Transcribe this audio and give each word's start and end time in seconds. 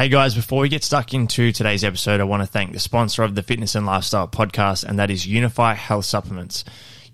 Hey 0.00 0.08
guys, 0.08 0.34
before 0.34 0.62
we 0.62 0.70
get 0.70 0.82
stuck 0.82 1.12
into 1.12 1.52
today's 1.52 1.84
episode, 1.84 2.22
I 2.22 2.24
want 2.24 2.42
to 2.42 2.46
thank 2.46 2.72
the 2.72 2.78
sponsor 2.78 3.22
of 3.22 3.34
the 3.34 3.42
Fitness 3.42 3.74
and 3.74 3.84
Lifestyle 3.84 4.26
podcast, 4.26 4.82
and 4.82 4.98
that 4.98 5.10
is 5.10 5.26
Younify 5.26 5.74
Health 5.74 6.06
Supplements. 6.06 6.64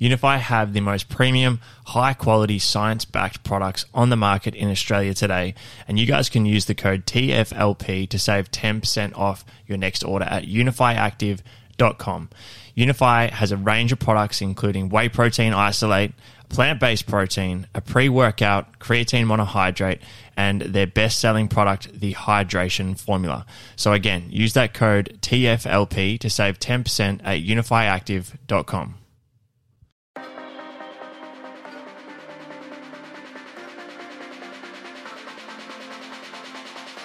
Younify 0.01 0.39
have 0.39 0.73
the 0.73 0.79
most 0.79 1.09
premium, 1.09 1.59
high 1.87 2.15
quality, 2.15 2.61
science 2.61 3.05
backed 3.05 3.43
products 3.43 3.87
on 3.93 4.11
the 4.11 4.17
market 4.17 4.55
in 4.55 4.71
Australia 4.71 5.15
today. 5.15 5.57
And 5.89 5.99
you 5.99 6.07
guys 6.07 6.29
can 6.29 6.47
use 6.47 6.67
the 6.67 6.77
code 6.77 7.07
TFLP 7.07 8.09
to 8.09 8.21
save 8.21 8.53
10% 8.53 9.19
off 9.19 9.45
your 9.67 9.79
next 9.79 10.05
order 10.05 10.27
at 10.27 10.45
younifyactive.com. 10.45 12.31
Younify 12.77 13.31
has 13.31 13.51
a 13.51 13.57
range 13.57 13.91
of 13.91 13.99
products, 13.99 14.41
including 14.41 14.91
whey 14.91 15.09
protein 15.09 15.53
isolate, 15.53 16.13
plant 16.49 16.79
based 16.79 17.07
protein, 17.07 17.67
a 17.75 17.81
pre 17.81 18.09
workout, 18.09 18.79
creatine 18.79 19.25
monohydrate, 19.25 20.01
and 20.37 20.63
their 20.63 20.87
best 20.87 21.19
selling 21.19 21.49
product, 21.49 21.99
the 21.99 22.15
hydration 22.15 22.99
formula. 22.99 23.47
So, 23.77 23.93
again, 23.93 24.27
use 24.29 24.53
that 24.53 24.75
code 24.75 25.19
TFLP 25.23 26.19
to 26.21 26.31
save 26.31 26.59
10% 26.59 27.21
at 27.25 27.41
younifyactive.com. 27.41 28.95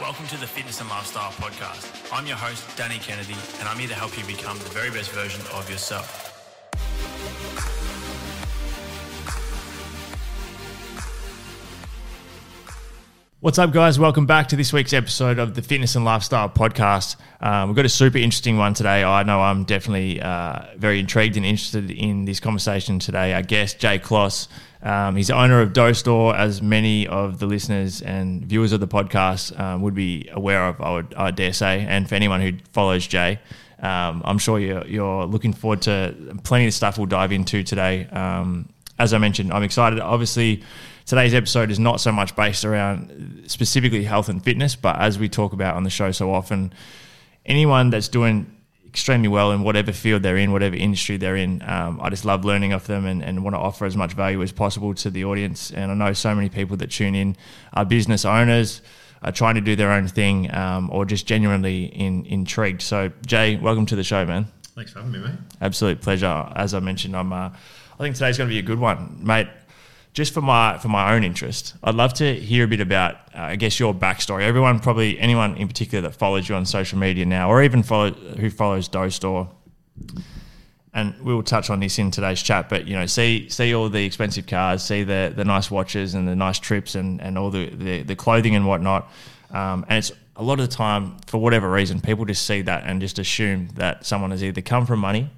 Welcome 0.02 0.26
to 0.28 0.38
the 0.40 0.48
Fitness 0.48 0.82
and 0.82 0.90
Lifestyle 0.90 1.32
Podcast. 1.34 2.12
I'm 2.12 2.26
your 2.26 2.36
host, 2.36 2.76
Danny 2.76 2.98
Kennedy, 2.98 3.36
and 3.60 3.70
I'm 3.70 3.78
here 3.78 3.88
to 3.88 3.94
help 3.94 4.18
you 4.18 4.26
become 4.26 4.58
the 4.58 4.66
very 4.66 4.90
best 4.90 5.12
version 5.12 5.42
of 5.54 5.70
yourself. 5.70 6.28
What's 13.42 13.58
up, 13.58 13.72
guys? 13.72 13.98
Welcome 13.98 14.28
back 14.28 14.50
to 14.50 14.56
this 14.56 14.72
week's 14.72 14.94
episode 14.94 15.40
of 15.40 15.56
the 15.56 15.64
Fitness 15.64 15.96
and 15.96 16.06
Lifestyle 16.06 16.48
Podcast. 16.48 17.16
Um, 17.42 17.70
we've 17.70 17.76
got 17.76 17.86
a 17.86 17.90
super 17.90 18.20
interesting 18.20 18.60
one 18.60 18.76
today. 18.76 19.04
I 19.04 19.24
know 19.24 19.42
I'm 19.42 19.64
definitely 19.64 20.22
uh, 20.22 20.66
very 20.78 21.00
intrigued 21.00 21.38
and 21.38 21.44
interested 21.44 21.90
in 21.90 22.26
this 22.26 22.40
conversation 22.40 23.00
today. 23.00 23.34
Our 23.34 23.42
guest, 23.42 23.80
Jay 23.80 23.98
Kloss, 23.98 24.48
um, 24.84 25.16
he's 25.16 25.32
owner 25.32 25.60
of 25.60 25.74
Dough 25.74 25.94
Store, 25.94 26.36
as 26.36 26.62
many 26.62 27.08
of 27.08 27.40
the 27.40 27.48
listeners 27.48 28.04
and 28.04 28.46
viewers 28.46 28.74
of 28.74 28.80
the 28.80 28.88
podcast 28.88 29.60
um, 29.60 29.82
would 29.82 29.96
be 29.96 30.30
aware 30.32 30.68
of, 30.68 30.80
I 30.80 30.92
would 30.94 31.12
I 31.16 31.32
dare 31.32 31.54
say. 31.54 31.84
And 31.90 32.08
for 32.08 32.14
anyone 32.14 32.42
who 32.42 32.52
follows 32.74 33.08
Jay, 33.08 33.40
um, 33.80 34.22
I'm 34.24 34.38
sure 34.38 34.60
you're, 34.60 34.86
you're, 34.86 35.26
looking 35.26 35.54
forward 35.54 35.82
to 35.82 36.14
plenty 36.44 36.68
of 36.68 36.76
stuff 36.76 37.00
we'll 37.00 37.08
dive 37.08 37.32
into 37.32 37.64
today. 37.64 38.06
Um, 38.06 38.70
as 39.00 39.16
I 39.16 39.18
mentioned, 39.18 39.52
I'm 39.52 39.64
excited. 39.64 40.00
Obviously, 40.00 40.62
today's 41.12 41.34
episode 41.34 41.70
is 41.70 41.78
not 41.78 42.00
so 42.00 42.10
much 42.10 42.34
based 42.38 42.64
around 42.64 43.44
specifically 43.46 44.06
health 44.06 44.30
and 44.30 44.42
fitness, 44.42 44.78
but 44.78 44.98
as 44.98 45.20
we 45.20 45.28
talk 45.28 45.52
about 45.52 45.76
on 45.76 45.84
the 45.84 45.90
show 45.90 46.10
so 46.10 46.34
often, 46.34 46.72
anyone 47.46 47.90
that's 47.90 48.08
doing 48.08 48.50
extremely 48.88 49.28
well 49.28 49.52
in 49.52 49.62
whatever 49.62 49.92
field 49.92 50.24
they're 50.24 50.38
in, 50.38 50.54
whatever 50.54 50.74
industry 50.74 51.18
they're 51.18 51.36
in, 51.36 51.62
um, 51.64 52.00
I 52.02 52.10
just 52.10 52.24
love 52.24 52.46
learning 52.46 52.72
off 52.72 52.88
them 52.88 53.06
and, 53.06 53.22
and 53.22 53.44
want 53.44 53.56
to 53.56 53.60
offer 53.60 53.86
as 53.86 53.98
much 53.98 54.14
value 54.14 54.42
as 54.42 54.54
possible 54.54 54.96
to 54.96 55.10
the 55.10 55.26
audience. 55.26 55.70
And 55.72 55.92
I 55.92 55.96
know 55.96 56.14
so 56.14 56.34
many 56.34 56.48
people 56.48 56.78
that 56.78 56.92
tune 56.92 57.14
in 57.14 57.36
are 57.74 57.84
business 57.84 58.24
owners. 58.24 58.82
Are 59.24 59.32
trying 59.32 59.54
to 59.54 59.62
do 59.62 59.76
their 59.76 59.92
own 59.92 60.08
thing, 60.08 60.52
um, 60.52 60.90
or 60.92 61.06
just 61.06 61.28
genuinely 61.28 61.84
in, 61.84 62.26
intrigued. 62.26 62.82
So, 62.82 63.12
Jay, 63.24 63.56
welcome 63.56 63.86
to 63.86 63.96
the 63.96 64.04
show, 64.04 64.26
man. 64.26 64.48
Thanks 64.74 64.94
for 64.94 64.98
having 64.98 65.12
me, 65.12 65.20
mate. 65.20 65.36
Absolute 65.62 66.02
pleasure. 66.02 66.52
As 66.56 66.74
I 66.74 66.80
mentioned, 66.80 67.16
I'm. 67.16 67.32
Uh, 67.32 67.52
I 68.00 68.04
think 68.04 68.16
today's 68.16 68.40
going 68.40 68.50
to 68.50 68.52
be 68.52 68.58
a 68.58 68.64
good 68.64 68.80
one, 68.80 69.20
mate 69.22 69.48
just 70.14 70.34
for 70.34 70.42
my 70.42 70.78
for 70.78 70.90
my 70.90 71.14
own 71.14 71.24
interest, 71.24 71.76
I'd 71.84 71.96
love 71.96 72.14
to 72.16 72.36
hear 72.36 72.66
a 72.66 72.68
bit 72.68 72.82
about, 72.82 73.16
uh, 73.34 73.42
I 73.42 73.56
guess, 73.56 73.80
your 73.80 73.94
backstory. 73.94 74.44
Everyone, 74.44 74.80
probably 74.80 75.18
anyone 75.20 75.56
in 75.56 75.68
particular 75.68 76.02
that 76.10 76.16
follows 76.16 76.50
you 76.50 76.56
on 76.56 76.66
social 76.66 77.00
media 77.00 77.26
now, 77.26 77.50
or 77.50 77.64
even 77.64 77.82
follow, 77.82 78.12
who 78.12 78.50
follows 78.50 78.88
Dough 78.90 79.10
Store, 79.10 79.50
and 80.94 81.18
we 81.22 81.34
will 81.34 81.44
touch 81.44 81.70
on 81.70 81.80
this 81.80 81.98
in 81.98 82.12
today's 82.12 82.42
chat. 82.42 82.68
But 82.68 82.88
you 82.88 82.94
know, 82.94 83.06
see 83.06 83.48
see 83.50 83.74
all 83.74 83.88
the 83.88 84.06
expensive 84.06 84.48
cars, 84.48 84.84
see 84.84 85.04
the 85.04 85.32
the 85.34 85.46
nice 85.46 85.72
watches 85.72 86.14
and 86.14 86.28
the 86.28 86.36
nice 86.36 86.60
trips 86.60 86.96
and 86.96 87.22
and 87.22 87.38
all 87.38 87.50
the 87.50 87.70
the, 87.70 88.04
the 88.04 88.16
clothing 88.16 88.56
and 88.56 88.68
whatnot. 88.68 89.10
Um, 89.52 89.86
and 89.88 89.98
it's 89.98 90.12
a 90.36 90.44
lot 90.44 90.60
of 90.60 90.70
the 90.70 90.76
time, 90.76 91.18
for 91.28 91.38
whatever 91.38 91.70
reason, 91.70 92.02
people 92.02 92.26
just 92.26 92.46
see 92.46 92.62
that 92.64 92.84
and 92.86 93.00
just 93.00 93.20
assume 93.20 93.70
that 93.76 94.06
someone 94.06 94.32
has 94.32 94.44
either 94.44 94.62
come 94.62 94.86
from 94.86 95.00
money 95.00 95.30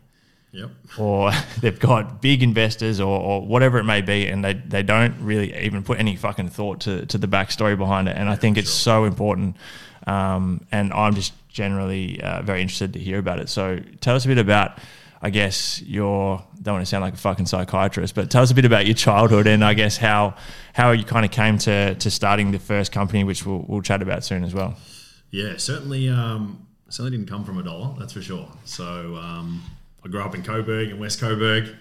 Yep. 0.53 0.69
or 1.00 1.31
they've 1.62 1.80
got 1.80 2.22
big 2.22 2.44
investors 2.44 3.00
or, 3.00 3.19
or, 3.19 3.41
whatever 3.41 3.80
it 3.80 3.86
may 3.86 4.02
be, 4.02 4.28
and 4.28 4.46
they, 4.46 4.53
they 4.53 4.84
don't 4.84 5.19
really 5.19 5.53
even 5.66 5.81
put 5.81 6.00
any 6.00 6.16
fucking 6.16 6.50
thought 6.50 6.81
to, 6.81 7.08
to 7.08 7.18
the 7.18 7.28
backstory 7.28 7.75
behind 7.75 8.08
it. 8.08 8.16
And 8.16 8.28
yeah, 8.28 8.34
I 8.34 8.36
think 8.36 8.58
it's 8.58 8.69
sure. 8.69 8.94
so 8.94 9.06
important. 9.06 9.58
Um, 10.06 10.66
and 10.72 10.94
I'm 10.94 11.16
just 11.16 11.34
generally 11.50 12.22
uh, 12.22 12.44
very 12.44 12.62
interested 12.62 12.94
to 12.94 13.00
hear 13.00 13.18
about 13.18 13.40
it. 13.40 13.50
So 13.50 13.80
tell 14.00 14.16
us 14.16 14.25
a 14.25 14.28
bit 14.28 14.38
about, 14.38 14.78
I 15.24 15.31
guess, 15.31 15.81
your, 15.81 16.44
don't 16.62 16.75
want 16.75 16.86
to 16.86 16.90
sound 16.90 17.03
like 17.03 17.16
a 17.16 17.18
fucking 17.18 17.47
psychiatrist, 17.47 18.13
but 18.13 18.30
tell 18.30 18.44
us 18.44 18.52
a 18.52 18.56
bit 18.56 18.66
about 18.66 18.86
your 18.86 18.96
childhood 18.96 19.47
and 19.47 19.63
I 19.63 19.74
guess 19.74 19.97
how, 19.97 20.36
how 20.74 20.92
you 20.92 21.03
kind 21.03 21.25
of 21.25 21.31
came 21.31 21.58
to, 21.59 21.96
to 21.96 22.12
starting 22.12 22.52
the 22.52 22.59
first 22.59 22.92
company, 22.92 23.24
which 23.24 23.44
we'll, 23.44 23.66
we'll 23.68 23.81
chat 23.81 24.03
about 24.03 24.24
soon 24.24 24.44
as 24.44 24.53
well. 24.53 24.75
Yeah, 25.31 25.58
certainly, 25.58 26.09
um, 26.09 26.68
certainly 26.90 27.18
didn't 27.18 27.30
come 27.30 27.44
from 27.44 27.58
a 27.58 27.63
dollar, 27.63 27.96
that's 27.97 28.13
for 28.13 28.22
sure. 28.22 28.47
So, 28.66 29.16
um, 29.16 29.63
I 30.03 30.08
grew 30.09 30.22
up 30.22 30.36
in 30.36 30.44
Coburg 30.44 30.90
in 30.90 31.00
West 31.00 31.19
Coburg 31.19 31.75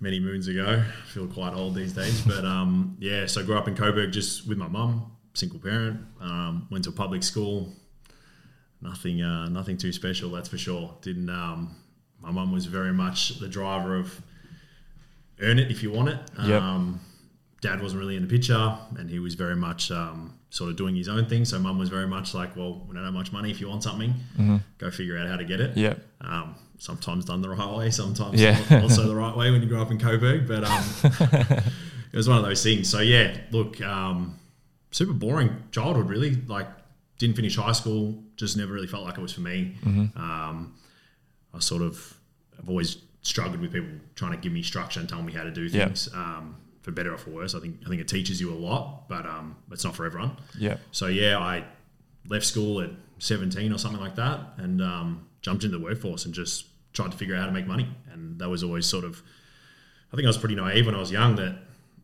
many 0.00 0.18
moons 0.20 0.48
ago. 0.48 0.82
I 0.86 1.06
feel 1.08 1.26
quite 1.26 1.54
old 1.54 1.74
these 1.74 1.92
days, 1.92 2.20
but 2.22 2.44
um, 2.44 2.96
yeah. 3.00 3.26
So 3.26 3.40
I 3.40 3.44
grew 3.44 3.56
up 3.56 3.68
in 3.68 3.76
Coburg 3.76 4.12
just 4.12 4.48
with 4.48 4.58
my 4.58 4.68
mum, 4.68 5.12
single 5.34 5.58
parent. 5.58 6.00
Um, 6.20 6.66
went 6.70 6.84
to 6.84 6.90
a 6.90 6.94
public 6.94 7.22
school. 7.22 7.72
Nothing, 8.80 9.22
uh, 9.22 9.48
nothing 9.48 9.78
too 9.78 9.92
special, 9.92 10.30
that's 10.30 10.48
for 10.48 10.58
sure. 10.58 10.94
Didn't. 11.00 11.30
Um, 11.30 11.74
my 12.20 12.30
mum 12.30 12.52
was 12.52 12.66
very 12.66 12.92
much 12.92 13.38
the 13.38 13.48
driver 13.48 13.96
of 13.96 14.20
earn 15.40 15.58
it 15.58 15.70
if 15.70 15.82
you 15.82 15.90
want 15.90 16.10
it. 16.10 16.18
Yep. 16.42 16.62
Um, 16.62 17.00
dad 17.60 17.82
wasn't 17.82 18.00
really 18.00 18.16
in 18.16 18.22
the 18.22 18.28
picture, 18.28 18.76
and 18.98 19.08
he 19.08 19.18
was 19.18 19.34
very 19.34 19.56
much 19.56 19.90
um, 19.90 20.38
sort 20.50 20.70
of 20.70 20.76
doing 20.76 20.94
his 20.94 21.08
own 21.08 21.26
thing. 21.26 21.44
So 21.44 21.58
mum 21.58 21.78
was 21.78 21.88
very 21.88 22.06
much 22.06 22.34
like, 22.34 22.56
well, 22.56 22.84
we 22.86 22.94
don't 22.94 23.04
have 23.04 23.14
much 23.14 23.32
money. 23.32 23.50
If 23.50 23.60
you 23.60 23.68
want 23.68 23.82
something, 23.82 24.12
mm-hmm. 24.38 24.56
go 24.78 24.90
figure 24.90 25.18
out 25.18 25.28
how 25.28 25.36
to 25.36 25.44
get 25.44 25.60
it. 25.60 25.76
Yeah. 25.76 25.94
Um, 26.20 26.54
sometimes 26.84 27.24
done 27.24 27.40
the 27.40 27.48
right 27.48 27.76
way, 27.76 27.90
sometimes 27.90 28.38
yeah. 28.38 28.60
also 28.82 29.04
the 29.04 29.14
right 29.24 29.34
way 29.34 29.50
when 29.50 29.62
you 29.62 29.68
grow 29.68 29.80
up 29.80 29.90
in 29.90 29.98
Coburg. 29.98 30.46
But 30.46 30.64
um, 30.64 30.84
it 32.12 32.16
was 32.16 32.28
one 32.28 32.36
of 32.36 32.44
those 32.44 32.62
things. 32.62 32.90
So 32.90 33.00
yeah, 33.00 33.36
look, 33.50 33.80
um, 33.80 34.38
super 34.90 35.14
boring 35.14 35.62
childhood. 35.70 36.08
Really, 36.08 36.34
like 36.46 36.68
didn't 37.18 37.36
finish 37.36 37.56
high 37.56 37.72
school. 37.72 38.22
Just 38.36 38.56
never 38.56 38.72
really 38.72 38.86
felt 38.86 39.04
like 39.04 39.16
it 39.16 39.22
was 39.22 39.32
for 39.32 39.40
me. 39.40 39.76
Mm-hmm. 39.82 40.18
Um, 40.20 40.74
I 41.54 41.58
sort 41.60 41.82
of 41.82 42.18
I've 42.58 42.68
always 42.68 42.98
struggled 43.22 43.60
with 43.60 43.72
people 43.72 43.88
trying 44.14 44.32
to 44.32 44.38
give 44.38 44.52
me 44.52 44.62
structure 44.62 45.00
and 45.00 45.08
tell 45.08 45.22
me 45.22 45.32
how 45.32 45.44
to 45.44 45.50
do 45.50 45.68
things. 45.70 46.08
Um, 46.14 46.56
for 46.82 46.90
better 46.90 47.14
or 47.14 47.16
for 47.16 47.30
worse, 47.30 47.54
I 47.54 47.60
think 47.60 47.78
I 47.86 47.88
think 47.88 48.02
it 48.02 48.08
teaches 48.08 48.42
you 48.42 48.52
a 48.52 48.54
lot, 48.54 49.08
but 49.08 49.24
um, 49.24 49.56
it's 49.72 49.84
not 49.84 49.96
for 49.96 50.04
everyone. 50.04 50.36
Yeah. 50.58 50.76
So 50.92 51.06
yeah, 51.06 51.38
I 51.38 51.64
left 52.28 52.44
school 52.44 52.82
at 52.82 52.90
17 53.20 53.72
or 53.72 53.78
something 53.78 54.00
like 54.00 54.16
that, 54.16 54.40
and 54.58 54.82
um, 54.82 55.26
jumped 55.40 55.64
into 55.64 55.78
the 55.78 55.82
workforce 55.82 56.26
and 56.26 56.34
just 56.34 56.66
tried 56.94 57.12
to 57.12 57.16
figure 57.18 57.34
out 57.34 57.40
how 57.40 57.46
to 57.46 57.52
make 57.52 57.66
money. 57.66 57.88
And 58.10 58.38
that 58.38 58.48
was 58.48 58.62
always 58.62 58.86
sort 58.86 59.04
of, 59.04 59.22
I 60.12 60.16
think 60.16 60.24
I 60.24 60.28
was 60.28 60.38
pretty 60.38 60.54
naive 60.54 60.86
when 60.86 60.94
I 60.94 61.00
was 61.00 61.10
young 61.10 61.36
that 61.36 61.54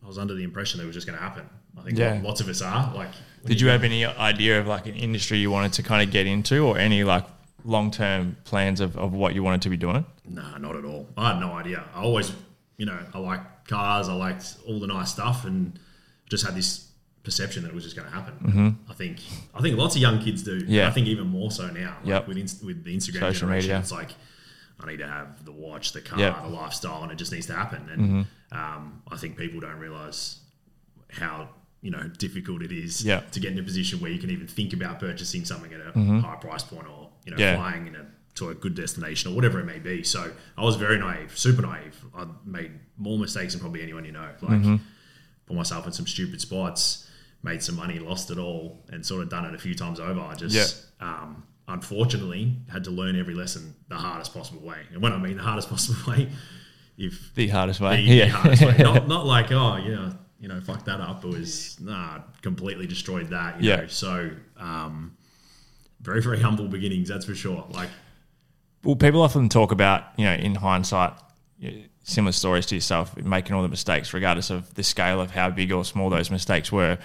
I 0.03 0.07
was 0.07 0.17
under 0.17 0.35
the 0.35 0.43
impression 0.43 0.77
that 0.77 0.83
it 0.83 0.87
was 0.87 0.95
just 0.95 1.07
going 1.07 1.17
to 1.17 1.23
happen. 1.23 1.49
I 1.77 1.81
think 1.81 1.97
yeah. 1.97 2.19
lots 2.23 2.41
of 2.41 2.49
us 2.49 2.61
are. 2.61 2.93
Like, 2.93 3.11
did 3.45 3.61
you, 3.61 3.67
you 3.67 3.71
have 3.71 3.83
any 3.83 4.05
idea 4.05 4.59
of 4.59 4.67
like 4.67 4.85
an 4.85 4.95
industry 4.95 5.37
you 5.37 5.49
wanted 5.49 5.73
to 5.73 5.83
kind 5.83 6.05
of 6.05 6.11
get 6.11 6.27
into, 6.27 6.65
or 6.65 6.77
any 6.77 7.03
like 7.03 7.25
long 7.63 7.89
term 7.91 8.35
plans 8.43 8.81
of, 8.81 8.97
of 8.97 9.13
what 9.13 9.33
you 9.33 9.41
wanted 9.41 9.61
to 9.61 9.69
be 9.69 9.77
doing? 9.77 10.05
Nah, 10.25 10.57
not 10.57 10.75
at 10.75 10.83
all. 10.83 11.07
I 11.15 11.31
had 11.31 11.39
no 11.39 11.53
idea. 11.53 11.85
I 11.95 12.01
always, 12.01 12.33
you 12.77 12.85
know, 12.85 12.99
I 13.13 13.19
like 13.19 13.67
cars. 13.67 14.09
I 14.09 14.13
liked 14.13 14.57
all 14.67 14.79
the 14.79 14.87
nice 14.87 15.11
stuff, 15.11 15.45
and 15.45 15.79
just 16.29 16.45
had 16.45 16.55
this 16.55 16.89
perception 17.23 17.63
that 17.63 17.69
it 17.69 17.75
was 17.75 17.83
just 17.83 17.95
going 17.95 18.09
to 18.09 18.13
happen. 18.13 18.33
Mm-hmm. 18.43 18.91
I 18.91 18.93
think 18.93 19.19
I 19.55 19.61
think 19.61 19.77
lots 19.77 19.95
of 19.95 20.01
young 20.01 20.19
kids 20.19 20.43
do. 20.43 20.57
Yeah. 20.67 20.87
I 20.87 20.91
think 20.91 21.07
even 21.07 21.27
more 21.27 21.51
so 21.51 21.67
now. 21.67 21.97
Like 22.03 22.07
yep. 22.07 22.27
with 22.27 22.37
with 22.63 22.83
the 22.83 22.95
Instagram 22.95 23.19
social 23.19 23.47
media, 23.47 23.79
it's 23.79 23.91
like 23.91 24.09
I 24.81 24.87
need 24.87 24.97
to 24.97 25.07
have 25.07 25.45
the 25.45 25.51
watch, 25.51 25.93
the 25.93 26.01
car, 26.01 26.19
yep. 26.19 26.41
the 26.41 26.49
lifestyle, 26.49 27.03
and 27.03 27.11
it 27.11 27.15
just 27.15 27.31
needs 27.31 27.45
to 27.47 27.53
happen. 27.53 27.87
And 27.89 28.01
mm-hmm. 28.01 28.57
um, 28.57 29.01
I 29.09 29.17
think 29.17 29.37
people 29.37 29.59
don't 29.59 29.77
realize 29.77 30.39
how 31.09 31.49
you 31.81 31.91
know 31.91 32.03
difficult 32.17 32.61
it 32.61 32.71
is 32.71 33.03
yep. 33.03 33.31
to 33.31 33.39
get 33.39 33.51
in 33.51 33.59
a 33.59 33.63
position 33.63 33.99
where 33.99 34.11
you 34.11 34.19
can 34.19 34.29
even 34.29 34.47
think 34.47 34.73
about 34.73 34.99
purchasing 34.99 35.45
something 35.45 35.73
at 35.73 35.81
a 35.81 35.91
mm-hmm. 35.91 36.19
high 36.19 36.35
price 36.35 36.63
point 36.63 36.87
or 36.87 37.09
you 37.25 37.31
know 37.31 37.37
yeah. 37.37 37.55
flying 37.55 37.87
in 37.87 37.95
a 37.95 38.05
to 38.33 38.49
a 38.49 38.55
good 38.55 38.75
destination 38.75 39.31
or 39.31 39.35
whatever 39.35 39.59
it 39.59 39.65
may 39.65 39.79
be. 39.79 40.03
So 40.03 40.31
I 40.57 40.63
was 40.63 40.77
very 40.77 40.97
naive, 40.97 41.37
super 41.37 41.61
naive. 41.61 42.01
I 42.15 42.25
made 42.45 42.71
more 42.97 43.19
mistakes 43.19 43.53
than 43.53 43.59
probably 43.59 43.81
anyone 43.81 44.05
you 44.05 44.13
know. 44.13 44.29
Like 44.41 44.59
mm-hmm. 44.59 44.75
put 45.45 45.55
myself 45.55 45.85
in 45.85 45.91
some 45.91 46.07
stupid 46.07 46.39
spots, 46.39 47.09
made 47.43 47.61
some 47.61 47.75
money, 47.75 47.99
lost 47.99 48.31
it 48.31 48.37
all, 48.37 48.83
and 48.89 49.05
sort 49.05 49.21
of 49.21 49.29
done 49.29 49.45
it 49.45 49.53
a 49.53 49.57
few 49.57 49.75
times 49.75 49.99
over. 49.99 50.19
I 50.19 50.35
just 50.35 50.85
um, 51.01 51.43
unfortunately 51.71 52.55
had 52.71 52.83
to 52.83 52.91
learn 52.91 53.19
every 53.19 53.33
lesson 53.33 53.75
the 53.89 53.95
hardest 53.95 54.33
possible 54.33 54.61
way. 54.61 54.79
And 54.91 55.01
when 55.01 55.13
I 55.13 55.17
mean 55.17 55.37
the 55.37 55.43
hardest 55.43 55.69
possible 55.75 56.11
way, 56.11 56.29
if 56.97 57.33
the 57.35 57.47
hardest 57.47 57.79
way, 57.79 57.97
the, 57.97 58.01
yeah, 58.01 58.25
the 58.25 58.31
hardest 58.31 58.65
way. 58.65 58.77
Not, 58.79 59.07
not 59.07 59.25
like 59.25 59.51
oh 59.51 59.77
yeah, 59.77 60.13
you 60.39 60.47
know, 60.47 60.59
fuck 60.61 60.85
that 60.85 60.99
up. 60.99 61.23
It 61.23 61.29
was 61.29 61.79
nah, 61.79 62.19
completely 62.41 62.87
destroyed 62.87 63.29
that. 63.29 63.61
You 63.61 63.69
yeah. 63.69 63.75
Know? 63.77 63.87
So 63.87 64.31
um, 64.57 65.17
very 66.01 66.21
very 66.21 66.39
humble 66.39 66.67
beginnings. 66.67 67.09
That's 67.09 67.25
for 67.25 67.35
sure. 67.35 67.65
Like 67.71 67.89
Well, 68.83 68.95
people 68.95 69.21
often 69.21 69.49
talk 69.49 69.71
about, 69.71 70.03
you 70.17 70.25
know, 70.25 70.33
in 70.33 70.55
hindsight, 70.55 71.13
similar 72.03 72.31
stories 72.31 72.65
to 72.67 72.75
yourself, 72.75 73.15
making 73.17 73.55
all 73.55 73.61
the 73.61 73.69
mistakes, 73.69 74.13
regardless 74.13 74.49
of 74.49 74.73
the 74.75 74.83
scale 74.83 75.21
of 75.21 75.31
how 75.31 75.49
big 75.49 75.71
or 75.71 75.85
small 75.85 76.09
those 76.09 76.31
mistakes 76.31 76.71
were. 76.71 76.97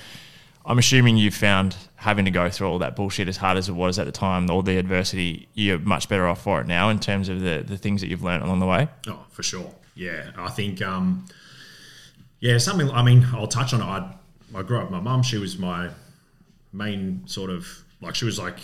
I'm 0.66 0.78
assuming 0.78 1.16
you 1.16 1.30
found 1.30 1.76
having 1.94 2.24
to 2.24 2.30
go 2.30 2.50
through 2.50 2.68
all 2.68 2.78
that 2.80 2.96
bullshit 2.96 3.28
as 3.28 3.36
hard 3.36 3.56
as 3.56 3.68
it 3.68 3.72
was 3.72 3.98
at 3.98 4.06
the 4.06 4.12
time, 4.12 4.50
all 4.50 4.62
the 4.62 4.76
adversity, 4.78 5.48
you're 5.54 5.78
much 5.78 6.08
better 6.08 6.26
off 6.26 6.42
for 6.42 6.60
it 6.60 6.66
now 6.66 6.88
in 6.90 6.98
terms 6.98 7.28
of 7.28 7.40
the, 7.40 7.62
the 7.66 7.78
things 7.78 8.00
that 8.00 8.08
you've 8.08 8.22
learned 8.22 8.42
along 8.42 8.58
the 8.58 8.66
way. 8.66 8.88
Oh, 9.06 9.24
for 9.30 9.42
sure. 9.44 9.72
Yeah, 9.94 10.30
I 10.36 10.50
think. 10.50 10.82
Um, 10.82 11.26
yeah, 12.40 12.58
something. 12.58 12.90
I 12.90 13.02
mean, 13.02 13.24
I'll 13.32 13.46
touch 13.46 13.72
on 13.72 13.80
it. 13.80 13.84
I, 13.84 14.14
I 14.58 14.62
grew 14.62 14.78
up. 14.78 14.84
with 14.84 14.92
My 14.92 15.00
mum, 15.00 15.22
she 15.22 15.38
was 15.38 15.56
my 15.58 15.90
main 16.72 17.22
sort 17.26 17.50
of 17.50 17.66
like. 18.00 18.14
She 18.14 18.24
was 18.24 18.38
like, 18.38 18.58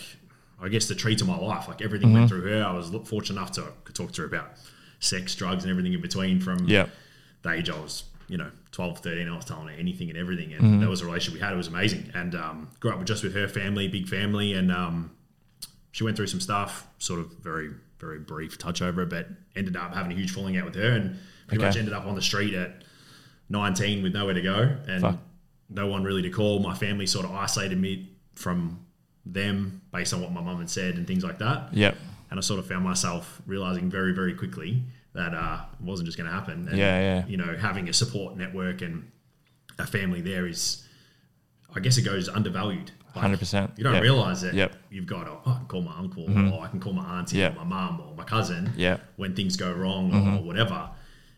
I 0.61 0.69
guess, 0.69 0.89
the 0.89 0.95
tree 0.95 1.17
to 1.17 1.25
my 1.25 1.39
life. 1.39 1.69
Like 1.69 1.81
everything 1.83 2.13
went 2.13 2.29
through 2.29 2.43
her. 2.43 2.65
I 2.65 2.73
was 2.73 2.91
fortunate 3.07 3.39
enough 3.41 3.53
to 3.53 3.65
talk 3.95 4.13
to 4.13 4.23
her 4.23 4.27
about 4.27 4.53
sex, 5.01 5.35
drugs, 5.35 5.65
and 5.65 5.71
everything 5.71 5.93
in 5.95 6.01
between. 6.01 6.41
From 6.41 6.67
Yeah. 6.69 6.87
the 7.43 7.51
age 7.53 7.71
I 7.71 7.79
was, 7.81 8.05
you 8.29 8.37
know, 8.37 8.51
12, 8.73 8.99
13, 9.01 9.29
I 9.29 9.37
was 9.37 9.45
telling 9.45 9.69
her 9.69 9.75
anything 9.75 10.09
and 10.09 10.19
everything. 10.19 10.53
And 10.55 10.83
that 10.83 10.89
was 10.89 11.03
a 11.03 11.05
relationship 11.07 11.35
we 11.35 11.45
had. 11.45 11.53
It 11.53 11.57
was 11.57 11.69
amazing. 11.69 12.11
And 12.15 12.35
um, 12.35 12.69
grew 12.81 12.91
up 12.91 12.99
with 12.99 13.07
just 13.07 13.23
with 13.23 13.35
her 13.35 13.47
family, 13.47 13.87
big 13.87 14.09
family. 14.09 14.55
And 14.55 14.73
um, 14.73 15.11
she 15.91 16.05
went 16.05 16.17
through 16.17 16.29
some 16.29 16.41
stuff, 16.41 16.87
sort 16.99 17.21
of 17.21 17.31
very, 17.35 17.71
very 18.01 18.19
brief 18.19 18.59
touch 18.59 18.81
over 18.83 19.05
but 19.07 19.29
ended 19.55 19.77
up 19.77 19.95
having 19.95 20.11
a 20.11 20.15
huge 20.15 20.33
falling 20.33 20.57
out 20.57 20.65
with 20.65 20.75
her 20.75 20.91
and 20.91 21.19
pretty 21.47 21.63
Okay. 21.63 21.69
much 21.69 21.77
ended 21.77 21.93
up 21.95 22.07
on 22.07 22.15
the 22.17 22.23
street 22.23 22.55
at 22.55 22.83
19 23.51 24.03
with 24.03 24.15
nowhere 24.15 24.35
to 24.35 24.41
go 24.43 24.77
and 24.89 25.01
Fuck. 25.03 25.19
no 25.69 25.87
one 25.87 26.03
really 26.03 26.23
to 26.23 26.31
call. 26.31 26.59
My 26.61 26.75
family 26.75 27.07
sort 27.07 27.27
of 27.27 27.33
isolated 27.33 27.79
me 27.79 28.09
from 28.35 28.85
them 29.27 29.83
based 29.93 30.15
on 30.15 30.21
what 30.23 30.33
my 30.33 30.41
mum 30.41 30.59
had 30.59 30.71
said 30.71 30.95
and 30.97 31.07
things 31.07 31.23
like 31.23 31.39
that. 31.39 31.73
Yep. 31.75 31.97
And 32.31 32.39
I 32.39 32.43
sort 32.43 32.59
of 32.59 32.67
found 32.67 32.83
myself 32.85 33.41
realizing 33.47 33.91
very, 33.91 34.13
very 34.15 34.35
quickly 34.35 34.83
that 35.15 35.35
uh, 35.35 35.61
wasn't 35.81 36.07
just 36.07 36.17
going 36.19 36.29
to 36.29 36.35
happen. 36.35 36.69
And, 36.69 36.79
Yeah, 36.79 36.99
yeah. 37.01 37.27
You 37.27 37.37
know, 37.37 37.57
having 37.57 37.89
a 37.89 37.93
support 37.93 38.37
network 38.37 38.81
and 38.83 39.11
a 39.79 39.87
family 39.87 40.21
there 40.21 40.47
is, 40.47 40.87
I 41.75 41.81
guess 41.81 41.99
it 41.99 42.03
goes 42.03 42.29
undervalued. 42.29 42.91
Like, 43.15 43.25
100%. 43.39 43.77
You 43.77 43.85
don't 43.85 43.95
Yep. 43.95 44.03
realize 44.03 44.41
that 44.41 44.55
Yep. 44.55 44.75
you've 44.91 45.07
got, 45.07 45.27
oh, 45.29 45.43
I 45.45 45.57
can 45.59 45.67
call 45.67 45.83
my 45.83 45.95
uncle 45.99 46.25
or 46.25 46.63
I 46.65 46.69
can 46.69 46.81
call 46.81 46.95
my 46.95 47.19
auntie 47.19 47.39
Yep. 47.39 47.53
or 47.57 47.65
my 47.65 47.65
mum 47.65 48.01
or 48.01 48.15
my 48.15 48.25
cousin 48.25 48.73
when 49.17 49.35
things 49.35 49.57
go 49.57 49.71
wrong 49.73 50.13
or 50.39 50.43
whatever. 50.43 50.89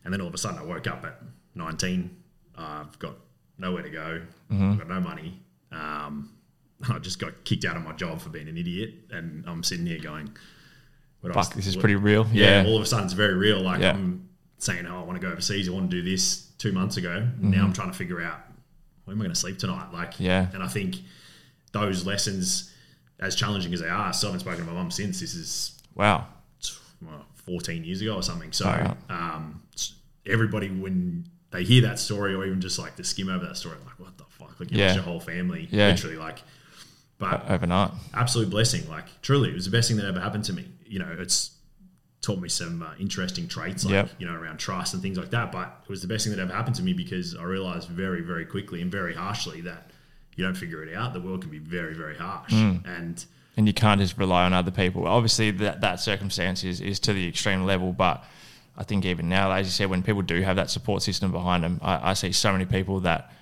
And 0.04 0.12
then 0.12 0.20
all 0.20 0.28
of 0.28 0.34
a 0.34 0.38
sudden 0.38 0.58
I 0.58 0.62
woke 0.62 0.86
up 0.86 1.04
at 1.04 1.20
19. 1.56 2.16
Uh, 2.56 2.84
I've 2.86 2.98
got 3.00 3.16
nowhere 3.58 3.82
to 3.82 3.90
go. 3.90 4.22
I've 4.50 4.78
got 4.78 4.88
no 4.88 5.00
money. 5.00 5.40
Um, 5.72 6.30
I 6.88 6.98
just 7.00 7.18
got 7.18 7.44
kicked 7.44 7.64
out 7.64 7.76
of 7.76 7.82
my 7.82 7.92
job 7.92 8.20
for 8.20 8.28
being 8.28 8.48
an 8.48 8.56
idiot. 8.56 8.94
And 9.10 9.44
I'm 9.48 9.62
sitting 9.64 9.86
here 9.86 9.98
going, 9.98 10.36
what 11.24 11.34
I 11.34 11.38
was- 11.38 11.48
Fuck, 11.48 11.56
this 11.56 11.66
is 11.66 11.76
what- 11.76 11.80
pretty 11.82 11.96
real. 11.96 12.26
yeah, 12.32 12.62
Yeah. 12.62 12.68
all 12.68 12.76
of 12.76 12.82
a 12.82 12.86
sudden 12.86 13.04
it's 13.06 13.14
very 13.14 13.34
real. 13.34 13.60
Like 13.60 13.80
Yeah. 13.80 13.92
I'm 13.92 14.28
saying, 14.58 14.86
oh, 14.86 15.00
I 15.00 15.02
want 15.04 15.20
to 15.20 15.26
go 15.26 15.32
overseas. 15.32 15.68
I 15.68 15.72
want 15.72 15.90
to 15.90 15.96
do 16.00 16.08
this 16.08 16.46
two 16.58 16.72
months 16.72 16.96
ago. 16.96 17.28
Now 17.40 17.64
I'm 17.64 17.72
trying 17.72 17.90
to 17.90 17.96
figure 17.96 18.22
out 18.22 18.40
where 19.04 19.14
am 19.14 19.20
I 19.20 19.24
going 19.24 19.34
to 19.34 19.38
sleep 19.40 19.58
tonight? 19.58 19.92
Like, 19.92 20.14
Mm-hmm. 20.14 20.22
Yeah. 20.24 20.46
And 20.54 20.62
I 20.62 20.68
think 20.68 20.96
those 21.72 22.06
lessons, 22.06 22.70
as 23.20 23.34
challenging 23.36 23.72
as 23.74 23.80
they 23.80 23.88
are, 23.88 24.08
I 24.08 24.10
still 24.12 24.28
haven't 24.30 24.40
spoken 24.40 24.60
to 24.60 24.70
my 24.70 24.72
mum 24.72 24.90
since. 24.90 25.20
This 25.20 25.34
is 25.34 25.82
Wow. 25.94 26.26
well, 27.02 27.26
14 27.44 27.84
years 27.84 28.00
ago 28.00 28.14
or 28.14 28.22
something. 28.22 28.52
So 28.52 28.66
um, 29.10 29.60
everybody, 30.26 30.70
when 30.70 31.26
they 31.50 31.64
hear 31.64 31.82
that 31.82 31.98
story 31.98 32.34
or 32.34 32.44
even 32.46 32.60
just 32.60 32.78
like 32.78 32.96
to 32.96 33.04
skim 33.04 33.28
over 33.28 33.44
that 33.46 33.56
story, 33.56 33.76
like, 33.84 33.98
what 34.00 34.16
the 34.18 34.24
fuck? 34.30 34.58
Like, 34.58 34.70
you 34.70 34.78
Yeah. 34.78 34.86
lost 34.86 34.94
your 34.96 35.04
whole 35.04 35.20
family, 35.20 35.68
Yeah. 35.70 35.88
literally. 35.88 36.16
Like, 36.16 36.42
but 37.18 37.48
Overnight. 37.50 37.92
absolute 38.14 38.50
blessing. 38.50 38.88
Like 38.88 39.20
truly, 39.22 39.50
it 39.50 39.54
was 39.54 39.64
the 39.66 39.70
best 39.70 39.88
thing 39.88 39.96
that 39.98 40.06
ever 40.06 40.20
happened 40.20 40.44
to 40.44 40.52
me. 40.52 40.66
You 40.94 41.00
know, 41.00 41.16
it's 41.18 41.38
taught 42.22 42.40
me 42.40 42.48
some 42.48 42.82
uh, 42.82 42.92
interesting 42.98 43.48
traits, 43.48 43.84
like 43.84 43.92
Yep. 43.92 44.10
you 44.18 44.26
know, 44.26 44.34
around 44.34 44.58
trust 44.58 44.94
and 44.94 45.02
things 45.02 45.18
like 45.18 45.30
that. 45.30 45.52
But 45.52 45.80
it 45.84 45.90
was 45.90 46.00
the 46.00 46.08
best 46.08 46.24
thing 46.24 46.34
that 46.34 46.40
ever 46.40 46.52
happened 46.52 46.76
to 46.76 46.82
me 46.82 46.92
because 46.92 47.36
I 47.36 47.42
realized 47.42 47.88
very, 47.88 48.22
very 48.22 48.46
quickly 48.46 48.80
and 48.80 48.90
very 48.90 49.14
harshly 49.14 49.60
that 49.62 49.90
you 50.36 50.44
don't 50.44 50.56
figure 50.56 50.82
it 50.84 50.94
out, 50.94 51.12
the 51.12 51.20
world 51.20 51.42
can 51.42 51.50
be 51.50 51.58
very, 51.58 51.94
very 51.94 52.16
harsh. 52.16 52.52
Mm. 52.52 52.86
And 52.86 53.24
and 53.56 53.66
you 53.66 53.74
can't 53.74 54.00
just 54.00 54.16
rely 54.18 54.44
on 54.44 54.52
other 54.52 54.70
people. 54.70 55.06
Obviously, 55.06 55.50
that 55.50 55.80
that 55.80 56.00
circumstance 56.00 56.64
is, 56.64 56.80
is 56.80 56.98
to 57.00 57.12
the 57.12 57.28
extreme 57.28 57.64
level, 57.64 57.92
but 57.92 58.24
I 58.76 58.84
think 58.84 59.04
even 59.04 59.28
now, 59.28 59.50
as 59.52 59.66
you 59.66 59.72
said, 59.72 59.90
when 59.90 60.02
people 60.02 60.22
do 60.22 60.40
have 60.42 60.56
that 60.56 60.70
support 60.70 61.02
system 61.02 61.30
behind 61.32 61.62
them, 61.64 61.80
I, 61.82 62.10
I 62.10 62.14
see 62.14 62.32
so 62.32 62.52
many 62.52 62.64
people 62.64 63.00
that 63.00 63.32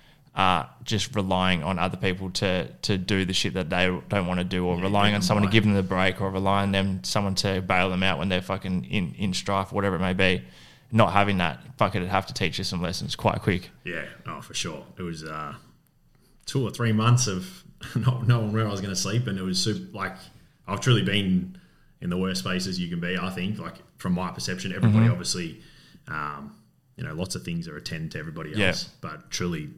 just 0.83 1.15
relying 1.15 1.63
on 1.63 1.79
other 1.79 1.97
people 1.97 2.29
to 2.31 2.67
to 2.83 2.97
do 2.97 3.25
the 3.25 3.33
shit 3.33 3.53
that 3.53 3.69
they 3.69 3.85
don't 4.09 4.27
want 4.27 4.39
to 4.39 4.43
do, 4.43 4.65
or 4.65 4.77
relying 4.77 5.15
on 5.15 5.21
someone 5.21 5.45
to 5.45 5.51
give 5.51 5.63
them 5.63 5.73
the 5.73 5.83
break, 5.83 6.21
or 6.21 6.29
relying 6.29 6.71
them 6.71 7.03
someone 7.03 7.35
to 7.35 7.61
bail 7.61 7.89
them 7.89 8.03
out 8.03 8.19
when 8.19 8.29
they're 8.29 8.41
fucking 8.41 8.85
in 8.85 9.13
in 9.17 9.33
strife, 9.33 9.71
or 9.71 9.75
whatever 9.75 9.95
it 9.95 9.99
may 9.99 10.13
be. 10.13 10.43
Not 10.91 11.11
having 11.11 11.37
that, 11.37 11.59
fuck 11.79 11.95
it, 11.95 11.99
it'd 11.99 12.09
have 12.09 12.27
to 12.27 12.35
teach 12.35 12.59
you 12.59 12.63
some 12.63 12.79
lessons 12.79 13.15
quite 13.15 13.41
quick. 13.41 13.71
yeah, 13.83 14.05
oh, 14.27 14.41
for 14.41 14.53
sure. 14.53 14.85
It 14.95 15.01
was 15.01 15.23
uh, 15.23 15.55
two 16.45 16.63
or 16.63 16.69
three 16.69 16.91
months 16.91 17.25
of 17.25 17.63
not 17.95 18.27
knowing 18.27 18.53
where 18.53 18.67
I 18.67 18.71
was 18.71 18.81
going 18.81 18.93
to 18.93 18.99
sleep. 18.99 19.27
And 19.27 19.37
it 19.37 19.41
was 19.41 19.59
super, 19.59 19.95
like, 19.95 20.15
I've 20.67 20.81
truly 20.81 21.03
been 21.03 21.57
in 22.01 22.09
the 22.09 22.17
worst 22.17 22.41
spaces 22.41 22.79
you 22.79 22.89
can 22.89 22.99
be, 22.99 23.17
I 23.17 23.29
think. 23.29 23.59
Like, 23.59 23.75
from 23.97 24.13
my 24.13 24.31
perception, 24.31 24.73
everybody 24.73 25.07
obviously, 25.07 25.61
um, 26.07 26.55
you 26.97 27.03
know, 27.03 27.13
lots 27.13 27.35
of 27.35 27.43
things 27.43 27.67
are 27.67 27.77
attend 27.77 28.11
to 28.11 28.19
everybody 28.19 28.51
else. 28.51 28.57
Yeah. 28.57 28.73
But 29.01 29.31
truly, 29.31 29.69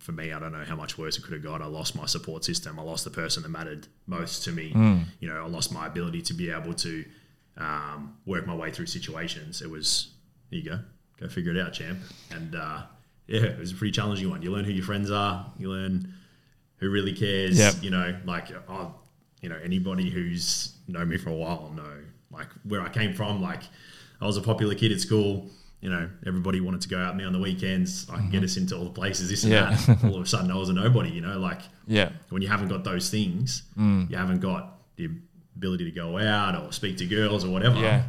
for 0.00 0.12
me, 0.12 0.32
I 0.32 0.40
don't 0.40 0.52
know 0.52 0.64
how 0.64 0.74
much 0.74 0.98
worse 0.98 1.16
it 1.16 1.22
could 1.22 1.34
have 1.34 1.42
got. 1.42 1.62
I 1.62 1.66
lost 1.66 1.94
my 1.94 2.06
support 2.06 2.44
system. 2.44 2.78
I 2.78 2.82
lost 2.82 3.04
the 3.04 3.10
person 3.10 3.42
that 3.44 3.50
mattered 3.50 3.86
most 4.06 4.42
to 4.44 4.52
me. 4.52 4.72
You 5.20 5.28
know, 5.28 5.44
I 5.44 5.46
lost 5.46 5.72
my 5.72 5.86
ability 5.86 6.22
to 6.22 6.34
be 6.34 6.50
able 6.50 6.74
to 6.74 7.04
um, 7.58 8.16
work 8.26 8.46
my 8.46 8.54
way 8.54 8.70
through 8.70 8.86
situations. 8.86 9.62
It 9.62 9.70
was, 9.70 10.08
here 10.50 10.60
you 10.60 10.70
go, 10.70 10.80
go 11.20 11.28
figure 11.28 11.52
it 11.52 11.60
out, 11.60 11.74
champ. 11.74 11.98
And 12.30 12.56
uh, 12.56 12.82
yeah, 13.26 13.42
it 13.42 13.58
was 13.58 13.72
a 13.72 13.74
pretty 13.74 13.92
challenging 13.92 14.28
one. 14.30 14.42
You 14.42 14.50
learn 14.50 14.64
who 14.64 14.72
your 14.72 14.84
friends 14.84 15.10
are. 15.10 15.52
You 15.58 15.70
learn 15.70 16.12
who 16.78 16.90
really 16.90 17.12
cares. 17.12 17.58
Yep. 17.58 17.74
You 17.82 17.90
know, 17.90 18.16
like 18.24 18.48
oh, 18.68 18.94
you 19.42 19.48
know, 19.48 19.58
anybody 19.62 20.10
who's 20.10 20.72
known 20.88 21.08
me 21.08 21.18
for 21.18 21.30
a 21.30 21.34
while 21.34 21.72
know 21.76 21.98
like 22.30 22.48
where 22.64 22.80
I 22.80 22.88
came 22.88 23.14
from. 23.14 23.42
Like 23.42 23.62
I 24.20 24.26
was 24.26 24.36
a 24.36 24.42
popular 24.42 24.74
kid 24.74 24.92
at 24.92 25.00
school. 25.00 25.50
You 25.80 25.88
know, 25.90 26.10
everybody 26.26 26.60
wanted 26.60 26.82
to 26.82 26.88
go 26.90 26.98
out 26.98 27.14
with 27.14 27.18
me 27.22 27.24
on 27.24 27.32
the 27.32 27.38
weekends. 27.38 28.06
I 28.10 28.16
could 28.20 28.30
get 28.30 28.42
us 28.44 28.56
into 28.58 28.76
all 28.76 28.84
the 28.84 28.90
places, 28.90 29.30
this 29.30 29.44
and 29.44 29.52
Mm-hmm. 29.52 29.90
Yeah. 29.90 29.94
that. 29.96 30.04
All 30.04 30.16
of 30.16 30.22
a 30.22 30.26
sudden, 30.26 30.50
I 30.50 30.56
was 30.56 30.68
a 30.68 30.74
nobody. 30.74 31.10
You 31.10 31.22
know, 31.22 31.38
like 31.38 31.60
Yeah, 31.86 32.10
when 32.28 32.42
you 32.42 32.48
haven't 32.48 32.68
got 32.68 32.84
those 32.84 33.08
things, 33.10 33.62
Mm. 33.78 34.10
you 34.10 34.16
haven't 34.16 34.40
got 34.40 34.78
the 34.96 35.08
ability 35.56 35.84
to 35.84 35.90
go 35.90 36.18
out 36.18 36.54
or 36.54 36.70
speak 36.72 36.96
to 36.98 37.06
girls 37.06 37.44
or 37.44 37.48
whatever. 37.50 37.78
yeah. 37.80 38.02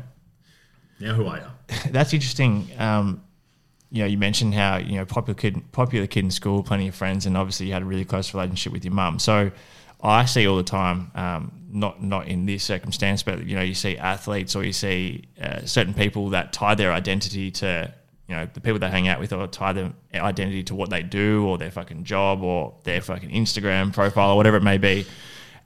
Now 0.99 1.13
who 1.13 1.25
are 1.27 1.37
you? 1.37 1.75
That's 1.91 2.13
interesting. 2.13 2.67
Um, 2.77 3.23
you 3.89 4.03
know, 4.03 4.07
you 4.07 4.17
mentioned 4.17 4.53
how 4.53 4.77
you 4.77 4.95
know 4.97 5.05
popular 5.05 5.37
kid, 5.37 5.71
popular 5.71 6.07
kid 6.07 6.23
in 6.25 6.31
school, 6.31 6.63
plenty 6.63 6.87
of 6.87 6.95
friends, 6.95 7.25
and 7.25 7.35
obviously 7.37 7.67
you 7.67 7.73
had 7.73 7.81
a 7.81 7.85
really 7.85 8.05
close 8.05 8.33
relationship 8.33 8.71
with 8.73 8.83
your 8.85 8.93
mum. 8.93 9.17
So 9.19 9.51
I 10.03 10.25
see 10.25 10.47
all 10.47 10.57
the 10.57 10.63
time, 10.63 11.11
um, 11.15 11.51
not 11.71 12.01
not 12.03 12.27
in 12.27 12.45
this 12.45 12.63
circumstance, 12.63 13.23
but 13.23 13.45
you 13.45 13.55
know, 13.55 13.61
you 13.61 13.73
see 13.73 13.97
athletes 13.97 14.55
or 14.55 14.63
you 14.63 14.73
see 14.73 15.25
uh, 15.41 15.65
certain 15.65 15.93
people 15.93 16.29
that 16.29 16.53
tie 16.53 16.75
their 16.75 16.91
identity 16.91 17.51
to 17.51 17.93
you 18.27 18.35
know 18.35 18.47
the 18.53 18.61
people 18.61 18.79
they 18.79 18.89
hang 18.89 19.07
out 19.07 19.19
with, 19.19 19.33
or 19.33 19.45
tie 19.47 19.73
their 19.73 19.93
identity 20.13 20.63
to 20.63 20.75
what 20.75 20.89
they 20.89 21.03
do, 21.03 21.45
or 21.45 21.57
their 21.57 21.71
fucking 21.71 22.03
job, 22.03 22.41
or 22.41 22.75
their 22.83 23.01
fucking 23.01 23.29
Instagram 23.29 23.93
profile, 23.93 24.31
or 24.31 24.37
whatever 24.37 24.57
it 24.57 24.63
may 24.63 24.77
be. 24.77 25.05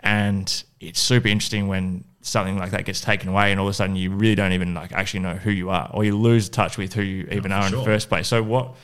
And 0.01 0.63
it's 0.79 0.99
super 0.99 1.27
interesting 1.27 1.67
when 1.67 2.03
something 2.21 2.57
like 2.57 2.71
that 2.71 2.85
gets 2.85 3.01
taken 3.01 3.29
away, 3.29 3.51
and 3.51 3.59
all 3.59 3.67
of 3.67 3.71
a 3.71 3.73
sudden 3.73 3.95
you 3.95 4.11
really 4.11 4.35
don't 4.35 4.51
even 4.51 4.73
like 4.73 4.91
actually 4.91 5.21
know 5.21 5.35
who 5.35 5.51
you 5.51 5.69
are, 5.69 5.89
or 5.93 6.03
you 6.03 6.17
lose 6.17 6.49
touch 6.49 6.77
with 6.77 6.93
who 6.93 7.01
you 7.01 7.27
even 7.31 7.51
are 7.51 7.65
in 7.67 7.71
the 7.71 7.83
first 7.83 8.09
place. 8.09 8.27
So 8.27 8.43
what, 8.43 8.75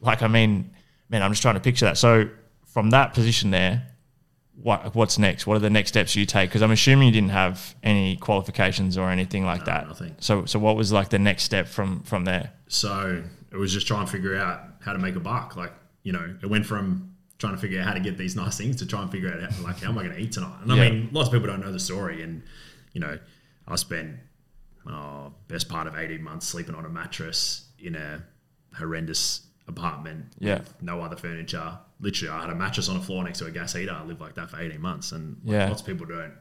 like, 0.00 0.22
I 0.22 0.28
mean, 0.28 0.70
man, 1.08 1.22
I'm 1.22 1.30
just 1.32 1.42
trying 1.42 1.54
to 1.54 1.60
picture 1.60 1.84
that. 1.84 1.98
So 1.98 2.28
from 2.66 2.90
that 2.90 3.14
position 3.14 3.50
there, 3.50 3.86
what 4.60 4.94
what's 4.94 5.18
next? 5.18 5.46
What 5.46 5.56
are 5.56 5.60
the 5.60 5.70
next 5.70 5.88
steps 5.90 6.14
you 6.14 6.26
take? 6.26 6.50
Because 6.50 6.62
I'm 6.62 6.70
assuming 6.70 7.06
you 7.08 7.12
didn't 7.14 7.30
have 7.30 7.74
any 7.82 8.16
qualifications 8.16 8.96
or 8.98 9.10
anything 9.10 9.44
like 9.44 9.64
that. 9.64 9.88
nothing. 9.88 10.14
So 10.20 10.44
so 10.44 10.58
what 10.58 10.76
was 10.76 10.92
like 10.92 11.08
the 11.10 11.18
next 11.18 11.44
step 11.44 11.66
from 11.68 12.00
from 12.02 12.24
there? 12.24 12.52
So 12.68 13.22
it 13.50 13.56
was 13.56 13.72
just 13.72 13.86
trying 13.86 14.06
to 14.06 14.12
figure 14.12 14.36
out 14.36 14.60
how 14.80 14.92
to 14.92 14.98
make 14.98 15.16
a 15.16 15.20
buck. 15.20 15.56
Like, 15.56 15.72
you 16.02 16.12
know, 16.12 16.34
it 16.42 16.46
went 16.46 16.66
from 16.66 17.14
trying 17.38 17.54
to 17.54 17.60
figure 17.60 17.80
out 17.80 17.86
how 17.86 17.92
to 17.94 18.00
get 18.00 18.16
these 18.16 18.36
nice 18.36 18.56
things 18.56 18.76
to 18.76 18.86
try 18.86 19.02
and 19.02 19.10
figure 19.10 19.32
out, 19.32 19.40
how, 19.52 19.62
like, 19.64 19.80
how 19.80 19.88
am 19.90 19.98
I 19.98 20.04
going 20.04 20.14
to 20.14 20.20
eat 20.22 20.32
tonight? 20.32 20.58
And 20.62 20.72
I 20.72 20.76
Yeah. 20.76 20.90
mean, 20.90 21.08
lots 21.12 21.28
of 21.28 21.32
people 21.34 21.48
don't 21.48 21.60
know 21.60 21.72
the 21.72 21.80
story. 21.80 22.22
And, 22.22 22.42
you 22.92 23.00
know, 23.00 23.18
I 23.68 23.76
spent, 23.76 24.16
oh, 24.86 25.34
best 25.48 25.68
part 25.68 25.86
of 25.86 25.96
18 25.96 26.22
months 26.22 26.46
sleeping 26.46 26.74
on 26.74 26.84
a 26.84 26.88
mattress 26.88 27.66
in 27.80 27.94
a 27.96 28.22
horrendous 28.78 29.42
apartment 29.68 30.26
Yeah. 30.38 30.58
with 30.60 30.82
no 30.82 31.00
other 31.00 31.16
furniture. 31.16 31.78
Literally, 32.02 32.34
I 32.34 32.40
had 32.42 32.50
a 32.50 32.54
mattress 32.54 32.88
on 32.90 32.98
the 32.98 33.02
floor 33.04 33.24
next 33.24 33.38
to 33.38 33.46
a 33.46 33.50
gas 33.50 33.72
heater. 33.72 33.92
I 33.92 34.04
lived 34.04 34.20
like 34.20 34.34
that 34.34 34.50
for 34.50 34.60
18 34.60 34.80
months. 34.80 35.12
And 35.12 35.38
like, 35.44 35.52
Yeah. 35.54 35.68
lots 35.68 35.80
of 35.80 35.86
people 35.86 36.04
don't. 36.06 36.32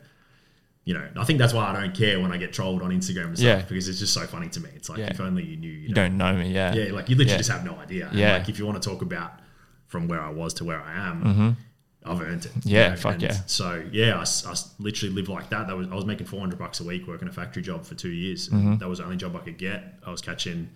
You 0.83 0.95
know, 0.95 1.07
I 1.15 1.23
think 1.23 1.37
that's 1.37 1.53
why 1.53 1.65
I 1.67 1.79
don't 1.79 1.95
care 1.95 2.19
when 2.19 2.31
I 2.31 2.37
get 2.37 2.51
trolled 2.53 2.81
on 2.81 2.89
Instagram 2.89 3.27
and 3.27 3.37
stuff 3.37 3.59
Yeah. 3.59 3.61
because 3.61 3.87
it's 3.87 3.99
just 3.99 4.13
so 4.13 4.21
funny 4.25 4.49
to 4.49 4.59
me. 4.59 4.69
It's 4.75 4.89
like 4.89 4.97
Yeah. 4.97 5.11
if 5.11 5.21
only 5.21 5.43
you 5.45 5.55
knew. 5.55 5.69
You, 5.69 5.79
You 5.81 5.87
know, 5.89 5.93
don't 5.93 6.17
know 6.17 6.35
me, 6.35 6.51
yeah. 6.51 6.73
yeah, 6.73 6.91
like 6.91 7.07
you 7.07 7.15
literally 7.15 7.37
just 7.37 7.51
have 7.51 7.63
no 7.63 7.75
idea. 7.77 8.09
And, 8.09 8.17
Yeah. 8.17 8.33
like 8.33 8.49
if 8.49 8.57
you 8.57 8.65
want 8.65 8.81
to 8.81 8.89
talk 8.89 9.01
about 9.03 9.39
from 9.87 10.07
where 10.07 10.19
I 10.19 10.29
was 10.31 10.53
to 10.55 10.63
where 10.65 10.81
I 10.81 10.93
am, 11.09 11.23
Mm-hmm. 11.23 11.49
I've 12.03 12.19
earned 12.19 12.45
it. 12.45 12.51
Yeah, 12.63 12.95
fuck 12.95 13.13
and 13.13 13.21
yeah. 13.21 13.37
So 13.45 13.83
yeah, 13.91 14.17
I 14.47 14.55
literally 14.79 15.13
lived 15.13 15.29
like 15.29 15.51
that. 15.51 15.67
That 15.67 15.77
was 15.77 15.87
I 15.87 15.93
was 15.93 16.03
making 16.05 16.25
four 16.25 16.39
hundred 16.39 16.57
bucks 16.57 16.79
a 16.79 16.83
week 16.83 17.07
working 17.07 17.27
a 17.27 17.31
factory 17.31 17.61
job 17.61 17.85
for 17.85 17.93
two 17.93 18.09
years. 18.09 18.49
Mm-hmm. 18.49 18.77
That 18.77 18.89
was 18.89 18.97
the 18.97 19.03
only 19.05 19.17
job 19.17 19.35
I 19.35 19.39
could 19.41 19.59
get. 19.59 19.99
I 20.03 20.09
was 20.09 20.19
catching 20.19 20.69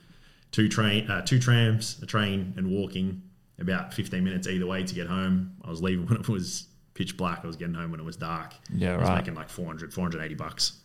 two 0.52 0.70
train, 0.70 1.10
uh, 1.10 1.24
two 1.24 1.40
trams, 1.40 2.00
a 2.04 2.06
train, 2.06 2.54
and 2.58 2.68
walking 2.70 3.24
about 3.60 3.94
fifteen 3.94 4.24
minutes 4.24 4.48
either 4.48 4.66
way 4.66 4.84
to 4.84 4.96
get 4.96 5.08
home. 5.08 5.54
I 5.64 5.70
was 5.70 5.82
leaving 5.82 6.06
when 6.08 6.18
it 6.18 6.30
was 6.30 6.68
pitch 6.94 7.18
black. 7.18 7.42
I 7.44 7.48
was 7.48 7.56
getting 7.56 7.76
home 7.76 7.92
when 7.92 8.00
it 8.00 8.06
was 8.06 8.18
dark. 8.18 8.54
Yeah, 8.74 8.94
I 8.94 8.98
was 8.98 9.10
right. 9.10 9.18
making 9.18 9.36
like 9.36 9.50
400, 9.50 9.94
480 9.94 10.36
bucks. 10.36 10.80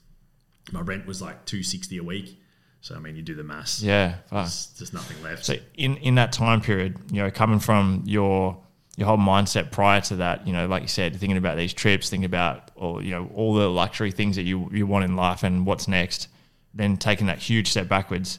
My 0.73 0.81
rent 0.81 1.07
was 1.07 1.23
like 1.23 1.45
two 1.47 1.63
sixty 1.63 1.99
a 1.99 2.03
week. 2.03 2.39
So 2.81 2.95
I 2.95 2.99
mean, 2.99 3.17
you 3.17 3.23
do 3.23 3.35
the 3.35 3.45
maths. 3.45 3.83
Yeah. 3.83 4.17
There's 4.31 4.69
just 4.79 4.95
nothing 4.95 5.23
left. 5.23 5.45
So 5.45 5.57
in 5.75 5.97
in 5.99 6.15
that 6.15 6.33
time 6.33 6.61
period, 6.61 6.99
you 7.11 7.23
know, 7.23 7.31
coming 7.31 7.59
from 7.59 8.03
your 8.07 8.59
your 8.97 9.07
whole 9.07 9.19
mindset 9.19 9.71
prior 9.71 10.01
to 10.03 10.17
that, 10.17 10.47
you 10.47 10.53
know, 10.53 10.67
like 10.67 10.83
you 10.83 10.89
said, 10.89 11.17
thinking 11.17 11.37
about 11.37 11.57
these 11.57 11.73
trips, 11.73 12.11
thinking 12.11 12.25
about 12.25 12.71
all 12.77 13.03
you 13.03 13.11
know 13.11 13.31
all 13.35 13.55
the 13.55 13.69
luxury 13.69 14.11
things 14.11 14.37
that 14.37 14.43
you 14.43 14.69
you 14.73 14.87
want 14.87 15.05
in 15.05 15.17
life 15.17 15.43
and 15.43 15.67
what's 15.67 15.89
next, 15.89 16.29
then 16.75 16.97
taking 16.97 17.27
that 17.27 17.39
huge 17.39 17.71
step 17.71 17.89
backwards. 17.89 18.39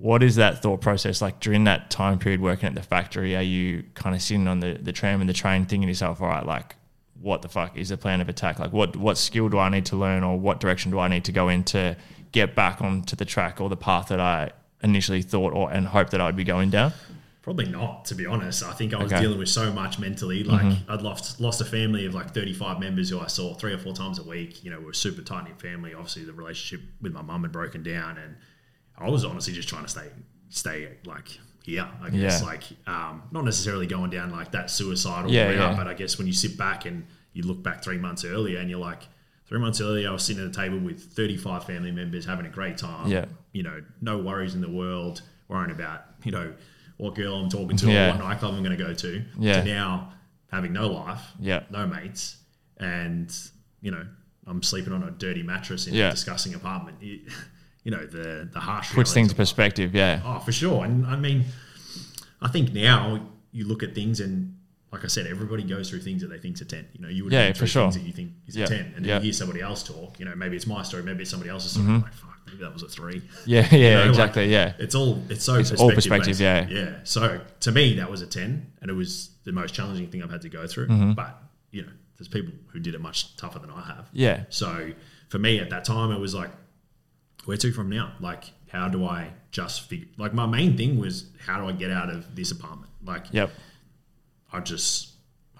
What 0.00 0.22
is 0.22 0.36
that 0.36 0.62
thought 0.62 0.80
process 0.80 1.20
like 1.20 1.40
during 1.40 1.64
that 1.64 1.90
time 1.90 2.18
period 2.18 2.40
working 2.40 2.66
at 2.66 2.74
the 2.74 2.82
factory? 2.82 3.36
Are 3.36 3.42
you 3.42 3.84
kind 3.94 4.16
of 4.16 4.22
sitting 4.22 4.48
on 4.48 4.60
the, 4.60 4.78
the 4.80 4.92
tram 4.92 5.20
and 5.20 5.28
the 5.28 5.34
train 5.34 5.66
thinking 5.66 5.82
to 5.82 5.88
yourself, 5.88 6.22
all 6.22 6.28
right, 6.28 6.44
like 6.44 6.76
what 7.20 7.42
the 7.42 7.48
fuck 7.48 7.76
is 7.76 7.90
the 7.90 7.98
plan 7.98 8.22
of 8.22 8.28
attack? 8.30 8.58
Like 8.58 8.72
what 8.72 8.96
what 8.96 9.18
skill 9.18 9.50
do 9.50 9.58
I 9.58 9.68
need 9.68 9.84
to 9.86 9.96
learn 9.96 10.24
or 10.24 10.38
what 10.38 10.58
direction 10.58 10.90
do 10.90 10.98
I 10.98 11.08
need 11.08 11.24
to 11.24 11.32
go 11.32 11.50
in 11.50 11.64
to 11.64 11.96
get 12.32 12.54
back 12.54 12.80
onto 12.80 13.14
the 13.14 13.26
track 13.26 13.60
or 13.60 13.68
the 13.68 13.76
path 13.76 14.08
that 14.08 14.20
I 14.20 14.52
initially 14.82 15.20
thought 15.20 15.52
or 15.52 15.70
and 15.70 15.86
hoped 15.86 16.12
that 16.12 16.20
I'd 16.22 16.36
be 16.36 16.44
going 16.44 16.70
down? 16.70 16.94
Probably 17.42 17.66
not, 17.66 18.04
to 18.06 18.14
be 18.14 18.26
honest. 18.26 18.62
I 18.62 18.72
think 18.72 18.94
I 18.94 19.02
was 19.02 19.12
Okay. 19.12 19.22
dealing 19.22 19.38
with 19.38 19.48
so 19.48 19.72
much 19.72 19.98
mentally. 19.98 20.44
Like 20.44 20.62
mm-hmm. 20.62 20.90
I'd 20.90 21.02
lost 21.02 21.40
lost 21.40 21.60
a 21.60 21.64
family 21.64 22.06
of 22.06 22.14
like 22.14 22.32
thirty 22.32 22.54
five 22.54 22.80
members 22.80 23.10
who 23.10 23.20
I 23.20 23.26
saw 23.26 23.54
three 23.54 23.74
or 23.74 23.78
four 23.78 23.92
times 23.92 24.18
a 24.18 24.22
week. 24.22 24.64
You 24.64 24.70
know, 24.70 24.78
we 24.78 24.86
were 24.86 24.90
a 24.92 24.94
super 24.94 25.20
tight 25.20 25.44
knit 25.44 25.60
family. 25.60 25.92
Obviously, 25.92 26.24
the 26.24 26.32
relationship 26.32 26.86
with 27.02 27.12
my 27.12 27.22
mum 27.22 27.42
had 27.42 27.52
broken 27.52 27.82
down, 27.82 28.18
and 28.18 28.36
I 29.00 29.08
was 29.08 29.24
honestly 29.24 29.52
just 29.52 29.68
trying 29.68 29.84
to 29.84 29.88
stay 29.88 30.06
stay 30.48 30.88
like 31.04 31.28
here. 31.64 31.88
I 32.02 32.10
guess 32.10 32.40
Yeah. 32.40 32.46
like 32.46 32.62
um, 32.86 33.22
not 33.30 33.44
necessarily 33.44 33.86
going 33.86 34.10
down 34.10 34.30
like 34.30 34.52
that 34.52 34.70
suicidal 34.70 35.30
Yeah, 35.30 35.48
route, 35.48 35.56
yeah. 35.56 35.76
but 35.76 35.86
I 35.86 35.94
guess 35.94 36.18
when 36.18 36.26
you 36.26 36.32
sit 36.32 36.56
back 36.58 36.84
and 36.86 37.06
you 37.32 37.42
look 37.44 37.62
back 37.62 37.82
three 37.84 37.98
months 37.98 38.24
earlier, 38.24 38.58
and 38.58 38.68
you're 38.70 38.80
like. 38.80 39.02
Three 39.46 39.58
months 39.58 39.80
earlier, 39.80 40.08
I 40.08 40.12
was 40.12 40.22
sitting 40.22 40.44
at 40.44 40.48
a 40.48 40.52
table 40.54 40.78
with 40.78 41.02
35 41.02 41.64
family 41.64 41.90
members 41.90 42.24
having 42.24 42.46
a 42.46 42.48
great 42.48 42.78
time. 42.78 43.08
Yeah. 43.10 43.24
You 43.50 43.64
know, 43.64 43.82
no 44.00 44.16
worries 44.18 44.54
in 44.54 44.60
the 44.60 44.70
world, 44.70 45.22
worrying 45.48 45.72
about, 45.72 46.04
you 46.22 46.30
know, 46.30 46.52
what 46.98 47.16
girl 47.16 47.34
I'm 47.34 47.48
talking 47.48 47.76
to 47.78 47.90
Yeah. 47.90 48.06
or 48.06 48.10
what 48.12 48.20
nightclub 48.20 48.54
I'm 48.54 48.62
going 48.62 48.78
to 48.78 48.84
go 48.84 48.94
to. 48.94 49.24
Yeah. 49.40 49.62
To 49.62 49.64
now 49.66 50.12
having 50.52 50.72
no 50.72 50.86
life, 50.86 51.22
Yeah. 51.40 51.64
no 51.68 51.84
mates, 51.84 52.36
and, 52.78 53.28
you 53.80 53.90
know, 53.90 54.06
I'm 54.46 54.62
sleeping 54.62 54.92
on 54.92 55.02
a 55.02 55.10
dirty 55.10 55.42
mattress 55.42 55.88
in 55.88 55.94
Yeah. 55.94 56.08
a 56.08 56.10
disgusting 56.12 56.54
apartment. 56.54 56.98
You, 57.02 57.18
you 57.84 57.90
know, 57.90 58.04
the, 58.06 58.48
the 58.52 58.60
harsh 58.60 58.92
Puts 58.92 59.12
things 59.14 59.30
in 59.30 59.36
perspective, 59.36 59.94
yeah. 59.94 60.20
Oh, 60.24 60.38
for 60.40 60.52
sure. 60.52 60.84
And 60.84 61.06
I 61.06 61.16
mean, 61.16 61.44
I 62.40 62.48
think 62.48 62.72
now 62.72 63.26
you 63.52 63.66
look 63.66 63.82
at 63.82 63.94
things 63.94 64.20
and, 64.20 64.56
like 64.92 65.04
I 65.04 65.08
said, 65.08 65.26
everybody 65.26 65.62
goes 65.62 65.88
through 65.88 66.00
things 66.00 66.20
that 66.22 66.28
they 66.28 66.38
think's 66.38 66.60
a 66.60 66.64
10. 66.64 66.86
You 66.94 67.00
know, 67.02 67.08
you 67.08 67.24
would 67.24 67.32
Yeah, 67.32 67.52
for 67.52 67.66
sure. 67.66 67.84
things 67.84 67.94
that 67.94 68.06
you 68.06 68.12
think 68.12 68.32
is 68.46 68.56
Yeah, 68.56 68.64
a 68.64 68.68
10. 68.68 68.78
And 68.80 68.94
then 68.96 69.04
yeah. 69.04 69.16
you 69.18 69.24
hear 69.24 69.32
somebody 69.32 69.60
else 69.60 69.82
talk, 69.82 70.18
you 70.18 70.24
know, 70.24 70.34
maybe 70.34 70.56
it's 70.56 70.66
my 70.66 70.82
story, 70.82 71.02
maybe 71.04 71.22
it's 71.22 71.30
somebody 71.30 71.48
else's 71.50 71.72
story. 71.72 71.86
I'm 71.86 72.02
like, 72.02 72.12
fuck, 72.12 72.38
maybe 72.46 72.58
that 72.58 72.72
was 72.72 72.82
a 72.82 72.88
three. 72.88 73.22
Yeah, 73.46 73.66
yeah, 73.74 73.94
know, 73.94 74.00
like- 74.00 74.08
exactly, 74.10 74.46
yeah. 74.52 74.72
It's 74.78 74.94
all 74.96 75.22
it's 75.28 75.44
so 75.44 75.54
It's 75.56 75.70
all 75.72 75.90
perspective, 75.92 76.36
perspective, 76.36 76.38
based. 76.38 76.40
yeah. 76.40 76.90
Yeah. 76.90 76.96
So 77.04 77.40
to 77.60 77.72
me 77.72 77.94
that 77.96 78.10
was 78.10 78.20
a 78.22 78.26
ten 78.26 78.72
and 78.82 78.90
it 78.90 78.94
was 78.94 79.30
the 79.44 79.52
most 79.52 79.74
challenging 79.74 80.08
thing 80.08 80.22
I've 80.24 80.30
had 80.30 80.42
to 80.42 80.48
go 80.48 80.66
through. 80.66 80.88
Mm-hmm. 80.88 81.12
But, 81.12 81.40
you 81.70 81.82
know, 81.82 81.92
there's 82.18 82.28
people 82.28 82.52
who 82.72 82.80
did 82.80 82.94
it 82.94 83.00
much 83.00 83.36
tougher 83.36 83.58
than 83.60 83.70
I 83.70 83.82
have. 83.82 84.08
Yeah. 84.12 84.44
So 84.50 84.90
for 85.28 85.38
me 85.38 85.60
at 85.60 85.70
that 85.70 85.84
time 85.84 86.10
it 86.10 86.18
was 86.18 86.34
like, 86.34 86.50
where 87.44 87.56
to 87.56 87.72
from 87.72 87.88
now? 87.90 88.12
Like 88.20 88.44
how 88.70 88.88
do 88.88 89.04
I 89.04 89.30
just 89.50 89.88
figure 89.88 90.06
like 90.18 90.32
my 90.34 90.46
main 90.46 90.76
thing 90.76 90.98
was 90.98 91.26
how 91.46 91.60
do 91.60 91.66
I 91.68 91.72
get 91.72 91.90
out 91.90 92.08
of 92.10 92.34
this 92.36 92.50
apartment? 92.52 92.90
Like 93.04 93.26
Yep. 93.32 93.50
I 94.52 94.60
just 94.60 95.10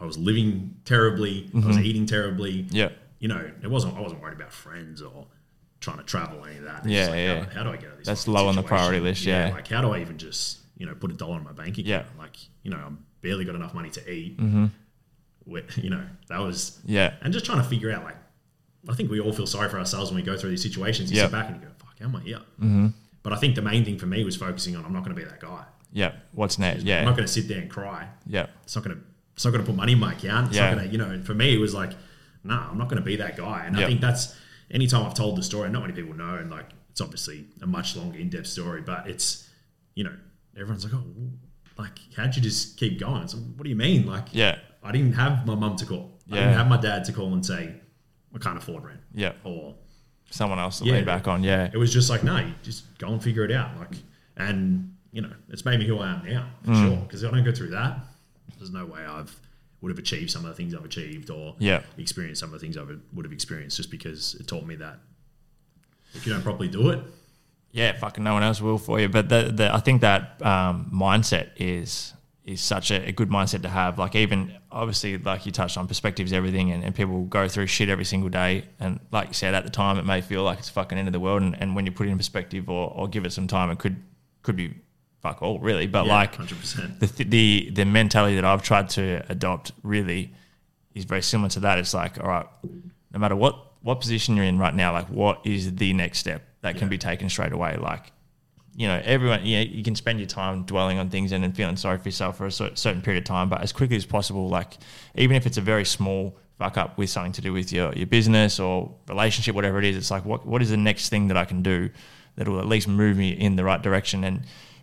I 0.00 0.04
was 0.04 0.16
living 0.18 0.76
terribly, 0.84 1.50
I 1.54 1.66
was 1.66 1.78
eating 1.78 2.06
terribly. 2.06 2.64
Mm-hmm. 2.64 2.94
You 3.18 3.28
know, 3.28 3.50
it 3.62 3.70
wasn't 3.70 3.96
I 3.96 4.00
wasn't 4.00 4.22
worried 4.22 4.36
about 4.36 4.52
friends 4.52 5.02
or 5.02 5.26
trying 5.80 5.98
to 5.98 6.04
travel 6.04 6.44
any 6.44 6.58
of 6.58 6.64
that. 6.64 6.78
It's 6.84 6.88
Yeah, 6.88 7.06
like, 7.08 7.16
yeah. 7.16 7.44
How, 7.44 7.50
how 7.50 7.62
do 7.64 7.70
I 7.70 7.76
get 7.76 7.86
out 7.86 7.92
of 7.92 7.98
this? 7.98 8.06
That's 8.06 8.28
low 8.28 8.48
on 8.48 8.56
the 8.56 8.62
priority 8.62 9.00
list, 9.00 9.24
yeah. 9.24 9.50
Like 9.52 9.68
how 9.68 9.80
do 9.80 9.90
I 9.92 10.00
even 10.00 10.18
just, 10.18 10.58
you 10.76 10.86
know, 10.86 10.94
put 10.94 11.10
a 11.10 11.14
dollar 11.14 11.38
in 11.38 11.44
my 11.44 11.52
bank 11.52 11.78
account? 11.78 11.86
Yeah. 11.86 12.04
Like, 12.18 12.36
you 12.62 12.70
know, 12.70 12.76
I'm 12.78 13.04
barely 13.22 13.44
got 13.44 13.54
enough 13.54 13.74
money 13.74 13.90
to 13.90 14.10
eat. 14.12 14.38
Mm-hmm. 14.38 14.66
You 15.76 15.90
know, 15.90 16.04
that 16.28 16.38
was 16.38 16.78
Yeah. 16.84 17.14
and 17.22 17.32
just 17.32 17.44
trying 17.44 17.58
to 17.58 17.64
figure 17.68 17.90
out 17.90 18.04
like 18.04 18.14
I 18.88 18.94
think 18.94 19.10
we 19.10 19.18
all 19.20 19.32
feel 19.32 19.46
sorry 19.48 19.68
for 19.68 19.78
ourselves 19.78 20.10
when 20.10 20.16
we 20.16 20.22
go 20.22 20.36
through 20.36 20.50
these 20.50 20.62
situations. 20.62 21.10
You 21.10 21.16
Yep. 21.18 21.26
sit 21.26 21.32
back 21.32 21.46
and 21.50 21.56
you 21.56 21.62
go, 21.62 21.68
"Fuck, 21.68 21.69
how 21.69 21.69
am 22.00 22.16
I 22.16 22.20
here?" 22.20 22.38
Mm-hmm. 22.60 22.88
But 23.22 23.32
I 23.32 23.36
think 23.36 23.54
the 23.54 23.62
main 23.62 23.84
thing 23.84 23.98
for 23.98 24.06
me 24.06 24.24
was 24.24 24.36
focusing 24.36 24.76
on 24.76 24.84
I'm 24.84 24.92
not 24.92 25.04
going 25.04 25.14
to 25.14 25.22
be 25.22 25.28
that 25.28 25.40
guy. 25.40 25.64
Yeah. 25.92 26.12
What's 26.32 26.58
next? 26.58 26.84
Yeah. 26.84 27.00
I'm 27.00 27.04
not 27.06 27.16
going 27.16 27.26
to 27.26 27.32
sit 27.32 27.48
there 27.48 27.60
and 27.60 27.68
cry 27.70 28.08
Yeah. 28.26 28.46
it's 28.62 28.74
not 28.76 28.84
gonna 28.84 28.98
it's 29.34 29.44
not 29.44 29.50
gonna 29.52 29.64
put 29.64 29.74
money 29.74 29.92
in 29.92 29.98
my 29.98 30.12
account. 30.12 30.48
It's 30.48 30.56
Yeah. 30.56 30.70
not 30.70 30.76
gonna 30.78 30.88
you 30.92 30.98
know. 30.98 31.20
For 31.22 31.34
me, 31.34 31.54
it 31.54 31.58
was 31.58 31.74
like, 31.74 31.92
nah, 32.44 32.70
I'm 32.70 32.78
not 32.78 32.88
gonna 32.88 33.00
be 33.02 33.16
that 33.16 33.36
guy. 33.36 33.64
And 33.66 33.74
Yep. 33.76 33.84
I 33.84 33.88
think 33.88 34.00
that's 34.00 34.36
anytime 34.70 35.04
I've 35.06 35.14
told 35.14 35.36
the 35.36 35.42
story, 35.42 35.68
not 35.70 35.82
many 35.82 35.94
people 35.94 36.14
know, 36.14 36.36
and 36.36 36.50
like 36.50 36.66
it's 36.90 37.00
obviously 37.00 37.46
a 37.62 37.66
much 37.66 37.96
longer, 37.96 38.18
in 38.18 38.28
depth 38.28 38.46
story, 38.48 38.82
but 38.82 39.08
it's 39.08 39.48
you 39.94 40.04
know 40.04 40.14
everyone's 40.56 40.84
like, 40.84 40.94
oh, 40.94 41.04
like 41.78 41.98
how'd 42.16 42.34
you 42.36 42.42
just 42.42 42.76
keep 42.78 42.98
going? 43.00 43.26
So 43.28 43.38
what 43.38 43.64
do 43.64 43.70
you 43.70 43.76
mean? 43.76 44.06
Like, 44.06 44.28
Yeah. 44.32 44.58
I 44.82 44.92
didn't 44.92 45.12
have 45.14 45.46
my 45.46 45.54
mum 45.54 45.76
to 45.76 45.86
call. 45.86 46.18
Yeah. 46.26 46.36
I 46.36 46.38
didn't 46.40 46.54
have 46.56 46.68
my 46.68 46.80
dad 46.80 47.04
to 47.06 47.12
call 47.12 47.32
and 47.32 47.44
say 47.44 47.74
I 48.34 48.38
can't 48.38 48.58
afford 48.58 48.84
rent. 48.84 49.00
Yeah. 49.14 49.32
Or 49.44 49.74
Someone 50.30 50.58
else 50.58 50.78
to 50.78 50.84
Yeah. 50.84 50.94
lean 50.94 51.04
back 51.04 51.26
on. 51.28 51.42
Yeah. 51.42 51.68
it 51.72 51.76
was 51.76 51.92
just 51.92 52.08
like, 52.08 52.22
no, 52.24 52.38
you 52.38 52.54
just 52.62 52.84
go 52.98 53.08
and 53.12 53.22
figure 53.22 53.44
it 53.44 53.50
out. 53.52 53.76
Like, 53.78 53.94
and 54.36 54.94
you 55.12 55.20
know, 55.22 55.32
it's 55.48 55.64
made 55.64 55.80
me 55.80 55.86
who 55.86 55.98
I 55.98 56.12
am 56.12 56.24
now 56.24 56.46
for 56.64 56.70
Mm. 56.70 56.86
sure. 56.88 56.96
Because 56.98 57.22
if 57.24 57.32
I 57.32 57.34
don't 57.36 57.44
go 57.44 57.52
through 57.52 57.70
that, 57.70 57.98
there's 58.58 58.70
no 58.70 58.86
way 58.86 59.04
I've 59.04 59.34
would 59.80 59.88
have 59.90 59.98
achieved 59.98 60.30
some 60.30 60.44
of 60.44 60.50
the 60.50 60.54
things 60.54 60.74
I've 60.74 60.84
achieved 60.84 61.30
or 61.30 61.56
Yeah. 61.58 61.80
experienced 61.96 62.38
some 62.40 62.50
of 62.50 62.52
the 62.52 62.58
things 62.58 62.76
I 62.76 62.82
would 62.82 63.00
would 63.14 63.24
have 63.24 63.32
experienced 63.32 63.76
just 63.78 63.90
because 63.90 64.34
it 64.34 64.46
taught 64.46 64.66
me 64.66 64.76
that 64.76 64.98
if 66.14 66.26
you 66.26 66.32
don't 66.32 66.42
properly 66.42 66.68
do 66.68 66.90
it, 66.90 67.00
yeah, 67.72 67.96
fucking 67.96 68.22
no 68.22 68.34
one 68.34 68.42
else 68.42 68.60
will 68.60 68.78
for 68.78 69.00
you. 69.00 69.08
But 69.08 69.28
the, 69.30 69.50
the 69.54 69.74
I 69.74 69.78
think 69.80 70.00
that 70.02 70.44
um, 70.44 70.90
mindset 70.92 71.50
is 71.56 72.12
is 72.44 72.60
such 72.60 72.90
a, 72.90 73.08
a 73.08 73.12
good 73.12 73.28
mindset 73.28 73.62
to 73.62 73.68
have. 73.68 73.98
Like 73.98 74.14
even 74.14 74.56
obviously, 74.72 75.18
like 75.18 75.46
you 75.46 75.52
touched 75.52 75.76
on, 75.76 75.86
perspectives, 75.86 76.32
everything, 76.32 76.70
and, 76.70 76.82
and 76.82 76.94
people 76.94 77.24
go 77.24 77.48
through 77.48 77.66
shit 77.66 77.88
every 77.88 78.04
single 78.04 78.28
day. 78.28 78.64
And 78.78 79.00
like 79.12 79.28
you 79.28 79.34
said, 79.34 79.54
at 79.54 79.64
the 79.64 79.70
time, 79.70 79.98
it 79.98 80.06
may 80.06 80.20
feel 80.20 80.42
like 80.42 80.58
it's 80.58 80.68
fucking 80.70 80.98
end 80.98 81.08
of 81.08 81.12
the 81.12 81.20
world. 81.20 81.42
And, 81.42 81.60
and 81.60 81.76
when 81.76 81.86
you 81.86 81.92
put 81.92 82.06
it 82.06 82.10
in 82.10 82.16
perspective 82.16 82.68
or, 82.68 82.92
or 82.94 83.08
give 83.08 83.24
it 83.24 83.32
some 83.32 83.46
time, 83.46 83.70
it 83.70 83.78
could 83.78 83.96
could 84.42 84.56
be 84.56 84.74
fuck 85.20 85.42
all 85.42 85.58
really. 85.58 85.86
But 85.86 86.06
yeah, 86.06 86.12
like 86.12 86.34
hundred 86.34 86.58
percent. 86.58 87.00
the, 87.00 87.24
the 87.24 87.70
the 87.72 87.84
mentality 87.84 88.36
that 88.36 88.44
I've 88.44 88.62
tried 88.62 88.88
to 88.90 89.24
adopt 89.28 89.72
really 89.82 90.32
is 90.94 91.04
very 91.04 91.22
similar 91.22 91.50
to 91.50 91.60
that. 91.60 91.78
It's 91.78 91.94
like, 91.94 92.18
all 92.18 92.28
right, 92.28 92.46
no 93.12 93.18
matter 93.18 93.36
what 93.36 93.56
what 93.82 94.00
position 94.00 94.36
you're 94.36 94.44
in 94.44 94.58
right 94.58 94.74
now, 94.74 94.92
like 94.92 95.08
what 95.08 95.40
is 95.44 95.74
the 95.76 95.92
next 95.92 96.18
step 96.18 96.42
that 96.62 96.76
can 96.76 96.88
be 96.88 96.98
taken 96.98 97.28
straight 97.28 97.52
away? 97.52 97.76
Like, 97.76 98.12
you 98.76 98.86
know, 98.86 99.00
everyone, 99.04 99.44
you, 99.44 99.58
know, 99.58 99.62
you 99.62 99.82
can 99.82 99.94
spend 99.94 100.20
your 100.20 100.28
time 100.28 100.62
dwelling 100.64 100.98
on 100.98 101.10
things 101.10 101.32
and 101.32 101.42
then 101.42 101.52
feeling 101.52 101.76
sorry 101.76 101.98
for 101.98 102.08
yourself 102.08 102.38
for 102.38 102.46
a 102.46 102.52
certain 102.52 103.02
period 103.02 103.22
of 103.22 103.26
time, 103.26 103.48
but 103.48 103.60
as 103.60 103.72
quickly 103.72 103.96
as 103.96 104.06
possible, 104.06 104.48
like 104.48 104.78
even 105.16 105.36
if 105.36 105.46
it's 105.46 105.58
a 105.58 105.60
very 105.60 105.84
small 105.84 106.36
fuck 106.58 106.76
up 106.76 106.96
with 106.98 107.10
something 107.10 107.32
to 107.32 107.40
do 107.40 107.52
with 107.52 107.72
your, 107.72 107.92
your 107.94 108.06
business 108.06 108.60
or 108.60 108.94
relationship, 109.08 109.54
whatever 109.54 109.78
it 109.78 109.84
is, 109.84 109.96
it's 109.96 110.10
like, 110.10 110.24
what, 110.24 110.46
what 110.46 110.62
is 110.62 110.70
the 110.70 110.76
next 110.76 111.08
thing 111.08 111.28
that 111.28 111.36
I 111.36 111.44
can 111.44 111.62
do 111.62 111.90
that 112.36 112.46
will 112.46 112.60
at 112.60 112.66
least 112.66 112.86
move 112.86 113.16
me 113.16 113.30
in 113.30 113.56
the 113.56 113.64
right 113.64 113.82
direction? 113.82 114.24
And 114.24 114.42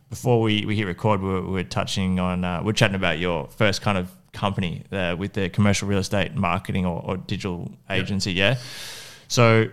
before 0.10 0.41
we, 0.41 0.65
we 0.65 0.75
hit 0.75 0.86
record, 0.86 1.22
we 1.22 1.29
were, 1.29 1.41
we 1.41 1.51
were 1.51 1.63
touching 1.63 2.20
on, 2.20 2.44
uh, 2.44 2.62
we're 2.63 2.74
chatting 2.74 2.96
about 2.96 3.20
your 3.20 3.48
first 3.48 3.82
kind 3.82 3.98
of 3.98 4.12
company 4.34 4.84
uh, 4.91 5.15
with 5.17 5.34
the 5.34 5.50
commercial 5.50 5.88
real 5.88 6.00
estate 6.00 6.36
marketing 6.36 6.86
or, 6.86 7.01
or 7.03 7.17
digital 7.17 7.72
agency. 7.89 8.34
Yeah. 8.34 8.58
So, 9.27 9.70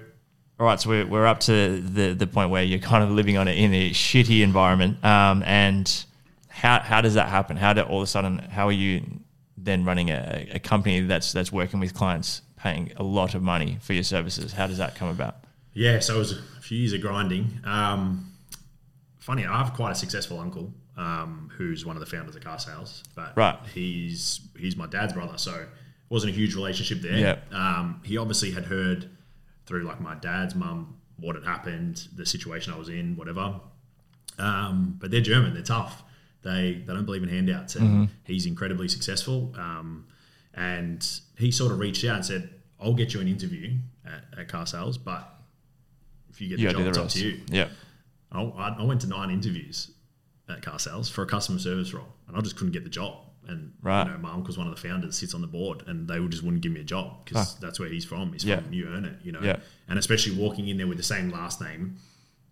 all 0.65 0.71
right, 0.71 0.81
so 0.81 0.89
we're, 0.89 1.07
we're 1.07 1.27
up 1.27 1.41
to 1.41 1.79
the, 1.83 2.15
the 2.15 2.27
point 2.27 2.49
where 2.49 2.63
you're 2.63 2.79
kind 2.79 3.05
of 3.05 3.11
living 3.11 3.37
on 3.37 3.49
it 3.49 3.59
in 3.59 3.75
a 3.75 3.91
shitty 3.91 4.43
environment. 4.43 5.05
Um, 5.05 5.43
and 5.43 6.05
how, 6.49 6.79
how 6.81 7.03
does 7.03 7.13
that 7.15 7.29
happen? 7.29 7.59
How 7.59 7.75
do 7.75 7.83
all 7.83 7.99
of 7.99 8.05
a 8.05 8.07
sudden, 8.07 8.39
how 8.39 8.69
are 8.69 8.73
you 8.73 9.03
then 9.59 9.85
running 9.85 10.09
a, 10.09 10.49
a 10.55 10.59
company 10.59 11.01
that's, 11.01 11.33
that's 11.33 11.53
working 11.53 11.81
with 11.81 11.93
clients, 11.93 12.41
paying 12.57 12.93
a 12.97 13.03
lot 13.03 13.35
of 13.35 13.43
money 13.43 13.77
for 13.83 13.93
your 13.93 14.05
services? 14.05 14.55
How 14.55 14.67
does 14.67 14.79
that 14.79 14.95
come 14.95 15.09
about? 15.09 15.37
Yeah, 15.75 15.99
so 15.99 16.17
it 16.17 16.19
was 16.21 16.33
a 16.33 16.63
few 16.63 16.79
years 16.79 16.95
of 16.95 17.03
grinding. 17.03 17.61
Um, 17.65 18.33
funny, 19.19 19.45
I 19.45 19.59
have 19.59 19.75
quite 19.75 19.91
a 19.91 19.95
successful 19.95 20.41
uncle 20.41 20.73
um, 20.97 21.51
who's 21.59 21.85
one 21.85 21.95
of 21.95 22.01
the 22.01 22.07
founders 22.07 22.37
of 22.37 22.43
Car 22.43 22.59
Sales, 22.59 23.03
but 23.15 23.37
Right. 23.37 23.59
he's 23.75 24.41
he's 24.59 24.77
my 24.79 24.87
dad's 24.87 25.13
brother, 25.13 25.37
so 25.37 25.53
it 25.57 25.69
wasn't 26.09 26.33
a 26.33 26.35
huge 26.35 26.55
relationship 26.55 27.03
there. 27.03 27.19
Yeah. 27.19 27.37
Um, 27.53 28.01
he 28.03 28.17
obviously 28.17 28.53
had 28.53 28.65
heard 28.65 29.11
through 29.67 29.85
like 29.85 30.01
my 30.01 30.15
dad's 30.17 30.55
mum 30.55 30.97
what 31.19 31.37
had 31.37 31.45
happened, 31.45 32.09
the 32.17 32.27
situation 32.27 32.73
I 32.73 32.79
was 32.79 32.89
in, 32.89 33.17
whatever. 33.17 33.61
Um, 34.39 34.97
but 35.01 35.11
they're 35.11 35.21
German, 35.21 35.55
they're 35.55 35.63
tough. 35.63 36.03
They 36.43 36.83
they 36.87 36.93
don't 36.93 37.07
believe 37.07 37.23
in 37.23 37.29
handouts, 37.29 37.77
and 37.77 38.09
he's 38.25 38.47
incredibly 38.47 38.89
successful. 38.89 39.55
Um, 39.57 40.07
and 40.55 41.07
he 41.39 41.51
sort 41.51 41.73
of 41.73 41.79
reached 41.79 42.05
out 42.05 42.17
and 42.17 42.25
said, 42.25 42.51
"I'll 42.81 42.95
get 42.95 43.15
you 43.15 43.21
an 43.21 43.29
interview 43.29 43.77
at, 44.05 44.39
at 44.39 44.49
car 44.49 44.67
sales, 44.67 44.99
but 44.99 45.33
if 46.31 46.41
you 46.41 46.49
get 46.49 46.59
the 46.59 46.65
gotta 46.65 46.79
job, 46.79 46.89
it's 46.89 46.99
up 46.99 47.09
to 47.11 47.27
you." 47.27 47.41
Yeah. 47.49 47.69
I 48.33 48.43
I 48.43 48.83
went 48.83 49.01
to 49.03 49.07
nine 49.07 49.31
interviews 49.31 49.91
at 50.49 50.61
car 50.63 50.79
sales 50.79 51.09
for 51.09 51.23
a 51.23 51.27
customer 51.27 51.59
service 51.59 51.95
role, 51.95 52.13
and 52.29 52.37
I 52.37 52.41
just 52.41 52.57
couldn't 52.57 52.73
get 52.73 52.85
the 52.85 52.91
job. 52.91 53.24
And 53.49 53.73
Right. 53.83 54.05
you 54.07 54.13
know, 54.13 54.19
my 54.19 54.33
uncle's 54.33 54.57
one 54.59 54.67
of 54.67 54.75
the 54.75 54.81
founders, 54.81 55.17
sits 55.17 55.35
on 55.35 55.41
the 55.41 55.47
board, 55.47 55.83
and 55.87 56.09
they 56.09 56.19
just 56.29 56.43
wouldn't 56.43 56.63
give 56.63 56.73
me 56.73 56.81
a 56.81 56.85
job 56.85 57.25
because 57.25 57.57
that's 57.59 57.79
where 57.79 57.89
he's 57.89 58.05
from. 58.05 58.33
He's 58.33 58.45
Yeah. 58.45 58.61
from 58.61 58.73
You 58.73 58.87
Earn 58.89 59.05
It, 59.05 59.19
you 59.23 59.33
know. 59.33 59.41
Yeah. 59.43 59.59
And 59.89 59.99
especially 59.99 60.35
walking 60.37 60.69
in 60.69 60.77
there 60.79 60.87
with 60.87 60.97
the 60.99 61.03
same 61.05 61.31
last 61.31 61.61
name, 61.61 61.97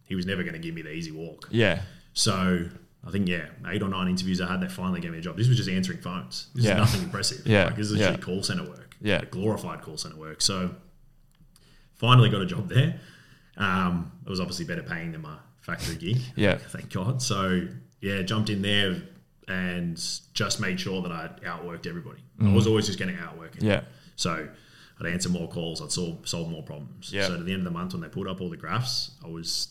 he 0.04 0.14
was 0.14 0.26
never 0.26 0.42
going 0.42 0.54
to 0.54 0.58
give 0.58 0.74
me 0.74 0.82
the 0.82 0.92
easy 0.92 1.10
walk. 1.10 1.48
Yeah. 1.50 1.82
So 2.12 2.68
I 3.06 3.10
think 3.10 3.26
yeah, 3.28 3.46
eight 3.66 3.82
or 3.82 3.88
nine 3.88 4.08
interviews 4.08 4.40
I 4.40 4.46
had, 4.50 4.60
they 4.60 4.68
finally 4.68 5.00
gave 5.00 5.12
me 5.12 5.18
a 5.18 5.22
job. 5.22 5.36
This 5.36 5.48
was 5.48 5.56
just 5.56 5.68
answering 5.68 5.98
phones. 6.00 6.48
This 6.54 6.64
Yeah. 6.66 6.72
is 6.72 6.78
nothing 6.78 7.02
impressive. 7.02 7.46
Yeah. 7.46 7.64
like, 7.64 7.76
this 7.76 7.90
is 7.90 7.98
Yeah. 7.98 8.16
call 8.16 8.42
center 8.42 8.64
work. 8.64 8.96
Yeah. 9.00 9.18
like 9.18 9.30
glorified 9.32 9.82
call 9.82 9.96
center 9.96 10.16
work. 10.16 10.40
So 10.40 10.76
finally 11.94 12.28
got 12.28 12.40
a 12.42 12.46
job 12.46 12.68
there. 12.68 13.00
Um, 13.56 14.12
it 14.24 14.30
was 14.30 14.40
obviously 14.40 14.64
better 14.64 14.82
paying 14.82 15.12
than 15.12 15.22
my 15.22 15.36
factory 15.60 15.96
gig. 15.96 16.18
Yeah. 16.36 16.56
thank 16.68 16.90
God. 16.92 17.20
So 17.22 17.68
yeah, 18.00 18.22
jumped 18.22 18.50
in 18.50 18.62
there 18.62 19.02
and 19.48 20.02
just 20.34 20.60
made 20.60 20.78
sure 20.78 21.02
that 21.02 21.12
I 21.12 21.30
outworked 21.44 21.86
everybody. 21.86 22.20
I 22.40 22.52
was 22.52 22.66
always 22.66 22.86
just 22.86 22.98
getting 22.98 23.16
outworked. 23.16 23.56
Mm-hmm. 23.56 23.66
Yeah. 23.66 23.80
So 24.16 24.48
I'd 25.00 25.06
answer 25.06 25.28
more 25.28 25.48
calls. 25.48 25.80
I'd 25.80 25.92
solve 25.92 26.28
solve 26.28 26.48
more 26.48 26.62
problems. 26.62 27.12
Yeah. 27.12 27.26
So 27.26 27.34
at 27.34 27.44
the 27.44 27.52
end 27.52 27.60
of 27.60 27.64
the 27.64 27.70
month, 27.70 27.92
when 27.92 28.02
they 28.02 28.08
pulled 28.08 28.28
up 28.28 28.40
all 28.40 28.50
the 28.50 28.56
graphs, 28.56 29.12
I 29.24 29.28
was 29.28 29.68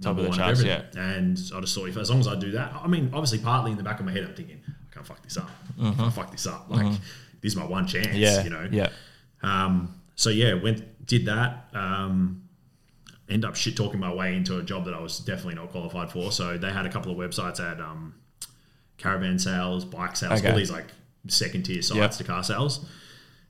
Top 0.00 0.16
of 0.18 0.24
the 0.24 0.28
one 0.28 0.38
charts, 0.38 0.60
everything. 0.60 0.98
And 0.98 1.38
I 1.54 1.60
just 1.60 1.74
thought, 1.74 1.88
if 1.88 1.96
as 1.96 2.10
long 2.10 2.20
as 2.20 2.28
I 2.28 2.36
do 2.36 2.50
that, 2.52 2.74
I 2.74 2.86
mean, 2.86 3.10
obviously, 3.14 3.38
partly 3.38 3.70
in 3.70 3.78
the 3.78 3.82
back 3.82 3.98
of 3.98 4.04
my 4.04 4.12
head, 4.12 4.24
I'm 4.24 4.34
thinking, 4.34 4.60
I 4.68 4.94
can't 4.94 5.06
fuck 5.06 5.22
this 5.22 5.38
up. 5.38 5.50
I 5.80 5.92
can't 5.92 6.12
fuck 6.12 6.30
this 6.30 6.46
up. 6.46 6.66
Like 6.68 6.92
this 7.40 7.52
is 7.52 7.56
my 7.56 7.64
one 7.64 7.86
chance. 7.86 8.08
Mm-hmm. 8.08 8.16
Yeah. 8.16 8.44
You 8.44 8.50
know. 8.50 8.68
Yeah. 8.70 8.88
Um, 9.42 10.00
so 10.14 10.30
yeah, 10.30 10.54
went 10.54 11.06
did 11.06 11.26
that. 11.26 11.68
Um, 11.72 12.42
end 13.28 13.44
up 13.44 13.56
shit 13.56 13.76
talking 13.76 13.98
my 13.98 14.12
way 14.12 14.36
into 14.36 14.58
a 14.58 14.62
job 14.62 14.84
that 14.84 14.94
I 14.94 15.00
was 15.00 15.18
definitely 15.18 15.54
not 15.54 15.70
qualified 15.70 16.10
for. 16.10 16.30
So 16.30 16.58
they 16.58 16.70
had 16.70 16.86
a 16.86 16.90
couple 16.90 17.10
of 17.10 17.18
websites 17.18 17.60
at 17.60 17.80
um, 17.80 18.14
caravan 18.98 19.38
sales, 19.38 19.84
bike 19.84 20.16
sales, 20.16 20.40
Okay. 20.40 20.50
all 20.50 20.56
these 20.56 20.70
like 20.70 20.86
second 21.28 21.64
tier 21.64 21.82
sites 21.82 21.96
Yep. 21.98 22.10
to 22.12 22.24
car 22.24 22.42
sales, 22.44 22.86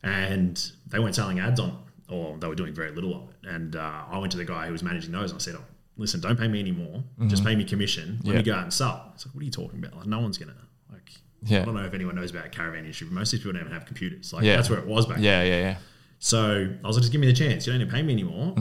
and 0.03 0.73
they 0.88 0.99
weren't 0.99 1.15
selling 1.15 1.38
ads 1.41 1.61
on, 1.61 1.79
or 2.09 2.37
they 2.38 2.47
were 2.47 2.55
doing 2.55 2.75
very 2.75 2.91
little 2.93 3.15
of 3.15 3.23
it. 3.31 3.49
And 3.49 3.76
uh, 3.76 4.05
I 4.11 4.19
went 4.19 4.33
to 4.33 4.38
the 4.38 4.45
guy 4.45 4.67
who 4.67 4.73
was 4.73 4.83
managing 4.83 5.12
those, 5.12 5.31
and 5.31 5.41
I 5.41 5.43
said, 5.43 5.55
oh, 5.57 5.65
"Listen, 5.97 6.21
don't 6.21 6.38
pay 6.38 6.49
me 6.49 6.61
anymore. 6.61 7.03
Just 7.26 7.45
pay 7.45 7.55
me 7.57 7.65
commission. 7.65 8.19
Let 8.23 8.29
Mm-hmm. 8.29 8.37
Me 8.38 8.43
go 8.43 8.55
out 8.55 8.62
and 8.65 8.73
sell." 8.73 9.12
It's 9.15 9.26
like, 9.26 9.35
"What 9.35 9.43
are 9.43 9.45
you 9.45 9.50
talking 9.50 9.79
about? 9.79 9.97
Like, 9.97 10.07
no 10.07 10.21
one's 10.21 10.38
gonna 10.38 10.55
like." 10.93 11.11
Yeah. 11.43 11.62
I 11.62 11.65
don't 11.65 11.75
know 11.75 11.85
if 11.85 11.95
anyone 11.95 12.15
knows 12.17 12.31
about 12.31 12.50
caravan 12.53 12.81
industry, 12.81 13.07
but 13.07 13.15
most 13.15 13.29
of 13.29 13.38
these 13.38 13.41
people 13.41 13.53
don't 13.53 13.61
even 13.62 13.73
have 13.73 13.87
computers. 13.87 14.33
Like 14.33 14.45
Yeah. 14.45 14.57
that's 14.57 14.71
where 14.71 14.79
it 14.79 14.87
was 14.87 15.07
back. 15.07 15.17
then. 15.17 15.25
Yeah. 15.25 15.43
Yeah. 15.43 15.59
Yeah. 15.61 15.76
So 16.19 16.75
I 16.83 16.87
was 16.87 16.97
like, 16.97 17.03
just 17.03 17.12
give 17.12 17.21
me 17.21 17.26
the 17.26 17.33
chance. 17.35 17.67
You 17.67 17.73
don't 17.73 17.81
need 17.81 17.88
to 17.91 17.95
pay 17.95 18.03
me 18.03 18.12
anymore. 18.15 18.55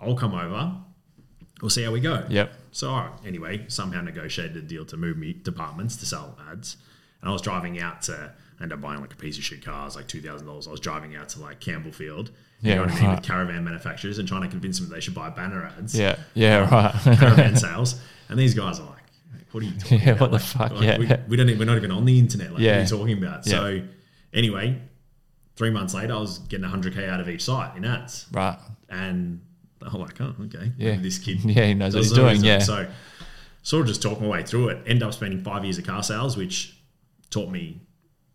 I'll 0.00 0.14
come 0.16 0.34
over. 0.34 0.74
We'll 1.62 1.70
see 1.70 1.84
how 1.84 1.92
we 1.92 2.00
go. 2.00 2.26
Yep. 2.28 2.52
So 2.72 2.90
right, 2.90 3.10
anyway, 3.24 3.64
somehow 3.68 4.02
negotiated 4.02 4.56
a 4.56 4.62
deal 4.62 4.84
to 4.86 4.96
move 4.98 5.16
me 5.16 5.32
departments 5.32 5.96
to 5.96 6.06
sell 6.06 6.36
ads. 6.50 6.76
And 7.22 7.30
I 7.30 7.32
was 7.32 7.40
driving 7.40 7.80
out 7.80 8.02
to 8.02 8.32
end 8.60 8.72
up 8.72 8.80
buying 8.80 9.00
like 9.00 9.12
a 9.14 9.16
piece 9.16 9.38
of 9.38 9.44
shit 9.44 9.64
car. 9.64 9.82
It 9.82 9.84
was 9.86 9.96
like 9.96 10.08
two 10.08 10.20
thousand 10.20 10.46
dollars. 10.48 10.66
I 10.68 10.72
was 10.72 10.80
driving 10.80 11.16
out 11.16 11.28
to 11.30 11.40
like 11.40 11.60
Campbellfield. 11.60 12.28
You 12.28 12.70
Yeah, 12.70 12.74
know 12.76 12.82
what 12.82 12.90
I 12.92 13.00
mean? 13.00 13.10
With 13.12 13.22
caravan 13.22 13.64
manufacturers 13.64 14.18
and 14.18 14.26
trying 14.28 14.42
to 14.42 14.48
convince 14.48 14.78
them 14.78 14.88
that 14.88 14.94
they 14.96 15.00
should 15.00 15.14
buy 15.14 15.30
banner 15.30 15.64
ads. 15.78 15.98
Yeah. 15.98 16.16
Yeah. 16.34 16.62
Um, 16.64 16.70
right. 16.70 16.92
Caravan 17.18 17.56
sales. 17.56 18.00
And 18.28 18.38
these 18.38 18.54
guys 18.54 18.78
are 18.80 18.86
like, 18.86 18.98
what 19.52 19.62
are 19.62 19.66
you 19.66 19.78
talking 19.78 19.98
Yeah, 20.02 20.10
about? 20.10 20.20
what 20.20 20.30
the 20.30 20.36
Like- 20.36 20.70
fuck? 20.70 20.72
like, 20.72 20.82
Yeah. 20.82 20.98
We, 20.98 21.06
we 21.30 21.36
don't 21.36 21.48
even, 21.48 21.58
we're 21.58 21.64
not 21.64 21.76
even 21.76 21.90
on 21.90 22.04
the 22.04 22.18
internet. 22.18 22.52
Like, 22.52 22.60
Yeah. 22.62 22.72
what 22.72 22.78
are 22.78 22.82
you 22.96 22.98
talking 23.16 23.18
about? 23.24 23.44
So 23.44 23.82
anyway, 24.32 24.80
three 25.56 25.70
months 25.70 25.92
later, 25.94 26.14
I 26.14 26.18
was 26.18 26.38
getting 26.38 26.66
100k 26.68 27.08
out 27.08 27.20
of 27.20 27.28
each 27.28 27.44
site 27.44 27.76
in 27.76 27.84
ads, 27.84 28.26
right. 28.32 28.58
and 28.88 29.40
I'm 29.86 30.00
like, 30.00 30.20
oh, 30.20 30.34
okay, 30.46 30.72
Yeah. 30.76 30.96
this 31.00 31.18
kid, 31.18 31.40
Yeah, 31.44 31.66
he 31.66 31.74
knows 31.74 31.94
what 31.94 32.02
he's 32.04 32.12
doing, 32.12 32.42
yeah. 32.44 32.58
So 32.60 32.86
sort 33.62 33.82
of 33.82 33.88
just 33.88 34.02
talked 34.02 34.20
my 34.20 34.26
way 34.28 34.42
through 34.42 34.68
it. 34.68 34.78
End 34.86 35.02
up 35.02 35.12
spending 35.14 35.42
five 35.42 35.64
years 35.64 35.78
at 35.78 35.84
car 35.84 36.02
sales, 36.02 36.36
which 36.36 36.76
taught 37.30 37.50
me 37.50 37.80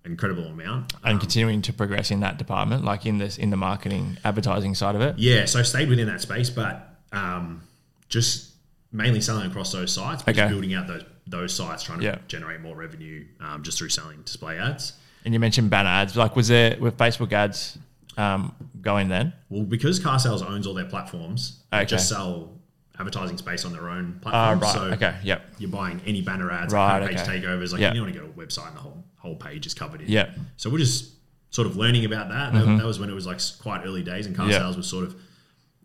an 0.06 0.12
incredible 0.12 0.46
amount. 0.46 0.94
And 1.04 1.20
continuing 1.20 1.62
to 1.64 1.74
progress 1.74 2.12
in 2.12 2.22
that 2.22 2.38
department, 2.38 2.84
like 2.86 3.06
in 3.06 3.18
this 3.18 3.38
in 3.38 3.50
the 3.50 3.58
marketing 3.58 4.18
advertising 4.24 4.74
side 4.76 4.96
of 4.96 5.02
it. 5.02 5.18
Yeah, 5.20 5.46
so 5.46 5.60
I 5.60 5.64
stayed 5.64 5.90
within 5.90 6.08
that 6.08 6.22
space, 6.22 6.50
but 6.50 6.96
um, 7.12 7.62
just 8.10 8.52
mainly 8.92 9.20
selling 9.22 9.50
across 9.52 9.72
those 9.74 9.92
sites, 9.92 10.24
but 10.24 10.34
just 10.36 10.44
Okay. 10.46 10.52
building 10.54 10.74
out 10.74 10.88
those 10.88 11.04
those 11.30 11.54
sites, 11.54 11.84
trying 11.84 12.00
to 12.00 12.06
Yeah. 12.06 12.18
generate 12.30 12.62
more 12.62 12.74
revenue 12.74 13.26
um, 13.42 13.62
just 13.62 13.78
through 13.80 13.90
selling 13.90 14.22
display 14.22 14.58
ads. 14.58 14.94
And 15.26 15.34
you 15.34 15.42
mentioned 15.42 15.70
banner 15.70 15.90
ads. 15.90 16.16
Like, 16.16 16.38
was 16.38 16.48
there 16.48 16.78
with 16.80 16.96
Facebook 16.98 17.34
ads 17.34 17.78
um, 18.18 18.54
going 18.82 19.08
then? 19.10 19.34
Well, 19.50 19.64
because 19.64 20.00
car 20.00 20.20
sales 20.20 20.42
owns 20.42 20.68
all 20.68 20.74
their 20.74 20.86
platforms, 20.86 21.64
they 21.72 21.86
just 21.86 22.10
sell 22.10 22.54
advertising 23.00 23.38
space 23.38 23.64
on 23.64 23.74
their 23.74 23.90
own 23.90 24.20
Ah, 24.26 24.56
platform. 24.56 24.60
right. 24.60 24.74
So 24.74 24.82
okay. 24.96 25.18
Yep. 25.24 25.42
you're 25.60 25.70
buying 25.70 26.02
any 26.06 26.22
banner 26.22 26.50
ads, 26.52 26.74
Right, 26.74 27.08
page 27.08 27.20
okay. 27.20 27.40
takeovers. 27.42 27.72
Like 27.72 27.82
Yeah. 27.82 27.94
you 27.94 28.02
only 28.02 28.14
go 28.14 28.22
to 28.22 28.26
a 28.26 28.30
website 28.30 28.68
and 28.70 28.76
the 28.76 28.82
whole 28.82 29.04
whole 29.18 29.36
page 29.36 29.66
is 29.68 29.74
covered 29.74 30.02
in. 30.02 30.08
Yeah. 30.10 30.30
So 30.58 30.70
we're 30.70 30.78
just 30.80 31.12
sort 31.52 31.68
of 31.68 31.76
learning 31.78 32.06
about 32.06 32.30
that. 32.30 32.54
That, 32.54 32.66
that 32.78 32.86
was 32.86 33.00
when 33.00 33.10
it 33.10 33.14
was 33.14 33.26
like 33.28 33.40
quite 33.62 33.82
early 33.86 34.02
days, 34.04 34.26
and 34.26 34.36
car 34.36 34.48
Mm-hmm. 34.48 34.58
Sales 34.58 34.78
was 34.78 34.88
sort 34.88 35.06
of 35.06 35.16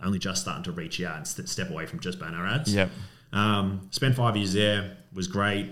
only 0.03 0.19
just 0.19 0.41
starting 0.43 0.65
to 0.65 0.73
reach 0.73 1.01
out 1.03 1.17
and 1.19 1.27
st- 1.27 1.49
step 1.49 1.71
away 1.71 1.87
from 1.87 2.01
just 2.01 2.19
banner 2.19 2.47
ads. 2.47 2.75
Yep. 2.75 2.91
Um, 3.33 3.89
spent 3.91 4.15
five 4.17 4.37
years 4.37 4.53
there, 4.53 4.97
was 5.13 5.29
great. 5.29 5.71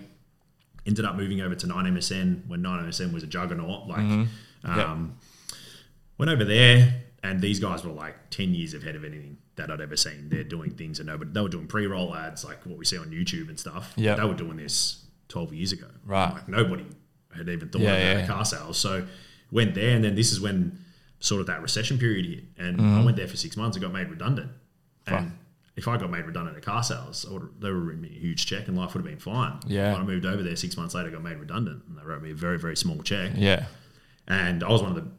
Ended 0.86 1.04
up 1.04 1.16
moving 1.16 1.40
over 1.42 1.54
to 1.54 1.66
9MSN 1.66 2.46
when 2.48 2.62
9MSN 2.62 3.12
was 3.12 3.22
a 3.22 3.26
juggernaut. 3.26 3.86
Like, 3.88 3.98
Mm-hmm. 4.00 4.78
Yep. 4.78 4.86
Went 6.20 6.30
over 6.30 6.44
there, 6.44 7.02
and 7.22 7.40
these 7.40 7.58
guys 7.60 7.84
were 7.84 7.92
like 7.92 8.30
10 8.30 8.54
years 8.54 8.74
ahead 8.74 8.94
of 8.96 9.04
anything 9.04 9.36
that 9.56 9.70
I'd 9.70 9.80
ever 9.80 9.96
seen. 9.96 10.28
They're 10.28 10.44
doing 10.44 10.70
things 10.70 11.00
and 11.00 11.06
nobody, 11.08 11.30
they 11.32 11.40
were 11.40 11.48
doing 11.48 11.66
pre 11.66 11.86
roll 11.86 12.14
ads 12.14 12.44
like 12.44 12.64
what 12.64 12.78
we 12.78 12.84
see 12.84 12.96
on 12.98 13.10
YouTube 13.10 13.48
and 13.48 13.58
stuff. 13.58 13.92
Yeah. 13.96 14.14
They 14.14 14.24
were 14.24 14.34
doing 14.34 14.56
this 14.56 15.04
12 15.28 15.52
years 15.52 15.72
ago. 15.72 15.86
Right. 16.06 16.32
Like, 16.32 16.48
nobody 16.48 16.86
had 17.36 17.48
even 17.48 17.68
thought 17.68 17.82
Yeah, 17.82 17.94
about 17.96 18.20
yeah. 18.20 18.26
car 18.26 18.44
sales. 18.44 18.78
So, 18.78 19.06
went 19.50 19.74
there, 19.74 19.94
and 19.96 20.02
then 20.04 20.14
this 20.14 20.32
is 20.32 20.40
when 20.40 20.78
sort 21.18 21.40
of 21.40 21.46
that 21.48 21.60
recession 21.60 21.98
period 21.98 22.24
hit. 22.26 22.44
And 22.56 22.78
Mm-hmm. 22.78 22.98
I 23.00 23.04
went 23.04 23.16
there 23.16 23.28
for 23.28 23.36
six 23.36 23.56
months 23.56 23.76
and 23.76 23.82
got 23.82 23.92
made 23.92 24.08
redundant. 24.08 24.50
And 25.06 25.32
if 25.76 25.88
I 25.88 25.96
got 25.96 26.10
made 26.10 26.24
redundant 26.24 26.56
at 26.56 26.62
car 26.64 26.82
sales, 26.82 27.26
I 27.26 27.30
they 27.30 27.34
would 27.34 27.52
have 27.64 27.74
written 27.86 28.02
me 28.02 28.08
a 28.16 28.18
huge 28.18 28.46
check 28.46 28.68
and 28.68 28.76
life 28.78 28.94
would 28.94 29.00
have 29.04 29.10
been 29.10 29.18
fine. 29.18 29.58
Yeah. 29.66 29.92
When 29.92 30.02
I 30.02 30.04
moved 30.04 30.24
over 30.24 30.42
there 30.42 30.56
six 30.56 30.76
months 30.76 30.94
later, 30.94 31.10
got 31.10 31.22
made 31.22 31.36
redundant 31.38 31.82
and 31.88 31.98
they 31.98 32.02
wrote 32.02 32.22
me 32.22 32.30
a 32.30 32.34
very, 32.34 32.58
very 32.58 32.76
small 32.76 33.02
check. 33.02 33.32
Yeah. 33.34 33.66
And 34.28 34.62
I 34.62 34.68
was 34.70 34.82
one 34.82 34.96
of 34.96 34.96
the 34.96 35.10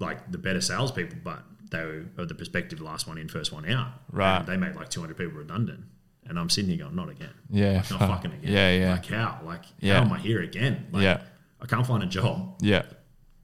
like 0.00 0.32
the 0.32 0.38
better 0.38 0.60
salespeople, 0.60 1.18
but 1.22 1.42
they 1.70 1.84
were 1.84 2.04
of 2.18 2.28
the 2.28 2.34
perspective 2.34 2.80
last 2.80 3.06
one 3.06 3.16
in, 3.18 3.28
first 3.28 3.52
one 3.52 3.64
out. 3.70 3.92
Right. 4.10 4.38
And 4.38 4.46
they 4.48 4.56
made 4.56 4.74
like 4.74 4.88
200 4.88 5.16
people 5.16 5.34
redundant. 5.38 5.84
And 6.26 6.38
I'm 6.38 6.50
sitting 6.50 6.70
here 6.70 6.84
going, 6.84 6.96
not 6.96 7.08
again. 7.08 7.30
Yeah. 7.50 7.74
Not 7.74 7.86
fuck. 7.86 8.00
fucking 8.00 8.32
again. 8.32 8.52
Yeah. 8.52 8.70
Yeah. 8.72 8.92
Like 8.92 9.06
how? 9.06 9.40
Like 9.44 9.62
Yeah. 9.78 9.94
how 9.98 10.02
am 10.02 10.12
I 10.12 10.18
here 10.18 10.42
again? 10.42 10.86
Like, 10.92 11.02
Yeah. 11.04 11.20
I 11.60 11.66
can't 11.66 11.86
find 11.86 12.02
a 12.02 12.06
job. 12.06 12.56
yeah. 12.60 12.82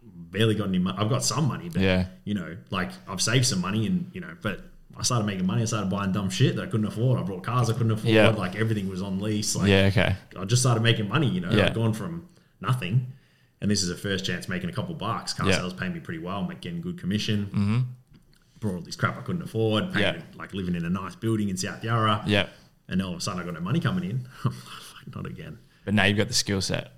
Barely 0.03 0.55
got 0.55 0.69
any 0.69 0.79
money. 0.79 0.97
I've 0.99 1.09
got 1.09 1.23
some 1.25 1.47
money, 1.49 1.69
but 1.69 1.81
Yeah. 1.83 2.07
you 2.25 2.35
know, 2.35 2.57
like 2.71 2.91
I've 3.09 3.23
saved 3.23 3.47
some 3.47 3.61
money 3.61 3.87
and 3.87 4.11
you 4.13 4.21
know, 4.21 4.37
but 4.43 4.61
I 4.99 5.03
started 5.03 5.25
making 5.27 5.47
money. 5.47 5.63
I 5.63 5.67
started 5.67 5.89
buying 5.91 6.13
dumb 6.13 6.31
shit 6.31 6.57
that 6.57 6.63
I 6.63 6.67
couldn't 6.67 6.87
afford. 6.87 7.19
I 7.19 7.23
bought 7.23 7.43
cars 7.43 7.71
I 7.71 7.75
couldn't 7.75 7.93
afford. 7.93 8.13
Yeah. 8.15 8.29
Like 8.31 8.57
everything 8.57 8.89
was 8.89 9.03
on 9.03 9.21
lease. 9.21 9.55
Like 9.57 9.69
Yeah. 9.69 9.85
Okay. 9.87 10.17
I 10.39 10.45
just 10.45 10.63
started 10.63 10.83
making 10.83 11.09
money. 11.09 11.29
You 11.29 11.41
know, 11.43 11.51
Yeah. 11.51 11.67
I've 11.67 11.75
gone 11.75 11.93
from 11.93 12.29
nothing, 12.61 13.13
and 13.61 13.71
this 13.71 13.83
is 13.83 13.91
a 13.91 13.97
first 13.97 14.25
chance 14.25 14.49
making 14.49 14.69
a 14.71 14.73
couple 14.73 14.95
bucks. 14.95 15.33
Car 15.33 15.49
Yeah. 15.49 15.57
sales 15.57 15.73
pay 15.75 15.89
me 15.89 16.01
pretty 16.01 16.21
well. 16.21 16.39
I'm 16.41 16.49
getting 16.61 16.81
good 16.81 16.99
commission. 16.99 17.47
Mm-hmm. 17.47 17.79
Brought 18.61 18.75
all 18.77 18.81
this 18.81 18.97
crap 18.97 19.17
I 19.19 19.21
couldn't 19.23 19.43
afford. 19.43 19.93
Paying, 19.93 20.15
Yeah. 20.17 20.23
like 20.37 20.55
living 20.55 20.75
in 20.75 20.85
a 20.85 20.91
nice 20.91 21.15
building 21.15 21.49
in 21.49 21.57
South 21.57 21.83
Yarra. 21.85 22.23
Yeah. 22.27 22.49
And 22.89 23.03
all 23.03 23.13
of 23.13 23.19
a 23.19 23.21
sudden 23.21 23.41
I 23.41 23.45
got 23.45 23.55
no 23.55 23.61
money 23.61 23.81
coming 23.81 24.05
in. 24.09 24.29
Like, 24.45 25.15
not 25.15 25.27
again. 25.27 25.59
But 25.85 25.95
now 25.95 26.05
you've 26.05 26.17
got 26.17 26.29
the 26.29 26.35
skill 26.35 26.61
set. 26.61 26.93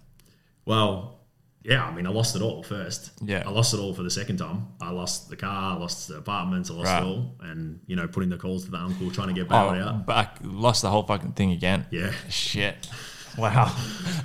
Well, 0.64 1.20
yeah, 1.62 1.84
I 1.84 1.92
mean, 1.94 2.06
I 2.06 2.10
lost 2.10 2.36
it 2.36 2.40
all 2.42 2.62
first. 2.62 3.10
Yeah. 3.22 3.42
I 3.44 3.50
lost 3.50 3.74
it 3.74 3.80
all 3.80 3.92
for 3.92 4.02
the 4.02 4.10
second 4.10 4.38
time. 4.38 4.68
I 4.80 4.90
lost 4.90 5.28
the 5.28 5.36
car, 5.36 5.74
I 5.74 5.78
lost 5.78 6.08
the 6.08 6.16
apartments, 6.16 6.70
I 6.70 6.74
lost 6.74 6.86
Right. 6.86 7.02
it 7.02 7.06
all. 7.06 7.34
And, 7.42 7.80
you 7.86 7.96
know, 7.96 8.06
putting 8.08 8.30
the 8.30 8.38
calls 8.38 8.64
to 8.64 8.70
the 8.70 8.78
uncle, 8.78 9.10
trying 9.10 9.28
to 9.28 9.34
get 9.34 9.48
bailed 9.48 9.76
Oh, 9.76 9.80
out. 9.82 10.06
but 10.06 10.16
I 10.16 10.30
lost 10.42 10.80
the 10.82 10.88
whole 10.90 11.02
fucking 11.02 11.32
thing 11.32 11.50
again. 11.52 11.86
Yeah. 11.90 12.12
Shit. 12.30 12.88
Wow. 13.36 13.72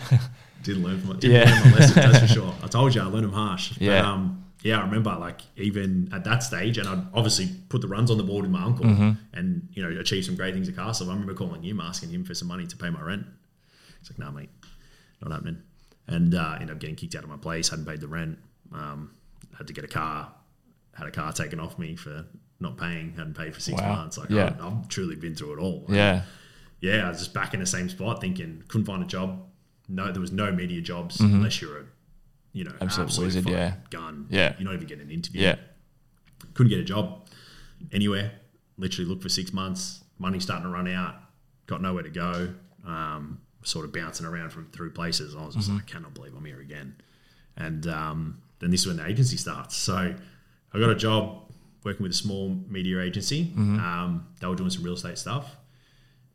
Didn't 0.63 0.83
learn 0.83 0.99
from 0.99 1.09
my, 1.09 1.15
didn't 1.15 1.35
Yeah. 1.47 1.61
learn 1.61 1.71
my 1.71 1.77
lesson, 1.79 1.95
that's 2.11 2.19
for 2.19 2.27
sure. 2.39 2.53
I 2.63 2.67
told 2.67 2.95
you, 2.95 3.01
I 3.01 3.05
learned 3.05 3.25
them 3.25 3.33
harsh. 3.33 3.73
Yeah. 3.79 4.01
But, 4.01 4.07
um, 4.07 4.45
yeah, 4.63 4.79
I 4.79 4.85
remember 4.85 5.15
like 5.19 5.41
even 5.57 6.09
at 6.13 6.23
that 6.23 6.41
stage, 6.43 6.77
and 6.77 6.87
I'd 6.87 7.05
obviously 7.13 7.49
put 7.69 7.81
the 7.81 7.87
runs 7.87 8.09
on 8.09 8.17
the 8.17 8.23
board 8.23 8.43
with 8.43 8.51
my 8.51 8.63
uncle 8.63 8.85
Mm-hmm. 8.85 9.11
and, 9.33 9.67
you 9.73 9.83
know, 9.83 9.99
achieve 9.99 10.23
some 10.25 10.35
great 10.35 10.53
things 10.53 10.69
at 10.69 10.75
Carsales. 10.75 11.07
I 11.07 11.11
remember 11.11 11.33
calling 11.33 11.61
him, 11.63 11.79
asking 11.81 12.09
him 12.11 12.23
for 12.23 12.33
some 12.33 12.47
money 12.47 12.65
to 12.65 12.77
pay 12.77 12.89
my 12.89 13.01
rent. 13.01 13.25
He's 13.99 14.09
like, 14.09 14.19
nah, 14.19 14.31
mate, 14.31 14.49
not 15.21 15.31
happening. 15.33 15.61
And 16.07 16.33
uh, 16.35 16.53
ended 16.59 16.71
up 16.71 16.79
getting 16.79 16.95
kicked 16.95 17.15
out 17.15 17.23
of 17.23 17.29
my 17.29 17.37
place, 17.37 17.69
hadn't 17.69 17.85
paid 17.85 17.99
the 18.01 18.07
rent, 18.07 18.37
um, 18.73 19.11
had 19.57 19.67
to 19.67 19.73
get 19.73 19.83
a 19.83 19.87
car, 19.87 20.31
had 20.93 21.07
a 21.07 21.11
car 21.11 21.31
taken 21.33 21.59
off 21.59 21.77
me 21.77 21.95
for 21.95 22.25
not 22.59 22.77
paying, 22.77 23.13
hadn't 23.17 23.35
paid 23.37 23.53
for 23.53 23.59
six 23.59 23.81
Wow. 23.81 23.95
months. 23.95 24.17
Like, 24.17 24.29
Yeah. 24.29 24.55
I, 24.61 24.67
I've 24.67 24.87
truly 24.87 25.15
been 25.15 25.35
through 25.35 25.53
it 25.53 25.59
all. 25.59 25.85
Yeah. 25.89 26.23
yeah, 26.79 27.05
I 27.05 27.09
was 27.09 27.19
just 27.19 27.33
back 27.33 27.53
in 27.53 27.59
the 27.59 27.65
same 27.65 27.89
spot 27.89 28.21
thinking, 28.21 28.63
couldn't 28.69 28.85
find 28.85 29.03
a 29.03 29.05
job. 29.07 29.43
No, 29.87 30.11
there 30.11 30.21
was 30.21 30.31
no 30.31 30.51
media 30.51 30.81
jobs 30.81 31.17
Mm-hmm. 31.17 31.35
unless 31.35 31.61
you're 31.61 31.79
a 31.79 31.83
you 32.53 32.63
know, 32.63 32.73
Absolute 32.81 33.05
absolute 33.05 33.25
wizard, 33.25 33.49
yeah. 33.49 33.73
gun. 33.89 34.27
Yeah. 34.29 34.53
You're 34.59 34.65
not 34.65 34.75
even 34.75 34.85
getting 34.87 35.05
an 35.05 35.11
interview. 35.11 35.41
Yeah. 35.41 35.55
Couldn't 36.53 36.69
get 36.69 36.79
a 36.79 36.83
job 36.83 37.27
anywhere. 37.91 38.31
Literally 38.77 39.09
looked 39.09 39.23
for 39.23 39.29
six 39.29 39.51
months. 39.51 40.03
Money 40.19 40.39
starting 40.39 40.63
to 40.65 40.69
run 40.69 40.87
out. 40.87 41.15
Got 41.65 41.81
nowhere 41.81 42.03
to 42.03 42.09
go. 42.11 42.53
Um, 42.85 43.39
sort 43.63 43.85
of 43.85 43.91
bouncing 43.93 44.27
around 44.27 44.51
from 44.51 44.67
through 44.71 44.91
places. 44.91 45.35
I 45.35 45.43
was 45.43 45.55
just 45.55 45.67
Mm-hmm. 45.67 45.77
like, 45.77 45.89
I 45.89 45.91
cannot 45.93 46.13
believe 46.13 46.35
I'm 46.35 46.45
here 46.45 46.59
again. 46.61 46.95
And 47.57 47.87
um, 47.87 48.41
then 48.59 48.69
this 48.69 48.81
is 48.81 48.87
when 48.87 48.97
the 48.97 49.07
agency 49.07 49.37
starts. 49.37 49.75
So 49.75 49.95
I 50.73 50.79
got 50.79 50.89
a 50.91 50.95
job 50.95 51.51
working 51.83 52.03
with 52.03 52.11
a 52.11 52.15
small 52.15 52.55
media 52.69 53.01
agency. 53.01 53.45
Mm-hmm. 53.45 53.79
Um, 53.79 54.27
they 54.39 54.45
were 54.47 54.55
doing 54.55 54.69
some 54.69 54.83
real 54.83 54.93
estate 54.93 55.17
stuff. 55.17 55.55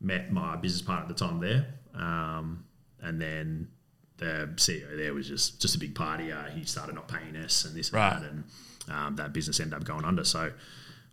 Met 0.01 0.33
my 0.33 0.57
business 0.57 0.81
partner 0.81 1.03
at 1.09 1.17
the 1.17 1.25
time 1.25 1.39
there. 1.39 1.67
Um, 1.93 2.65
and 3.01 3.21
then 3.21 3.67
the 4.17 4.49
CEO 4.55 4.97
there 4.97 5.13
was 5.13 5.27
just 5.27 5.61
just 5.61 5.75
a 5.75 5.79
big 5.79 5.95
party. 5.95 6.31
Uh, 6.31 6.43
he 6.49 6.63
started 6.65 6.95
not 6.95 7.07
paying 7.07 7.35
us 7.37 7.65
and 7.65 7.75
this 7.75 7.89
and 7.89 7.95
Right. 7.95 8.19
that, 8.21 8.29
and 8.29 8.43
um, 8.89 9.15
that 9.17 9.33
business 9.33 9.59
ended 9.59 9.75
up 9.75 9.83
going 9.85 10.03
under. 10.05 10.23
So 10.23 10.51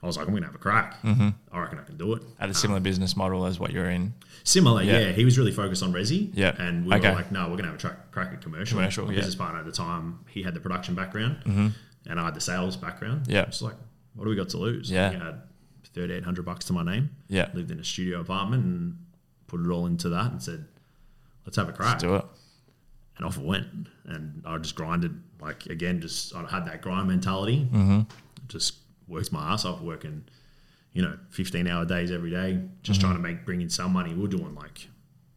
I 0.02 0.06
was 0.06 0.16
like, 0.16 0.26
I'm 0.26 0.32
going 0.32 0.42
to 0.42 0.48
have 0.48 0.54
a 0.54 0.58
crack. 0.58 1.00
Mm-hmm. 1.02 1.28
I 1.52 1.58
reckon 1.60 1.78
I 1.78 1.82
can 1.82 1.96
do 1.96 2.14
it. 2.14 2.22
Had 2.38 2.50
a 2.50 2.54
similar 2.54 2.80
business 2.80 3.16
model 3.16 3.46
as 3.46 3.58
what 3.58 3.72
you're 3.72 3.90
in. 3.90 4.12
Similar, 4.44 4.82
Yeah. 4.82 4.98
yeah. 4.98 5.12
He 5.12 5.24
was 5.24 5.38
really 5.38 5.52
focused 5.52 5.82
on 5.82 5.92
resi. 5.92 6.30
Yeah. 6.34 6.54
And 6.58 6.86
we 6.86 6.94
Okay. 6.94 7.08
were 7.10 7.14
like, 7.16 7.32
no, 7.32 7.42
we're 7.44 7.56
going 7.56 7.62
to 7.64 7.66
have 7.70 7.74
a 7.74 7.78
track, 7.78 8.12
crack 8.12 8.32
at 8.32 8.40
commercial. 8.42 8.76
Commercial, 8.78 9.06
My 9.06 9.12
yeah. 9.12 9.16
business 9.18 9.34
partner 9.34 9.58
at 9.60 9.66
the 9.66 9.72
time, 9.72 10.20
he 10.28 10.42
had 10.42 10.54
the 10.54 10.60
production 10.60 10.94
background 10.94 11.72
and 12.08 12.20
I 12.20 12.24
had 12.24 12.34
the 12.34 12.40
sales 12.40 12.76
background. 12.76 13.22
Mm-hmm. 13.22 13.32
Yeah. 13.32 13.42
It's 13.42 13.62
like, 13.62 13.74
what 14.14 14.24
do 14.24 14.30
we 14.30 14.36
got 14.36 14.50
to 14.50 14.58
lose? 14.58 14.90
Yeah. 14.90 15.10
He 15.10 15.16
had 15.18 15.42
3800 15.94 16.44
bucks 16.44 16.66
to 16.66 16.72
my 16.72 16.84
name. 16.84 17.10
Yeah. 17.28 17.48
Lived 17.54 17.70
in 17.70 17.80
a 17.80 17.84
studio 17.84 18.20
apartment 18.20 18.64
and 18.64 18.98
put 19.48 19.60
it 19.60 19.68
all 19.70 19.86
into 19.86 20.08
that 20.10 20.30
and 20.30 20.42
said, 20.42 20.66
let's 21.46 21.56
have 21.56 21.68
a 21.68 21.72
crack. 21.72 21.92
Let's 21.92 22.02
do 22.04 22.14
it. 22.16 22.24
and 23.16 23.24
off 23.26 23.38
it 23.38 23.44
went. 23.44 23.66
And 24.04 24.42
I 24.46 24.58
just 24.58 24.74
grinded, 24.74 25.20
like 25.40 25.66
again, 25.66 26.00
just 26.00 26.34
I 26.34 26.44
had 26.44 26.66
that 26.66 26.82
grind 26.82 27.08
mentality. 27.08 27.68
Mm-hmm. 27.72 28.00
Just 28.48 28.74
worked 29.08 29.32
my 29.32 29.52
ass 29.52 29.64
off 29.64 29.80
working, 29.80 30.24
you 30.92 31.02
know, 31.02 31.16
fifteen 31.30 31.66
hour 31.66 31.84
days 31.84 32.10
every 32.10 32.30
day, 32.30 32.60
just 32.82 33.00
Mm-hmm. 33.00 33.06
trying 33.08 33.22
to 33.22 33.28
make 33.28 33.44
bring 33.46 33.60
in 33.62 33.70
some 33.70 33.92
money. 33.92 34.12
We 34.14 34.22
were 34.22 34.28
doing 34.28 34.54
like 34.54 34.88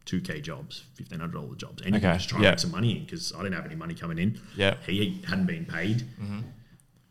two 0.04 0.20
k 0.20 0.40
jobs, 0.40 0.84
fifteen 0.94 1.20
hundred 1.20 1.34
dollar 1.40 1.54
jobs, 1.54 1.82
anything, 1.82 2.04
Okay, 2.08 2.16
just 2.18 2.28
trying 2.28 2.42
yeah. 2.42 2.50
to 2.50 2.52
make 2.54 2.58
some 2.60 2.70
money 2.72 2.96
in 2.98 3.04
because 3.04 3.32
I 3.32 3.38
didn't 3.42 3.54
have 3.54 3.66
any 3.66 3.74
money 3.76 3.94
coming 3.94 4.18
in. 4.18 4.40
Yeah. 4.56 4.74
he 4.86 5.22
hadn't 5.26 5.46
been 5.46 5.64
paid. 5.64 6.04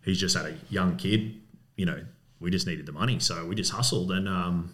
He's 0.03 0.19
just 0.19 0.35
had 0.35 0.45
a 0.45 0.55
young 0.69 0.95
kid. 0.97 1.35
You 1.75 1.85
know, 1.85 2.03
we 2.39 2.49
just 2.51 2.67
needed 2.67 2.85
the 2.85 2.91
money, 2.93 3.19
so 3.19 3.45
we 3.45 3.55
just 3.55 3.71
hustled, 3.71 4.11
and 4.11 4.27
um, 4.27 4.73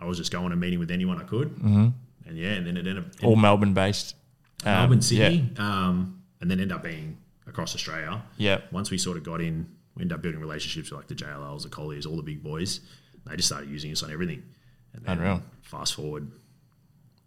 I 0.00 0.04
was 0.06 0.18
just 0.18 0.30
going 0.32 0.52
and 0.52 0.60
meeting 0.60 0.78
with 0.78 0.90
anyone 0.90 1.18
I 1.20 1.24
could. 1.24 1.50
Mm-hmm. 1.56 1.88
And 2.28 2.36
yeah, 2.38 2.52
and 2.52 2.66
then 2.66 2.76
it 2.76 2.80
ended 2.86 2.98
up 2.98 3.04
All 3.24 3.36
Melbourne 3.36 3.74
based. 3.74 4.14
Um, 4.64 4.72
Melbourne, 4.72 5.02
Sydney, 5.02 5.50
um, 5.56 6.22
and 6.40 6.50
then 6.50 6.60
end 6.60 6.72
up 6.72 6.82
being 6.82 7.16
across 7.46 7.74
Australia. 7.74 8.22
Yeah. 8.36 8.60
Once 8.70 8.90
we 8.90 8.98
sort 8.98 9.16
of 9.16 9.22
got 9.24 9.40
in, 9.40 9.66
we 9.96 10.02
ended 10.02 10.14
up 10.16 10.22
building 10.22 10.40
relationships 10.40 10.90
with 10.90 10.98
like 10.98 11.08
the 11.08 11.14
JLLs, 11.14 11.62
the 11.62 11.68
Colliers, 11.68 12.06
all 12.06 12.16
the 12.16 12.22
big 12.22 12.42
boys. 12.42 12.80
They 13.26 13.36
just 13.36 13.48
started 13.48 13.70
using 13.70 13.90
us 13.92 14.02
on 14.02 14.12
everything. 14.12 14.42
And 14.94 15.04
then 15.04 15.18
Unreal. 15.18 15.42
fast 15.62 15.94
forward 15.94 16.30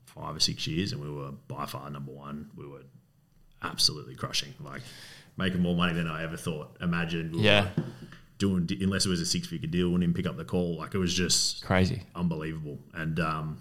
five 0.06 0.36
or 0.36 0.40
six 0.40 0.68
years, 0.68 0.92
and 0.92 1.02
we 1.02 1.10
were 1.10 1.32
by 1.48 1.66
far 1.66 1.90
number 1.90 2.12
one. 2.12 2.50
We 2.56 2.68
were 2.68 2.82
absolutely 3.64 4.16
crushing, 4.16 4.54
like 4.60 4.82
making 5.38 5.62
more 5.62 5.76
money 5.76 5.94
than 5.94 6.08
I 6.08 6.24
ever 6.24 6.38
thought. 6.38 6.78
Imagined. 6.82 7.34
We 7.36 7.42
Yeah. 7.42 7.70
Doing 8.40 8.68
unless 8.82 9.06
it 9.06 9.10
was 9.10 9.22
a 9.22 9.26
six 9.26 9.48
figure 9.48 9.70
deal, 9.70 9.88
wouldn't 9.90 10.04
even 10.04 10.14
pick 10.16 10.26
up 10.28 10.36
the 10.36 10.46
call. 10.46 10.78
Like 10.78 10.96
it 10.96 10.98
was 10.98 11.14
just 11.14 11.64
Crazy. 11.64 12.02
unbelievable. 12.16 12.80
And 12.94 13.20
um, 13.20 13.58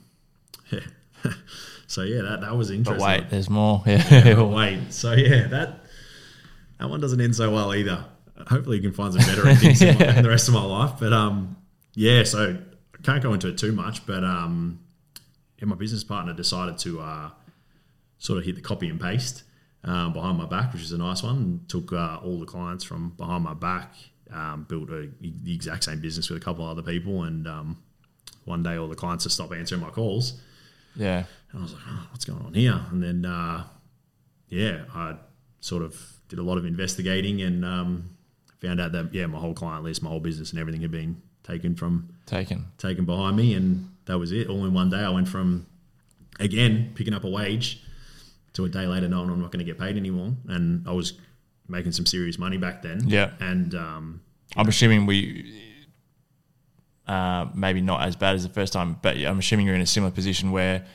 yeah. 0.70 0.80
so 1.86 2.02
yeah, 2.02 2.22
that, 2.22 2.40
that 2.42 2.56
was 2.56 2.68
But 2.68 2.74
interesting. 2.74 3.06
wait, 3.08 3.30
there's 3.30 3.50
more. 3.50 3.82
Yeah. 3.86 4.34
But 4.34 4.46
wait, 4.46 4.92
so 4.92 5.12
yeah, 5.12 5.46
that 5.48 5.80
that 6.78 6.88
one 6.88 7.00
doesn't 7.00 7.20
end 7.20 7.36
so 7.36 7.50
well 7.50 7.74
either. 7.74 8.04
Hopefully, 8.48 8.76
you 8.76 8.82
can 8.82 8.92
find 8.92 9.12
some 9.12 9.22
better 9.28 9.46
endings 9.48 9.82
in, 9.82 9.98
my, 9.98 10.16
in 10.16 10.22
the 10.22 10.28
rest 10.30 10.48
of 10.48 10.54
my 10.54 10.64
life. 10.64 10.92
But 10.98 11.12
um, 11.12 11.56
yeah, 11.94 12.24
so 12.24 12.56
I 12.98 13.02
can't 13.02 13.22
go 13.22 13.32
into 13.34 13.48
it 13.48 13.58
too 13.58 13.72
much. 13.72 14.06
But 14.06 14.24
um, 14.24 14.80
yeah, 15.58 15.66
my 15.66 15.76
business 15.76 16.04
partner 16.04 16.32
decided 16.32 16.78
to 16.78 17.00
uh, 17.00 17.30
sort 18.18 18.38
of 18.38 18.44
hit 18.44 18.54
the 18.54 18.62
copy 18.62 18.88
and 18.88 19.00
paste 19.00 19.42
um, 19.84 20.12
behind 20.12 20.38
my 20.38 20.46
back, 20.46 20.72
which 20.72 20.82
is 20.82 20.92
a 20.92 20.98
nice 20.98 21.22
one. 21.22 21.60
Took 21.68 21.92
uh, 21.92 22.18
all 22.22 22.38
the 22.38 22.46
clients 22.46 22.82
from 22.84 23.10
behind 23.10 23.44
my 23.44 23.54
back, 23.54 23.94
um, 24.32 24.64
built 24.68 24.88
a, 24.90 25.10
the 25.20 25.54
exact 25.54 25.84
same 25.84 26.00
business 26.00 26.30
with 26.30 26.40
a 26.40 26.44
couple 26.44 26.64
of 26.64 26.70
other 26.70 26.82
people, 26.82 27.24
and 27.24 27.46
um, 27.46 27.82
one 28.44 28.62
day 28.62 28.76
all 28.76 28.88
the 28.88 28.94
clients 28.96 29.24
just 29.24 29.34
stopped 29.36 29.52
answering 29.52 29.82
my 29.82 29.90
calls. 29.90 30.40
Yeah. 30.96 31.24
And 31.52 31.58
I 31.60 31.62
was 31.62 31.72
like, 31.72 31.82
oh, 31.88 32.06
what's 32.10 32.24
going 32.24 32.42
on 32.44 32.54
here? 32.54 32.80
And 32.90 33.02
then, 33.02 33.24
uh, 33.24 33.64
yeah, 34.48 34.84
I 34.94 35.16
sort 35.60 35.82
of 35.82 36.00
did 36.28 36.38
a 36.38 36.42
lot 36.42 36.58
of 36.58 36.64
investigating 36.64 37.42
and 37.42 37.64
um, 37.64 38.10
found 38.60 38.80
out 38.80 38.92
that, 38.92 39.12
yeah, 39.12 39.26
my 39.26 39.38
whole 39.38 39.54
client 39.54 39.84
list, 39.84 40.02
my 40.02 40.10
whole 40.10 40.20
business 40.20 40.50
and 40.50 40.60
everything 40.60 40.80
had 40.82 40.90
been 40.90 41.20
taken 41.42 41.74
from, 41.74 42.10
Taken. 42.26 42.66
taken 42.78 43.04
behind 43.04 43.36
me. 43.36 43.54
And 43.54 43.90
that 44.06 44.18
was 44.18 44.32
it. 44.32 44.48
All 44.48 44.64
in 44.64 44.72
one 44.72 44.90
day, 44.90 44.98
I 45.00 45.08
went 45.10 45.28
from, 45.28 45.66
again, 46.38 46.92
picking 46.94 47.14
up 47.14 47.24
a 47.24 47.30
wage 47.30 47.82
to 48.52 48.64
a 48.64 48.68
day 48.68 48.86
later 48.86 49.08
knowing 49.08 49.30
I'm 49.30 49.40
not 49.40 49.52
going 49.52 49.64
to 49.64 49.70
get 49.70 49.78
paid 49.78 49.96
anymore. 49.96 50.32
And 50.48 50.86
I 50.88 50.92
was 50.92 51.14
making 51.68 51.92
some 51.92 52.06
serious 52.06 52.38
money 52.38 52.56
back 52.58 52.82
then. 52.82 53.08
Yeah. 53.08 53.30
And 53.40 53.74
um, 53.74 54.20
I'm 54.56 54.68
assuming 54.68 55.06
we, 55.06 55.69
uh, 57.06 57.46
maybe 57.54 57.80
not 57.80 58.02
as 58.02 58.16
bad 58.16 58.34
as 58.36 58.42
the 58.42 58.48
first 58.52 58.72
time, 58.72 58.96
but 59.02 59.16
I'm 59.16 59.38
assuming 59.38 59.66
you're 59.66 59.74
in 59.74 59.80
a 59.80 59.86
similar 59.86 60.10
position 60.12 60.52
where 60.52 60.86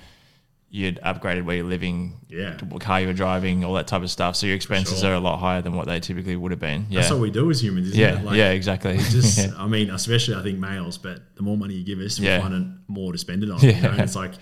you'd 0.70 1.00
upgraded 1.02 1.46
where 1.46 1.56
you're 1.58 1.66
living, 1.66 2.14
Yeah. 2.28 2.58
what 2.66 2.82
car 2.82 3.00
you 3.00 3.08
were 3.08 3.14
driving, 3.14 3.64
all 3.64 3.74
that 3.76 3.88
type 3.88 4.02
of 4.02 4.12
stuff. 4.12 4.36
So 4.36 4.46
your 4.46 4.56
expenses 4.58 5.00
Sure. 5.00 5.12
are 5.12 5.14
a 5.14 5.20
lot 5.20 5.38
higher 5.40 5.62
than 5.62 5.74
what 5.74 5.88
they 5.88 6.02
typically 6.02 6.36
would 6.36 6.52
have 6.52 6.60
been. 6.60 6.88
Yeah. 6.90 7.00
that's 7.00 7.12
what 7.12 7.22
we 7.22 7.32
do 7.32 7.50
as 7.50 7.62
humans, 7.64 7.88
isn't 7.90 8.00
yeah. 8.00 8.20
it? 8.20 8.26
Like, 8.26 8.36
yeah. 8.36 8.52
Exactly. 8.52 8.98
just 8.98 9.38
yeah. 9.40 9.52
I 9.58 9.68
mean, 9.68 9.90
especially 9.90 10.36
I 10.36 10.44
think 10.44 10.60
males, 10.60 10.98
but 10.98 11.22
the 11.36 11.44
more 11.44 11.56
money 11.56 11.76
you 11.76 11.86
give 11.86 12.00
us, 12.00 12.20
Yeah. 12.20 12.38
we 12.38 12.42
find 12.44 12.54
it 12.56 12.68
more 12.90 13.12
to 13.14 13.18
spend 13.18 13.44
it 13.44 13.52
on. 13.52 13.60
You 13.62 13.74
know? 13.74 13.92
And 13.92 14.02
it's 14.02 14.16
like 14.18 14.34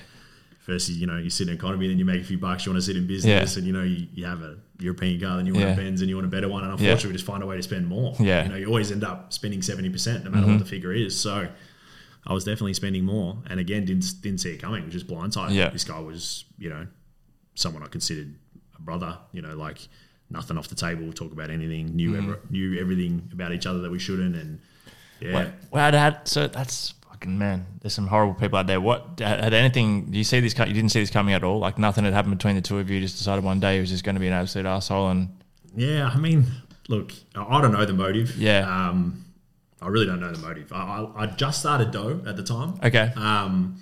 first 0.60 0.90
you 0.90 1.06
know, 1.06 1.18
you 1.18 1.30
sit 1.30 1.50
in 1.50 1.54
economy, 1.54 1.88
then 1.88 2.00
you 2.00 2.06
make 2.06 2.22
a 2.22 2.24
few 2.24 2.38
bucks, 2.40 2.66
you 2.66 2.72
want 2.72 2.82
to 2.82 2.86
sit 2.86 2.98
in 2.98 3.06
business 3.06 3.54
Yeah. 3.54 3.58
and 3.60 3.68
you 3.68 3.74
know, 3.74 3.84
you, 3.84 4.08
you 4.16 4.26
have 4.26 4.42
a 4.42 4.58
European 4.84 5.20
car, 5.20 5.38
then 5.38 5.46
you 5.46 5.54
want 5.54 5.66
Yeah. 5.66 5.74
a 5.74 5.76
Benz 5.76 6.02
and 6.02 6.10
you 6.10 6.16
want 6.16 6.28
a 6.28 6.30
better 6.30 6.50
one. 6.50 6.64
And 6.64 6.72
unfortunately 6.72 7.10
we 7.10 7.14
just 7.14 7.26
find 7.26 7.42
a 7.42 7.46
way 7.46 7.56
to 7.56 7.64
spend 7.64 7.88
more. 7.88 8.16
Yeah. 8.20 8.44
You 8.44 8.50
know, 8.50 8.56
you 8.56 8.68
always 8.68 8.92
end 8.92 9.04
up 9.04 9.34
spending 9.34 9.62
seventy 9.62 9.90
percent 9.90 10.24
no 10.24 10.30
matter 10.30 10.46
what 10.46 10.54
mm-hmm. 10.54 10.60
the 10.60 10.66
figure 10.66 10.94
is. 10.94 11.20
So 11.20 11.48
I 12.26 12.34
was 12.34 12.44
definitely 12.44 12.74
spending 12.74 13.06
more 13.06 13.38
and 13.50 13.60
again 13.60 13.86
didn't 13.86 14.22
didn't 14.22 14.40
see 14.40 14.52
it 14.52 14.62
coming, 14.62 14.90
just 14.90 15.08
blindsided. 15.08 15.54
Yeah. 15.54 15.70
This 15.70 15.84
guy 15.84 16.00
was, 16.00 16.46
you 16.58 16.70
know, 16.70 16.88
someone 17.56 17.84
I 17.84 17.88
considered 17.88 18.36
a 18.78 18.82
brother, 18.82 19.18
you 19.32 19.42
know, 19.42 19.56
like 19.56 19.88
nothing 20.30 20.58
off 20.58 20.68
the 20.68 20.76
table, 20.76 21.12
talk 21.14 21.32
about 21.32 21.50
anything, 21.50 21.96
knew 21.96 22.12
mm-hmm. 22.12 22.32
ever, 22.32 22.40
knew 22.50 22.80
everything 22.80 23.30
about 23.32 23.52
each 23.54 23.66
other 23.66 23.80
that 23.80 23.92
we 23.92 24.00
shouldn't 24.00 24.36
and 24.36 24.60
yeah. 25.20 25.38
Wait, 25.38 25.48
well, 25.72 25.92
Dad, 25.92 26.28
so 26.28 26.48
that's 26.48 26.94
fucking 27.24 27.38
man. 27.38 27.66
There's 27.82 27.94
some 27.94 28.08
horrible 28.08 28.34
people 28.34 28.60
out 28.60 28.68
there. 28.68 28.82
What 28.82 29.20
had 29.20 29.54
anything? 29.54 30.12
Do 30.12 30.18
you 30.18 30.24
see 30.24 30.40
this? 30.40 30.58
You 30.58 30.66
didn't 30.66 30.90
see 30.90 31.00
this 31.00 31.10
coming 31.10 31.34
at 31.34 31.44
all. 31.44 31.60
Like 31.60 31.78
nothing 31.78 32.04
had 32.04 32.14
happened 32.14 32.38
between 32.38 32.56
the 32.56 32.62
two 32.62 32.80
of 32.80 32.90
you. 32.90 33.00
Just 33.00 33.18
decided 33.18 33.44
one 33.44 33.60
day 33.60 33.76
he 33.76 33.80
was 33.82 33.90
just 33.90 34.04
going 34.04 34.16
to 34.16 34.20
be 34.20 34.28
an 34.28 34.34
absolute 34.34 34.68
asshole. 34.68 35.10
And 35.10 35.30
Yeah, 35.76 36.10
I 36.14 36.18
mean, 36.18 36.46
look, 36.90 37.14
I 37.36 37.62
don't 37.62 37.72
know 37.72 37.86
the 37.86 37.94
motive. 37.94 38.38
Yeah. 38.38 38.62
Um, 38.90 39.26
I 39.82 39.88
really 39.88 40.06
don't 40.06 40.20
know 40.20 40.32
the 40.32 40.46
motive. 40.46 40.72
I, 40.72 40.78
I, 40.78 41.24
I 41.24 41.26
just 41.28 41.60
started 41.60 41.92
Dough 41.92 42.22
at 42.26 42.36
the 42.36 42.44
time. 42.44 42.80
okay, 42.84 43.12
Um, 43.16 43.78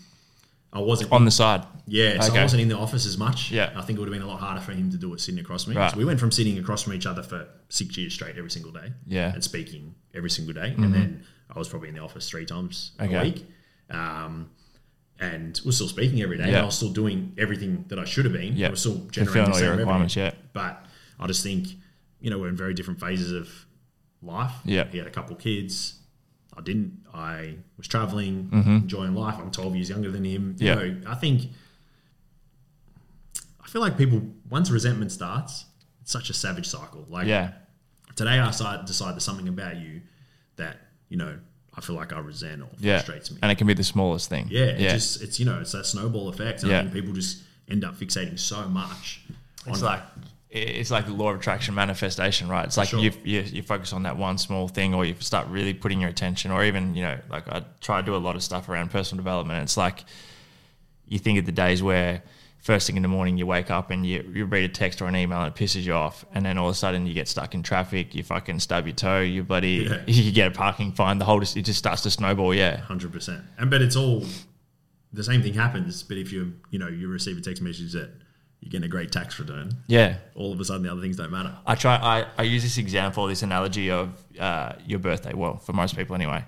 I 0.73 0.80
wasn't 0.80 1.12
on 1.12 1.25
the 1.25 1.32
side. 1.32 1.63
yeah, 1.86 2.19
so 2.21 2.32
okay. 2.32 2.39
I 2.39 2.43
wasn't 2.43 2.62
in 2.62 2.69
the 2.69 2.77
office 2.77 3.06
as 3.06 3.17
much. 3.17 3.51
Yeah. 3.51 3.71
I 3.75 3.82
think 3.82 3.97
it 3.97 3.99
would 3.99 4.08
have 4.08 4.13
been 4.13 4.27
a 4.27 4.32
lot 4.32 4.39
harder 4.39 4.62
for 4.62 4.71
him 4.71 4.89
to 4.91 4.97
do 4.97 5.13
it 5.13 5.19
sitting 5.19 5.39
across 5.39 5.65
from 5.65 5.73
me. 5.73 5.80
Right. 5.80 5.91
So 5.91 5.97
we 5.97 6.06
went 6.06 6.19
from 6.19 6.32
sitting 6.32 6.58
across 6.58 6.84
from 6.84 6.93
each 6.93 7.06
other 7.06 7.21
for 7.21 7.45
six 7.69 7.97
years 7.97 8.13
straight 8.13 8.38
every 8.38 8.49
single 8.49 8.71
day. 8.71 8.93
Yeah. 9.06 9.27
Mm-hmm. 9.27 9.36
And 9.36 9.43
speaking 9.43 9.95
every 10.13 10.30
single 10.30 10.54
day. 10.54 10.73
And 10.77 10.93
then 10.93 11.23
I 11.54 11.60
was 11.60 11.68
probably 11.70 11.90
in 11.90 11.96
the 11.96 12.02
office 12.02 12.30
three 12.30 12.46
times 12.46 12.92
Okay. 13.00 13.16
a 13.16 13.22
week. 13.24 13.46
Um, 13.90 14.50
and 15.20 15.60
was 15.66 15.76
still 15.76 15.88
speaking 15.88 16.22
every 16.22 16.38
day. 16.38 16.46
And 16.46 16.56
I 16.56 16.64
was 16.66 16.76
still 16.76 16.92
doing 16.92 17.34
everything 17.38 17.86
that 17.90 18.00
I 18.00 18.06
should 18.06 18.26
have 18.26 18.34
been. 18.34 18.56
Yeah. 18.56 18.68
I 18.68 18.72
was 18.72 18.80
still 18.80 18.98
generating 19.12 19.52
the 19.52 19.58
same 19.60 19.78
requirements, 19.78 20.16
revenue. 20.18 20.32
yeah. 20.36 20.42
But 20.54 20.86
I 21.20 21.28
just 21.28 21.44
think, 21.44 21.68
you 22.20 22.30
know, 22.32 22.40
we're 22.40 22.48
in 22.50 22.56
very 22.56 22.74
different 22.74 23.00
phases 23.00 23.32
of 23.32 23.48
life. 24.24 24.54
Yeah. 24.66 24.86
He 24.90 24.98
had 24.98 25.06
a 25.08 25.12
couple 25.12 25.36
kids. 25.36 26.00
I 26.58 26.62
didn't. 26.62 27.04
I 27.14 27.56
was 27.78 27.88
traveling, 27.88 28.50
Mm-hmm. 28.52 28.70
enjoying 28.78 29.14
life. 29.14 29.36
I'm 29.38 29.52
12 29.52 29.76
years 29.76 29.90
younger 29.90 30.10
than 30.10 30.24
him. 30.24 30.56
You 30.58 30.68
Yeah. 30.68 30.76
know, 30.76 31.02
I 31.08 31.16
think, 31.16 31.52
I 33.64 33.68
feel 33.68 33.82
like 33.82 33.98
people, 33.98 34.22
once 34.50 34.70
resentment 34.72 35.12
starts, 35.12 35.66
it's 36.02 36.12
such 36.12 36.30
a 36.30 36.34
savage 36.34 36.68
cycle. 36.68 37.06
Like, 37.10 37.28
Yeah, 37.28 37.52
today 38.16 38.40
I 38.40 38.48
decide, 38.48 38.86
decide 38.86 39.14
there's 39.14 39.24
something 39.24 39.48
about 39.48 39.78
you 39.78 40.02
you 41.12 41.17
know, 41.17 41.38
I 41.76 41.82
feel 41.82 41.95
like 41.97 42.13
I 42.13 42.19
resent 42.19 42.62
or 42.62 42.69
yeah. 42.80 42.97
frustrates 42.97 43.32
me. 43.32 43.38
And 43.43 43.52
it 43.52 43.58
can 43.58 43.67
be 43.67 43.74
the 43.74 43.84
smallest 43.84 44.30
thing. 44.30 44.47
Yeah, 44.50 44.63
it 44.63 44.80
yeah. 44.80 44.93
just 44.93 45.21
it's 45.21 45.39
you 45.39 45.45
know 45.45 45.60
it's 45.60 45.74
that 45.74 45.86
snowball 45.86 46.30
effect, 46.30 46.63
and 46.63 46.71
Yeah. 46.71 46.80
I 46.80 46.82
think 46.84 46.93
people 46.93 47.13
just 47.13 47.43
end 47.69 47.84
up 47.84 47.95
fixating 47.95 48.39
so 48.39 48.67
much. 48.69 49.21
It's 49.67 49.82
on 49.82 49.86
like 49.86 50.04
it's 50.50 50.89
like 50.91 51.06
the 51.06 51.13
law 51.13 51.30
of 51.32 51.39
attraction 51.39 51.76
manifestation, 51.76 52.47
right? 52.47 52.65
It's 52.65 52.78
like 52.78 52.89
Sure. 52.89 53.00
you, 53.00 53.12
you 53.24 53.41
you 53.41 53.62
focus 53.62 53.91
on 53.93 54.04
that 54.04 54.15
one 54.17 54.38
small 54.38 54.69
thing, 54.69 54.93
or 54.93 55.04
you 55.06 55.15
start 55.19 55.47
really 55.50 55.74
putting 55.74 56.00
your 56.00 56.10
attention, 56.10 56.50
or 56.50 56.63
even 56.63 56.95
you 56.95 57.04
know, 57.04 57.17
like 57.30 57.47
I 57.50 57.63
try 57.82 58.00
to 58.00 58.06
do 58.06 58.15
a 58.15 58.17
lot 58.17 58.36
of 58.38 58.43
stuff 58.43 58.69
around 58.69 58.89
personal 58.91 59.21
development. 59.21 59.63
It's 59.63 59.78
like 59.78 60.06
you 61.08 61.19
think 61.19 61.39
of 61.39 61.45
the 61.45 61.52
days 61.52 61.84
where 61.84 62.24
first 62.62 62.86
thing 62.88 62.95
in 62.95 63.02
the 63.02 63.08
morning 63.08 63.38
you 63.38 63.45
wake 63.47 63.71
up 63.71 63.89
and 63.89 64.06
you, 64.06 64.24
you 64.34 64.45
read 64.45 64.63
a 64.63 64.71
text 64.71 65.02
or 65.02 65.08
an 65.08 65.15
email 65.15 65.41
and 65.41 65.56
it 65.56 65.60
pisses 65.60 65.82
you 65.82 65.93
off 65.93 66.24
and 66.34 66.45
then 66.45 66.58
all 66.58 66.69
of 66.69 66.74
a 66.74 66.78
sudden 66.78 67.08
you 67.08 67.13
get 67.13 67.28
stuck 67.28 67.56
in 67.56 67.63
traffic 67.63 68.13
you 68.13 68.21
fucking 68.24 68.60
stub 68.60 68.86
your 68.86 68.95
toe 68.95 69.19
you 69.19 69.43
bloody 69.43 69.88
Yeah. 69.89 70.02
you 70.08 70.32
get 70.32 70.47
a 70.47 70.52
parking 70.52 70.91
fine 70.91 71.17
the 71.17 71.26
whole 71.26 71.41
it 71.41 71.45
just 71.63 71.80
starts 71.80 72.04
to 72.04 72.12
snowball 72.12 72.54
yeah 72.54 72.78
hundred 72.78 73.12
percent. 73.12 73.43
And 73.58 73.69
but 73.71 73.82
it's 73.82 73.95
all 73.95 74.24
the 75.12 75.24
same 75.24 75.41
thing 75.41 75.54
happens. 75.54 76.04
But 76.04 76.17
if 76.17 76.32
you 76.32 76.54
you 76.69 76.80
know 76.80 76.88
you 76.88 77.08
receive 77.08 77.38
a 77.38 77.41
text 77.41 77.62
message 77.63 77.93
that 77.93 78.12
you're 78.60 78.69
getting 78.69 78.86
a 78.86 78.88
great 78.89 79.12
tax 79.12 79.39
return, 79.39 79.71
yeah 79.88 80.17
all 80.36 80.54
of 80.54 80.60
a 80.60 80.63
sudden 80.65 80.84
the 80.84 80.91
other 80.91 81.02
things 81.02 81.17
don't 81.17 81.32
matter. 81.32 81.58
I 81.65 81.74
try. 81.76 81.95
I, 81.95 82.28
I 82.38 82.43
use 82.43 82.62
this 82.62 82.78
example, 82.78 83.26
this 83.28 83.41
analogy 83.41 83.89
of 83.89 84.10
uh, 84.39 84.74
your 84.86 85.00
birthday. 85.00 85.34
Well, 85.34 85.58
for 85.58 85.74
most 85.74 85.97
people 85.97 86.15
anyway, 86.15 86.45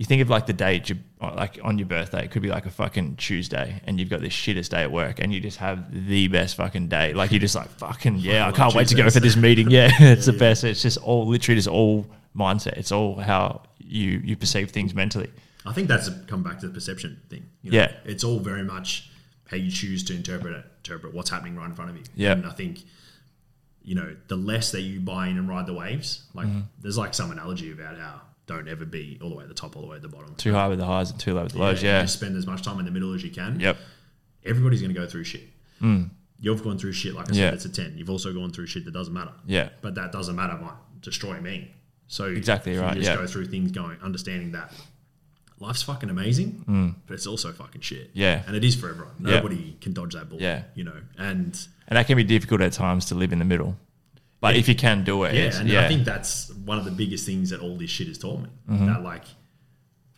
you 0.00 0.06
think 0.06 0.22
of 0.22 0.30
like 0.30 0.46
the 0.46 0.54
date, 0.54 0.88
you, 0.88 0.96
like 1.20 1.58
on 1.62 1.76
your 1.76 1.86
birthday, 1.86 2.24
it 2.24 2.30
could 2.30 2.40
be 2.40 2.48
like 2.48 2.64
a 2.64 2.70
fucking 2.70 3.16
Tuesday, 3.16 3.82
and 3.84 4.00
you've 4.00 4.08
got 4.08 4.22
this 4.22 4.32
shittest 4.32 4.70
day 4.70 4.80
at 4.80 4.90
work, 4.90 5.20
and 5.20 5.30
you 5.30 5.40
just 5.40 5.58
have 5.58 5.78
the 6.08 6.26
best 6.28 6.56
fucking 6.56 6.88
day. 6.88 7.12
Like 7.12 7.30
you're 7.32 7.38
just 7.38 7.54
like 7.54 7.68
fucking 7.68 8.16
yeah, 8.16 8.48
I 8.48 8.52
can't 8.52 8.74
wait 8.74 8.88
to 8.88 8.94
go 8.94 9.10
for 9.10 9.20
this 9.20 9.36
meeting. 9.36 9.70
Yeah, 9.70 9.90
it's 10.00 10.24
the 10.24 10.32
best. 10.32 10.64
It's 10.64 10.80
just 10.80 10.96
all 10.96 11.26
literally 11.26 11.56
just 11.56 11.68
all 11.68 12.06
mindset. 12.34 12.78
It's 12.78 12.92
all 12.92 13.16
how 13.16 13.62
you 13.78 14.22
you 14.24 14.36
perceive 14.38 14.70
things 14.70 14.94
mentally. 14.94 15.30
I 15.66 15.74
think 15.74 15.86
that's 15.88 16.08
a, 16.08 16.12
come 16.26 16.42
back 16.42 16.60
to 16.60 16.68
the 16.68 16.72
perception 16.72 17.20
thing. 17.28 17.44
you 17.60 17.70
know? 17.72 17.76
Yeah. 17.80 17.92
it's 18.06 18.24
all 18.24 18.38
very 18.38 18.62
much 18.64 19.10
how 19.50 19.58
you 19.58 19.70
choose 19.70 20.02
to 20.04 20.14
interpret 20.14 20.54
it, 20.54 20.64
interpret 20.78 21.12
what's 21.12 21.28
happening 21.28 21.56
right 21.56 21.66
in 21.68 21.74
front 21.74 21.90
of 21.90 21.96
you. 21.98 22.04
Yeah. 22.16 22.32
and 22.32 22.46
I 22.46 22.52
think 22.52 22.78
you 23.82 23.94
know 23.96 24.16
the 24.28 24.36
less 24.36 24.72
that 24.72 24.80
you 24.80 24.98
buy 25.00 25.28
in 25.28 25.36
and 25.36 25.46
ride 25.46 25.66
the 25.66 25.74
waves, 25.74 26.24
like 26.32 26.46
Mm-hmm. 26.46 26.60
there's 26.80 26.96
like 26.96 27.12
some 27.12 27.30
analogy 27.30 27.70
about 27.70 27.98
how 27.98 28.22
don't 28.50 28.68
ever 28.68 28.84
be 28.84 29.18
all 29.22 29.30
the 29.30 29.36
way 29.36 29.42
at 29.44 29.48
the 29.48 29.54
top, 29.54 29.76
all 29.76 29.82
the 29.82 29.88
way 29.88 29.96
at 29.96 30.02
the 30.02 30.08
bottom. 30.08 30.34
Too 30.34 30.52
high 30.52 30.68
with 30.68 30.78
the 30.78 30.84
highs 30.86 31.10
and 31.10 31.18
too 31.18 31.32
low 31.34 31.44
with 31.44 31.52
the 31.52 31.58
lows. 31.58 31.82
Yeah. 31.82 32.02
just 32.02 32.14
spend 32.14 32.36
as 32.36 32.46
much 32.46 32.62
time 32.62 32.78
in 32.78 32.84
the 32.84 32.90
middle 32.90 33.14
as 33.14 33.22
you 33.22 33.30
can. 33.30 33.58
Yep. 33.60 33.76
everybody's 34.44 34.80
going 34.80 34.92
to 34.94 35.00
go 35.00 35.06
through 35.06 35.24
shit. 35.24 35.48
You've 36.42 36.62
gone 36.64 36.78
through 36.78 36.92
shit, 36.92 37.14
like 37.14 37.26
I 37.28 37.32
said, 37.32 37.36
Yeah. 37.36 37.52
it's 37.52 37.64
a 37.66 37.68
10. 37.68 37.98
You've 37.98 38.08
also 38.10 38.32
gone 38.32 38.50
through 38.50 38.66
shit 38.66 38.84
that 38.86 38.92
doesn't 38.92 39.12
matter. 39.12 39.32
Yeah. 39.46 39.68
But 39.82 39.94
that 39.96 40.10
doesn't 40.12 40.34
matter 40.34 40.56
might 40.56 40.72
destroy 41.02 41.38
me. 41.40 41.70
So 42.08 42.24
Exactly 42.26 42.76
right, 42.78 42.96
You 42.96 43.02
just 43.02 43.12
yeah. 43.14 43.20
go 43.20 43.26
through 43.26 43.46
things 43.46 43.70
going, 43.72 43.98
understanding 44.02 44.52
that 44.52 44.72
life's 45.58 45.82
fucking 45.82 46.08
amazing, 46.10 46.96
but 47.06 47.14
it's 47.14 47.26
also 47.26 47.52
fucking 47.52 47.82
shit. 47.82 48.08
Mm. 48.08 48.10
Yeah. 48.14 48.42
And 48.46 48.56
it 48.56 48.64
is 48.64 48.74
for 48.74 48.88
everyone. 48.88 49.12
Yeah. 49.20 49.36
Nobody 49.36 49.76
can 49.82 49.92
dodge 49.92 50.14
that 50.14 50.28
bullet. 50.30 50.40
Yeah. 50.42 50.62
You 50.74 50.84
know, 50.84 50.96
and 51.18 51.54
And 51.86 51.96
that 51.98 52.06
can 52.06 52.16
be 52.16 52.24
difficult 52.24 52.62
at 52.62 52.72
times 52.72 53.04
to 53.06 53.14
live 53.14 53.32
in 53.32 53.38
the 53.38 53.44
middle. 53.44 53.76
But 54.40 54.56
if 54.56 54.68
you 54.68 54.74
can 54.74 55.04
do 55.04 55.24
it, 55.24 55.34
yeah, 55.34 55.58
and 55.60 55.68
yeah. 55.68 55.84
I 55.84 55.88
think 55.88 56.04
that's 56.04 56.50
one 56.50 56.78
of 56.78 56.84
the 56.86 56.90
biggest 56.90 57.26
things 57.26 57.50
that 57.50 57.60
all 57.60 57.76
this 57.76 57.90
shit 57.90 58.08
has 58.08 58.16
taught 58.16 58.40
me. 58.40 58.48
Mm-hmm. 58.70 58.86
That 58.86 59.02
like, 59.02 59.24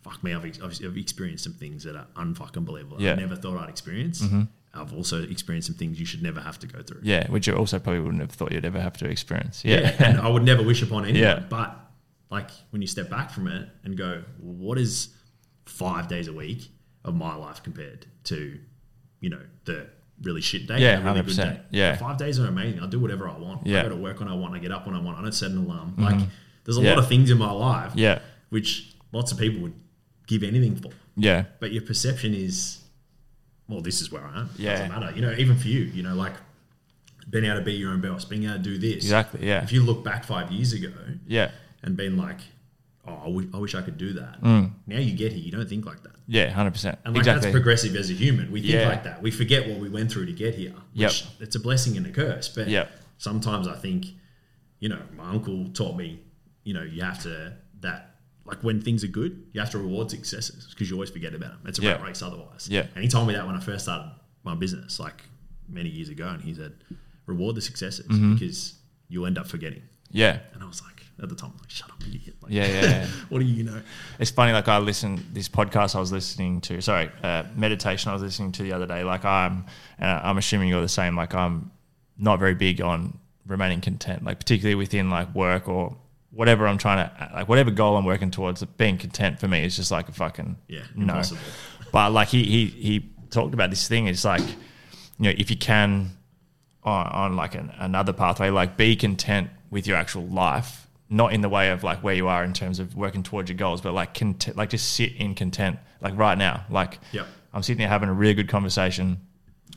fuck 0.01 0.23
me, 0.23 0.33
I've, 0.33 0.45
ex- 0.45 0.59
I've, 0.61 0.97
experienced 0.97 1.43
some 1.43 1.53
things 1.53 1.83
that 1.83 1.95
are 1.95 2.07
unfucking 2.15 2.63
believable. 2.63 3.01
Yeah. 3.01 3.11
Mm-hmm. 3.11 3.19
I 3.19 3.21
never 3.23 3.35
thought 3.35 3.57
I'd 3.61 3.69
experience. 3.69 4.23
I've 4.73 4.93
also 4.93 5.21
experienced 5.21 5.67
some 5.67 5.75
things 5.75 5.99
you 5.99 6.05
should 6.05 6.23
never 6.23 6.41
have 6.41 6.57
to 6.59 6.67
go 6.67 6.81
through. 6.81 7.01
yeah, 7.03 7.29
which 7.29 7.47
you 7.47 7.53
also 7.53 7.77
probably 7.79 7.99
wouldn't 7.99 8.21
have 8.21 8.31
thought 8.31 8.51
you'd 8.51 8.65
ever 8.65 8.79
have 8.79 8.97
to 8.97 9.09
experience. 9.09 9.63
Yeah. 9.63 9.81
Yeah, 9.81 9.95
and 9.99 10.19
I 10.19 10.27
would 10.29 10.43
never 10.43 10.63
wish 10.63 10.81
upon 10.81 11.03
anyone. 11.03 11.21
Yeah. 11.21 11.39
But 11.47 11.77
like 12.31 12.49
when 12.71 12.81
you 12.81 12.87
step 12.87 13.09
back 13.09 13.29
from 13.29 13.47
it 13.47 13.69
and 13.83 13.95
go, 13.95 14.23
what 14.39 14.79
is 14.79 15.09
five 15.65 16.07
days 16.07 16.27
a 16.27 16.33
week 16.33 16.69
of 17.05 17.13
my 17.13 17.35
life 17.35 17.61
compared 17.61 18.07
to, 18.23 18.57
you 19.19 19.29
know, 19.29 19.41
the 19.65 19.87
really 20.21 20.41
shit 20.41 20.67
day? 20.67 20.79
Yeah, 20.79 20.99
a 20.99 21.03
really 21.03 21.21
good 21.21 21.33
100%. 21.33 21.37
day? 21.37 21.59
Yeah. 21.71 21.95
five 21.97 22.17
days 22.17 22.39
are 22.39 22.47
amazing. 22.47 22.79
I 22.81 22.87
do 22.87 22.99
whatever 22.99 23.27
I 23.27 23.37
want. 23.37 23.65
Yeah. 23.67 23.79
I 23.79 23.83
go 23.83 23.89
to 23.89 23.95
work 23.95 24.19
when 24.19 24.29
I 24.29 24.35
want. 24.35 24.53
I 24.55 24.59
get 24.59 24.71
up 24.71 24.85
when 24.85 24.95
I 24.95 25.01
want. 25.01 25.17
I 25.17 25.21
don't 25.21 25.31
set 25.33 25.51
an 25.51 25.57
alarm. 25.65 25.91
Mm-hmm. 25.91 26.03
Like 26.03 26.29
there's 26.65 26.77
a 26.77 26.81
Yeah. 26.81 26.91
lot 26.91 26.99
of 26.99 27.07
things 27.07 27.29
in 27.29 27.37
my 27.37 27.51
life, 27.51 27.91
Yeah. 27.95 28.19
which 28.49 28.93
lots 29.11 29.31
of 29.31 29.37
people 29.39 29.61
would 29.61 29.73
give 30.27 30.43
anything 30.43 30.75
for. 30.75 30.91
Yeah. 31.17 31.45
But 31.59 31.71
your 31.71 31.81
perception 31.83 32.33
is, 32.33 32.79
well, 33.67 33.81
this 33.81 34.01
is 34.01 34.11
where 34.11 34.23
I 34.25 34.41
am. 34.41 34.49
Yeah. 34.57 34.73
Doesn't 34.87 34.89
matter. 34.99 35.15
You 35.15 35.21
know, 35.21 35.33
even 35.37 35.57
for 35.57 35.67
you, 35.67 35.81
you 35.81 36.03
know, 36.03 36.15
like 36.15 36.33
being 37.29 37.45
able 37.45 37.57
to 37.57 37.61
be 37.65 37.73
your 37.73 37.91
own 37.91 38.01
boss, 38.01 38.25
being 38.25 38.43
able 38.45 38.55
to 38.55 38.59
do 38.59 38.77
this. 38.77 38.95
Exactly. 38.95 39.45
Yeah. 39.47 39.63
If 39.63 39.71
you 39.71 39.81
look 39.83 40.03
back 40.03 40.23
five 40.25 40.51
years 40.51 40.73
ago 40.73 40.91
Yeah. 41.27 41.51
and 41.81 41.95
been 41.97 42.17
like, 42.17 42.39
oh, 43.07 43.13
I 43.13 43.25
wi- 43.25 43.49
I 43.53 43.57
wish 43.57 43.75
I 43.75 43.81
could 43.81 43.97
do 43.97 44.13
that. 44.13 44.41
Mm. 44.41 44.71
Now 44.87 44.97
you 44.99 45.15
get 45.15 45.31
here, 45.33 45.43
you 45.43 45.51
don't 45.51 45.67
think 45.67 45.85
like 45.85 46.01
that. 46.03 46.11
Yeah. 46.27 46.49
Hundred 46.51 46.71
percent. 46.71 46.99
And 47.05 47.13
like 47.13 47.21
Exactly. 47.21 47.41
that's 47.41 47.53
progressive 47.53 47.95
as 47.95 48.09
a 48.09 48.13
human. 48.13 48.51
We 48.51 48.61
think 48.61 48.73
Yeah. 48.73 48.87
like 48.87 49.03
that. 49.03 49.21
We 49.21 49.31
forget 49.31 49.67
what 49.67 49.79
we 49.79 49.89
went 49.89 50.11
through 50.11 50.25
to 50.27 50.31
get 50.33 50.55
here. 50.55 50.73
Yep. 50.93 51.11
It's 51.41 51.55
a 51.55 51.59
blessing 51.59 51.97
and 51.97 52.05
a 52.05 52.11
curse. 52.11 52.47
But 52.49 52.67
Yep. 52.69 52.89
sometimes 53.17 53.67
I 53.67 53.75
think, 53.75 54.05
you 54.79 54.89
know, 54.89 55.01
my 55.17 55.29
uncle 55.31 55.69
taught 55.73 55.97
me, 55.97 56.19
you 56.63 56.73
know, 56.73 56.83
you 56.83 57.01
have 57.03 57.21
to 57.23 57.53
that 57.81 58.15
like 58.45 58.61
when 58.63 58.81
things 58.81 59.03
are 59.03 59.07
good, 59.21 59.41
you 59.53 59.59
have 59.61 59.69
to 59.71 59.77
reward 59.77 60.11
successes 60.11 60.67
because 60.69 60.89
you 60.89 60.95
always 60.97 61.09
forget 61.09 61.33
about 61.33 61.51
them. 61.51 61.61
It's 61.67 61.79
a 61.79 61.81
Yeah. 61.81 61.91
rat 61.93 62.03
race 62.03 62.21
otherwise. 62.21 62.67
Yeah. 62.69 62.87
And 62.95 63.03
he 63.03 63.09
told 63.09 63.27
me 63.27 63.33
that 63.35 63.45
when 63.47 63.55
I 63.55 63.59
first 63.61 63.85
started 63.85 64.11
my 64.43 64.55
business, 64.55 64.99
like 64.99 65.23
many 65.69 65.89
years 65.89 66.09
ago, 66.09 66.27
and 66.27 66.41
he 66.43 66.53
said, 66.53 66.73
reward 67.25 67.55
the 67.55 67.61
successes 67.61 68.05
Mm-hmm. 68.07 68.33
because 68.33 68.75
you'll 69.09 69.25
end 69.25 69.37
up 69.37 69.47
forgetting. 69.47 69.81
yeah. 70.11 70.39
And 70.53 70.61
I 70.61 70.67
was 70.67 70.81
like, 70.81 70.92
at 71.23 71.29
the 71.29 71.35
time, 71.35 71.51
I'm 71.53 71.57
like, 71.59 71.69
shut 71.69 71.89
up, 71.89 72.01
idiot. 72.07 72.35
Like, 72.41 72.51
Yeah, 72.51 72.67
yeah, 72.67 72.81
yeah. 72.81 73.07
what 73.29 73.39
do 73.39 73.45
you 73.45 73.63
know? 73.63 73.81
It's 74.19 74.31
funny. 74.31 74.51
Like 74.53 74.67
I 74.67 74.77
listened 74.77 75.25
this 75.33 75.49
podcast 75.49 75.95
I 75.95 75.99
was 75.99 76.11
listening 76.11 76.61
to. 76.61 76.81
Sorry, 76.81 77.09
uh, 77.23 77.43
meditation 77.55 78.09
I 78.09 78.13
was 78.13 78.21
listening 78.21 78.51
to 78.53 78.63
the 78.63 78.73
other 78.73 78.85
day. 78.85 79.03
Like 79.03 79.25
I'm, 79.25 79.65
and 79.97 80.09
I'm 80.09 80.37
assuming 80.37 80.69
you're 80.69 80.81
the 80.81 80.87
same. 80.87 81.15
Like 81.15 81.33
I'm 81.33 81.71
not 82.17 82.39
very 82.39 82.55
big 82.55 82.81
on 82.81 83.17
remaining 83.47 83.81
content. 83.81 84.23
Like 84.23 84.39
particularly 84.39 84.75
within 84.75 85.09
like 85.09 85.33
work 85.33 85.67
or 85.67 85.97
whatever 86.31 86.67
I'm 86.67 86.77
trying 86.77 87.07
to 87.07 87.31
like 87.35 87.47
whatever 87.47 87.71
goal 87.71 87.95
I'm 87.97 88.05
working 88.05 88.31
towards. 88.31 88.63
Being 88.63 88.97
content 88.97 89.39
for 89.39 89.47
me 89.47 89.63
is 89.65 89.75
just 89.75 89.91
like 89.91 90.09
a 90.09 90.11
fucking 90.11 90.57
Yeah, 90.67 90.81
no. 90.95 91.13
impossible. 91.13 91.41
But 91.91 92.11
like 92.11 92.29
he 92.29 92.43
he 92.43 92.65
he 92.67 93.09
talked 93.29 93.53
about 93.53 93.69
this 93.69 93.87
thing. 93.87 94.07
It's 94.07 94.25
like 94.25 94.41
you 94.41 95.25
know 95.29 95.33
if 95.37 95.51
you 95.51 95.57
can 95.57 96.11
on, 96.83 97.07
on 97.07 97.35
like 97.35 97.53
an, 97.55 97.71
another 97.77 98.13
pathway, 98.13 98.49
like 98.49 98.77
be 98.77 98.95
content 98.95 99.49
with 99.69 99.85
your 99.87 99.95
actual 99.95 100.25
life, 100.25 100.82
not 101.09 101.33
in 101.33 101.41
the 101.41 101.49
way 101.49 101.69
of 101.69 101.83
like 101.83 102.03
where 102.03 102.15
you 102.15 102.27
are 102.27 102.43
in 102.43 102.53
terms 102.53 102.79
of 102.79 102.95
working 102.95 103.23
towards 103.23 103.49
your 103.49 103.57
goals, 103.57 103.81
but 103.81 103.93
like 103.93 104.13
content, 104.13 104.57
like 104.57 104.69
just 104.69 104.93
sit 104.93 105.15
in 105.17 105.35
content, 105.35 105.77
like 106.01 106.17
right 106.17 106.37
now. 106.37 106.65
Like 106.69 106.99
Yep. 107.11 107.27
I'm 107.53 107.61
sitting 107.61 107.79
here 107.79 107.89
having 107.89 108.09
a 108.09 108.13
really 108.13 108.33
good 108.33 108.49
conversation. 108.49 109.19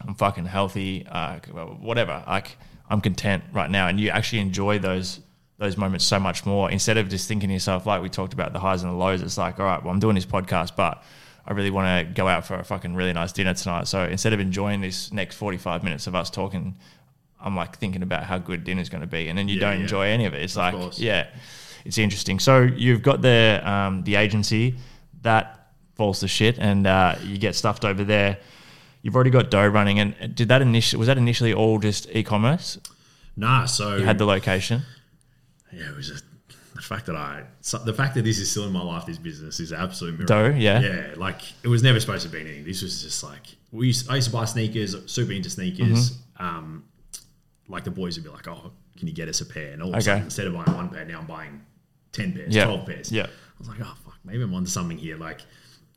I'm 0.01 0.15
fucking 0.15 0.47
healthy, 0.47 1.07
uh, 1.07 1.39
whatever. 1.81 2.23
Like 2.27 2.57
I'm 2.89 3.01
content 3.01 3.45
right 3.53 3.71
now, 3.71 3.89
and 3.89 4.01
you 4.01 4.11
actually 4.11 4.41
enjoy 4.41 4.79
those 4.79 5.21
those 5.59 5.77
moments 5.77 6.05
so 6.05 6.21
much 6.21 6.45
more 6.45 6.71
instead 6.71 6.99
of 6.99 7.09
just 7.09 7.29
thinking 7.29 7.49
to 7.49 7.55
yourself, 7.55 7.87
like 7.87 8.03
we 8.03 8.11
talked 8.11 8.35
about 8.35 8.53
the 8.53 8.59
highs 8.59 8.83
and 8.83 8.93
the 8.93 8.97
lows. 8.97 9.23
It's 9.23 9.39
like, 9.39 9.59
all 9.59 9.65
right, 9.65 9.83
well, 9.83 9.93
I'm 9.93 10.01
doing 10.01 10.15
this 10.15 10.27
podcast, 10.27 10.77
but 10.77 11.03
I 11.47 11.53
really 11.53 11.71
want 11.71 12.09
to 12.09 12.13
go 12.13 12.29
out 12.29 12.47
for 12.47 12.57
a 12.57 12.65
fucking 12.65 12.95
really 12.95 13.13
nice 13.13 13.33
dinner 13.33 13.55
tonight. 13.55 13.87
So 13.87 14.05
instead 14.05 14.33
of 14.33 14.41
enjoying 14.41 14.81
this 14.81 15.13
next 15.13 15.37
45 15.37 15.83
minutes 15.83 16.07
of 16.07 16.15
us 16.15 16.29
talking, 16.29 16.77
I'm 17.47 17.57
like 17.57 17.79
thinking 17.79 18.03
about 18.03 18.25
how 18.25 18.39
good 18.39 18.65
dinner's 18.65 18.89
going 18.89 19.03
to 19.03 19.07
be, 19.07 19.29
and 19.29 19.39
then 19.39 19.49
you 19.49 19.55
Yeah, 19.57 19.61
don't 19.71 19.77
yeah. 19.79 19.83
enjoy 19.83 20.07
any 20.09 20.27
of 20.27 20.35
it. 20.35 20.43
It's 20.43 20.57
like, 20.57 20.75
course. 20.75 20.99
yeah, 20.99 21.29
it's 21.85 21.97
interesting. 21.99 22.39
So 22.41 22.63
you've 22.63 23.03
got 23.03 23.23
the 23.23 23.63
um, 23.65 24.03
the 24.05 24.17
agency 24.17 24.75
that 25.23 25.71
falls 25.95 26.21
to 26.21 26.29
shit, 26.29 26.59
and 26.59 26.87
uh, 26.87 27.15
you 27.23 27.39
get 27.39 27.55
stuffed 27.55 27.85
over 27.85 28.05
there. 28.05 28.39
You've 29.03 29.15
already 29.15 29.31
got 29.31 29.51
Dough 29.51 29.69
running, 29.69 30.01
and 30.01 30.35
did 30.35 30.49
that 30.49 30.61
initially 30.61 30.99
was 30.99 31.07
that 31.07 31.19
initially 31.19 31.55
all 31.55 31.79
just 31.79 32.09
e-commerce? 32.11 32.79
Nah, 33.37 33.67
so 33.67 33.97
You 33.97 34.05
had 34.05 34.19
the 34.19 34.27
location. 34.27 34.83
yeah, 35.73 35.91
it 35.91 35.97
was 35.97 36.09
just 36.09 36.25
the 36.75 36.83
fact 36.83 37.07
that 37.07 37.17
I 37.17 37.45
so 37.61 37.79
the 37.79 37.93
fact 37.95 38.15
that 38.17 38.23
this 38.23 38.39
is 38.39 38.51
still 38.51 38.65
in 38.65 38.73
my 38.73 38.83
life, 38.83 39.07
this 39.07 39.19
business 39.19 39.61
is 39.61 39.73
absolute 39.73 40.19
miracle. 40.19 40.37
Dough, 40.51 40.57
yeah. 40.59 40.81
yeah, 40.81 41.07
like 41.17 41.41
it 41.63 41.69
was 41.69 41.83
never 41.83 42.01
supposed 42.01 42.25
to 42.27 42.29
be 42.29 42.41
anything. 42.41 42.65
This 42.65 42.83
was 42.83 43.03
just 43.03 43.23
like 43.23 43.45
we 43.71 43.87
used. 43.89 44.11
I 44.11 44.17
used 44.17 44.29
to 44.29 44.33
buy 44.33 44.45
sneakers, 44.47 44.97
super 45.07 45.33
into 45.33 45.51
sneakers. 45.51 46.11
Mm-hmm. 46.11 46.45
Um, 46.45 46.85
like 47.69 47.85
the 47.85 47.91
boys 47.91 48.17
would 48.17 48.25
be 48.25 48.31
like, 48.31 48.47
"Oh, 48.49 48.73
can 48.97 49.09
you 49.09 49.15
get 49.15 49.29
us 49.29 49.41
a 49.41 49.47
pair?" 49.47 49.73
And 49.73 49.83
all 49.83 49.89
of 49.89 49.95
a 49.95 49.97
Okay. 49.99 50.05
sudden, 50.05 50.23
instead 50.25 50.47
of 50.47 50.55
buying 50.55 50.75
one 50.77 50.89
pair, 50.89 51.05
now 51.05 51.21
I'm 51.21 51.27
buying 51.27 51.63
ten 52.13 52.33
pairs, 52.33 52.55
Yeah. 52.55 52.65
twelve 52.65 52.87
pairs. 52.87 53.11
Yeah. 53.13 53.27
I 53.27 53.59
was 53.59 53.69
like, 53.69 53.81
"Oh 53.81 53.95
fuck, 54.05 54.19
maybe 54.25 54.43
I'm 54.43 54.55
onto 54.55 54.71
something 54.71 54.99
here." 54.99 55.17
Like, 55.17 55.41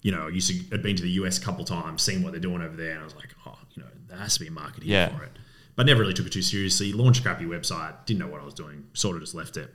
you 0.02 0.12
know, 0.12 0.28
I 0.28 0.30
used 0.30 0.50
to 0.50 0.58
had 0.72 0.82
been 0.82 0.96
to 0.96 1.04
the 1.04 1.12
US 1.22 1.38
a 1.38 1.42
couple 1.42 1.64
times, 1.66 2.02
seen 2.02 2.24
what 2.24 2.32
they're 2.32 2.40
doing 2.42 2.62
over 2.62 2.76
there, 2.76 2.92
and 2.92 3.02
I 3.02 3.04
was 3.04 3.16
like, 3.16 3.30
"Oh, 3.46 3.58
you 3.76 3.84
know, 3.84 3.90
there 4.08 4.18
has 4.18 4.34
to 4.36 4.40
be 4.40 4.48
a 4.48 4.52
market 4.52 4.84
here 4.84 4.94
Yeah. 4.94 5.18
for 5.18 5.24
it." 5.24 5.32
But 5.76 5.86
never 5.86 6.02
really 6.02 6.14
took 6.14 6.26
it 6.28 6.34
too 6.34 6.42
seriously. 6.42 6.92
Launched 6.92 7.22
a 7.22 7.24
crappy 7.24 7.46
website, 7.46 8.06
didn't 8.06 8.20
know 8.20 8.28
what 8.28 8.42
I 8.42 8.46
was 8.46 8.54
doing, 8.54 8.86
sort 8.94 9.16
of 9.16 9.22
just 9.22 9.34
left 9.36 9.56
it 9.58 9.74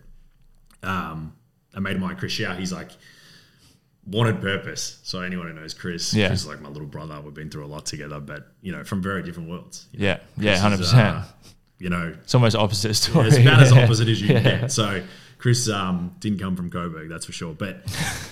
um, 0.82 1.32
a 1.72 1.80
mate 1.80 1.94
of 1.96 2.00
mine, 2.02 2.14
Chris 2.16 2.32
Shao, 2.32 2.54
he's 2.54 2.70
like 2.72 2.90
wanted 4.06 4.40
purpose. 4.42 4.98
So 5.02 5.20
anyone 5.22 5.46
who 5.46 5.54
knows 5.54 5.72
Chris, 5.72 6.12
Yeah. 6.12 6.26
Chris 6.28 6.40
is 6.42 6.46
like 6.46 6.60
my 6.60 6.68
little 6.68 6.86
brother. 6.86 7.18
We've 7.22 7.32
been 7.32 7.48
through 7.50 7.64
a 7.64 7.68
lot 7.68 7.86
together, 7.86 8.20
but 8.20 8.52
you 8.60 8.70
know, 8.70 8.84
from 8.84 9.00
very 9.02 9.22
different 9.22 9.48
worlds. 9.48 9.86
You 9.92 10.00
know, 10.00 10.04
Yeah, 10.06 10.18
yeah, 10.36 10.50
Chris 10.52 10.60
hundred 10.60 10.80
is, 10.80 10.90
percent. 10.90 11.16
uh, 11.16 11.24
You 11.78 11.90
know, 11.90 12.14
It's 12.22 12.34
almost 12.34 12.56
opposite 12.56 12.94
story. 12.94 13.28
it's 13.28 13.36
about 13.38 13.60
as 13.62 13.72
opposite 13.82 14.08
as 14.08 14.20
you 14.20 14.28
can 14.28 14.42
get. 14.42 14.72
So 14.72 15.02
Chris 15.38 15.68
um, 15.68 16.14
didn't 16.20 16.38
come 16.38 16.56
from 16.56 16.70
Coburg, 16.70 17.08
that's 17.08 17.26
for 17.26 17.32
sure. 17.32 17.52
But 17.52 17.82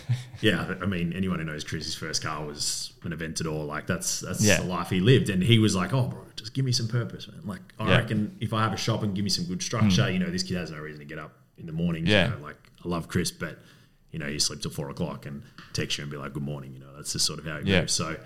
yeah, 0.41 0.75
I 0.81 0.87
mean, 0.87 1.13
anyone 1.13 1.39
who 1.39 1.45
knows 1.45 1.65
Chris's 1.65 1.95
first 1.95 2.23
car 2.23 2.45
was 2.45 2.93
an 3.03 3.11
Aventador. 3.13 3.67
Like 3.67 3.87
that's 3.87 4.21
that's 4.21 4.45
Yeah. 4.45 4.61
the 4.61 4.67
life 4.67 4.91
he 4.91 5.01
lived, 5.01 5.29
and 5.29 5.43
he 5.43 5.59
was 5.59 5.75
like, 5.75 5.93
"Oh, 5.93 6.07
bro, 6.09 6.25
just 6.37 6.55
give 6.55 6.65
me 6.65 6.73
some 6.73 6.89
purpose, 6.89 7.29
man. 7.29 7.41
Like 7.45 7.61
I 7.79 7.89
Yeah. 7.89 7.99
reckon 7.99 8.37
if 8.41 8.53
I 8.53 8.63
have 8.63 8.73
a 8.73 8.77
shop 8.77 9.03
and 9.03 9.15
give 9.15 9.25
me 9.25 9.31
some 9.31 9.45
good 9.47 9.63
structure, 9.63 10.11
you 10.11 10.19
know, 10.19 10.31
this 10.31 10.43
kid 10.45 10.57
has 10.57 10.71
no 10.71 10.79
reason 10.79 11.01
to 11.01 11.05
get 11.07 11.19
up 11.19 11.33
in 11.59 11.67
the 11.67 11.73
morning. 11.73 12.07
Yeah. 12.07 12.27
You 12.31 12.31
know, 12.37 12.43
like 12.43 12.57
I 12.85 12.89
love 12.89 13.09
Chris, 13.09 13.31
but 13.31 13.59
you 14.13 14.19
know, 14.19 14.27
he 14.27 14.39
sleeps 14.39 14.63
till 14.63 14.71
four 14.71 14.89
o'clock 14.91 15.27
and 15.27 15.43
text 15.73 15.99
you 15.99 16.03
and 16.03 16.11
be 16.11 16.17
like, 16.17 16.33
"Good 16.33 16.43
morning." 16.45 16.73
You 16.75 16.81
know, 16.81 16.95
that's 16.97 17.13
just 17.13 17.27
sort 17.27 17.39
of 17.41 17.45
how 17.45 17.59
he 17.59 17.69
Yeah. 17.71 17.81
moves. 17.81 17.93
So 17.93 18.17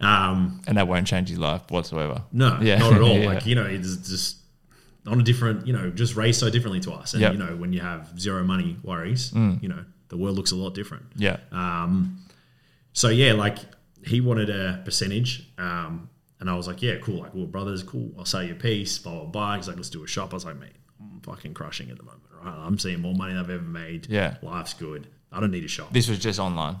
Um, 0.00 0.60
And 0.66 0.76
that 0.76 0.88
won't 0.88 1.06
change 1.06 1.28
his 1.30 1.38
life 1.38 1.62
whatsoever. 1.70 2.22
no, 2.32 2.58
Yeah. 2.60 2.78
not 2.78 2.92
at 2.94 3.00
all. 3.02 3.18
Yeah. 3.18 3.26
Like 3.26 3.46
you 3.46 3.54
know, 3.54 3.64
it's 3.64 3.96
just 4.08 4.36
on 5.06 5.20
a 5.20 5.22
different. 5.22 5.66
You 5.66 5.72
know, 5.72 5.90
just 5.90 6.16
raised 6.16 6.38
so 6.40 6.50
differently 6.50 6.80
to 6.80 6.92
us. 6.92 7.14
And 7.14 7.22
Yep. 7.22 7.32
you 7.32 7.38
know, 7.38 7.56
when 7.56 7.72
you 7.72 7.80
have 7.80 8.18
zero 8.20 8.44
money 8.44 8.76
worries, 8.82 9.32
you 9.34 9.68
know, 9.68 9.84
the 10.08 10.16
world 10.16 10.36
looks 10.36 10.52
a 10.52 10.56
lot 10.56 10.74
different. 10.74 11.04
Yeah. 11.16 11.38
Um, 11.52 12.18
so 12.92 13.08
yeah, 13.08 13.32
like 13.32 13.58
he 14.04 14.20
wanted 14.20 14.50
a 14.50 14.80
percentage, 14.84 15.48
um, 15.58 16.08
and 16.40 16.48
I 16.50 16.54
was 16.56 16.66
like, 16.68 16.82
yeah, 16.82 16.96
cool. 16.98 17.20
Like, 17.22 17.34
well, 17.34 17.46
brothers, 17.46 17.82
cool. 17.82 18.12
I'll 18.18 18.24
sell 18.24 18.42
you 18.42 18.52
a 18.52 18.56
piece. 18.56 18.98
Blah 18.98 19.12
blah 19.14 19.24
blah. 19.24 19.56
He's 19.56 19.66
like, 19.68 19.76
let's 19.76 19.90
do 19.90 20.04
a 20.04 20.06
shop. 20.06 20.32
I 20.32 20.36
was 20.36 20.44
like, 20.44 20.58
mate, 20.60 20.70
I'm 21.00 21.20
fucking 21.22 21.54
crushing 21.54 21.90
at 21.90 21.96
the 21.96 22.02
moment. 22.04 22.22
Right, 22.44 22.54
I'm 22.54 22.78
seeing 22.78 23.00
more 23.00 23.14
money 23.14 23.32
than 23.32 23.42
I've 23.42 23.50
ever 23.50 23.62
made. 23.64 24.08
Yeah. 24.10 24.36
life's 24.42 24.74
good. 24.74 25.06
I 25.32 25.40
don't 25.40 25.50
need 25.50 25.64
a 25.64 25.68
shop. 25.68 25.92
This 25.92 26.08
was 26.08 26.18
just 26.18 26.38
online. 26.38 26.76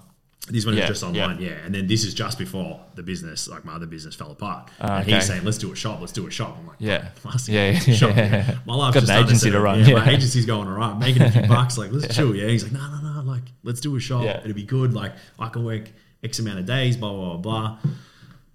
This 0.48 0.64
one 0.64 0.76
Yeah, 0.76 0.84
is 0.84 0.88
just 0.90 1.02
online, 1.02 1.40
yeah. 1.40 1.54
And 1.64 1.74
then 1.74 1.86
this 1.88 2.04
is 2.04 2.14
just 2.14 2.38
before 2.38 2.80
the 2.94 3.02
business, 3.02 3.48
like 3.48 3.64
my 3.64 3.74
other 3.74 3.86
business, 3.86 4.14
fell 4.14 4.30
apart. 4.30 4.70
Ah, 4.80 4.98
and 4.98 5.02
okay. 5.02 5.16
he's 5.16 5.26
saying, 5.26 5.42
"Let's 5.44 5.58
do 5.58 5.72
a 5.72 5.76
shop. 5.76 6.00
Let's 6.00 6.12
do 6.12 6.26
a 6.26 6.30
shop." 6.30 6.56
I'm 6.60 6.66
like, 6.68 6.76
Yeah. 6.78 7.08
Last 7.24 7.48
Yeah, 7.48 7.70
yeah, 7.72 7.78
shop. 7.94 8.16
yeah. 8.16 8.58
My 8.64 8.74
life's 8.76 8.94
Got 8.94 9.00
just 9.00 9.12
an 9.12 9.24
agency 9.24 9.50
to 9.50 9.60
run, 9.60 9.84
Yeah, 9.84 9.94
my 9.94 10.08
agency's 10.10 10.46
going 10.46 10.68
all 10.68 10.74
right, 10.74 10.96
making 10.96 11.22
a 11.22 11.32
few 11.32 11.42
bucks. 11.48 11.76
Like, 11.76 11.90
let's 11.90 12.14
chill. 12.14 12.34
Yeah, 12.36 12.46
he's 12.46 12.62
like, 12.62 12.72
no, 12.72 12.78
no, 12.78 13.12
no. 13.14 13.22
Like, 13.22 13.42
let's 13.64 13.80
do 13.80 13.96
a 13.96 14.00
shop. 14.00 14.22
Yeah. 14.24 14.38
It'll 14.40 14.52
be 14.52 14.62
good. 14.62 14.94
Like, 14.94 15.14
I 15.38 15.48
can 15.48 15.64
work 15.64 15.90
X 16.22 16.38
amount 16.38 16.60
of 16.60 16.66
days. 16.66 16.96
Blah 16.96 17.12
blah 17.12 17.36
blah 17.36 17.78
blah. 17.82 17.90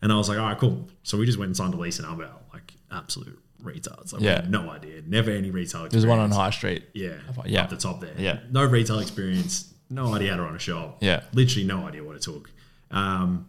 And 0.01 0.12
I 0.12 0.15
was 0.15 0.30
like, 0.30 0.39
all 0.39 0.45
right, 0.45 0.58
cool. 0.58 0.88
So 1.04 1.17
we 1.17 1.25
just 1.25 1.38
went 1.38 1.49
and 1.49 1.58
signed 1.58 1.73
a 1.73 1.77
lease 1.77 1.99
in 1.99 2.06
Arbel, 2.06 2.30
like 2.54 2.73
absolute 2.89 3.38
retards. 3.62 4.13
Like, 4.13 4.21
we 4.21 4.27
Yeah. 4.27 4.36
had 4.38 4.49
no 4.49 4.69
idea. 4.71 5.01
Never 5.06 5.30
any 5.32 5.51
retail. 5.51 5.84
Experience. 5.86 5.91
There's 5.91 6.06
one 6.06 6.19
on. 6.19 6.32
High 6.32 6.49
Street. 6.51 6.86
Yeah, 6.93 7.15
Yeah. 7.45 7.63
up 7.63 7.69
the 7.69 7.75
top 7.75 7.99
there. 7.99 8.13
Yeah. 8.17 8.39
no 8.49 8.63
retail 8.65 8.99
experience. 8.99 9.73
No 9.91 10.13
idea 10.13 10.32
how 10.32 10.38
to 10.38 10.43
run 10.43 10.56
a 10.56 10.60
shop. 10.60 10.97
Yeah. 11.01 11.21
literally 11.34 11.67
no 11.67 11.86
idea 11.86 12.04
what 12.04 12.15
it 12.15 12.21
took. 12.21 12.49
Um, 12.89 13.47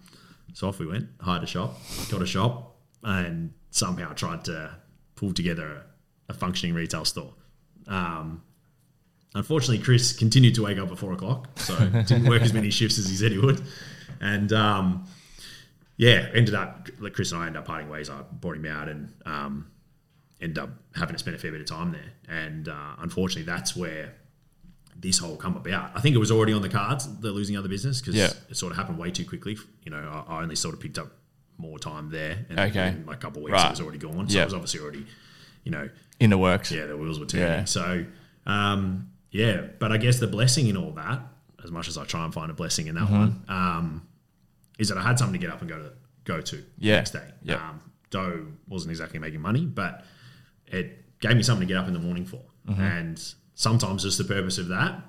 so 0.52 0.68
off 0.68 0.78
we 0.78 0.86
went, 0.86 1.08
hired 1.20 1.42
a 1.42 1.46
shop, 1.46 1.78
got 2.10 2.20
a 2.20 2.26
shop, 2.26 2.76
and 3.02 3.52
somehow 3.70 4.12
tried 4.12 4.44
to 4.46 4.76
pull 5.16 5.32
together 5.32 5.84
a, 6.28 6.32
a 6.32 6.34
functioning 6.34 6.74
retail 6.74 7.04
store. 7.04 7.32
Um, 7.86 8.42
unfortunately, 9.34 9.82
Chris 9.82 10.12
continued 10.12 10.54
to 10.56 10.62
wake 10.62 10.78
up 10.78 10.90
at 10.90 10.98
four 10.98 11.12
o'clock, 11.12 11.48
so 11.58 11.74
didn't 12.06 12.28
work 12.28 12.42
as 12.42 12.52
many 12.52 12.70
shifts 12.70 12.98
as 12.98 13.08
he 13.08 13.16
said 13.16 13.32
he 13.32 13.38
would. 13.38 13.62
And 14.20 14.52
um, 14.52 15.06
yeah, 15.96 16.28
ended 16.34 16.54
up 16.54 16.88
like 17.00 17.12
Chris 17.14 17.32
and 17.32 17.42
I 17.42 17.46
ended 17.46 17.60
up 17.60 17.66
parting 17.66 17.88
ways. 17.88 18.10
I 18.10 18.22
brought 18.22 18.56
him 18.56 18.66
out 18.66 18.88
and 18.88 19.12
um, 19.24 19.70
ended 20.40 20.58
up 20.58 20.70
having 20.94 21.14
to 21.14 21.18
spend 21.18 21.36
a 21.36 21.38
fair 21.38 21.52
bit 21.52 21.60
of 21.60 21.66
time 21.66 21.92
there. 21.92 22.12
And 22.28 22.68
uh, 22.68 22.96
unfortunately, 22.98 23.44
that's 23.44 23.74
where 23.76 24.14
this 24.96 25.18
whole 25.18 25.36
come 25.36 25.56
about. 25.56 25.90
I 25.96 26.00
think 26.00 26.14
it 26.14 26.18
was 26.18 26.30
already 26.30 26.52
on 26.52 26.62
the 26.62 26.68
cards, 26.68 27.08
the 27.20 27.30
losing 27.32 27.56
other 27.56 27.68
business, 27.68 28.00
because 28.00 28.14
Yeah. 28.14 28.30
it 28.48 28.56
sort 28.56 28.72
of 28.72 28.76
happened 28.78 28.98
way 28.98 29.10
too 29.10 29.24
quickly. 29.24 29.56
You 29.84 29.90
know, 29.90 30.24
I, 30.28 30.34
I 30.34 30.42
only 30.42 30.54
sort 30.56 30.74
of 30.74 30.80
picked 30.80 30.98
up 30.98 31.10
more 31.58 31.78
time 31.78 32.10
there, 32.10 32.44
and 32.50 32.58
Okay. 32.60 32.88
in 32.88 33.06
like 33.06 33.16
a 33.16 33.20
couple 33.20 33.38
of 33.40 33.44
weeks 33.44 33.54
Right. 33.54 33.66
it 33.66 33.70
was 33.70 33.80
already 33.80 33.98
gone. 33.98 34.28
So 34.28 34.36
Yeah. 34.36 34.42
it 34.42 34.46
was 34.46 34.54
obviously 34.54 34.80
already, 34.80 35.06
you 35.64 35.70
know, 35.72 35.88
In 36.20 36.30
the 36.30 36.38
works. 36.38 36.70
yeah, 36.70 36.86
the 36.86 36.96
wheels 36.96 37.18
were 37.18 37.26
turning. 37.26 37.46
Yeah. 37.46 37.64
So, 37.64 38.04
um, 38.46 39.10
yeah, 39.30 39.62
but 39.78 39.92
I 39.92 39.96
guess 39.96 40.18
the 40.18 40.26
blessing 40.26 40.66
in 40.68 40.76
all 40.76 40.92
that, 40.92 41.20
as 41.64 41.70
much 41.70 41.88
as 41.88 41.96
I 41.96 42.04
try 42.04 42.24
and 42.24 42.32
find 42.34 42.50
a 42.50 42.54
blessing 42.54 42.86
in 42.86 42.94
that 42.96 43.04
Mm-hmm. 43.04 43.18
one, 43.18 43.44
um, 43.48 44.02
is 44.78 44.88
that 44.88 44.98
I 44.98 45.02
had 45.02 45.18
something 45.18 45.40
to 45.40 45.46
get 45.46 45.52
up 45.52 45.60
and 45.60 45.68
go 45.70 45.78
to 45.78 45.92
go 46.24 46.40
to 46.40 46.56
Yeah. 46.78 46.92
the 46.94 46.96
next 46.98 47.10
day. 47.12 47.30
Yeah. 47.42 47.54
Um, 47.70 47.80
though 48.10 48.46
wasn't 48.68 48.90
exactly 48.90 49.18
making 49.18 49.40
money, 49.40 49.64
but 49.66 50.04
it 50.68 51.18
gave 51.20 51.36
me 51.36 51.42
something 51.42 51.66
to 51.66 51.72
get 51.74 51.80
up 51.80 51.88
in 51.88 51.92
the 51.94 51.98
morning 51.98 52.24
for. 52.24 52.42
Mm-hmm. 52.68 52.80
And 52.80 53.34
sometimes 53.54 54.02
just 54.02 54.18
the 54.18 54.24
purpose 54.24 54.58
of 54.58 54.68
that, 54.68 55.00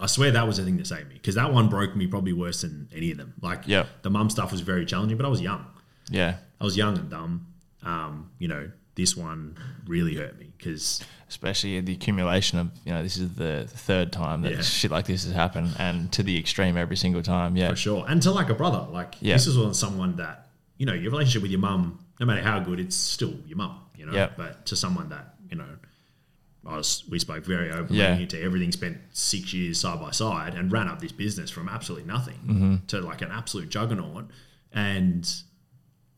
I 0.00 0.06
swear 0.06 0.32
that 0.32 0.46
was 0.46 0.56
the 0.56 0.64
thing 0.64 0.76
that 0.78 0.86
saved 0.86 1.08
me 1.08 1.14
because 1.14 1.36
that 1.36 1.52
one 1.52 1.68
broke 1.68 1.94
me 1.94 2.06
probably 2.06 2.32
worse 2.32 2.62
than 2.62 2.88
any 2.94 3.12
of 3.12 3.16
them. 3.18 3.34
Like 3.40 3.62
Yeah. 3.66 3.86
the 4.02 4.10
mum 4.10 4.28
stuff 4.30 4.50
was 4.50 4.60
very 4.60 4.84
challenging, 4.86 5.16
but 5.16 5.24
I 5.24 5.28
was 5.28 5.40
young. 5.40 5.64
Yeah. 6.10 6.36
I 6.60 6.64
was 6.64 6.76
young 6.76 6.98
and 6.98 7.08
dumb. 7.08 7.46
Um, 7.84 8.30
you 8.38 8.48
know, 8.48 8.70
this 8.96 9.16
one 9.16 9.56
really 9.86 10.16
hurt 10.16 10.38
me 10.38 10.52
because 10.58 11.02
Especially 11.28 11.80
the 11.80 11.92
accumulation 11.94 12.58
of, 12.58 12.70
you 12.84 12.92
know, 12.92 13.02
this 13.02 13.16
is 13.16 13.34
the 13.34 13.64
third 13.68 14.12
time 14.12 14.42
that 14.42 14.52
Yeah. 14.52 14.60
shit 14.62 14.90
like 14.90 15.06
this 15.06 15.24
has 15.24 15.32
happened 15.32 15.74
and 15.78 16.10
to 16.12 16.22
the 16.22 16.38
extreme 16.38 16.76
every 16.76 16.96
single 16.96 17.22
time. 17.22 17.56
Yeah. 17.56 17.70
for 17.70 17.76
sure. 17.76 18.04
And 18.08 18.20
to 18.22 18.30
like 18.30 18.50
a 18.50 18.54
brother, 18.54 18.86
like 18.90 19.14
Yeah. 19.20 19.34
this 19.34 19.46
is 19.46 19.56
on 19.56 19.74
someone 19.74 20.16
that 20.16 20.48
you 20.76 20.86
know 20.86 20.92
your 20.92 21.10
relationship 21.12 21.42
with 21.42 21.50
your 21.52 21.60
mum, 21.60 21.98
no 22.20 22.26
matter 22.26 22.42
how 22.42 22.58
good, 22.60 22.78
it's 22.80 22.96
still 22.96 23.34
your 23.46 23.56
mum. 23.58 23.78
You 23.96 24.06
know, 24.06 24.12
Yeah. 24.12 24.30
but 24.36 24.66
to 24.66 24.76
someone 24.76 25.08
that 25.10 25.34
you 25.50 25.56
know, 25.56 25.66
I 26.66 26.76
was 26.76 27.04
we 27.10 27.18
spoke 27.18 27.44
very 27.44 27.70
openly 27.70 27.98
Yeah. 28.00 28.16
into 28.16 28.40
everything. 28.40 28.72
Spent 28.72 28.98
six 29.12 29.52
years 29.52 29.78
side 29.80 30.00
by 30.00 30.10
side 30.12 30.54
and 30.54 30.72
ran 30.72 30.88
up 30.88 31.00
this 31.00 31.12
business 31.12 31.50
from 31.50 31.68
absolutely 31.68 32.06
nothing 32.06 32.38
Mm-hmm. 32.46 32.74
to 32.88 33.00
like 33.00 33.20
an 33.22 33.30
absolute 33.30 33.68
juggernaut, 33.68 34.26
and 34.72 35.30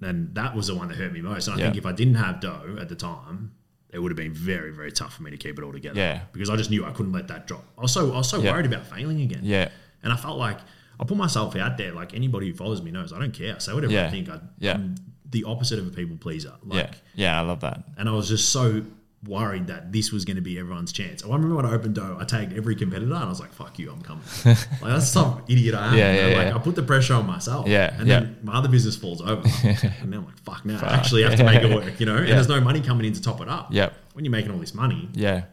then 0.01 0.31
that 0.35 0.55
was 0.55 0.67
the 0.67 0.75
one 0.75 0.89
that 0.89 0.97
hurt 0.99 1.13
me 1.13 1.21
most. 1.21 1.49
And 1.49 1.57
I 1.57 1.59
Yeah. 1.59 1.65
think 1.67 1.77
if 1.79 1.87
I 1.87 1.93
didn't 1.93 2.17
have 2.17 2.41
dough 2.41 2.77
at 2.81 2.89
the 2.89 2.97
time. 2.97 3.53
It 3.93 4.01
would 4.01 4.11
have 4.11 4.17
been 4.17 4.35
very, 4.35 4.73
very 4.75 4.91
tough 4.93 5.15
for 5.15 5.23
me 5.23 5.31
to 5.31 5.39
keep 5.39 5.59
it 5.59 5.63
all 5.65 5.73
together. 5.73 5.99
Yeah. 5.99 6.23
Because 6.33 6.51
I 6.51 6.57
just 6.57 6.71
knew 6.71 6.85
I 6.85 6.91
couldn't 6.91 7.13
let 7.13 7.29
that 7.29 7.47
drop. 7.47 7.65
I 7.79 7.83
was 7.83 7.93
so, 7.93 8.13
I 8.13 8.17
was 8.19 8.29
so 8.29 8.43
Yeah. 8.43 8.53
worried 8.53 8.67
about 8.67 8.85
failing 8.85 9.23
again. 9.23 9.41
Yeah. 9.43 9.71
And 10.03 10.13
I 10.13 10.17
felt 10.17 10.37
like 10.39 10.59
I 11.01 11.05
put 11.05 11.17
myself 11.17 11.57
out 11.57 11.79
there. 11.79 11.93
Like 11.93 12.13
anybody 12.13 12.49
who 12.51 12.55
follows 12.55 12.83
me 12.83 12.91
knows, 12.91 13.13
I 13.13 13.19
don't 13.21 13.33
care. 13.33 13.55
I 13.55 13.59
say 13.59 13.73
whatever. 13.73 13.97
I 13.99 14.11
think. 14.11 14.29
I, 14.29 14.41
Yeah. 14.59 14.75
I'm 14.75 14.97
the 15.31 15.45
opposite 15.45 15.79
of 15.79 15.87
a 15.87 15.91
people 15.91 16.17
pleaser. 16.17 16.53
Like, 16.65 16.91
yeah. 17.15 17.23
Yeah. 17.31 17.41
I 17.41 17.43
love 17.45 17.61
that. 17.61 17.85
and 17.97 18.07
I 18.09 18.13
was 18.13 18.29
just 18.29 18.51
so 18.51 18.85
worried 19.27 19.67
that 19.69 19.93
this 19.93 20.12
was 20.12 20.25
going 20.25 20.37
to 20.37 20.43
be 20.43 20.59
everyone's 20.59 20.93
chance. 20.93 21.25
I 21.25 21.27
remember 21.27 21.57
when 21.57 21.67
I 21.67 21.73
opened 21.73 21.95
Dough, 21.95 22.17
I 22.21 22.25
tagged 22.25 22.57
every 22.57 22.75
competitor, 22.77 23.12
and 23.15 23.25
I 23.25 23.29
was 23.29 23.41
like, 23.41 23.53
"Fuck 23.53 23.79
you, 23.79 23.91
I'm 23.91 24.03
coming." 24.03 24.25
like 24.45 24.57
that's 24.81 25.09
some 25.09 25.43
idiot 25.49 25.75
I 25.75 25.89
am. 25.89 25.95
Yeah, 25.97 26.12
you 26.15 26.21
know? 26.21 26.29
yeah, 26.29 26.37
like 26.37 26.49
yeah. 26.49 26.57
I 26.57 26.59
put 26.59 26.75
the 26.75 26.83
pressure 26.83 27.15
on 27.15 27.27
myself. 27.27 27.67
Yeah, 27.69 27.95
and 27.99 28.09
yeah. 28.09 28.21
then 28.21 28.39
my 28.43 28.55
other 28.55 28.69
business 28.69 28.97
falls 28.97 29.21
over, 29.21 29.43
and 29.65 30.12
then 30.12 30.15
I'm 30.15 30.25
like, 30.27 30.39
"Fuck!" 30.41 30.65
Now 30.65 30.81
I 30.83 30.95
actually 30.95 31.23
have 31.23 31.37
to 31.37 31.45
make 31.45 31.62
it 31.62 31.75
work. 31.75 31.99
You 32.01 32.07
know, 32.07 32.17
and 32.17 32.29
there's 32.29 32.49
no 32.49 32.61
money 32.61 32.81
coming 32.81 33.07
in 33.07 33.12
to 33.12 33.23
top 33.23 33.41
it 33.41 33.49
up. 33.49 33.73
Yep. 33.73 33.93
When 34.15 34.25
you're 34.25 34.33
making 34.33 34.51
all 34.51 34.59
this 34.59 34.75
money, 34.75 35.09
Yeah. 35.12 35.45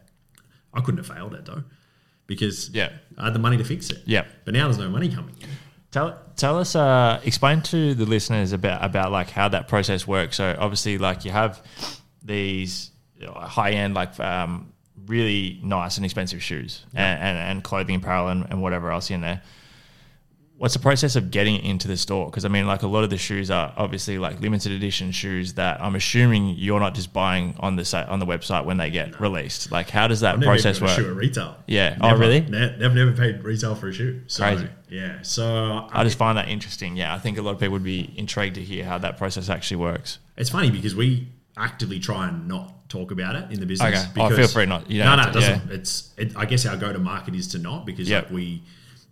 I 0.73 0.81
couldn't 0.81 0.97
have 1.05 1.15
failed 1.15 1.36
at 1.36 1.43
Dough 1.45 1.63
because 2.27 2.69
Yeah. 2.69 2.91
I 3.17 3.25
had 3.25 3.36
the 3.36 3.39
money 3.39 3.57
to 3.57 3.63
fix 3.63 3.89
it. 3.89 4.01
Yep. 4.05 4.27
But 4.45 4.53
now 4.53 4.65
there's 4.65 4.77
no 4.77 4.89
money 4.89 5.09
coming 5.09 5.36
in. 5.41 5.49
Tell 5.91 6.17
tell 6.36 6.57
us, 6.57 6.75
uh, 6.75 7.21
explain 7.23 7.62
to 7.63 7.93
the 7.93 8.05
listeners 8.05 8.51
about 8.51 8.83
about 8.83 9.12
like 9.12 9.29
how 9.29 9.49
that 9.49 9.67
process 9.67 10.07
works. 10.07 10.38
So 10.38 10.55
obviously, 10.57 10.97
like 10.97 11.25
you 11.25 11.31
have 11.31 11.62
these 12.23 12.89
high 13.31 13.71
end, 13.71 13.93
like 13.93 14.19
um, 14.19 14.71
really 15.07 15.59
nice 15.63 15.97
and 15.97 16.05
expensive 16.05 16.41
shoes 16.43 16.86
and, 16.93 17.19
and, 17.21 17.38
and 17.38 17.63
clothing, 17.63 17.95
apparel, 17.95 18.27
and, 18.29 18.45
and 18.49 18.62
whatever 18.62 18.91
else 18.91 19.09
in 19.12 19.21
there. 19.21 19.41
What's 20.55 20.75
the 20.75 20.79
process 20.79 21.17
of 21.17 21.29
getting 21.29 21.55
it 21.55 21.65
into 21.65 21.89
the 21.89 21.97
store? 21.97 22.27
Because 22.27 22.45
I 22.45 22.47
mean, 22.47 22.67
like 22.67 22.83
a 22.83 22.88
lot 22.88 23.03
of 23.03 23.09
the 23.09 23.17
shoes 23.17 23.51
are 23.51 23.73
obviously 23.75 24.17
like 24.17 24.39
limited 24.39 24.71
edition 24.71 25.12
shoes 25.12 25.55
that 25.55 25.81
I'm 25.81 25.95
assuming 25.95 26.55
you're 26.57 26.79
not 26.79 26.93
just 26.95 27.12
buying 27.12 27.55
on 27.59 27.75
the 27.75 27.83
site 27.83 28.07
on 28.07 28.19
the 28.19 28.25
website 28.25 28.63
when 28.63 28.77
they 28.77 28.89
get 28.89 29.19
released. 29.19 29.71
Like, 29.71 29.89
how 29.89 30.07
does 30.07 30.21
that 30.21 30.39
never 30.39 30.51
process 30.51 30.77
even 30.77 30.88
got 30.88 30.97
a 30.97 31.01
work? 31.01 31.05
shoe 31.07 31.12
at 31.12 31.17
retail. 31.17 31.57
Yeah. 31.67 31.97
Oh, 31.99 32.15
really? 32.15 32.41
Ne- 32.41 32.77
Never, 32.77 32.93
never 32.93 33.12
paid 33.12 33.43
retail 33.43 33.75
for 33.75 33.89
a 33.89 33.93
shoe. 33.93 34.21
So, 34.27 34.43
Crazy. 34.43 34.69
Yeah. 34.89 35.21
So 35.23 35.88
I 35.91 36.03
just 36.05 36.17
find 36.17 36.38
that 36.38 36.47
interesting. 36.47 36.95
Yeah, 36.95 37.13
I 37.13 37.19
think 37.19 37.38
a 37.39 37.41
lot 37.41 37.55
of 37.55 37.59
people 37.59 37.73
would 37.73 37.83
be 37.83 38.13
intrigued 38.15 38.55
to 38.55 38.62
hear 38.62 38.86
how 38.86 38.99
that 38.99 39.17
process 39.17 39.49
actually 39.49 39.77
works. 39.77 40.19
it's 40.38 40.51
funny 40.51 40.69
because 40.71 40.95
we 40.95 41.27
actively 41.57 41.99
try 41.99 42.27
and 42.27 42.47
not 42.47 42.89
talk 42.89 43.11
about 43.11 43.35
it 43.35 43.51
in 43.51 43.59
the 43.59 43.65
business. 43.65 43.89
Okay. 44.05 44.09
Oh, 44.21 44.29
Because, 44.29 44.37
feel 44.37 44.47
free 44.47 44.65
not- 44.65 44.89
no, 44.89 45.15
no, 45.15 45.23
it 45.29 45.33
doesn't. 45.33 45.71
It's. 45.71 46.13
It, 46.17 46.35
I 46.35 46.45
guess 46.45 46.65
our 46.65 46.77
go 46.77 46.91
to 46.93 46.99
market 46.99 47.35
is 47.35 47.47
to 47.49 47.59
not 47.59 47.85
because 47.85 48.09
Yep. 48.09 48.23
like 48.25 48.31
we. 48.33 48.63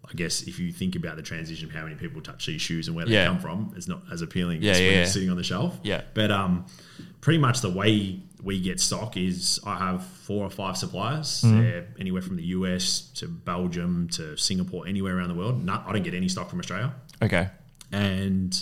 I 0.09 0.13
guess 0.13 0.41
if 0.41 0.59
you 0.59 0.73
think 0.73 0.97
about 0.97 1.15
the 1.15 1.21
transition 1.21 1.69
of 1.69 1.73
how 1.73 1.83
many 1.83 1.95
people 1.95 2.19
touch 2.21 2.45
these 2.45 2.59
shoes 2.61 2.87
and 2.87 2.97
where 2.97 3.05
they 3.05 3.13
Yeah. 3.13 3.27
come 3.27 3.39
from, 3.39 3.73
it's 3.77 3.87
not 3.87 4.01
as 4.11 4.21
appealing 4.21 4.61
Yeah, 4.61 4.71
as 4.71 4.79
yeah, 4.81 4.87
when 4.87 4.97
yeah. 4.97 5.05
sitting 5.05 5.29
on 5.29 5.37
the 5.37 5.43
shelf. 5.43 5.79
Yeah. 5.83 6.01
But 6.13 6.31
um, 6.31 6.65
pretty 7.21 7.37
much 7.39 7.61
the 7.61 7.69
way 7.69 8.19
we 8.43 8.59
get 8.59 8.81
stock 8.81 9.15
is 9.15 9.61
I 9.65 9.77
have 9.77 10.03
four 10.05 10.45
or 10.45 10.49
five 10.49 10.75
suppliers. 10.75 11.43
Mm-hmm. 11.45 11.61
They're 11.61 11.87
anywhere 11.97 12.21
from 12.21 12.35
the 12.35 12.43
US 12.47 13.01
to 13.15 13.27
Belgium 13.29 14.09
to 14.13 14.35
Singapore, 14.35 14.85
anywhere 14.85 15.15
around 15.17 15.29
the 15.29 15.35
world. 15.35 15.63
Not, 15.63 15.85
I 15.87 15.93
don't 15.93 16.03
get 16.03 16.13
any 16.15 16.27
stock 16.27 16.49
from 16.49 16.59
Australia. 16.59 16.93
Okay. 17.21 17.47
And 17.93 18.61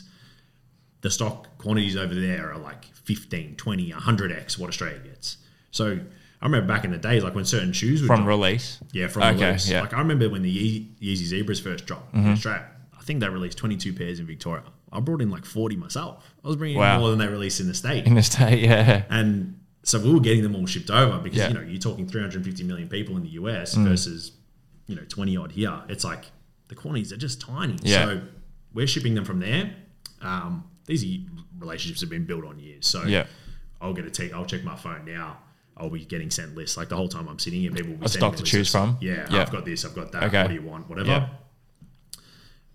the 1.01 1.09
stock 1.09 1.57
quantities 1.57 1.95
over 1.95 2.13
there 2.13 2.51
are 2.51 2.57
like 2.59 2.85
15, 2.93 3.55
20, 3.55 3.91
100x 3.91 4.57
what 4.59 4.67
Australia 4.69 4.99
gets. 4.99 5.37
So 5.71 5.99
I 6.41 6.45
remember 6.45 6.67
back 6.67 6.83
in 6.85 6.91
the 6.91 6.97
days, 6.97 7.23
like 7.23 7.35
when 7.35 7.45
certain 7.45 7.73
shoes 7.73 8.01
would 8.01 8.07
From 8.07 8.23
drop- 8.23 8.27
release. 8.39 8.79
yeah, 8.91 9.07
from 9.07 9.23
Okay, 9.23 9.45
release. 9.47 9.69
yeah. 9.69 9.77
Mm-hmm. 9.77 9.85
Like 9.85 9.93
I 9.93 9.99
remember 9.99 10.29
when 10.29 10.41
the 10.41 10.49
Ye- 10.49 10.91
Yeezy 11.01 11.25
Zebras 11.25 11.59
first 11.59 11.85
dropped 11.85 12.13
in 12.13 12.27
Australia. 12.29 12.65
I 12.97 13.01
think 13.03 13.19
they 13.21 13.29
released 13.29 13.57
22 13.57 13.93
pairs 13.93 14.19
in 14.19 14.25
Victoria. 14.27 14.63
I 14.91 14.99
brought 14.99 15.21
in 15.21 15.29
like 15.29 15.45
40 15.45 15.75
myself. 15.75 16.23
I 16.43 16.47
was 16.47 16.57
bringing 16.57 16.77
Wow. 16.77 16.95
in 16.95 16.99
more 17.01 17.09
than 17.11 17.19
they 17.19 17.27
released 17.27 17.59
in 17.59 17.67
the 17.67 17.73
state. 17.73 18.05
In 18.05 18.15
the 18.15 18.23
state, 18.23 18.59
yeah. 18.63 19.03
And 19.09 19.59
so 19.83 19.99
we 19.99 20.11
were 20.13 20.19
getting 20.19 20.43
them 20.43 20.55
all 20.55 20.65
shipped 20.65 20.89
over 20.89 21.17
because 21.19 21.37
Yeah. 21.39 21.45
Mm. 21.45 21.49
you 21.49 21.53
know 21.55 21.61
you're 21.61 21.79
talking 21.79 22.07
350 22.07 22.63
million 22.63 22.87
people 22.89 23.15
in 23.15 23.23
the 23.23 23.29
US 23.29 23.73
versus 23.75 24.31
you 24.87 24.95
know 24.95 25.03
20 25.07 25.37
odd 25.37 25.51
here. 25.53 25.81
It's 25.87 26.03
like 26.03 26.25
the 26.67 26.75
quantities 26.75 27.11
are 27.13 27.17
just 27.17 27.39
tiny. 27.41 27.77
Yeah. 27.83 28.05
So 28.05 28.21
we're 28.73 28.87
shipping 28.87 29.13
them 29.15 29.25
from 29.25 29.39
there. 29.39 29.73
Um, 30.21 30.65
these 30.89 31.21
relationships 31.57 32.01
have 32.01 32.09
been 32.09 32.25
built 32.25 32.43
on 32.43 32.59
years. 32.59 32.87
So 32.87 33.03
Yeah. 33.03 33.27
I'll 33.81 33.93
get 33.93 34.05
a 34.05 34.09
take. 34.11 34.33
I'll 34.33 34.45
check 34.45 34.63
my 34.63 34.75
phone 34.75 35.05
now. 35.05 35.37
I'll 35.77 35.89
be 35.89 36.03
getting 36.03 36.29
sent 36.29 36.55
lists 36.55 36.75
like 36.75 36.89
the 36.89 36.97
whole 36.97 37.07
time 37.07 37.29
I'm 37.29 37.39
sitting 37.39 37.61
here. 37.61 37.71
People 37.71 37.91
will 37.91 37.97
be 37.99 38.07
sending 38.09 38.33
stock 38.33 38.35
to 38.35 38.43
choose 38.43 38.69
from? 38.69 38.97
Yeah, 38.99 39.25
Yeah. 39.31 39.41
I've 39.41 39.51
got 39.51 39.63
this. 39.63 39.85
I've 39.85 39.95
got 39.95 40.11
that. 40.11 40.23
Okay. 40.23 40.41
What 40.41 40.47
do 40.49 40.53
you 40.55 40.61
want? 40.61 40.89
Whatever. 40.89 41.09
Yeah. 41.09 41.29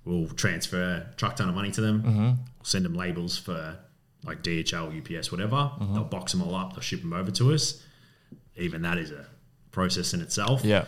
We'll 0.04 0.28
transfer 0.28 1.06
a 1.12 1.14
truck 1.16 1.36
ton 1.36 1.48
of 1.48 1.54
money 1.54 1.70
to 1.72 1.80
them. 1.80 2.02
Mm-hmm. 2.02 2.20
We'll 2.22 2.64
send 2.64 2.84
them 2.84 2.94
labels 2.94 3.36
for 3.38 3.78
like 4.22 4.42
DHL, 4.42 4.90
UPS, 4.98 5.30
whatever. 5.30 5.56
Mm-hmm. 5.56 5.94
They'll 5.94 6.04
box 6.04 6.32
them 6.32 6.42
all 6.42 6.54
up. 6.54 6.72
They'll 6.72 6.80
ship 6.80 7.00
them 7.00 7.12
over 7.12 7.30
to 7.32 7.52
us. 7.52 7.82
Even 8.56 8.82
that 8.82 8.96
is 8.98 9.10
a 9.10 9.26
process 9.70 10.14
in 10.14 10.20
itself. 10.20 10.64
Yeah. 10.64 10.84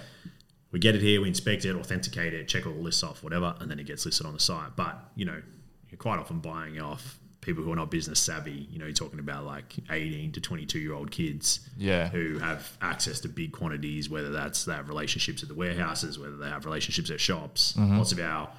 We 0.73 0.79
get 0.79 0.95
it 0.95 1.01
here, 1.03 1.21
we 1.23 1.29
inspect 1.29 1.65
it, 1.65 1.75
authenticate 1.75 2.35
it, 2.35 2.49
check 2.49 2.67
all 2.67 2.73
the 2.75 2.81
lists 2.81 3.03
off, 3.03 3.23
whatever, 3.23 3.55
and 3.61 3.71
then 3.71 3.79
it 3.79 3.87
gets 3.87 4.05
listed 4.05 4.27
on 4.27 4.33
the 4.35 4.41
site. 4.41 4.77
But 4.77 5.11
you 5.15 5.25
know, 5.25 5.41
you're 5.91 5.99
quite 5.99 6.19
often 6.19 6.41
buying 6.41 6.81
off 6.81 7.19
people 7.41 7.63
who 7.63 7.73
are 7.73 7.77
not 7.77 7.91
business 7.93 8.19
savvy. 8.19 8.67
You 8.71 8.79
know, 8.81 8.87
you're 8.87 8.93
talking 8.95 9.21
about 9.21 9.45
like 9.45 9.73
18 9.89 10.33
to 10.33 10.41
22 10.41 10.79
year 10.81 10.93
old 10.95 11.11
kids 11.13 11.61
Yeah. 11.77 12.09
who 12.09 12.39
have 12.39 12.77
access 12.83 13.21
to 13.21 13.29
big 13.29 13.53
quantities, 13.53 14.11
whether 14.11 14.31
that's 14.31 14.65
they 14.65 14.73
have 14.75 14.89
relationships 14.89 15.43
at 15.45 15.49
the 15.49 15.55
warehouses, 15.55 16.19
whether 16.19 16.37
they 16.37 16.49
have 16.49 16.65
relationships 16.65 17.09
at 17.11 17.21
shops. 17.21 17.75
Mm-hmm. 17.75 17.99
Lots 17.99 18.11
of 18.13 18.19
our 18.19 18.51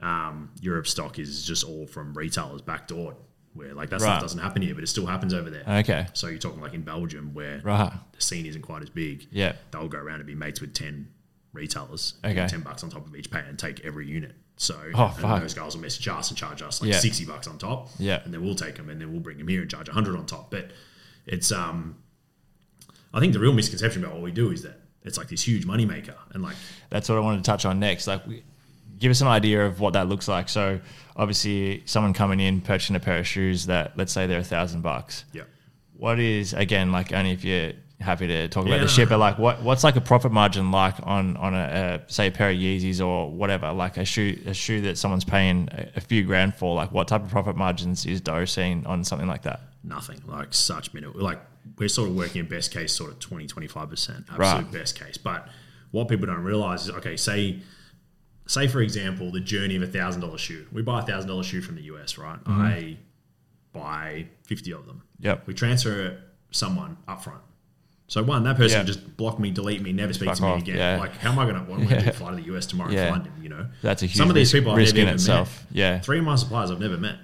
um, 0.00 0.50
Europe 0.60 0.86
stock 0.86 1.18
is 1.18 1.44
just 1.44 1.64
all 1.64 1.86
from 1.86 2.14
retailers 2.14 2.62
backdoored, 2.62 3.14
where 3.54 3.74
like 3.74 3.90
that 3.90 4.00
Right. 4.00 4.08
stuff 4.08 4.22
doesn't 4.22 4.38
happen 4.40 4.62
here, 4.62 4.74
but 4.74 4.82
it 4.84 4.88
still 4.88 5.06
happens 5.06 5.34
over 5.34 5.50
there. 5.50 5.64
Okay. 5.80 6.06
So 6.12 6.28
you're 6.28 6.38
talking 6.38 6.60
like 6.60 6.74
in 6.74 6.82
Belgium, 6.82 7.34
where 7.34 7.60
Right. 7.62 7.92
the 8.12 8.20
scene 8.20 8.46
isn't 8.46 8.62
quite 8.62 8.82
as 8.82 8.90
big. 8.90 9.26
Yeah. 9.30 9.54
they'll 9.70 9.88
go 9.88 9.98
around 9.98 10.16
and 10.20 10.26
be 10.26 10.34
mates 10.34 10.60
with 10.60 10.74
10 10.74 11.08
retailers, 11.52 12.14
Okay. 12.24 12.46
10 12.48 12.60
bucks 12.60 12.82
on 12.82 12.90
top 12.90 13.06
of 13.06 13.14
each 13.16 13.30
pay 13.30 13.40
and 13.46 13.58
take 13.58 13.80
every 13.84 14.06
unit. 14.06 14.34
So 14.56 14.76
Oh, 14.94 15.14
those 15.40 15.54
guys 15.54 15.74
will 15.74 15.82
message 15.82 16.06
us 16.08 16.28
and 16.30 16.38
charge 16.38 16.62
us 16.62 16.80
like 16.80 16.90
Yeah. 16.92 16.98
60 16.98 17.24
bucks 17.24 17.46
on 17.48 17.58
top. 17.58 17.88
Yeah. 17.98 18.20
And 18.24 18.32
then 18.32 18.42
we'll 18.44 18.54
take 18.54 18.76
them 18.76 18.88
and 18.90 19.00
then 19.00 19.10
we'll 19.10 19.20
bring 19.20 19.38
them 19.38 19.48
here 19.48 19.62
and 19.62 19.70
charge 19.70 19.88
100 19.88 20.16
on 20.16 20.26
top. 20.26 20.50
But 20.50 20.70
it's, 21.26 21.50
um, 21.50 21.96
I 23.14 23.20
think 23.20 23.32
the 23.32 23.40
real 23.40 23.52
misconception 23.52 24.02
about 24.04 24.14
what 24.14 24.22
we 24.22 24.30
do 24.30 24.50
is 24.52 24.62
that 24.62 24.80
it's 25.04 25.18
like 25.18 25.28
this 25.28 25.42
huge 25.46 25.66
moneymaker. 25.66 26.14
And 26.32 26.42
like, 26.42 26.54
That's 26.90 27.08
what 27.08 27.18
I 27.18 27.20
wanted 27.20 27.38
to 27.38 27.42
touch 27.44 27.64
on 27.64 27.80
next. 27.80 28.06
Like, 28.06 28.26
we- 28.26 28.44
give 28.98 29.10
us 29.10 29.20
an 29.20 29.26
idea 29.26 29.66
of 29.66 29.80
what 29.80 29.94
that 29.94 30.08
looks 30.08 30.28
like. 30.28 30.48
So, 30.48 30.78
obviously, 31.16 31.82
someone 31.86 32.12
coming 32.12 32.38
in 32.38 32.60
purchasing 32.60 32.94
a 32.94 33.00
pair 33.00 33.18
of 33.18 33.26
shoes 33.26 33.66
that, 33.66 33.98
let's 33.98 34.12
say, 34.12 34.26
they're 34.28 34.38
a 34.40 34.44
thousand 34.44 34.82
bucks. 34.82 35.24
yeah. 35.32 35.42
What 35.96 36.18
is 36.18 36.52
again 36.52 36.90
like? 36.92 37.12
Only 37.12 37.30
if 37.30 37.44
you're 37.44 37.72
happy 38.02 38.26
to 38.26 38.48
talk 38.48 38.66
Yeah, 38.66 38.74
about 38.76 38.88
the 38.90 39.02
no. 39.04 39.08
but 39.08 39.18
Like, 39.18 39.38
what 39.38 39.62
what's 39.62 39.82
like 39.84 39.96
a 39.96 40.00
profit 40.00 40.32
margin 40.32 40.70
like 40.70 40.94
on 41.04 41.36
on 41.38 41.54
a, 41.54 42.00
a 42.06 42.12
say 42.12 42.26
a 42.26 42.30
pair 42.30 42.50
of 42.50 42.56
Yeezys 42.56 43.04
or 43.04 43.30
whatever? 43.30 43.72
Like 43.72 43.96
a 43.96 44.04
shoe 44.04 44.38
a 44.46 44.52
shoe 44.54 44.80
that 44.82 44.98
someone's 44.98 45.24
paying 45.24 45.68
a, 45.96 46.00
few 46.00 46.24
grand 46.24 46.54
for. 46.54 46.74
Like, 46.74 46.92
what 46.92 47.08
type 47.08 47.22
of 47.22 47.30
profit 47.30 47.56
margins 47.56 48.04
is 48.04 48.20
Dough 48.20 48.44
seeing 48.44 48.84
on 48.86 49.04
something 49.04 49.28
like 49.28 49.42
that? 49.42 49.60
Nothing 49.84 50.20
like 50.26 50.52
such 50.54 50.92
minimal. 50.92 51.20
Like 51.20 51.40
we're 51.78 51.88
sort 51.88 52.08
of 52.10 52.16
working 52.16 52.40
in 52.40 52.46
best 52.48 52.72
case, 52.72 52.92
sort 52.92 53.12
of 53.12 53.18
20, 53.20 53.46
25%, 53.46 53.88
absolute 53.88 54.38
Right. 54.38 54.72
best 54.72 54.98
case. 54.98 55.16
But 55.16 55.48
what 55.92 56.08
people 56.08 56.26
don't 56.26 56.42
realize 56.42 56.84
is, 56.88 56.90
okay, 56.90 57.16
say, 57.16 57.60
say 58.46 58.66
for 58.66 58.80
example, 58.80 59.30
the 59.30 59.40
journey 59.40 59.76
of 59.76 59.82
a 59.82 59.86
thousand 59.86 60.20
dollar 60.22 60.38
shoe. 60.38 60.66
We 60.72 60.82
buy 60.82 61.00
a 61.00 61.02
thousand 61.02 61.28
dollar 61.28 61.42
shoe 61.44 61.60
from 61.62 61.76
the 61.76 61.82
US, 61.82 62.18
right? 62.18 62.38
I 62.46 62.96
buy 63.72 64.26
50 64.44 64.72
of 64.72 64.86
them. 64.86 65.02
Mm-hmm. 65.18 65.26
Yep. 65.26 65.46
We 65.46 65.54
transfer 65.54 66.18
someone 66.50 66.96
up 67.08 67.22
front. 67.24 67.40
So 68.12 68.22
one, 68.22 68.42
that 68.44 68.58
person 68.58 68.80
Yeah. 68.80 68.84
just 68.84 69.16
block 69.16 69.38
me, 69.38 69.50
delete 69.50 69.80
me, 69.80 69.90
never 69.90 70.12
speak 70.12 70.28
Fuck 70.28 70.36
to 70.36 70.42
me 70.42 70.48
off, 70.50 70.60
again. 70.60 70.76
yeah. 70.76 70.98
Like, 70.98 71.16
how 71.16 71.32
am 71.32 71.38
I 71.38 71.44
going 71.44 71.54
to? 71.56 71.62
What 71.62 71.80
am 71.80 71.86
I 71.86 71.90
going 71.92 72.04
to? 72.04 72.12
Fly 72.12 72.28
to 72.28 72.36
the 72.36 72.42
US 72.54 72.66
tomorrow 72.66 72.90
Yeah. 72.92 73.04
and 73.06 73.10
find 73.14 73.26
him? 73.26 73.32
You 73.42 73.48
know, 73.48 73.66
That's 73.80 74.02
a 74.02 74.06
huge 74.06 74.16
Some 74.18 74.28
of 74.28 74.34
these 74.34 74.52
risk- 74.52 74.60
people 74.60 74.72
I've 74.72 74.76
risk 74.76 74.94
never 74.94 75.00
in 75.04 75.08
even 75.08 75.14
itself. 75.14 75.64
Met. 75.70 75.78
Yeah. 75.78 75.98
three 76.00 76.18
of 76.18 76.24
my 76.26 76.34
suppliers 76.34 76.70
I've 76.70 76.78
never 76.78 76.98
met. 76.98 77.16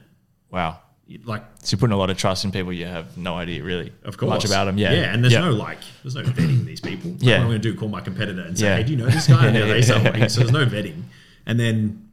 Wow. 0.51 0.78
Like 1.26 1.45
So 1.62 1.74
you're 1.74 1.78
putting 1.80 1.93
a 1.93 1.99
lot 1.99 2.09
of 2.09 2.16
trust 2.16 2.47
in 2.47 2.53
people 2.53 2.72
you 2.72 2.86
have 2.86 3.18
no 3.18 3.34
idea 3.36 3.62
really 3.62 3.93
Of 4.03 4.16
course. 4.16 4.30
much 4.30 4.45
about 4.47 4.64
them. 4.64 4.78
Yeah. 4.78 4.93
Yeah, 4.95 5.12
and 5.12 5.22
there's 5.22 5.34
Yeah. 5.34 5.41
no 5.41 5.51
like, 5.53 5.78
there's 6.03 6.14
no 6.14 6.22
vetting 6.22 6.64
these 6.64 6.80
people. 6.80 7.11
Like, 7.11 7.22
Yeah. 7.22 7.32
What 7.36 7.41
I'm 7.43 7.49
going 7.49 7.61
to 7.61 7.70
do, 7.72 7.78
call 7.78 7.89
my 7.91 8.01
competitor 8.01 8.41
and 8.41 8.59
say, 8.59 8.76
hey, 8.76 8.82
do 8.84 8.93
you 8.93 8.97
know 8.97 9.11
this 9.11 9.26
guy? 9.26 9.47
And 9.49 9.57
they 9.70 9.82
say, 9.82 10.03
"Wait." 10.11 10.30
so 10.30 10.41
there's 10.41 10.53
no 10.53 10.64
vetting. 10.64 11.03
And 11.45 11.61
then 11.61 12.09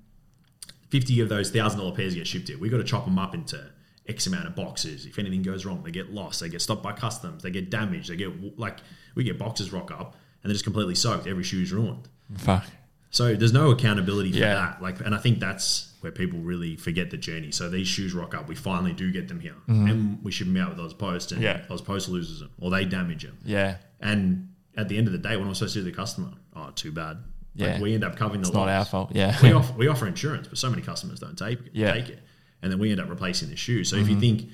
50 0.89 1.21
of 1.21 1.29
those 1.29 1.49
$1,000 1.49 1.95
pairs 1.95 2.13
get 2.13 2.27
shipped 2.27 2.49
here. 2.49 2.57
we 2.57 2.67
got 2.67 2.77
to 2.77 2.83
chop 2.83 3.05
them 3.05 3.17
up 3.17 3.33
into 3.33 3.61
X 4.07 4.27
amount 4.27 4.47
of 4.47 4.55
boxes. 4.55 5.05
If 5.05 5.17
anything 5.19 5.41
goes 5.41 5.65
wrong, 5.65 5.81
they 5.83 5.91
get 5.91 6.11
lost. 6.13 6.39
They 6.41 6.49
get 6.49 6.61
stopped 6.61 6.83
by 6.83 6.93
customs. 6.93 7.41
They 7.43 7.51
get 7.51 7.69
damaged. 7.69 8.09
They 8.09 8.15
get, 8.15 8.57
like, 8.59 8.77
we 9.15 9.23
get 9.23 9.37
boxes 9.39 9.71
rock 9.73 9.91
up 9.91 10.15
and 10.43 10.49
they're 10.49 10.53
just 10.53 10.63
completely 10.65 10.95
soaked. 10.95 11.25
Every 11.27 11.43
shoe's 11.43 11.71
ruined. 11.71 12.07
Fuck. 12.37 12.65
So 13.09 13.33
there's 13.35 13.53
no 13.53 13.71
accountability 13.71 14.31
for 14.33 14.39
Yeah. 14.39 14.53
that. 14.55 14.81
Like, 14.81 14.99
and 14.99 15.15
I 15.15 15.17
think 15.17 15.39
that's 15.39 15.93
where 16.01 16.11
people 16.11 16.39
really 16.39 16.75
forget 16.75 17.09
the 17.09 17.17
journey. 17.17 17.51
So 17.51 17.69
these 17.69 17.87
shoes 17.87 18.13
rock 18.13 18.35
up. 18.35 18.47
We 18.47 18.55
finally 18.55 18.93
do 18.93 19.11
get 19.11 19.27
them 19.27 19.39
here, 19.39 19.55
and 19.67 20.21
we 20.23 20.31
ship 20.31 20.47
them 20.47 20.57
out 20.57 20.69
with 20.71 20.79
Oz 20.79 20.93
Post, 20.93 21.31
and 21.31 21.41
Mm-hmm. 21.41 21.61
Yeah. 21.69 21.73
Oz 21.73 21.81
Post 21.81 22.09
loses 22.09 22.41
them 22.41 22.51
or 22.59 22.69
they 22.71 22.83
damage 22.85 23.23
them. 23.23 23.37
Yeah. 23.45 23.77
And 24.01 24.49
at 24.75 24.89
the 24.89 24.97
end 24.97 25.07
of 25.07 25.13
the 25.13 25.19
day, 25.19 25.35
what 25.37 25.45
am 25.45 25.49
I 25.49 25.53
supposed 25.53 25.73
to 25.75 25.79
do 25.79 25.85
to 25.85 25.91
the 25.91 25.95
customer? 25.95 26.31
Oh, 26.55 26.71
too 26.75 26.91
bad. 26.91 27.17
Yeah. 27.55 27.73
Like 27.73 27.81
we 27.81 27.93
end 27.93 28.03
up 28.03 28.17
covering 28.17 28.41
the 28.41 28.47
It's 28.49 28.53
not 28.53 28.67
our 28.67 28.79
loss. 28.79 28.89
fault. 28.89 29.11
Yeah. 29.15 29.35
We 29.41 29.51
offer, 29.53 29.73
we 29.77 29.87
offer 29.87 30.05
insurance, 30.07 30.47
but 30.49 30.57
so 30.57 30.69
many 30.69 30.81
customers 30.81 31.19
don't 31.21 31.37
take 31.37 31.59
it. 31.61 31.71
Yeah. 31.73 31.91
Mm-hmm. 31.95 31.99
Take 32.01 32.09
it, 32.09 32.19
and 32.61 32.71
then 32.71 32.79
we 32.79 32.91
end 32.91 32.99
up 32.99 33.09
replacing 33.09 33.49
the 33.49 33.55
shoe. 33.55 33.83
So 33.83 33.95
if 33.97 34.09
you 34.09 34.19
think, 34.19 34.49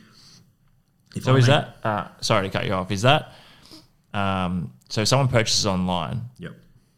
if 1.16 1.24
So 1.24 1.34
I 1.36 1.38
is 1.38 1.48
make- 1.48 1.66
that 1.82 1.88
uh, 1.88 2.08
sorry 2.22 2.48
to 2.50 2.52
cut 2.52 2.66
you 2.66 2.74
off? 2.74 2.92
Is 2.92 3.02
that 3.04 3.32
um, 4.14 4.74
so? 4.90 5.04
Someone 5.06 5.28
purchases 5.28 5.66
online, 5.66 6.30
Yep. 6.40 6.54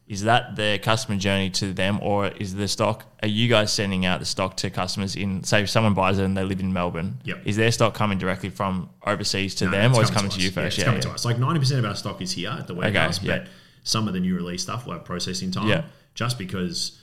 is 0.07 0.23
that 0.23 0.55
their 0.55 0.77
customer 0.79 1.17
journey 1.17 1.49
to 1.51 1.73
them, 1.73 1.99
or 2.01 2.27
is 2.27 2.55
the 2.55 2.67
stock? 2.67 3.05
Are 3.21 3.27
you 3.27 3.47
guys 3.47 3.71
sending 3.71 4.05
out 4.05 4.19
the 4.19 4.25
stock 4.25 4.57
to 4.57 4.69
customers 4.69 5.15
in? 5.15 5.43
Say, 5.43 5.63
if 5.63 5.69
someone 5.69 5.93
buys 5.93 6.17
it 6.19 6.25
and 6.25 6.35
they 6.35 6.43
live 6.43 6.59
in 6.59 6.73
Melbourne, 6.73 7.19
Yep. 7.23 7.41
is 7.45 7.55
their 7.57 7.71
stock 7.71 7.93
coming 7.93 8.17
directly 8.17 8.49
from 8.49 8.89
overseas 9.05 9.55
to 9.55 9.65
No, 9.65 9.71
them, 9.71 9.93
or 9.95 10.01
it's 10.01 10.09
coming 10.09 10.29
coming 10.31 10.39
to, 10.39 10.43
you 10.43 10.51
first? 10.51 10.55
Yeah, 10.55 10.63
Yeah, 10.63 10.67
it's 10.67 10.77
yeah, 10.79 10.85
coming 10.85 11.01
to 11.01 11.09
us. 11.11 11.25
Like 11.25 11.37
ninety 11.39 11.59
percent 11.59 11.79
of 11.79 11.85
our 11.85 11.95
stock 11.95 12.21
is 12.21 12.31
here 12.31 12.49
at 12.49 12.67
the 12.67 12.73
warehouse, 12.73 13.19
okay, 13.19 13.27
yeah. 13.27 13.37
but 13.39 13.47
some 13.83 14.07
of 14.07 14.13
the 14.13 14.19
new 14.19 14.35
release 14.35 14.63
stuff 14.63 14.85
will 14.85 14.93
have 14.93 15.05
processing 15.05 15.51
time. 15.51 15.67
Yeah. 15.67 15.83
Just 16.15 16.37
because 16.37 16.99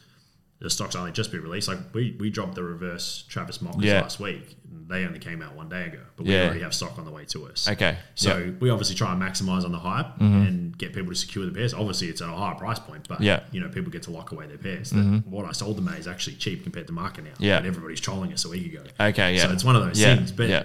the 0.61 0.69
stock's 0.71 0.95
only 0.95 1.11
just 1.13 1.31
been 1.33 1.43
released. 1.43 1.69
Like 1.69 1.79
we, 1.95 2.17
we 2.21 2.29
dropped 2.31 2.55
the 2.55 2.63
reverse 2.63 3.25
Travis 3.29 3.59
Mochas 3.59 3.83
Yeah. 3.83 4.03
last 4.03 4.21
week. 4.21 4.57
They 4.89 5.05
only 5.07 5.19
came 5.19 5.41
out 5.41 5.55
one 5.55 5.69
day 5.69 5.87
ago, 5.87 6.01
but 6.17 6.27
we 6.27 6.33
Yeah. 6.35 6.45
already 6.45 6.61
have 6.61 6.75
stock 6.75 6.99
on 6.99 7.05
the 7.05 7.11
way 7.11 7.25
to 7.27 7.47
us. 7.47 7.69
Okay. 7.69 7.97
So. 8.15 8.31
Mm-hmm. 8.43 8.59
we 8.59 8.71
obviously 8.71 8.95
try 8.97 9.13
and 9.13 9.23
maximize 9.23 9.65
on 9.65 9.73
the 9.73 9.79
hype 9.79 10.21
and 10.21 10.77
get 10.77 10.93
people 10.93 11.11
to 11.13 11.17
secure 11.19 11.47
the 11.47 11.53
pairs. 11.53 11.73
Obviously, 11.73 12.09
it's 12.09 12.21
at 12.21 12.29
a 12.29 12.33
higher 12.33 12.55
price 12.57 12.79
point, 12.79 13.09
but 13.09 13.21
Yeah. 13.21 13.39
Mm-hmm. 13.41 13.55
you 13.55 13.61
know 13.63 13.69
people 13.69 13.91
get 13.91 14.03
to 14.05 14.11
lock 14.11 14.33
away 14.33 14.47
their 14.49 14.59
pairs. 14.59 14.91
That 14.91 15.23
What 15.27 15.47
I 15.47 15.53
sold 15.53 15.77
them 15.79 15.89
at 15.89 15.99
is 15.99 16.07
actually 16.07 16.37
cheap 16.37 16.63
compared 16.63 16.87
to 16.89 16.93
market 16.93 17.25
now. 17.25 17.31
Yeah. 17.39 17.59
but 17.61 17.67
everybody's 17.67 18.01
trolling 18.01 18.33
us 18.33 18.45
a 18.45 18.49
week 18.51 18.67
ago. 18.73 18.83
Okay, 19.01 19.37
yeah. 19.37 19.47
So 19.47 19.53
it's 19.53 19.65
one 19.65 19.77
of 19.77 19.85
those 19.85 20.01
Yeah, 20.01 20.17
things. 20.17 20.31
But 20.33 20.49
yeah. 20.49 20.65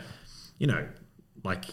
you 0.58 0.68
know, 0.68 0.88
like 1.44 1.66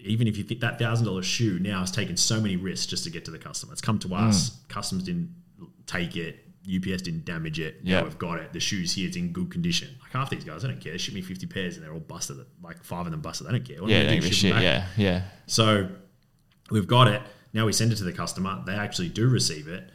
even 0.00 0.26
if 0.28 0.38
you 0.38 0.44
think 0.44 0.60
that 0.60 0.78
thousand 0.78 1.04
dollar 1.06 1.22
shoe 1.22 1.58
now 1.58 1.80
has 1.80 1.90
taken 1.90 2.16
so 2.16 2.40
many 2.40 2.56
risks 2.56 2.86
just 2.86 3.04
to 3.04 3.10
get 3.10 3.24
to 3.26 3.30
the 3.32 3.38
customer. 3.38 3.72
It's 3.72 3.82
come 3.82 3.98
to 4.00 4.14
us. 4.14 4.50
Mm. 4.50 4.68
Customs 4.68 5.02
didn't 5.02 5.34
take 5.86 6.16
it. 6.16 6.44
UPS 6.68 7.02
didn't 7.02 7.24
damage 7.24 7.58
it. 7.60 7.76
Yeah. 7.82 8.02
We've 8.02 8.18
got 8.18 8.38
it. 8.38 8.52
The 8.52 8.60
shoe's 8.60 8.92
here. 8.94 9.08
It's 9.08 9.16
in 9.16 9.32
good 9.32 9.50
condition. 9.50 9.88
Like 10.02 10.12
half 10.12 10.30
these 10.30 10.44
guys, 10.44 10.64
I 10.64 10.68
don't 10.68 10.80
care. 10.80 10.92
They 10.92 10.98
ship 10.98 11.14
me 11.14 11.22
50 11.22 11.46
pairs 11.46 11.76
and 11.76 11.84
they're 11.84 11.92
all 11.92 12.00
busted. 12.00 12.38
Like 12.62 12.82
five 12.84 13.06
of 13.06 13.12
them 13.12 13.20
busted. 13.20 13.46
I 13.46 13.52
don't 13.52 13.64
care. 13.64 13.80
What 13.80 13.90
yeah, 13.90 14.08
do? 14.08 14.20
Ship 14.22 14.32
shit. 14.32 14.52
back? 14.52 14.62
Yeah, 14.62 14.86
yeah, 14.96 15.22
So 15.46 15.88
we've 16.70 16.86
got 16.86 17.08
it. 17.08 17.22
Now 17.52 17.66
we 17.66 17.72
send 17.72 17.92
it 17.92 17.96
to 17.96 18.04
the 18.04 18.12
customer. 18.12 18.62
They 18.66 18.74
actually 18.74 19.08
do 19.08 19.28
receive 19.28 19.68
it. 19.68 19.90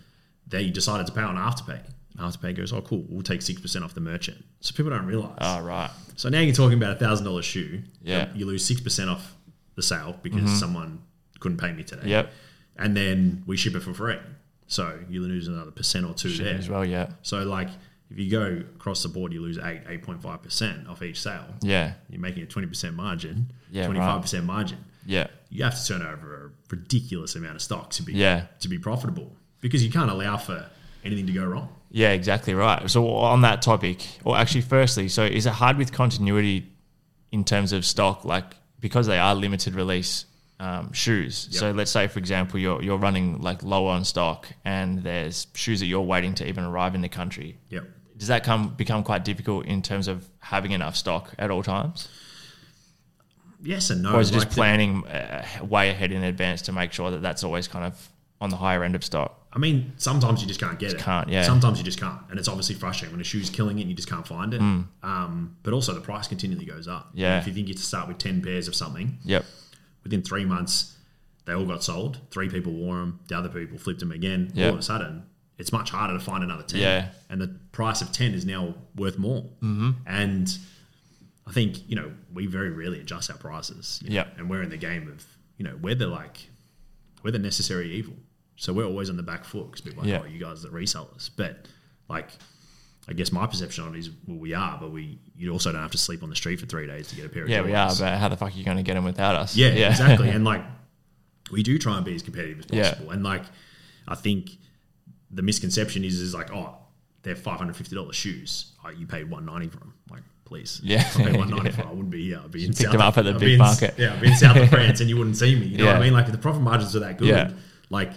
They 0.48 0.70
decided 0.70 1.08
to 1.08 1.14
pay 1.14 1.22
on 1.22 1.36
afterpay. 1.36 1.82
Afterpay 2.20 2.56
goes, 2.56 2.74
oh, 2.74 2.82
cool. 2.82 3.06
We'll 3.10 3.24
take 3.24 3.42
6% 3.42 3.84
off 3.84 3.94
the 3.94 4.02
merchant. 4.02 4.44
So 4.60 4.74
people 4.76 4.92
don't 4.92 5.06
realize. 5.06 5.38
Oh, 5.40 5.62
right. 5.62 5.90
So 6.16 6.30
now 6.30 6.40
you're 6.40 6.56
talking 6.56 6.78
about 6.78 6.96
a 6.96 7.00
thousand 7.00 7.26
dollar 7.26 7.42
shoe. 7.42 7.82
Yeah. 8.02 8.30
You 8.34 8.46
lose 8.46 8.66
six 8.66 8.80
percent 8.82 9.10
off 9.10 9.36
the 9.76 9.82
sale 9.82 10.18
because 10.22 10.60
someone 10.60 11.02
couldn't 11.40 11.58
pay 11.58 11.72
me 11.72 11.84
today. 11.84 12.02
Mm-hmm. 12.02 12.10
Yep. 12.10 12.32
And 12.78 12.98
then 12.98 13.44
we 13.46 13.58
ship 13.58 13.76
it 13.76 13.82
for 13.82 13.94
free. 13.94 14.18
So 14.74 15.00
you 15.10 15.22
lose 15.22 15.48
another 15.48 15.72
percent 15.72 16.06
or 16.06 16.14
two 16.14 16.30
there. 16.30 16.56
As 16.56 16.70
well, 16.70 16.84
yeah, 16.86 17.12
So 17.22 17.44
like 17.44 17.70
if 18.10 18.18
you 18.20 18.30
go 18.30 18.64
across 18.76 19.04
the 19.04 19.10
board, 19.10 19.32
you 19.34 19.42
lose 19.42 19.58
eight, 19.58 19.82
eight 19.88 20.04
point 20.04 20.22
five 20.22 20.42
percent 20.42 20.88
off 20.88 21.02
each 21.02 21.22
sale. 21.22 21.46
yeah, 21.62 21.94
You're 22.10 22.20
making 22.22 22.44
a 22.44 22.46
twenty 22.48 22.68
percent 22.68 22.96
margin. 22.96 23.52
Yeah, 23.72 23.86
Twenty 23.86 24.00
five 24.00 24.22
percent 24.22 24.46
margin. 24.46 24.78
yeah, 25.06 25.28
You 25.50 25.64
have 25.64 25.80
to 25.80 25.88
turn 25.88 26.02
over 26.02 26.46
a 26.46 26.52
ridiculous 26.76 27.36
amount 27.36 27.56
of 27.56 27.62
stock 27.62 27.90
to 27.92 28.04
be 28.04 28.14
Yeah. 28.14 28.46
to 28.62 28.68
be 28.68 28.78
profitable. 28.80 29.32
Because 29.62 29.84
you 29.86 29.92
can't 29.92 30.12
allow 30.12 30.38
for 30.38 30.70
anything 31.06 31.26
to 31.28 31.34
go 31.34 31.46
wrong. 31.46 31.70
yeah. 31.92 32.12
Exactly 32.12 32.54
right. 32.54 32.90
So 32.90 33.08
on 33.10 33.42
that 33.42 33.62
topic, 33.62 34.06
or 34.24 34.36
actually, 34.38 34.62
firstly, 34.62 35.08
so 35.08 35.24
is 35.24 35.46
it 35.46 35.54
hard 35.54 35.78
with 35.78 35.92
continuity 35.92 36.72
in 37.32 37.44
terms 37.44 37.72
of 37.74 37.86
stock, 37.86 38.26
like 38.26 38.46
because 38.80 39.08
they 39.08 39.18
are 39.20 39.34
limited 39.36 39.74
release 39.76 40.26
um, 40.60 40.94
shoes? 40.94 41.48
Yep. 41.52 41.60
So 41.60 41.72
let's 41.72 41.92
say, 41.92 42.08
for 42.08 42.20
example, 42.20 42.60
you're 42.60 42.82
you're 42.82 42.98
running 42.98 43.42
like 43.42 43.64
low 43.64 43.88
on 43.88 44.06
stock, 44.06 44.48
and 44.66 45.00
there's 45.00 45.48
shoes 45.56 45.80
that 45.80 45.88
you're 45.88 46.02
waiting 46.02 46.34
to 46.36 46.48
even 46.48 46.64
arrive 46.64 46.96
in 46.96 47.02
the 47.02 47.10
country. 47.10 47.58
Yep. 47.70 47.84
Does 48.18 48.28
that 48.28 48.44
come 48.44 48.70
become 48.76 49.04
quite 49.04 49.26
difficult 49.26 49.66
in 49.66 49.82
terms 49.82 50.08
of 50.08 50.28
having 50.40 50.72
enough 50.72 50.96
stock 50.96 51.34
at 51.38 51.52
all 51.52 51.64
times, 51.64 52.08
Yes 53.62 53.90
and 53.90 54.04
no. 54.04 54.14
or 54.16 54.22
is 54.22 54.30
it 54.30 54.36
Like 54.36 54.44
just 54.48 54.56
planning 54.56 55.06
uh, 55.08 55.46
way 55.64 55.90
ahead 55.90 56.12
in 56.12 56.24
advance 56.24 56.62
to 56.64 56.72
make 56.72 56.92
sure 56.94 57.12
that 57.12 57.22
that's 57.22 57.44
always 57.44 57.68
kind 57.68 57.86
of 57.86 58.10
on 58.42 58.50
the 58.50 58.58
higher 58.58 58.84
end 58.84 58.96
of 58.96 59.04
stock? 59.04 59.40
I 59.54 59.60
mean, 59.60 59.94
sometimes 59.98 60.42
you 60.42 60.48
just 60.48 60.60
can't 60.60 60.80
get 60.80 60.94
it. 60.94 61.00
can't, 61.00 61.30
yeah. 61.30 61.44
Sometimes 61.44 61.78
you 61.78 61.84
just 61.84 62.00
can't, 62.00 62.20
and 62.30 62.40
it's 62.40 62.48
obviously 62.48 62.76
frustrating 62.76 63.14
when 63.14 63.22
a 63.22 63.24
shoe's 63.24 63.50
killing 63.50 63.78
it 63.78 63.82
and 63.82 63.90
you 63.90 63.96
just 63.96 64.10
can't 64.10 64.28
find 64.28 64.54
it. 64.54 64.60
Hmm. 64.60 64.82
Um, 65.04 65.56
but 65.64 65.74
also 65.74 65.94
the 65.94 66.02
price 66.02 66.28
continually 66.28 66.66
goes 66.66 66.88
up. 66.88 67.10
Yeah. 67.14 67.40
If 67.40 67.48
you 67.48 67.54
think 67.54 67.68
you 67.68 67.74
to 67.74 67.82
start 67.82 68.08
with 68.08 68.18
ten 68.18 68.42
pairs 68.42 68.68
of 68.68 68.76
something, 68.76 69.18
Yep. 69.26 69.46
Within 70.04 70.22
three 70.22 70.46
months, 70.46 70.98
they 71.46 71.54
all 71.54 71.66
got 71.66 71.84
sold. 71.84 72.20
Three 72.32 72.50
people 72.50 72.72
wore 72.74 72.96
them. 72.98 73.20
The 73.28 73.38
other 73.38 73.50
people 73.50 73.78
flipped 73.78 74.00
them 74.00 74.12
again. 74.12 74.52
Yeah. 74.54 74.68
All 74.68 74.74
of 74.74 74.80
a 74.80 74.84
sudden, 74.84 75.24
it's 75.58 75.72
much 75.72 75.90
harder 75.92 76.14
to 76.14 76.20
find 76.20 76.44
another 76.44 76.64
10. 76.64 76.80
Yeah. 76.80 77.10
And 77.30 77.40
the 77.42 77.48
price 77.72 78.02
of 78.02 78.12
10 78.12 78.34
is 78.34 78.46
now 78.46 78.76
worth 78.96 79.18
more. 79.18 79.44
Mm-hmm. 79.62 79.92
And 80.06 80.58
I 81.46 81.52
think, 81.52 81.88
you 81.90 81.96
know, 81.96 82.12
we 82.34 82.46
very 82.48 82.70
rarely 82.70 83.00
adjust 83.00 83.30
our 83.30 83.38
prices. 83.38 84.00
you 84.04 84.10
know, 84.10 84.16
Yeah. 84.16 84.28
And 84.38 84.50
we're 84.50 84.64
in 84.64 84.70
the 84.70 84.78
game 84.78 85.08
of, 85.10 85.26
you 85.58 85.66
know, 85.66 85.78
we're 85.82 85.96
the 85.96 86.08
like, 86.08 86.38
we're 87.24 87.32
the 87.32 87.40
necessary 87.40 87.92
evil. 87.94 88.16
So 88.56 88.72
we're 88.72 88.86
always 88.86 89.10
on 89.10 89.18
the 89.18 89.24
back 89.24 89.44
foot 89.46 89.66
because 89.72 89.82
people 89.82 90.02
are 90.02 90.06
like, 90.06 90.12
Yeah. 90.12 90.22
oh, 90.24 90.26
you 90.26 90.40
guys 90.40 90.64
are 90.64 90.70
the 90.70 90.74
resellers. 90.78 91.30
But 91.36 91.68
like, 92.10 92.30
I 93.08 93.14
guess 93.14 93.32
my 93.34 93.46
perception 93.46 93.84
on 93.84 93.96
it 93.96 94.00
is, 94.00 94.10
well, 94.28 94.38
we 94.38 94.54
are, 94.54 94.78
but 94.80 94.92
we 94.92 95.20
you 95.36 95.52
also 95.52 95.72
don't 95.72 95.82
have 95.82 95.92
to 95.92 95.98
sleep 95.98 96.24
on 96.24 96.30
the 96.30 96.36
street 96.36 96.60
for 96.60 96.66
three 96.66 96.88
days 96.88 97.08
to 97.10 97.16
get 97.16 97.26
a 97.26 97.30
pair 97.30 97.44
of 97.44 97.50
shoes. 97.50 97.56
Yeah, 97.58 97.62
we 97.64 97.74
are, 97.74 97.90
but 98.00 98.18
how 98.18 98.30
the 98.30 98.38
fuck 98.38 98.54
are 98.54 98.58
you 98.58 98.64
going 98.64 98.78
to 98.78 98.84
get 98.84 98.94
them 98.94 99.04
without 99.04 99.36
us? 99.36 99.56
Yeah, 99.58 99.68
exactly. 99.68 100.30
And 100.30 100.44
like, 100.52 100.64
we 101.52 101.64
do 101.64 101.78
try 101.78 101.98
and 101.98 102.06
be 102.06 102.16
as 102.16 102.22
competitive 102.24 102.60
as 102.60 102.66
Yeah. 102.72 102.90
possible. 102.92 103.12
And 103.12 103.24
like, 103.24 103.44
I 104.08 104.16
think 104.16 104.52
the 105.32 105.42
misconception 105.42 106.04
is 106.06 106.20
is 106.20 106.34
like, 106.34 106.54
oh, 106.54 106.78
they're 107.24 107.36
five 107.36 107.58
hundred 107.58 107.76
fifty 107.76 107.96
dollars 107.96 108.16
shoes. 108.16 108.72
Oh, 108.86 108.90
you 108.90 109.06
paid 109.06 109.30
one 109.30 109.46
ninety 109.46 109.68
for 109.68 109.78
them. 109.78 109.94
Like, 110.10 110.24
please, 110.46 110.80
Yeah. 110.84 111.06
I 111.16 111.24
paid 111.24 111.36
one 111.44 111.50
ninety 111.50 111.72
for. 111.72 111.78
them, 111.78 111.88
I 111.88 111.92
wouldn't 111.92 112.10
be 112.10 112.24
here. 112.30 112.42
I'd 112.44 112.52
be 112.52 112.64
in 112.64 112.70
picked 112.70 112.84
South 112.84 112.92
them 112.94 113.02
up 113.02 113.18
at 113.18 113.26
the 113.26 113.32
I'd 113.32 113.40
big 113.40 113.52
in- 113.54 113.58
market. 113.60 113.96
Yeah, 113.98 114.14
I'd 114.14 114.22
be 114.22 114.28
in 114.28 114.36
south 114.38 114.56
of 114.56 114.70
France, 114.70 115.02
and 115.02 115.10
you 115.10 115.18
wouldn't 115.18 115.36
see 115.38 115.56
me. 115.56 115.66
You 115.66 115.80
know 115.80 115.88
what 115.88 115.98
I 115.98 116.00
mean? 116.00 116.14
Like, 116.14 116.26
if 116.28 116.32
the 116.32 116.38
profit 116.38 116.62
margins 116.62 116.96
are 116.96 117.00
that 117.02 117.18
good, 117.18 117.28
Yeah. 117.28 117.52
like, 117.90 118.12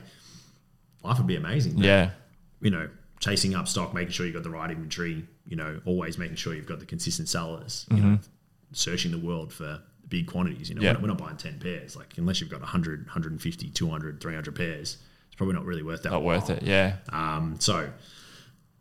life 1.03 1.18
would 1.18 1.26
be 1.26 1.37
amazing. 1.37 1.74
But, 1.74 1.84
Yeah. 1.84 2.11
you 2.61 2.70
know, 2.70 2.89
chasing 3.27 3.55
up 3.55 3.66
stock, 3.68 3.93
making 3.95 4.12
sure 4.12 4.24
you've 4.27 4.35
got 4.35 4.43
the 4.45 4.51
right 4.51 4.70
inventory, 4.70 5.24
you 5.47 5.57
know, 5.57 5.81
always 5.85 6.18
making 6.18 6.37
sure 6.37 6.55
you've 6.55 6.66
got 6.66 6.79
the 6.81 6.87
consistent 6.87 7.29
sellers, 7.29 7.87
you 7.91 7.97
know, 8.01 8.18
searching 8.72 9.11
the 9.11 9.18
world 9.18 9.53
for 9.53 9.81
big 10.09 10.27
quantities. 10.27 10.68
You 10.68 10.74
know, 10.77 10.81
Mm-hmm. 10.81 10.85
Yeah. 10.87 10.91
we're, 11.03 11.09
not, 11.09 11.18
we're 11.18 11.27
not 11.27 11.37
buying 11.37 11.37
10 11.37 11.59
pairs. 11.61 11.97
Like, 11.97 12.14
unless 12.16 12.41
you've 12.41 12.51
got 12.51 12.61
100, 12.61 13.01
150, 13.07 13.70
200, 13.70 14.20
300 14.20 14.55
pairs, 14.55 14.97
it's 15.27 15.35
probably 15.37 15.55
not 15.55 15.64
really 15.64 15.83
worth 15.83 16.03
that. 16.05 16.11
Not 16.12 16.22
worth 16.22 16.51
it. 16.51 16.62
Yeah. 16.62 16.97
Um, 17.11 17.57
so 17.59 17.91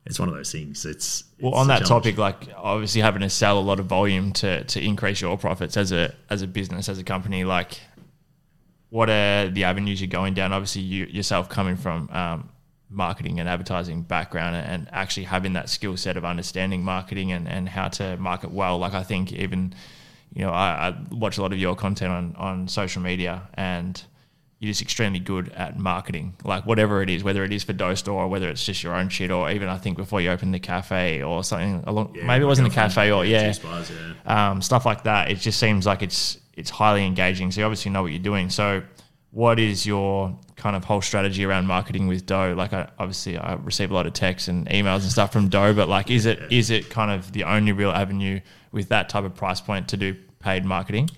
it's 0.05 0.19
one 0.19 0.29
of 0.29 0.35
those 0.35 0.51
things. 0.51 0.85
It's, 0.85 1.23
Well, 1.39 1.55
on 1.55 1.67
that 1.67 1.85
challenge. 1.85 1.89
topic, 1.89 2.17
like 2.17 2.49
obviously 2.55 3.01
having 3.01 3.21
to 3.21 3.29
sell 3.29 3.57
a 3.57 3.61
lot 3.61 3.79
of 3.79 3.87
volume 3.87 4.31
to 4.33 4.63
to 4.65 4.79
increase 4.83 5.19
your 5.21 5.37
profits 5.37 5.75
as 5.77 5.91
a 5.91 6.13
as 6.29 6.41
a 6.43 6.47
business 6.47 6.87
as 6.89 6.99
a 6.99 7.03
company, 7.03 7.43
like 7.43 7.79
what 8.89 9.09
are 9.09 9.49
the 9.49 9.63
avenues 9.63 9.99
you're 9.99 10.07
going 10.07 10.33
down? 10.35 10.53
Obviously, 10.53 10.83
you 10.83 11.05
yourself 11.05 11.49
coming 11.49 11.75
from 11.75 12.07
um, 12.11 12.49
marketing 12.89 13.39
and 13.39 13.49
advertising 13.49 14.03
background 14.03 14.55
and 14.55 14.87
actually 14.91 15.23
having 15.23 15.53
that 15.53 15.69
skill 15.69 15.97
set 15.97 16.17
of 16.17 16.25
understanding 16.25 16.83
marketing 16.83 17.31
and, 17.31 17.47
and 17.47 17.67
how 17.69 17.87
to 17.87 18.17
market 18.17 18.51
well. 18.51 18.77
Like 18.77 18.93
I 18.93 19.03
think 19.03 19.31
even 19.33 19.73
you 20.33 20.41
know 20.43 20.51
I, 20.51 20.89
I 20.89 20.97
watch 21.11 21.37
a 21.37 21.41
lot 21.41 21.53
of 21.53 21.59
your 21.59 21.75
content 21.75 22.11
on 22.11 22.35
on 22.37 22.67
social 22.67 23.01
media 23.01 23.43
and 23.55 24.01
you're 24.59 24.71
just 24.71 24.81
extremely 24.81 25.19
good 25.19 25.49
at 25.49 25.77
marketing, 25.77 26.33
like 26.43 26.65
whatever 26.65 27.01
it 27.01 27.09
is, 27.09 27.23
whether 27.23 27.43
it 27.43 27.51
is 27.51 27.63
for 27.63 27.95
Store 27.95 28.23
or 28.23 28.27
whether 28.27 28.49
it's 28.49 28.65
just 28.65 28.83
your 28.83 28.95
own 28.95 29.09
shit, 29.09 29.29
or 29.29 29.51
even 29.51 29.67
I 29.67 29.77
think 29.77 29.97
before 29.97 30.21
you 30.21 30.31
opened 30.31 30.53
the 30.53 30.59
cafe 30.59 31.21
or 31.21 31.43
something 31.43 31.83
along. 31.85 32.15
Yeah, 32.15 32.25
maybe 32.25 32.43
it 32.43 32.47
wasn't 32.47 32.67
a 32.67 32.69
girlfriend, 32.69 32.93
cafe 32.93 33.11
or 33.11 33.25
yeah, 33.25 33.53
bars, 33.61 33.91
yeah. 33.91 34.51
um, 34.51 34.61
stuff 34.61 34.85
like 34.85 35.03
that. 35.03 35.29
It 35.29 35.35
just 35.35 35.59
seems 35.59 35.85
like 35.85 36.01
it's 36.01 36.39
it's 36.55 36.69
highly 36.69 37.05
engaging. 37.05 37.51
So 37.51 37.61
you 37.61 37.65
obviously 37.65 37.91
know 37.91 38.01
what 38.01 38.11
you're 38.11 38.19
doing. 38.19 38.49
So 38.49 38.81
what 39.31 39.59
is 39.59 39.85
your 39.85 40.37
kind 40.55 40.75
of 40.75 40.83
whole 40.85 41.01
strategy 41.01 41.43
around 41.45 41.67
marketing 41.67 42.07
with 42.07 42.25
Dough? 42.25 42.53
Like 42.57 42.73
I, 42.73 42.89
obviously 42.99 43.37
I 43.37 43.53
receive 43.55 43.91
a 43.91 43.93
lot 43.93 44.07
of 44.07 44.13
texts 44.13 44.47
and 44.47 44.67
emails 44.67 45.01
and 45.01 45.11
stuff 45.11 45.31
from 45.33 45.49
Dough, 45.49 45.73
but 45.73 45.89
like 45.89 46.09
is 46.11 46.25
it 46.25 46.39
is 46.51 46.69
it 46.69 46.89
kind 46.89 47.11
of 47.11 47.31
the 47.33 47.43
only 47.43 47.71
real 47.71 47.91
avenue 47.91 48.39
with 48.71 48.89
that 48.89 49.09
type 49.09 49.23
of 49.23 49.35
price 49.35 49.61
point 49.61 49.87
to 49.89 49.97
do 49.97 50.15
paid 50.39 50.63
marketing 50.65 51.09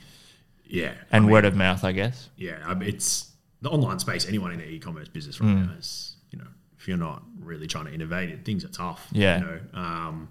Yeah. 0.66 0.94
and 1.12 1.16
I 1.16 1.20
mean, 1.20 1.32
word 1.32 1.46
of 1.46 1.56
mouth? 1.56 1.84
I 1.84 1.92
guess. 1.92 2.30
yeah, 2.38 2.60
I 2.66 2.74
mean, 2.74 2.90
it's 2.90 3.32
the 3.62 3.70
online 3.70 4.00
space. 4.00 4.28
Anyone 4.28 4.52
in 4.52 4.60
the 4.60 4.66
e-commerce 4.70 5.08
business 5.10 5.42
right 5.42 5.50
Mm. 5.50 5.68
now 5.68 5.74
is, 5.78 6.16
you 6.32 6.38
know, 6.40 6.48
if 6.78 6.88
you're 6.88 6.98
not 6.98 7.24
really 7.40 7.66
trying 7.68 7.86
to 7.86 7.94
innovate, 7.94 8.30
it, 8.30 8.46
things 8.46 8.64
are 8.64 8.70
tough. 8.70 9.08
Yeah. 9.12 9.40
you 9.40 9.46
know, 9.46 9.60
um, 9.74 10.30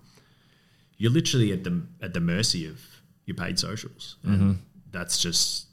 you're 0.99 1.11
literally 1.13 1.53
at 1.53 1.63
the 1.65 1.83
at 2.01 2.15
the 2.15 2.21
mercy 2.21 2.67
of 2.67 2.81
your 3.27 3.35
paid 3.37 3.59
socials, 3.59 4.17
and 4.23 4.41
Mm-hmm. 4.41 4.53
that's 4.93 5.19
just 5.19 5.66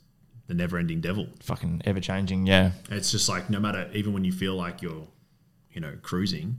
the 0.47 0.53
never-ending 0.53 1.01
devil. 1.01 1.27
Fucking 1.41 1.81
ever 1.85 1.99
changing. 1.99 2.45
Yeah. 2.47 2.71
It's 2.89 3.11
just 3.11 3.29
like 3.29 3.49
no 3.49 3.59
matter, 3.59 3.89
even 3.93 4.13
when 4.13 4.23
you 4.25 4.31
feel 4.31 4.55
like 4.55 4.81
you're, 4.81 5.07
you 5.71 5.81
know, 5.81 5.93
cruising, 6.01 6.57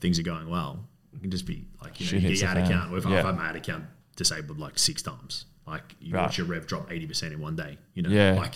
things 0.00 0.18
are 0.18 0.22
going 0.22 0.48
well, 0.48 0.86
it 1.14 1.20
can 1.22 1.30
just 1.30 1.46
be 1.46 1.64
like 1.82 1.98
you 2.00 2.06
know, 2.06 2.10
Shit 2.10 2.22
you 2.22 2.28
get 2.28 2.38
your 2.40 2.54
the 2.54 2.60
ad 2.60 2.66
fan. 2.68 2.76
account. 2.76 2.92
We've, 2.92 3.04
Yeah. 3.06 3.18
I've 3.20 3.24
had 3.26 3.36
my 3.36 3.48
ad 3.48 3.56
account 3.56 3.84
disabled 4.16 4.58
like 4.58 4.78
six 4.78 5.00
times. 5.02 5.46
Like 5.66 5.94
you 6.00 6.14
Right. 6.14 6.22
watch 6.22 6.36
your 6.38 6.46
rev 6.46 6.66
drop 6.66 6.92
eighty 6.92 7.06
percent 7.06 7.32
in 7.32 7.40
one 7.40 7.56
day. 7.56 7.78
You 7.94 8.02
know, 8.02 8.10
Yeah. 8.10 8.32
like 8.34 8.54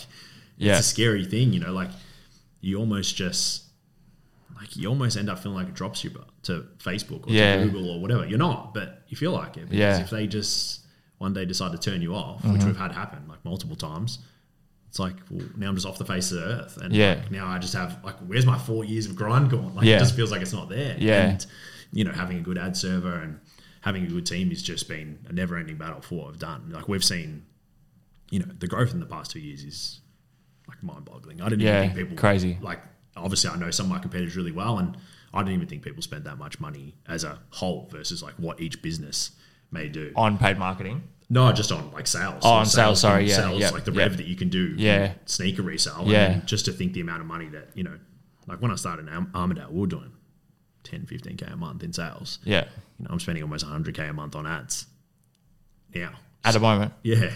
Yeah. 0.59 0.77
it's 0.79 0.87
a 0.87 0.91
scary 0.91 1.25
thing. 1.25 1.53
You 1.55 1.61
know, 1.61 1.73
like 1.73 1.91
you 2.61 2.79
almost 2.79 3.17
just 3.17 3.65
like 4.57 4.77
you 4.77 4.89
almost 4.89 5.17
end 5.17 5.31
up 5.31 5.39
feeling 5.39 5.57
like 5.57 5.69
a 5.69 5.73
dropshipper 5.73 6.25
to 6.43 6.67
Facebook 6.79 7.27
or 7.27 7.31
Yeah. 7.33 7.57
to 7.57 7.65
Google 7.65 7.91
or 7.91 8.01
whatever. 8.01 8.27
You're 8.27 8.39
not, 8.39 8.75
but 8.75 9.03
you 9.09 9.17
feel 9.17 9.33
like 9.33 9.57
it 9.57 9.63
because 9.71 9.79
Yeah. 9.79 9.95
Mm-hmm. 9.95 10.03
if 10.05 10.11
they 10.11 10.27
just 10.27 10.81
one 11.19 11.33
day 11.33 11.45
decide 11.47 11.73
to 11.73 11.79
turn 11.79 12.03
you 12.03 12.15
off, 12.15 12.45
which 12.45 12.65
we've 12.65 12.77
had 12.77 12.93
happen 12.93 13.27
like 13.29 13.43
multiple 13.45 13.77
times. 13.77 14.19
It's 14.91 14.99
like, 14.99 15.15
well, 15.31 15.47
now 15.57 15.69
I'm 15.69 15.77
just 15.77 15.87
off 15.87 15.99
the 15.99 16.05
face 16.05 16.33
of 16.33 16.41
the 16.41 16.45
earth, 16.47 16.77
and 16.77 16.93
Yeah. 16.95 17.15
like, 17.15 17.31
now 17.31 17.47
I 17.47 17.59
just 17.59 17.75
have 17.75 17.99
like, 18.05 18.17
where's 18.27 18.45
my 18.45 18.59
four 18.59 18.85
years 18.85 19.07
of 19.07 19.15
grind 19.17 19.49
gone? 19.49 19.75
Like, 19.77 19.87
Yeah. 19.87 19.97
it 19.97 20.01
just 20.01 20.17
feels 20.17 20.31
like 20.33 20.43
it's 20.43 20.53
not 20.53 20.69
there. 20.69 20.97
Yeah. 20.99 21.31
and 21.31 21.47
you 21.93 22.05
know, 22.05 22.13
having 22.13 22.37
a 22.39 22.41
good 22.41 22.57
ad 22.59 22.77
server 22.77 23.15
and 23.15 23.41
having 23.81 24.05
a 24.05 24.09
good 24.09 24.25
team 24.27 24.49
has 24.51 24.63
just 24.63 24.89
been 24.89 25.19
a 25.29 25.33
never-ending 25.33 25.77
battle 25.77 26.01
for 26.01 26.17
what 26.17 26.29
I've 26.29 26.39
done. 26.39 26.71
Like 26.71 26.87
we've 26.89 27.03
seen, 27.05 27.45
you 28.31 28.39
know, 28.41 28.47
the 28.59 28.67
growth 28.69 28.93
in 28.93 29.01
the 29.01 29.07
past 29.07 29.31
two 29.33 29.41
years 29.41 29.65
is 29.65 30.01
like 30.69 30.83
mind-boggling. 30.83 31.41
I 31.41 31.49
didn't 31.49 31.63
Yeah, 31.63 31.85
even 31.85 31.95
think 31.97 32.09
people 32.11 32.17
crazy. 32.21 32.59
Like, 32.61 32.81
obviously, 33.17 33.51
I 33.51 33.57
know 33.57 33.71
some 33.73 33.87
of 33.87 33.91
my 33.93 33.99
competitors 33.99 34.37
really 34.37 34.53
well, 34.53 34.79
and 34.79 34.97
I 35.35 35.39
didn't 35.43 35.55
even 35.55 35.67
think 35.69 35.83
people 35.83 36.03
spent 36.03 36.25
that 36.25 36.37
much 36.39 36.61
money 36.61 36.95
as 37.09 37.25
a 37.25 37.39
whole 37.51 37.89
versus 37.91 38.23
like 38.23 38.35
what 38.35 38.61
each 38.61 38.83
business 38.83 39.31
may 39.73 39.89
do. 39.89 40.13
On 40.17 40.37
paid 40.39 40.59
marketing. 40.59 41.03
No, 41.33 41.53
just 41.53 41.71
on 41.71 41.93
like 41.93 42.09
sales. 42.09 42.43
Oh, 42.45 42.51
on 42.55 42.67
sales, 42.67 43.01
sorry, 43.01 43.29
yeah, 43.29 43.37
sales, 43.37 43.61
yeah, 43.61 43.71
like 43.71 43.85
the 43.85 43.93
yeah. 43.93 44.03
rev 44.03 44.17
that 44.17 44.27
you 44.27 44.35
can 44.35 44.49
do. 44.49 44.75
Yeah. 44.77 45.13
sneaker 45.27 45.63
resale. 45.63 46.05
Yeah. 46.07 46.41
just 46.45 46.65
to 46.65 46.73
think 46.73 46.93
the 46.93 47.01
amount 47.01 47.21
of 47.21 47.27
money 47.27 47.47
that 47.49 47.69
you 47.75 47.85
know, 47.85 47.97
like 48.49 48.61
when 48.61 48.73
I 48.73 48.75
started 48.75 49.07
in 49.07 49.15
Arm- 49.15 49.31
Armadale, 49.35 49.69
we 49.71 49.81
were 49.81 49.87
doing 49.87 50.13
10, 50.85 51.07
15 51.07 51.37
k 51.37 51.47
a 51.47 51.57
month 51.57 51.85
in 51.85 51.93
sales. 51.93 52.41
Yeah. 52.43 52.65
You 52.99 53.05
know, 53.05 53.11
I'm 53.13 53.21
spending 53.21 53.45
almost 53.45 53.65
100 53.65 53.95
k 53.95 54.09
a 54.09 54.13
month 54.13 54.35
on 54.35 54.47
ads. 54.47 54.87
Now, 55.95 56.13
At 56.45 56.55
the 56.55 56.61
moment. 56.61 56.93
yeah. 57.03 57.31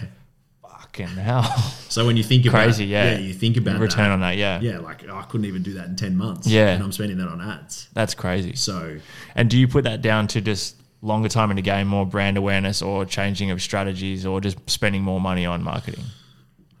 Fucking 0.61 1.07
hell. 1.07 1.43
So 1.87 2.05
when 2.05 2.17
you 2.17 2.23
think 2.23 2.45
about 2.45 2.63
Crazy, 2.63 2.85
yeah. 2.87 3.17
you 3.17 3.33
think 3.33 3.55
about 3.55 3.79
Return 3.79 4.09
that, 4.09 4.11
on 4.11 4.19
that, 4.19 4.35
yeah. 4.35 4.59
yeah, 4.59 4.79
like 4.79 5.07
oh, 5.07 5.15
I 5.15 5.21
couldn't 5.23 5.45
even 5.45 5.63
do 5.63 5.73
that 5.75 5.85
in 5.85 5.95
10 5.95 6.17
months. 6.17 6.45
Yeah. 6.45 6.73
and 6.73 6.83
I'm 6.83 6.91
spending 6.91 7.17
that 7.19 7.29
on 7.29 7.39
ads. 7.39 7.87
That's 7.93 8.13
crazy. 8.13 8.55
So 8.55 8.97
And 9.33 9.49
do 9.49 9.57
you 9.57 9.69
put 9.69 9.85
that 9.85 10.01
down 10.01 10.27
to 10.27 10.41
just 10.41 10.75
longer 11.05 11.29
time 11.29 11.49
in 11.51 11.55
the 11.55 11.61
game, 11.61 11.87
more 11.87 12.05
brand 12.05 12.37
awareness, 12.37 12.81
or 12.81 13.05
changing 13.05 13.51
of 13.51 13.61
strategies, 13.61 14.25
or 14.25 14.41
just 14.41 14.57
spending 14.69 15.03
more 15.03 15.21
money 15.21 15.45
on 15.45 15.63
marketing? 15.63 16.03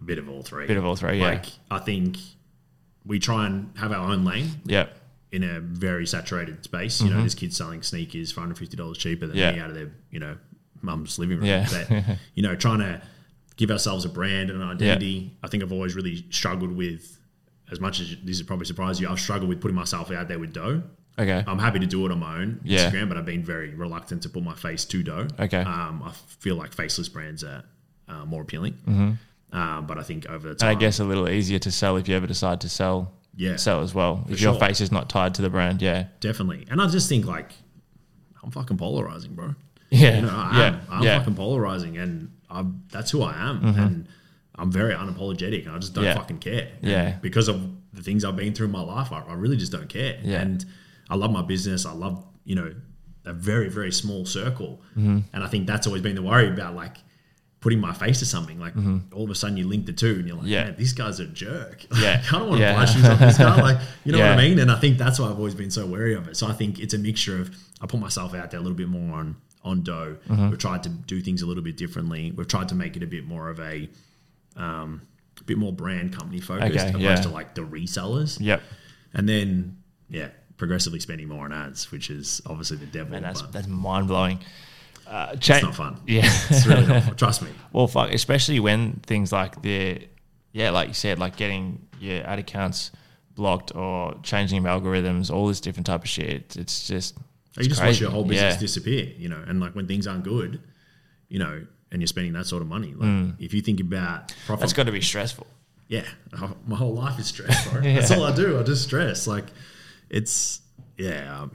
a 0.01 0.03
bit 0.03 0.17
of 0.19 0.29
all 0.29 0.41
three. 0.43 0.67
Bit 0.67 0.77
of 0.77 0.85
all 0.85 0.95
three, 0.95 1.19
yeah. 1.19 1.25
Like 1.29 1.45
I 1.71 1.79
think 1.79 2.17
we 3.05 3.19
try 3.19 3.45
and 3.45 3.71
have 3.77 3.91
our 3.91 4.11
own 4.11 4.25
lane 4.25 4.49
Yep. 4.65 4.95
in 5.31 5.43
a 5.43 5.59
very 5.59 6.05
saturated 6.05 6.63
space. 6.63 7.01
You 7.01 7.09
know, 7.11 7.19
there's 7.19 7.35
kids 7.35 7.55
selling 7.57 7.81
sneakers 7.83 8.31
for 8.31 8.41
hundred 8.41 8.57
fifty 8.57 8.75
dollars 8.77 8.97
cheaper 8.97 9.27
than 9.27 9.37
Mm-hmm. 9.37 9.45
Yeah. 9.45 9.51
me 9.53 9.59
out 9.61 9.69
of 9.69 9.75
their 9.75 9.91
you 10.11 10.19
know 10.19 10.37
mum's 10.81 11.17
living 11.17 11.37
room. 11.37 11.45
Yeah. 11.45 11.67
But 11.71 12.17
you 12.35 12.43
know, 12.43 12.55
trying 12.55 12.79
to 12.79 13.01
give 13.57 13.71
ourselves 13.71 14.03
a 14.05 14.09
brand 14.09 14.49
and 14.49 14.61
an 14.61 14.67
identity. 14.69 15.37
I 15.41 15.47
think 15.47 15.63
I've 15.63 15.71
always 15.71 15.95
really 15.95 16.25
struggled 16.29 16.71
with. 16.75 17.17
As 17.71 17.79
much 17.79 17.99
as 17.99 18.15
this 18.23 18.35
is 18.37 18.43
probably 18.43 18.65
surprise 18.67 18.99
you, 19.01 19.09
I've 19.09 19.19
struggled 19.19 19.49
with 19.49 19.59
putting 19.59 19.73
myself 19.75 20.11
out 20.11 20.27
there 20.27 20.37
with 20.37 20.53
dough. 20.53 20.83
Okay. 21.17 21.43
I'm 21.47 21.59
happy 21.59 21.79
to 21.79 21.85
do 21.85 22.05
it 22.05 22.11
on 22.11 22.19
my 22.19 22.37
own 22.39 22.59
Yeah. 22.63 22.89
Instagram, 22.89 23.07
but 23.09 23.17
I've 23.17 23.25
been 23.25 23.43
very 23.43 23.73
reluctant 23.73 24.23
to 24.23 24.29
put 24.29 24.43
my 24.43 24.53
face 24.55 24.83
to 24.85 25.01
dough. 25.03 25.27
Okay. 25.39 25.61
Um, 25.61 26.03
I 26.03 26.11
feel 26.11 26.55
like 26.55 26.73
faceless 26.73 27.07
brands 27.09 27.43
are 27.43 27.63
uh, 28.09 28.25
more 28.25 28.41
appealing. 28.41 28.73
Mm-hmm. 28.87 29.57
Um, 29.57 29.87
but 29.87 29.97
I 29.97 30.03
think 30.03 30.25
over 30.29 30.43
the 30.43 30.49
and 30.51 30.59
time, 30.59 30.69
I 30.75 30.79
guess 30.79 30.99
a 30.99 31.05
little 31.05 31.29
easier 31.29 31.59
to 31.59 31.71
sell 31.71 31.95
if 31.97 32.09
you 32.09 32.15
ever 32.15 32.27
decide 32.27 32.61
to 32.61 32.69
sell. 32.69 33.13
Yeah. 33.37 33.55
Sell 33.57 33.81
as 33.81 33.93
well. 33.93 34.25
if 34.29 34.41
your 34.41 34.53
face 34.55 34.81
is 34.81 34.91
not 34.91 35.09
tied 35.09 35.35
to 35.35 35.41
the 35.41 35.49
brand. 35.49 35.81
Yeah. 35.81 36.05
definitely. 36.19 36.65
And 36.69 36.81
I 36.81 36.87
just 36.87 37.07
think 37.09 37.25
like 37.25 37.51
I'm 38.43 38.51
fucking 38.51 38.77
polarizing, 38.77 39.33
bro. 39.35 39.55
Yeah. 39.91 40.15
You 40.17 40.21
know, 40.23 40.29
I 40.33 40.57
yeah. 40.57 40.65
am. 40.67 40.81
I'm 40.89 41.03
yeah. 41.03 41.09
Mm-hmm. 41.11 41.19
fucking 41.19 41.35
polarizing, 41.35 41.97
and 41.97 42.31
I'm, 42.49 42.83
that's 42.91 43.11
who 43.11 43.21
I 43.23 43.33
am. 43.49 43.63
And 43.77 44.07
I'm 44.55 44.71
very 44.71 44.93
unapologetic, 44.93 45.65
and 45.65 45.75
I 45.75 45.79
just 45.79 45.93
don't 45.93 46.03
Yeah. 46.03 46.15
fucking 46.15 46.39
care. 46.39 46.69
And 46.81 46.91
Yeah. 46.91 47.17
because 47.21 47.47
of 47.47 47.61
the 47.93 48.01
things 48.03 48.23
I've 48.25 48.35
been 48.35 48.53
through 48.53 48.67
in 48.67 48.71
my 48.71 48.81
life, 48.81 49.11
I, 49.11 49.21
I 49.21 49.33
really 49.33 49.57
just 49.57 49.71
don't 49.71 49.87
care. 49.89 50.17
Yeah. 50.23 50.41
And 50.41 50.65
I 51.09 51.15
love 51.15 51.31
my 51.31 51.41
business. 51.41 51.85
I 51.85 51.91
love 51.93 52.23
you 52.43 52.55
know 52.55 52.73
a 53.25 53.33
very 53.33 53.69
very 53.69 53.91
small 53.91 54.25
circle, 54.25 54.81
Mm-hmm. 54.97 55.19
and 55.33 55.43
I 55.43 55.47
think 55.47 55.67
that's 55.67 55.87
always 55.87 56.01
been 56.01 56.15
the 56.15 56.21
worry 56.23 56.47
about 56.49 56.75
like. 56.75 56.97
Putting 57.61 57.79
my 57.81 57.93
face 57.93 58.19
to 58.19 58.27
something, 58.27 58.59
like 58.59 58.75
all 59.11 59.23
of 59.23 59.31
a 59.31 59.33
sudden 59.33 59.57
you 59.57 59.67
link 59.67 59.87
the 59.87 59.91
two, 59.93 60.17
and 60.19 60.27
you're 60.27 60.35
like, 60.35 60.45
Mm-hmm. 60.45 60.51
Yeah. 60.53 60.63
"Man, 60.65 60.75
this 60.77 60.93
guy's 60.93 61.19
a 61.19 61.25
jerk." 61.25 61.83
Yeah. 61.99 62.21
I 62.27 62.31
don't 62.37 62.49
want 62.49 62.59
to 62.59 62.63
Yeah. 62.67 62.75
buy 62.75 62.85
shoes 62.85 63.03
off 63.05 63.17
this 63.17 63.39
guy. 63.39 63.59
Like, 63.59 63.79
you 64.03 64.11
know 64.11 64.19
what 64.19 64.27
I 64.27 64.37
mean? 64.37 64.59
And 64.59 64.69
I 64.69 64.75
think 64.79 64.99
that's 64.99 65.17
why 65.19 65.29
I've 65.31 65.39
always 65.39 65.55
been 65.55 65.71
so 65.71 65.83
wary 65.87 66.13
of 66.13 66.27
it. 66.27 66.37
So 66.37 66.45
I 66.45 66.53
think 66.53 66.77
it's 66.79 66.93
a 66.93 66.99
mixture 66.99 67.41
of 67.41 67.49
I 67.81 67.87
put 67.87 67.99
myself 67.99 68.35
out 68.35 68.51
there 68.51 68.59
a 68.59 68.61
little 68.61 68.77
bit 68.77 68.87
more 68.87 69.17
on 69.17 69.37
on 69.63 69.81
dough. 69.81 70.15
Mm-hmm. 70.29 70.49
We've 70.51 70.59
tried 70.59 70.83
to 70.83 70.89
do 70.89 71.21
things 71.21 71.41
a 71.41 71.47
little 71.47 71.63
bit 71.63 71.75
differently. 71.75 72.31
We've 72.37 72.47
tried 72.47 72.69
to 72.69 72.75
make 72.75 72.95
it 72.97 73.01
a 73.01 73.07
bit 73.07 73.25
more 73.25 73.49
of 73.49 73.59
a 73.59 73.89
um, 74.57 75.01
bit 75.47 75.57
more 75.57 75.73
brand 75.73 76.13
company 76.15 76.41
focused 76.41 76.69
Okay, 76.69 76.89
opposed 76.89 77.01
yeah. 77.01 77.15
to 77.15 77.29
like 77.29 77.55
the 77.55 77.61
resellers. 77.61 78.37
Yep. 78.39 78.61
And 79.15 79.27
then 79.27 79.77
yeah, 80.07 80.27
progressively 80.57 80.99
spending 80.99 81.27
more 81.27 81.45
on 81.45 81.53
ads, 81.53 81.91
which 81.91 82.09
is 82.09 82.41
obviously 82.45 82.77
the 82.77 82.85
devil. 82.85 83.13
And 83.15 83.25
that's 83.25 83.41
that's 83.43 83.67
mind 83.67 84.07
blowing. 84.07 84.39
Uh, 85.07 85.35
cha- 85.35 85.55
it's 85.55 85.63
not 85.63 85.75
fun. 85.75 85.97
Yeah. 86.07 86.21
It's 86.49 86.65
really 86.65 86.85
not 86.85 87.03
fun. 87.03 87.15
Trust 87.15 87.41
me. 87.43 87.49
Well, 87.73 87.87
fuck, 87.87 88.11
especially 88.11 88.59
when 88.59 88.93
things 89.05 89.31
like 89.31 89.61
the, 89.61 90.07
yeah, 90.51 90.71
like 90.71 90.87
you 90.87 90.93
said, 90.95 91.19
like 91.19 91.35
getting 91.35 91.85
your 91.99 92.25
ad 92.25 92.39
accounts 92.39 92.91
blocked 93.35 93.75
or 93.75 94.15
changing 94.23 94.63
algorithms, 94.63 95.29
all 95.31 95.47
this 95.47 95.59
different 95.59 95.85
type 95.85 96.01
of 96.03 96.09
shit. 96.09 96.55
It's 96.57 96.87
just, 96.87 97.17
You 97.17 97.23
it's 97.59 97.67
just 97.67 97.83
watch 97.83 97.99
your 97.99 98.09
whole 98.09 98.23
business 98.23 98.55
Yeah. 98.55 98.59
disappear, 98.59 99.11
you 99.17 99.29
know, 99.29 99.43
and 99.47 99.59
like 99.59 99.75
when 99.75 99.85
things 99.87 100.07
aren't 100.07 100.23
good, 100.23 100.59
you 101.27 101.37
know, 101.37 101.65
and 101.91 102.01
you're 102.01 102.07
spending 102.07 102.33
that 102.33 102.47
sort 102.47 102.61
of 102.63 102.67
money. 102.67 102.93
Like 102.95 103.35
if 103.39 103.53
you 103.53 103.61
think 103.61 103.79
about 103.81 104.33
profit, 104.47 104.57
Mm. 104.57 104.59
That's 104.61 104.73
got 104.73 104.85
to 104.87 104.91
be 104.91 105.01
stressful. 105.01 105.45
yeah, 105.87 106.05
my 106.67 106.75
whole 106.77 106.93
life 106.95 107.19
is 107.19 107.27
stress, 107.27 107.67
bro. 107.69 107.81
That's 107.83 108.09
all 108.09 108.23
I 108.23 108.35
do. 108.35 108.59
I 108.59 108.63
just 108.63 108.83
stress. 108.85 109.27
Like 109.27 109.45
it's 110.09 110.61
yeah. 110.97 111.47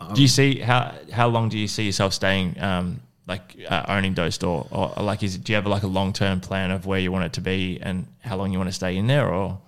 Um, 0.00 0.14
Do 0.14 0.22
you 0.22 0.28
see 0.28 0.58
how 0.58 0.94
how 1.12 1.28
long 1.28 1.48
do 1.48 1.58
you 1.58 1.68
see 1.68 1.84
yourself 1.84 2.12
staying, 2.12 2.60
um, 2.60 3.00
like 3.26 3.56
uh, 3.68 3.84
owning 3.88 4.14
Store, 4.30 4.66
or, 4.70 4.92
or 4.98 5.02
like 5.02 5.22
is 5.22 5.38
do 5.38 5.52
you 5.52 5.56
have 5.56 5.66
like 5.66 5.82
a 5.82 5.86
long 5.88 6.12
term 6.12 6.40
plan 6.40 6.70
of 6.70 6.84
where 6.86 6.98
you 7.00 7.10
want 7.12 7.24
it 7.24 7.32
to 7.34 7.40
be 7.40 7.78
and 7.80 8.06
how 8.20 8.36
long 8.36 8.52
you 8.52 8.58
want 8.58 8.68
to 8.68 8.74
stay 8.74 8.96
in 8.96 9.06
there, 9.06 9.28
or 9.32 9.60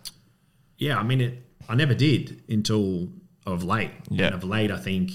Yeah, 0.79 0.99
I 0.99 1.03
mean, 1.03 1.21
it. 1.21 1.43
I 1.69 1.75
never 1.75 1.95
did 1.95 2.43
until 2.49 3.09
of 3.47 3.65
late. 3.65 3.91
Yeah. 4.11 4.27
And 4.27 4.35
of 4.35 4.45
late, 4.45 4.71
I 4.71 4.79
think 4.79 5.11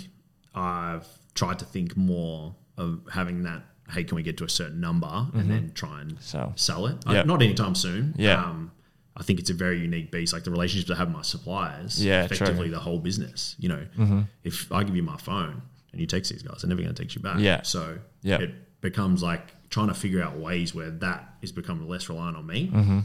I've 0.55 1.07
tried 1.33 1.59
to 1.59 1.65
think 1.65 1.95
more 1.95 2.55
of 2.77 3.01
having 3.11 3.43
that. 3.43 3.63
Hey, 3.89 4.05
can 4.05 4.15
we 4.15 4.23
get 4.23 4.37
to 4.37 4.45
a 4.45 4.49
certain 4.49 4.79
number 4.79 5.27
and 5.33 5.51
then 5.51 5.71
try 5.73 5.99
and 6.01 6.17
So- 6.21 6.53
sell 6.55 6.87
it? 6.87 6.95
Yeah. 7.07 7.23
not 7.23 7.41
anytime 7.41 7.75
soon. 7.75 8.15
Yeah. 8.17 8.41
Um, 8.43 8.71
I 9.17 9.23
think 9.23 9.39
it's 9.39 9.49
a 9.49 9.53
very 9.53 9.79
unique 9.79 10.11
beast. 10.11 10.31
Like 10.33 10.43
the 10.45 10.51
relationships 10.51 10.89
I 10.91 10.95
have 10.95 11.07
with 11.07 11.17
my 11.17 11.21
suppliers. 11.21 12.03
Yeah, 12.03 12.27
true. 12.27 12.35
Effectively, 12.35 12.69
the 12.69 12.79
whole 12.79 12.99
business. 12.99 13.55
You 13.59 13.69
know, 13.69 13.85
Mm-hmm. 13.97 14.21
if 14.43 14.71
I 14.71 14.83
give 14.83 14.95
you 14.95 15.03
my 15.03 15.17
phone 15.17 15.61
and 15.91 15.99
you 16.01 16.07
text 16.07 16.31
these 16.31 16.41
guys, 16.43 16.61
they're 16.61 16.69
never 16.69 16.81
going 16.81 16.95
to 16.95 17.01
text 17.03 17.15
you 17.15 17.21
back. 17.21 17.39
Yeah. 17.39 17.61
So 17.63 17.97
Yeah. 18.21 18.39
it 18.39 18.81
becomes 18.81 19.21
like 19.21 19.53
trying 19.69 19.89
to 19.89 19.93
figure 19.93 20.23
out 20.23 20.37
ways 20.37 20.73
where 20.73 20.89
that 20.89 21.35
is 21.41 21.51
becoming 21.51 21.87
less 21.87 22.07
reliant 22.09 22.37
on 22.37 22.45
me. 22.45 22.69
Mm-hmm. 22.73 22.99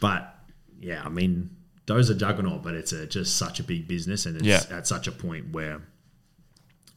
But 0.00 0.34
yeah, 0.80 1.02
I 1.04 1.08
mean, 1.10 1.50
those 1.86 2.10
are 2.10 2.14
juggernaut, 2.14 2.62
but 2.62 2.74
it's 2.74 2.92
a, 2.92 3.06
just 3.06 3.36
such 3.36 3.60
a 3.60 3.62
big 3.62 3.88
business, 3.88 4.24
and 4.26 4.36
it's 4.36 4.46
Yeah. 4.46 4.62
at 4.76 4.86
such 4.86 5.06
a 5.06 5.12
point 5.12 5.52
where, 5.52 5.82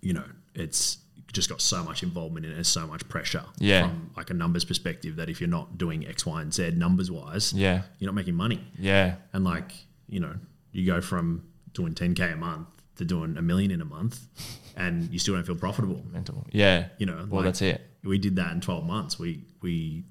you 0.02 0.14
know, 0.14 0.26
it's 0.56 0.98
just 1.32 1.50
got 1.50 1.62
so 1.62 1.84
much 1.84 2.04
involvement 2.04 2.46
in 2.46 2.52
it, 2.52 2.56
and 2.56 2.68
so 2.68 2.86
much 2.86 3.08
pressure 3.10 3.44
Yeah. 3.60 3.88
from 3.88 4.12
like 4.18 4.30
a 4.30 4.34
numbers 4.34 4.66
perspective 4.66 5.16
that 5.16 5.30
if 5.30 5.40
you're 5.42 5.50
not 5.50 5.78
doing 5.78 6.06
X, 6.08 6.26
Y, 6.26 6.42
and 6.42 6.54
Z 6.54 6.72
numbers 6.72 7.10
wise, 7.10 7.54
Yeah. 7.54 7.84
you're 8.00 8.08
not 8.08 8.16
making 8.16 8.36
money. 8.36 8.60
yeah, 8.78 9.16
And 9.34 9.44
like, 9.44 9.72
you 10.08 10.20
know, 10.20 10.36
you 10.72 10.86
go 10.86 11.02
from 11.02 11.44
doing 11.74 11.96
10k 11.96 12.34
a 12.34 12.36
month 12.36 12.68
to 12.98 13.06
doing 13.06 13.38
a 13.38 13.42
million 13.42 13.72
in 13.72 13.82
a 13.82 13.86
month, 13.86 14.28
and 14.76 15.10
you 15.12 15.18
still 15.18 15.34
don't 15.36 15.46
feel 15.46 15.56
profitable. 15.56 16.06
mental, 16.12 16.46
yeah, 16.52 16.90
You 17.00 17.06
know, 17.08 17.26
well 17.30 17.42
like, 17.42 17.46
that's 17.46 17.62
it, 17.64 17.82
we 18.04 18.18
did 18.20 18.36
that 18.36 18.52
in 18.52 18.62
12 18.62 18.86
months. 18.86 19.18
We 19.18 19.46
we 19.62 20.04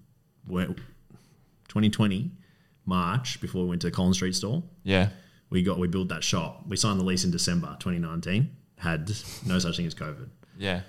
went 0.46 0.76
2020 1.68 2.32
March 2.84 3.40
before 3.40 3.62
we 3.62 3.68
went 3.68 3.80
to 3.82 3.86
the 3.88 3.90
Collins 3.92 4.16
Street 4.16 4.34
store. 4.34 4.62
yeah, 4.82 5.10
We 5.50 5.62
got 5.62 5.78
we 5.78 5.86
built 5.88 6.08
that 6.08 6.24
shop. 6.24 6.64
We 6.66 6.76
signed 6.76 6.98
the 6.98 7.04
lease 7.04 7.24
in 7.24 7.30
December 7.30 7.76
2019. 7.78 8.50
Had 8.78 9.08
no 9.46 9.58
such 9.60 9.76
thing 9.76 9.86
as 9.86 9.94
COVID. 9.94 10.28
yeah, 10.58 10.80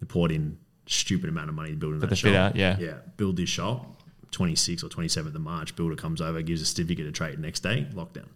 We 0.00 0.06
poured 0.06 0.30
in 0.32 0.58
stupid 0.86 1.28
amount 1.28 1.48
of 1.48 1.54
money 1.54 1.70
to 1.70 1.76
build 1.76 2.00
that 2.00 2.08
the 2.10 2.16
shop. 2.16 2.28
fit 2.30 2.36
out, 2.36 2.56
yeah. 2.56 2.76
yeah. 2.78 2.94
Build 3.16 3.36
this 3.36 3.48
shop. 3.48 3.94
26th 4.32 4.84
or 4.84 4.88
27th 4.88 5.34
of 5.34 5.40
March, 5.40 5.74
builder 5.74 5.96
comes 5.96 6.20
over, 6.20 6.42
gives 6.42 6.60
a 6.60 6.66
certificate 6.66 7.06
of 7.06 7.14
trade. 7.14 7.38
Next 7.38 7.60
day, 7.60 7.86
lockdown. 7.94 8.28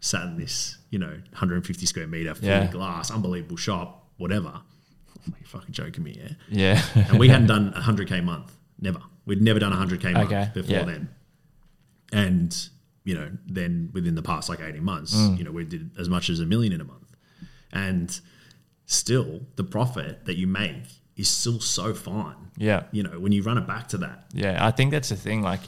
Sat 0.00 0.22
in 0.24 0.36
this, 0.36 0.78
you 0.90 0.98
know, 0.98 1.06
150 1.30 1.86
square 1.86 2.06
meter, 2.06 2.34
fully 2.34 2.48
Yeah. 2.48 2.66
glass, 2.66 3.10
unbelievable 3.10 3.56
shop, 3.56 4.08
whatever. 4.18 4.60
You're 5.26 5.46
fucking 5.46 5.72
joking 5.72 6.04
me, 6.04 6.16
yeah? 6.20 6.80
yeah, 6.94 7.04
and 7.08 7.18
we 7.18 7.28
hadn't 7.28 7.48
done 7.48 7.72
a 7.74 7.80
hundred 7.80 8.08
k 8.08 8.20
month. 8.20 8.52
Never. 8.80 9.00
We'd 9.24 9.42
never 9.42 9.58
done 9.58 9.72
a 9.72 9.76
hundred 9.76 10.00
k 10.00 10.12
month 10.12 10.26
Okay, 10.30 10.50
before 10.54 10.70
yeah. 10.76 10.84
then. 10.84 11.08
And 12.12 12.68
you 13.04 13.14
know, 13.14 13.30
then 13.46 13.90
within 13.92 14.14
the 14.14 14.22
past 14.22 14.48
like 14.48 14.60
eighteen 14.60 14.84
months, 14.84 15.14
Mm. 15.16 15.38
you 15.38 15.44
know, 15.44 15.50
we 15.50 15.64
did 15.64 15.90
as 15.98 16.08
much 16.08 16.30
as 16.30 16.38
a 16.38 16.46
million 16.46 16.72
in 16.72 16.80
a 16.80 16.84
month, 16.84 17.16
and 17.72 18.20
still 18.86 19.40
the 19.56 19.64
profit 19.64 20.24
that 20.24 20.36
you 20.36 20.46
make 20.46 20.84
is 21.16 21.28
still 21.28 21.60
so 21.60 21.94
fine. 21.94 22.50
yeah. 22.56 22.84
You 22.92 23.02
know, 23.02 23.18
when 23.20 23.32
you 23.32 23.42
run 23.42 23.58
it 23.58 23.66
back 23.66 23.88
to 23.88 23.98
that, 23.98 24.26
Yeah, 24.32 24.64
I 24.64 24.70
think 24.70 24.90
that's 24.90 25.08
the 25.08 25.16
thing. 25.16 25.42
Like, 25.42 25.60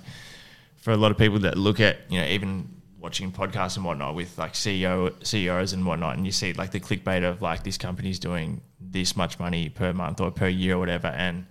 for 0.77 0.93
a 0.93 0.97
lot 0.97 1.11
of 1.11 1.19
people 1.19 1.39
that 1.41 1.57
look 1.59 1.81
at, 1.81 1.99
you 2.09 2.21
know, 2.21 2.27
even 2.27 2.69
watching 2.99 3.33
podcasts 3.33 3.77
and 3.77 3.85
whatnot 3.85 4.15
with 4.15 4.37
like 4.39 4.55
CEO 4.55 5.13
CEOs 5.25 5.73
and 5.73 5.87
whatnot, 5.87 6.17
and 6.17 6.27
you 6.27 6.33
see 6.33 6.53
like 6.53 6.71
the 6.71 6.81
clickbait 6.81 7.25
of 7.29 7.43
like 7.43 7.63
this 7.63 7.79
company's 7.79 8.19
doing 8.19 8.61
this 8.81 9.17
much 9.17 9.39
money 9.39 9.69
per 9.69 9.93
month 9.93 10.21
or 10.21 10.31
per 10.31 10.49
year 10.49 10.77
or 10.77 10.79
whatever, 10.79 11.09
and 11.09 11.47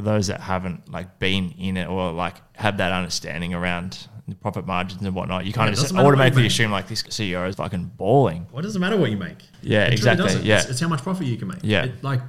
for 0.00 0.04
those 0.10 0.26
that 0.28 0.40
haven't 0.40 0.90
like 0.90 1.18
been 1.18 1.50
in 1.58 1.76
it 1.76 1.88
or 1.88 2.12
like 2.12 2.36
have 2.56 2.78
that 2.78 2.92
understanding 2.92 3.54
around 3.54 4.08
the 4.26 4.34
profit 4.34 4.66
margins 4.66 5.02
and 5.02 5.14
whatnot, 5.14 5.44
you 5.44 5.52
kind 5.52 5.66
Yeah, 5.66 5.72
of 5.72 5.74
just 5.74 5.82
doesn't 5.84 5.96
matter 5.96 6.06
what 6.06 6.10
you 6.12 6.14
automatically 6.22 6.46
assume 6.46 6.70
like 6.70 6.88
this 6.88 7.02
CEO 7.02 7.48
is 7.48 7.56
fucking 7.56 7.92
balling. 7.96 8.46
well, 8.50 8.60
it 8.60 8.62
doesn't 8.62 8.80
matter 8.80 8.96
what 8.96 9.10
you 9.10 9.16
make. 9.16 9.38
Yeah, 9.62 9.86
It 9.86 9.92
exactly, 9.94 10.32
yeah. 10.42 10.60
It's, 10.60 10.70
it's 10.70 10.80
how 10.80 10.88
much 10.88 11.02
profit 11.02 11.26
you 11.26 11.36
can 11.36 11.48
make. 11.48 11.58
Yeah. 11.62 11.84
It- 11.84 12.02
like 12.02 12.20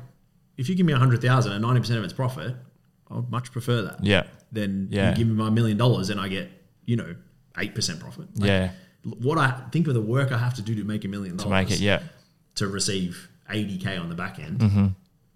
if 0.58 0.68
you 0.70 0.76
give 0.76 0.86
me 0.86 0.94
a 0.94 0.98
hundred 0.98 1.22
thousand 1.22 1.54
and 1.54 1.62
ninety 1.62 1.80
percent 1.80 1.98
of 2.00 2.04
it's 2.04 2.14
profit, 2.14 2.56
I 3.10 3.16
would 3.16 3.30
much 3.30 3.52
prefer 3.52 3.82
that. 3.84 4.04
Yeah, 4.04 4.24
then 4.52 4.88
Yeah. 4.92 5.12
you 5.12 5.16
give 5.16 5.28
me 5.28 5.34
my 5.34 5.50
million 5.50 5.78
dollars 5.78 6.10
and 6.10 6.20
I 6.20 6.28
get, 6.28 6.50
you 6.86 6.96
know, 6.98 7.16
eight 7.58 7.74
percent 7.76 8.00
profit. 8.00 8.28
Like, 8.38 8.48
yeah, 8.48 8.72
What 9.04 9.38
I 9.38 9.52
think 9.72 9.88
of 9.88 9.94
the 9.94 10.02
work 10.02 10.32
I 10.32 10.38
have 10.38 10.54
to 10.56 10.62
do 10.62 10.76
to 10.76 10.84
make 10.84 11.06
a 11.06 11.08
million 11.08 11.38
to 11.38 11.44
dollars 11.46 11.70
make 11.70 11.72
it, 11.72 11.80
yeah, 11.80 12.02
to 12.56 12.68
receive 12.68 13.30
eighty 13.50 13.78
k 13.78 13.98
on 13.98 14.10
the 14.10 14.16
back 14.16 14.40
end 14.40 14.60
Mm-hmm. 14.60 14.88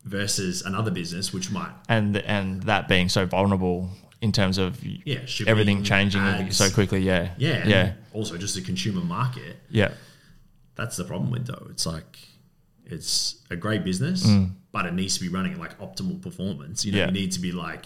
Versus 0.06 0.62
another 0.62 0.92
business 0.92 1.34
which 1.34 1.50
might 1.52 1.72
and 1.90 2.16
and 2.18 2.62
that 2.64 2.88
being 2.88 3.10
so 3.10 3.26
vulnerable 3.26 3.90
in 4.22 4.32
terms 4.32 4.60
of 4.60 4.84
yeah 4.86 5.26
shipping, 5.26 5.50
everything 5.50 5.84
changing 5.84 6.22
ads. 6.22 6.58
so 6.58 6.70
quickly. 6.70 7.00
Yeah, 7.02 7.32
Yeah, 7.38 7.68
yeah, 7.68 7.94
Also, 8.14 8.38
just 8.38 8.54
the 8.56 8.62
consumer 8.62 9.02
market. 9.02 9.58
yeah. 9.70 9.92
That's 10.76 10.96
the 10.98 11.06
problem 11.06 11.32
with 11.32 11.48
Dough. 11.48 11.68
It's 11.72 11.86
like 11.88 12.20
it's 12.86 13.42
a 13.50 13.56
great 13.56 13.84
business, 13.84 14.28
but 14.72 14.86
it 14.86 14.94
needs 14.94 15.16
to 15.18 15.22
be 15.22 15.30
running 15.30 15.54
at 15.54 15.60
like 15.60 15.80
optimal 15.80 16.22
performance. 16.22 16.86
You 16.86 16.92
know, 16.92 16.98
Mm. 16.98 17.02
Yeah. 17.02 17.06
you 17.08 17.12
need 17.14 17.32
to 17.32 17.40
be 17.40 17.52
like 17.52 17.86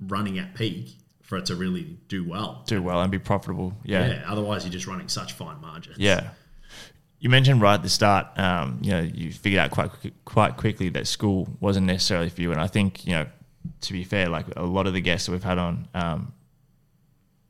running 0.00 0.38
at 0.38 0.54
peak 0.54 0.98
for 1.22 1.36
it 1.38 1.46
to 1.46 1.56
really 1.56 1.98
do 2.08 2.26
well. 2.28 2.62
do 2.66 2.80
well 2.80 3.00
and 3.02 3.10
be 3.10 3.18
profitable. 3.18 3.76
Yeah. 3.84 4.06
Yeah. 4.06 4.22
Otherwise, 4.28 4.64
you're 4.64 4.72
just 4.72 4.86
running 4.86 5.08
such 5.08 5.32
fine 5.32 5.60
margins. 5.60 5.98
Yeah. 5.98 6.30
You 7.20 7.30
mentioned 7.30 7.60
right 7.60 7.74
at 7.74 7.82
the 7.82 7.88
start, 7.88 8.26
um, 8.38 8.78
you 8.80 8.92
know, 8.92 9.00
you 9.00 9.32
figured 9.32 9.58
out 9.58 9.70
quite 9.70 9.90
quite 10.24 10.56
quickly 10.56 10.88
that 10.90 11.06
school 11.06 11.48
wasn't 11.60 11.86
necessarily 11.86 12.28
for 12.28 12.40
you. 12.42 12.52
And 12.52 12.60
I 12.60 12.68
think, 12.68 13.04
you 13.06 13.12
know, 13.12 13.26
to 13.80 13.92
be 13.92 14.04
fair, 14.04 14.28
like 14.28 14.46
a 14.56 14.62
lot 14.62 14.86
of 14.86 14.92
the 14.92 15.00
guests 15.00 15.26
that 15.26 15.32
we've 15.32 15.42
had 15.42 15.58
on 15.58 15.88
um, 15.94 16.32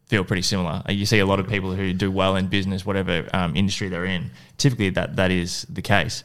feel 0.07 0.25
pretty 0.25 0.43
similar. 0.43 0.83
Uh, 0.89 0.93
You 0.93 1.05
see 1.05 1.19
a 1.19 1.27
lot 1.27 1.39
of 1.39 1.49
people 1.49 1.75
who 1.75 1.93
do 1.93 2.11
well 2.11 2.37
in 2.37 2.47
business, 2.47 2.87
whatever 2.87 3.29
um, 3.35 3.55
industry 3.57 3.89
they're 3.89 4.07
in. 4.07 4.31
Typically, 4.57 4.91
that 4.91 5.17
that 5.17 5.31
is 5.31 5.67
the 5.69 5.83
case. 5.83 6.25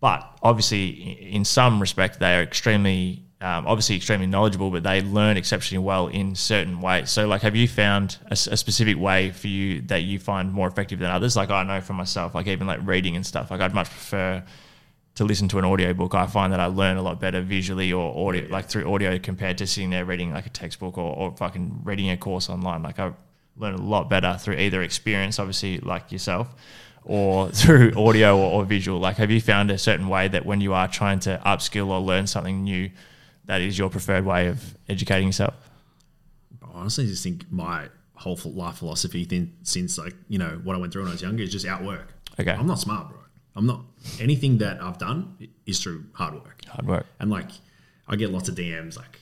But 0.00 0.38
obviously, 0.42 0.88
in 1.32 1.46
some 1.46 1.80
respect, 1.80 2.20
they 2.20 2.36
are 2.36 2.42
extremely, 2.42 3.22
um, 3.40 3.66
obviously 3.66 3.96
extremely 3.96 4.26
knowledgeable, 4.26 4.70
but 4.70 4.82
they 4.82 5.02
learn 5.02 5.36
exceptionally 5.36 5.84
well 5.84 6.06
in 6.06 6.34
certain 6.34 6.80
ways. 6.80 7.10
So, 7.10 7.26
like, 7.26 7.42
have 7.42 7.56
you 7.56 7.68
found 7.68 8.16
a 8.30 8.36
specific 8.36 8.98
way 8.98 9.32
for 9.32 9.48
you 9.48 9.82
that 9.82 10.02
you 10.02 10.18
find 10.18 10.52
more 10.52 10.66
effective 10.66 10.98
than 10.98 11.10
others? 11.10 11.36
Like, 11.36 11.50
I 11.50 11.62
know 11.62 11.80
for 11.80 11.92
myself, 11.92 12.34
like 12.34 12.46
even 12.46 12.66
like 12.66 12.80
reading 12.84 13.16
and 13.16 13.26
stuff, 13.26 13.50
like 13.50 13.60
I'd 13.60 13.74
much 13.74 13.90
prefer 13.90 14.42
to 15.16 15.24
listen 15.24 15.48
to 15.48 15.58
an 15.58 15.64
audiobook. 15.64 16.14
I 16.14 16.26
find 16.26 16.52
that 16.52 16.60
I 16.60 16.66
learn 16.66 16.96
a 16.96 17.02
lot 17.02 17.20
better 17.20 17.40
visually 17.40 17.92
or 17.92 18.28
audio, 18.28 18.48
like 18.48 18.66
through 18.66 18.92
audio 18.92 19.18
compared 19.18 19.58
to 19.58 19.66
sitting 19.66 19.90
there 19.90 20.04
reading 20.04 20.32
like 20.32 20.46
a 20.46 20.50
textbook 20.50 20.96
or, 20.96 21.14
or 21.14 21.36
fucking 21.36 21.82
reading 21.84 22.10
a 22.10 22.16
course 22.16 22.48
online. 22.48 22.82
Like, 22.82 22.98
I 22.98 23.12
learn 23.56 23.74
a 23.74 23.82
lot 23.82 24.08
better 24.08 24.36
through 24.40 24.56
either 24.56 24.82
experience, 24.82 25.38
obviously, 25.38 25.78
like 25.78 26.12
yourself, 26.12 26.54
or 27.04 27.48
through 27.50 27.92
audio 27.96 28.38
or, 28.38 28.62
or 28.62 28.64
visual? 28.64 28.98
Like, 28.98 29.16
have 29.16 29.30
you 29.30 29.40
found 29.40 29.70
a 29.70 29.78
certain 29.78 30.08
way 30.08 30.28
that 30.28 30.46
when 30.46 30.60
you 30.60 30.72
are 30.72 30.88
trying 30.88 31.20
to 31.20 31.40
upskill 31.44 31.88
or 31.88 32.00
learn 32.00 32.26
something 32.26 32.64
new, 32.64 32.90
that 33.46 33.60
is 33.60 33.78
your 33.78 33.90
preferred 33.90 34.24
way 34.24 34.48
of 34.48 34.76
educating 34.88 35.28
yourself? 35.28 35.54
I 36.62 36.78
honestly 36.78 37.06
just 37.06 37.22
think 37.22 37.50
my 37.50 37.88
whole 38.14 38.38
life 38.44 38.76
philosophy 38.76 39.24
thin, 39.24 39.52
since 39.62 39.98
like 39.98 40.14
you 40.28 40.38
know 40.38 40.60
what 40.64 40.76
I 40.76 40.78
went 40.78 40.92
through 40.92 41.02
when 41.02 41.10
I 41.10 41.14
was 41.14 41.22
younger 41.22 41.42
is 41.42 41.52
just 41.52 41.66
outwork. 41.66 42.12
Okay. 42.38 42.52
I'm 42.52 42.66
not 42.66 42.78
smart, 42.78 43.08
bro. 43.08 43.18
I'm 43.56 43.66
not. 43.66 43.82
Anything 44.20 44.58
that 44.58 44.82
I've 44.82 44.98
done 44.98 45.36
is 45.66 45.80
through 45.80 46.04
hard 46.12 46.34
work. 46.34 46.62
Hard 46.66 46.86
work. 46.86 47.06
And 47.20 47.30
like, 47.30 47.50
I 48.08 48.16
get 48.16 48.30
lots 48.30 48.48
of 48.48 48.56
DMs 48.56 48.96
like, 48.96 49.20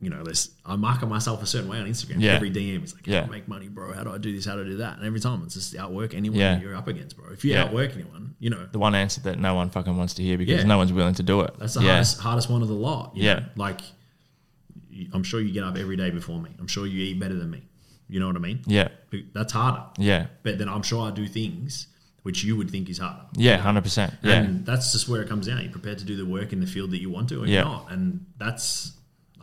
you 0.00 0.10
know, 0.10 0.22
this 0.22 0.50
I 0.64 0.76
market 0.76 1.06
myself 1.06 1.42
a 1.42 1.46
certain 1.46 1.68
way 1.70 1.78
on 1.78 1.86
Instagram. 1.86 2.20
Yeah. 2.20 2.32
Every 2.34 2.50
DM 2.50 2.84
is 2.84 2.94
like, 2.94 3.06
how 3.06 3.12
Yeah. 3.12 3.20
do 3.22 3.28
I 3.28 3.30
make 3.36 3.48
money, 3.48 3.68
bro? 3.68 3.92
How 3.94 4.04
do 4.04 4.10
I 4.10 4.18
do 4.18 4.30
this? 4.34 4.44
How 4.44 4.54
do 4.54 4.60
I 4.60 4.64
do 4.64 4.76
that? 4.78 4.98
And 4.98 5.06
every 5.06 5.20
time 5.20 5.42
it's 5.44 5.54
just 5.54 5.74
outwork 5.76 6.14
anyone 6.14 6.38
Yeah. 6.38 6.60
you're 6.60 6.76
up 6.76 6.86
against, 6.88 7.16
bro. 7.16 7.32
If 7.32 7.44
you 7.44 7.52
Yeah. 7.52 7.64
outwork 7.64 7.94
anyone, 7.94 8.34
you 8.38 8.50
know, 8.50 8.66
The 8.70 8.78
one 8.78 8.94
answer 8.94 9.20
that 9.22 9.38
no 9.38 9.54
one 9.54 9.70
fucking 9.70 9.96
wants 9.96 10.12
to 10.14 10.22
hear 10.22 10.36
because 10.36 10.64
no 10.66 10.76
one's 10.76 10.92
willing 10.92 11.14
to 11.14 11.22
do 11.22 11.40
it. 11.40 11.54
that's 11.58 11.74
the 11.74 11.80
hardest 11.80 12.20
hardest 12.20 12.50
one 12.50 12.60
of 12.62 12.68
the 12.68 12.74
lot. 12.74 13.12
you 13.16 13.24
Yeah. 13.24 13.34
know? 13.40 13.44
Like, 13.56 13.80
I'm 15.12 15.22
sure 15.22 15.40
you 15.40 15.52
get 15.52 15.64
up 15.64 15.76
every 15.76 15.96
day 15.96 16.10
before 16.10 16.40
me. 16.40 16.50
I'm 16.58 16.66
sure 16.68 16.86
you 16.86 17.02
eat 17.02 17.18
better 17.20 17.34
than 17.34 17.50
me. 17.50 17.62
You 18.08 18.20
know 18.20 18.26
what 18.28 18.36
I 18.36 18.40
mean? 18.40 18.60
Yeah. 18.66 18.88
That's 19.32 19.52
harder. 19.52 19.82
Yeah. 19.98 20.26
But 20.42 20.58
then 20.58 20.68
I'm 20.68 20.82
sure 20.82 21.06
I 21.08 21.10
do 21.10 21.26
things 21.26 21.88
which 22.22 22.42
you 22.44 22.56
would 22.56 22.70
think 22.70 22.88
is 22.90 22.98
harder. 22.98 23.22
Yeah. 23.36 23.56
Hundred 23.58 23.82
percent. 23.82 24.14
Yeah. 24.22 24.40
And 24.42 24.66
that's 24.66 24.92
just 24.92 25.08
where 25.08 25.22
it 25.22 25.28
comes 25.28 25.46
down. 25.46 25.62
You're 25.62 25.70
prepared 25.72 25.98
to 25.98 26.04
do 26.04 26.16
the 26.16 26.26
work 26.26 26.52
in 26.52 26.60
the 26.60 26.66
field 26.66 26.90
that 26.90 27.00
you 27.00 27.08
want 27.10 27.28
to, 27.30 27.42
or 27.42 27.46
Yeah. 27.46 27.54
you're 27.60 27.64
not. 27.64 27.86
And 27.92 28.26
that's 28.38 28.92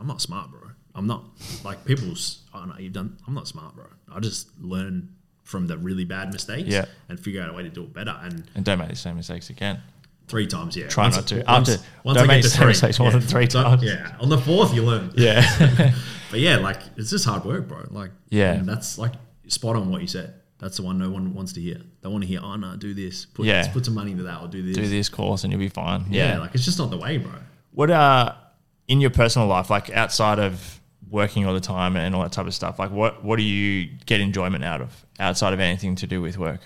I'm 0.03 0.07
not 0.09 0.21
smart, 0.21 0.51
bro. 0.51 0.59
I'm 0.95 1.07
not 1.07 1.23
like 1.63 1.85
people's. 1.85 2.41
I 2.53 2.59
don't 2.59 2.67
know. 2.69 2.75
You've 2.77 2.91
done. 2.91 3.17
I'm 3.25 3.33
not 3.33 3.47
smart, 3.47 3.73
bro. 3.73 3.85
I 4.13 4.19
just 4.19 4.49
learn 4.59 5.15
from 5.43 5.65
the 5.67 5.77
really 5.77 6.03
bad 6.03 6.31
mistakes 6.33 6.67
Yeah. 6.67 6.85
and 7.07 7.17
figure 7.17 7.41
out 7.41 7.49
a 7.49 7.53
way 7.53 7.63
to 7.63 7.69
do 7.69 7.83
it 7.83 7.93
better. 7.93 8.15
And 8.21 8.43
and 8.53 8.65
don't 8.65 8.79
make 8.79 8.89
the 8.89 8.95
same 8.97 9.15
mistakes 9.15 9.49
again. 9.49 9.79
three 10.27 10.45
times, 10.47 10.75
yeah. 10.75 10.87
Try 10.87 11.05
Once- 11.05 11.15
not 11.15 11.27
to. 11.27 11.35
Once, 11.47 11.69
After- 11.69 11.85
once 12.03 12.17
don't 12.17 12.23
I 12.29 12.33
make 12.33 12.43
the 12.43 12.49
same 12.49 12.59
three, 12.59 12.67
mistakes 12.67 12.99
more 12.99 13.09
yeah. 13.11 13.17
than 13.17 13.27
three 13.27 13.49
So- 13.49 13.63
times. 13.63 13.83
Yeah. 13.83 14.15
On 14.19 14.29
the 14.29 14.37
fourth, 14.37 14.73
you 14.73 14.83
learn. 14.83 15.11
Yeah. 15.15 15.93
But 16.31 16.39
yeah, 16.39 16.57
like 16.57 16.79
it's 16.97 17.09
just 17.11 17.25
hard 17.25 17.45
work, 17.45 17.67
bro. 17.69 17.85
Like 17.91 18.11
Yeah. 18.29 18.59
that's 18.63 18.97
like 18.97 19.13
spot 19.47 19.75
on 19.77 19.89
what 19.91 20.01
you 20.01 20.07
said. 20.07 20.33
That's 20.59 20.77
the 20.77 20.83
one 20.83 20.97
no 20.97 21.09
one 21.11 21.33
wants 21.35 21.53
to 21.53 21.61
hear. 21.61 21.79
They 22.01 22.09
want 22.09 22.23
to 22.23 22.27
hear, 22.27 22.39
oh 22.41 22.55
no, 22.55 22.75
do 22.75 22.93
this. 22.93 23.25
Put, 23.25 23.45
Yeah. 23.45 23.67
put 23.71 23.85
some 23.85 23.93
money 23.95 24.11
into 24.11 24.23
that 24.23 24.41
or 24.41 24.47
do 24.47 24.61
this. 24.63 24.75
Do 24.75 24.87
this 24.87 25.09
course 25.09 25.43
and 25.43 25.51
you'll 25.53 25.59
be 25.59 25.69
fine. 25.69 26.05
Yeah. 26.09 26.33
Yeah. 26.33 26.39
like 26.39 26.55
it's 26.55 26.65
just 26.65 26.79
not 26.79 26.89
the 26.89 26.97
way, 26.97 27.17
bro. 27.17 27.33
What 27.71 27.91
uh 27.91 28.33
in 28.87 29.01
your 29.01 29.09
personal 29.09 29.47
life, 29.47 29.69
like 29.69 29.89
outside 29.91 30.39
of 30.39 30.79
working 31.09 31.45
all 31.45 31.53
the 31.53 31.59
time 31.59 31.95
and 31.95 32.15
all 32.15 32.23
that 32.23 32.31
type 32.31 32.47
of 32.47 32.53
stuff, 32.53 32.79
like 32.79 32.91
what 32.91 33.23
what 33.23 33.37
do 33.37 33.43
you 33.43 33.89
get 34.05 34.19
enjoyment 34.21 34.63
out 34.63 34.81
of 34.81 35.05
outside 35.19 35.53
of 35.53 35.59
anything 35.59 35.95
to 35.97 36.07
do 36.07 36.21
with 36.21 36.37
work? 36.37 36.61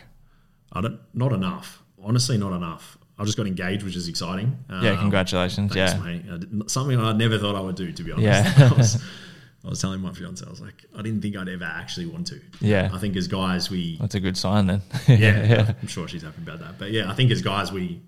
I 0.73 0.81
don't, 0.81 0.99
not 1.13 1.31
enough. 1.33 1.81
Honestly, 2.01 2.37
not 2.37 2.53
enough. 2.53 2.97
I 3.19 3.23
just 3.23 3.35
got 3.37 3.47
engaged, 3.47 3.83
which 3.83 3.95
is 3.95 4.07
exciting. 4.07 4.57
Yeah, 4.69 4.91
Um, 4.91 4.97
congratulations. 4.99 5.73
Thanks, 5.73 5.93
yeah. 5.93 5.99
mate. 6.03 6.23
I 6.31 6.37
did- 6.37 6.69
something 6.69 6.99
I 6.99 7.13
never 7.13 7.39
thought 7.39 7.55
I 7.55 7.61
would 7.61 7.75
do, 7.75 7.91
to 7.91 8.03
be 8.03 8.11
honest. 8.11 8.57
Yeah. 8.59 8.69
I, 8.73 8.77
was, 8.77 9.03
I 9.65 9.69
was 9.69 9.81
telling 9.81 10.01
my 10.01 10.11
fiance, 10.13 10.45
I 10.45 10.49
was 10.49 10.61
like, 10.61 10.85
I 10.95 11.01
didn't 11.01 11.21
think 11.21 11.35
I'd 11.35 11.49
ever 11.49 11.63
actually 11.63 12.05
want 12.05 12.27
to. 12.27 12.39
Yeah. 12.61 12.91
I 12.93 12.99
think 12.99 13.15
as 13.15 13.27
guys, 13.27 13.71
we, 13.71 13.97
That's 13.97 14.13
a 14.15 14.19
good 14.19 14.37
sign 14.37 14.67
then. 14.67 14.81
yeah, 15.07 15.15
yeah, 15.17 15.73
I'm 15.81 15.87
sure 15.87 16.07
she's 16.07 16.21
happy 16.21 16.41
about 16.43 16.59
that. 16.59 16.77
But 16.77 16.91
yeah, 16.91 17.09
I 17.09 17.15
think 17.15 17.31
as 17.31 17.41
guys, 17.41 17.71
we 17.71 18.01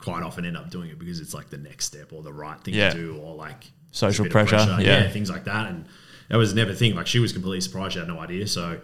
quite 0.00 0.22
often 0.22 0.44
end 0.46 0.56
up 0.56 0.70
doing 0.70 0.88
it 0.90 0.98
because 0.98 1.20
it's 1.20 1.34
like 1.34 1.50
the 1.50 1.58
next 1.58 1.84
step 1.86 2.12
or 2.12 2.22
the 2.22 2.32
right 2.32 2.58
thing 2.62 2.74
Yeah. 2.74 2.90
to 2.90 2.96
do 2.98 3.16
or 3.18 3.34
like 3.36 3.70
Social 3.92 4.08
there's 4.08 4.20
a 4.20 4.22
bit 4.22 4.42
of 4.42 4.48
pressure, 4.48 4.82
yeah. 4.82 5.08
things 5.10 5.28
like 5.30 5.44
that. 5.44 5.68
And 5.68 5.84
that 6.28 6.36
was 6.36 6.54
never 6.54 6.70
a 6.72 6.74
thing. 6.74 6.94
Like 6.94 7.06
she 7.06 7.18
was 7.18 7.32
completely 7.32 7.60
surprised; 7.60 7.92
she 7.94 7.98
had 7.98 8.08
no 8.08 8.18
idea. 8.20 8.46
So 8.46 8.80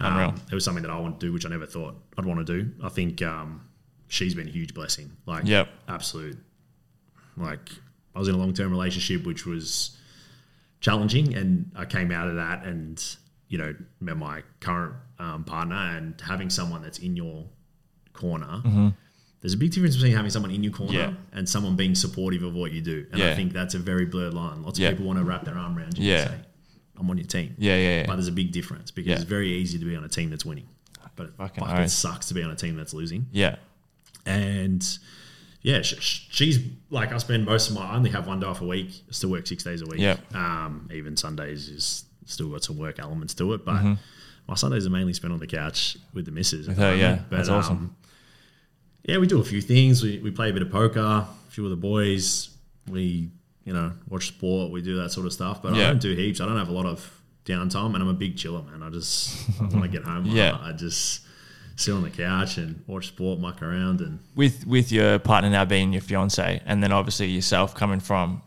um, 0.00 0.34
it 0.50 0.54
was 0.54 0.64
something 0.64 0.82
that 0.82 0.90
I 0.90 0.98
want 0.98 1.20
to 1.20 1.26
do, 1.26 1.32
which 1.32 1.46
I 1.46 1.48
never 1.50 1.66
thought 1.66 1.94
I'd 2.18 2.24
want 2.24 2.44
to 2.46 2.62
do. 2.62 2.70
I 2.82 2.88
think 2.88 3.22
um, 3.22 3.66
she's 4.08 4.34
been 4.34 4.48
a 4.48 4.50
huge 4.50 4.74
blessing. 4.74 5.10
Like, 5.26 5.44
Yep. 5.46 5.68
absolute. 5.88 6.38
Like, 7.36 7.68
I 8.14 8.18
was 8.18 8.28
in 8.28 8.34
a 8.34 8.38
long 8.38 8.52
term 8.54 8.70
relationship, 8.70 9.26
which 9.26 9.44
was 9.46 9.96
challenging, 10.80 11.34
and 11.34 11.70
I 11.76 11.84
came 11.84 12.10
out 12.10 12.28
of 12.28 12.36
that, 12.36 12.64
and 12.64 13.02
you 13.48 13.58
know, 13.58 13.74
met 14.00 14.16
my 14.16 14.42
current 14.60 14.94
um, 15.18 15.44
partner, 15.44 15.76
and 15.76 16.20
having 16.20 16.50
someone 16.50 16.82
that's 16.82 16.98
in 16.98 17.14
your 17.16 17.44
corner. 18.12 18.62
There's 19.46 19.54
a 19.54 19.58
big 19.58 19.70
difference 19.70 19.94
between 19.94 20.12
having 20.16 20.28
someone 20.32 20.50
in 20.50 20.64
your 20.64 20.72
corner. 20.72 20.92
Yeah. 20.92 21.12
and 21.32 21.48
someone 21.48 21.76
being 21.76 21.94
supportive 21.94 22.42
of 22.42 22.52
what 22.54 22.72
you 22.72 22.80
do, 22.80 23.06
and 23.12 23.22
I 23.22 23.32
think 23.36 23.52
that's 23.52 23.74
a 23.74 23.78
very 23.78 24.04
blurred 24.04 24.34
line. 24.34 24.64
Lots 24.64 24.76
of 24.76 24.82
Yeah. 24.82 24.90
people 24.90 25.06
want 25.06 25.20
to 25.20 25.24
wrap 25.24 25.44
their 25.44 25.56
arm 25.56 25.78
around 25.78 25.96
you 25.96 26.04
Yeah. 26.10 26.22
and 26.22 26.30
say, 26.30 26.36
"I'm 26.98 27.08
on 27.08 27.16
your 27.16 27.28
team." 27.28 27.54
Yeah, 27.56 27.76
yeah, 27.76 28.00
yeah. 28.00 28.06
But 28.08 28.16
there's 28.16 28.26
a 28.26 28.32
big 28.32 28.50
difference 28.50 28.90
because 28.90 29.08
Yeah. 29.10 29.14
it's 29.16 29.24
very 29.24 29.52
easy 29.52 29.78
to 29.78 29.84
be 29.84 29.94
on 29.94 30.02
a 30.02 30.08
team 30.08 30.30
that's 30.30 30.44
winning, 30.44 30.66
but 31.14 31.26
it 31.28 31.32
Fucking 31.38 31.62
fucking 31.62 31.84
oath. 31.84 31.90
sucks 31.92 32.26
to 32.26 32.34
be 32.34 32.42
on 32.42 32.50
a 32.50 32.56
team 32.56 32.74
that's 32.76 32.92
losing. 32.92 33.26
Yeah. 33.30 33.54
And 34.24 34.82
yeah, 35.62 35.82
sh- 35.82 35.94
sh- 36.00 36.20
she's 36.30 36.58
like 36.90 37.12
I 37.12 37.18
spend 37.18 37.44
most 37.44 37.68
of 37.70 37.76
my. 37.76 37.82
I 37.82 37.94
only 37.96 38.10
have 38.10 38.26
one 38.26 38.40
day 38.40 38.46
off 38.46 38.60
a 38.60 38.66
week. 38.66 38.90
I 39.08 39.12
still 39.12 39.30
work 39.30 39.46
six 39.46 39.62
days 39.62 39.80
a 39.80 39.86
week. 39.86 40.00
Yeah. 40.00 40.16
Um, 40.34 40.88
even 40.92 41.16
Sundays 41.16 41.68
is 41.68 42.04
still 42.24 42.48
got 42.48 42.64
some 42.64 42.78
work 42.78 42.98
elements 42.98 43.34
to 43.34 43.52
it, 43.52 43.64
but 43.64 43.76
Mm-hmm. 43.76 43.94
my 44.48 44.54
Sundays 44.56 44.86
are 44.86 44.90
mainly 44.90 45.12
spent 45.12 45.32
on 45.32 45.38
the 45.38 45.46
couch 45.46 45.96
with 46.12 46.24
the 46.24 46.32
missus. 46.32 46.66
With 46.66 46.78
her, 46.78 46.96
yeah. 46.96 47.10
moment. 47.10 47.30
That's 47.30 47.48
awesome. 47.48 47.94
Yeah, 49.06 49.18
we 49.18 49.26
do 49.26 49.40
a 49.40 49.44
few 49.44 49.60
things. 49.62 50.02
We, 50.02 50.18
we 50.18 50.30
play 50.30 50.50
a 50.50 50.52
bit 50.52 50.62
of 50.62 50.70
poker, 50.70 51.00
a 51.00 51.26
few 51.48 51.64
of 51.64 51.70
the 51.70 51.76
boys. 51.76 52.50
We, 52.88 53.30
you 53.64 53.72
know, 53.72 53.92
watch 54.08 54.26
sport. 54.28 54.70
We 54.72 54.82
do 54.82 54.96
that 55.02 55.10
sort 55.12 55.26
of 55.26 55.32
stuff. 55.32 55.62
But 55.62 55.74
Yeah. 55.74 55.84
I 55.84 55.86
don't 55.90 56.00
do 56.02 56.14
heaps. 56.14 56.40
I 56.40 56.46
don't 56.46 56.58
have 56.58 56.68
a 56.68 56.72
lot 56.72 56.86
of 56.86 57.08
downtime, 57.44 57.94
and 57.94 58.02
I'm 58.02 58.08
a 58.08 58.12
big 58.14 58.36
chiller, 58.36 58.62
man. 58.62 58.82
I 58.82 58.90
just 58.90 59.48
when 59.60 59.82
I 59.82 59.86
get 59.86 60.02
home, 60.02 60.26
Yeah. 60.40 60.58
I, 60.60 60.70
I 60.70 60.72
just 60.72 61.22
sit 61.76 61.92
on 61.94 62.02
the 62.02 62.10
couch 62.10 62.58
and 62.58 62.82
watch 62.86 63.06
sport, 63.08 63.38
muck 63.38 63.62
around, 63.62 64.00
and 64.00 64.18
With 64.34 64.66
with 64.66 64.90
your 64.90 65.18
partner 65.20 65.50
now 65.50 65.64
being 65.64 65.92
your 65.92 66.02
fiance, 66.02 66.60
and 66.66 66.82
then 66.82 66.90
obviously 66.92 67.28
yourself 67.28 67.74
coming 67.74 68.00
from 68.00 68.42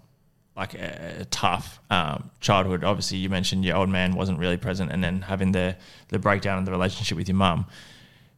like 0.58 0.74
a, 0.74 1.20
a 1.22 1.26
tough 1.26 1.80
um, 1.90 2.30
childhood. 2.42 2.84
Obviously, 2.84 3.18
you 3.20 3.30
mentioned 3.30 3.64
your 3.64 3.78
old 3.78 3.88
man 3.90 4.14
wasn't 4.16 4.38
really 4.40 4.58
present, 4.58 4.92
and 4.92 5.02
then 5.02 5.22
having 5.22 5.54
the 5.54 5.78
the 6.10 6.20
breakdown 6.20 6.58
in 6.58 6.66
the 6.66 6.72
relationship 6.72 7.18
with 7.18 7.30
your 7.30 7.38
mum. 7.38 7.66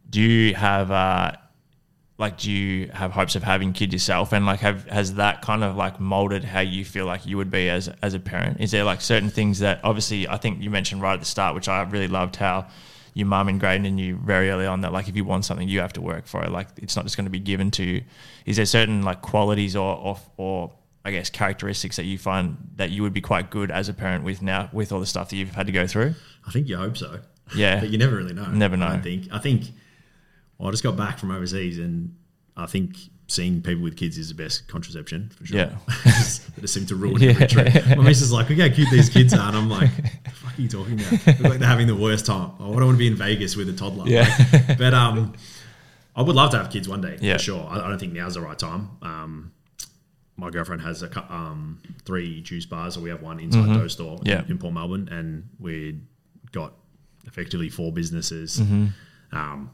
Do 0.09 0.21
you 0.21 0.53
have 0.55 0.91
uh, 0.91 1.31
like 2.21 2.37
do 2.37 2.49
you 2.51 2.87
have 2.93 3.11
hopes 3.11 3.35
of 3.35 3.43
having 3.43 3.73
kids 3.73 3.91
yourself, 3.91 4.31
and 4.31 4.45
like 4.45 4.61
have 4.61 4.87
has 4.87 5.15
that 5.15 5.41
kind 5.41 5.63
of 5.63 5.75
like 5.75 5.99
molded 5.99 6.45
how 6.45 6.61
you 6.61 6.85
feel 6.85 7.05
like 7.05 7.25
you 7.25 7.35
would 7.35 7.51
be 7.51 7.69
as 7.69 7.89
as 8.01 8.13
a 8.13 8.19
parent? 8.19 8.61
Is 8.61 8.71
there 8.71 8.85
like 8.85 9.01
certain 9.01 9.29
things 9.29 9.59
that 9.59 9.81
obviously 9.83 10.27
I 10.27 10.37
think 10.37 10.61
you 10.61 10.69
mentioned 10.69 11.01
right 11.01 11.13
at 11.13 11.19
the 11.19 11.25
start, 11.25 11.55
which 11.55 11.67
I 11.67 11.81
really 11.81 12.07
loved 12.07 12.37
how 12.37 12.67
your 13.13 13.27
mum 13.27 13.49
ingrained 13.49 13.85
in 13.85 13.97
you 13.97 14.15
very 14.15 14.49
early 14.49 14.65
on 14.65 14.81
that 14.81 14.93
like 14.93 15.09
if 15.09 15.17
you 15.17 15.25
want 15.25 15.43
something 15.43 15.67
you 15.67 15.81
have 15.81 15.91
to 15.91 15.99
work 15.99 16.25
for 16.25 16.45
it 16.45 16.49
like 16.49 16.69
it's 16.77 16.95
not 16.95 17.03
just 17.03 17.17
going 17.17 17.25
to 17.25 17.29
be 17.29 17.41
given 17.41 17.69
to 17.69 17.83
you 17.83 18.01
is 18.45 18.55
there 18.55 18.65
certain 18.65 19.01
like 19.01 19.21
qualities 19.21 19.75
or, 19.75 19.97
or 19.97 20.17
or 20.37 20.71
I 21.03 21.11
guess 21.11 21.29
characteristics 21.29 21.97
that 21.97 22.05
you 22.05 22.17
find 22.17 22.55
that 22.77 22.89
you 22.89 23.01
would 23.03 23.11
be 23.11 23.19
quite 23.19 23.49
good 23.49 23.69
as 23.69 23.89
a 23.89 23.93
parent 23.93 24.23
with 24.23 24.41
now 24.41 24.69
with 24.71 24.93
all 24.93 25.01
the 25.01 25.05
stuff 25.05 25.29
that 25.29 25.35
you've 25.35 25.55
had 25.55 25.65
to 25.65 25.73
go 25.73 25.87
through 25.87 26.15
I 26.47 26.51
think 26.51 26.67
you 26.67 26.77
hope 26.77 26.97
so. 26.97 27.19
Yeah. 27.55 27.79
but 27.81 27.89
you 27.89 27.97
never 27.97 28.15
really 28.15 28.33
know. 28.33 28.45
Never 28.47 28.77
know. 28.77 28.87
I 28.87 28.99
think. 28.99 29.27
I 29.31 29.39
think. 29.39 29.65
Well, 30.61 30.67
I 30.67 30.71
just 30.71 30.83
got 30.83 30.95
back 30.95 31.17
from 31.17 31.31
overseas, 31.31 31.79
and 31.79 32.15
I 32.55 32.67
think 32.67 32.95
seeing 33.27 33.61
people 33.63 33.81
with 33.81 33.95
kids 33.97 34.17
is 34.19 34.27
the 34.29 34.35
best 34.35 34.67
contraception 34.67 35.29
for 35.35 35.45
sure. 35.45 35.57
Yeah. 35.57 35.75
they 36.05 36.61
just 36.61 36.73
seem 36.75 36.85
to 36.85 36.95
ruin 36.95 37.23
every 37.23 37.47
trip. 37.47 37.73
My 37.87 37.95
missus 37.95 38.23
is 38.27 38.31
like, 38.31 38.47
"Look 38.49 38.59
how 38.59 38.69
cute 38.69 38.89
these 38.91 39.09
kids 39.09 39.33
are," 39.33 39.47
and 39.47 39.57
I'm 39.57 39.69
like, 39.69 39.89
"The 40.23 40.29
fuck 40.29 40.57
are 40.59 40.61
you 40.61 40.67
talking 40.67 40.93
about?" 41.01 41.11
Look 41.25 41.39
like 41.39 41.59
they're 41.59 41.67
having 41.67 41.87
the 41.87 41.95
worst 41.95 42.27
time. 42.27 42.51
Oh, 42.59 42.73
I 42.73 42.75
don't 42.75 42.85
want 42.85 42.95
to 42.95 42.99
be 42.99 43.07
in 43.07 43.15
Vegas 43.15 43.55
with 43.55 43.69
a 43.69 43.73
toddler. 43.73 44.07
Yeah. 44.07 44.75
but 44.77 44.93
um, 44.93 45.33
I 46.15 46.21
would 46.21 46.35
love 46.35 46.51
to 46.51 46.57
have 46.57 46.69
kids 46.69 46.87
one 46.87 47.01
day 47.01 47.17
Yeah. 47.21 47.33
for 47.37 47.39
sure. 47.43 47.67
I, 47.67 47.77
I 47.79 47.89
don't 47.89 47.97
think 47.97 48.13
now's 48.13 48.35
the 48.35 48.41
right 48.41 48.59
time. 48.59 48.89
Um, 49.01 49.51
my 50.37 50.49
girlfriend 50.51 50.81
has 50.83 51.01
a 51.01 51.33
um, 51.33 51.79
three 52.05 52.41
juice 52.41 52.65
bars, 52.67 52.97
or 52.97 53.01
we 53.01 53.09
have 53.09 53.21
one 53.23 53.39
inside 53.39 53.73
Dough 53.73 53.87
store 53.87 54.17
Mm-hmm. 54.17 54.27
Yeah. 54.27 54.43
in, 54.43 54.51
in 54.51 54.57
Port 54.59 54.73
Melbourne, 54.75 55.07
and 55.09 55.49
we 55.59 56.01
got 56.51 56.73
effectively 57.25 57.69
four 57.69 57.91
businesses. 57.91 58.59
Um, 59.31 59.71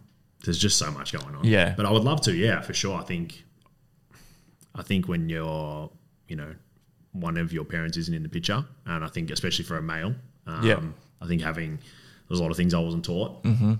there's 0.47 0.57
just 0.57 0.77
so 0.79 0.89
much 0.91 1.13
going 1.13 1.25
on. 1.25 1.43
Mm-hmm. 1.43 1.45
Yeah. 1.45 1.73
but 1.77 1.85
I 1.85 1.91
would 1.91 2.03
love 2.03 2.21
to. 2.21 2.33
Yeah, 2.33 2.61
for 2.61 2.73
sure. 2.73 2.97
I 2.99 3.03
think, 3.03 3.43
I 4.75 4.81
think 4.83 5.07
when 5.07 5.29
you're, 5.29 5.89
you 6.27 6.35
know, 6.35 6.53
one 7.11 7.37
of 7.37 7.51
your 7.53 7.65
parents 7.65 7.97
isn't 7.97 8.13
in 8.13 8.23
the 8.23 8.29
picture, 8.29 8.63
and 8.85 9.03
I 9.03 9.07
think 9.07 9.29
especially 9.31 9.65
for 9.65 9.77
a 9.77 9.81
male, 9.81 10.15
um, 10.45 10.65
Yeah. 10.65 10.79
I 11.21 11.27
think 11.27 11.41
having 11.41 11.79
there's 12.27 12.39
a 12.39 12.43
lot 12.43 12.51
of 12.51 12.57
things 12.57 12.73
I 12.73 12.79
wasn't 12.79 13.05
taught. 13.05 13.43
Mm-hmm. 13.43 13.73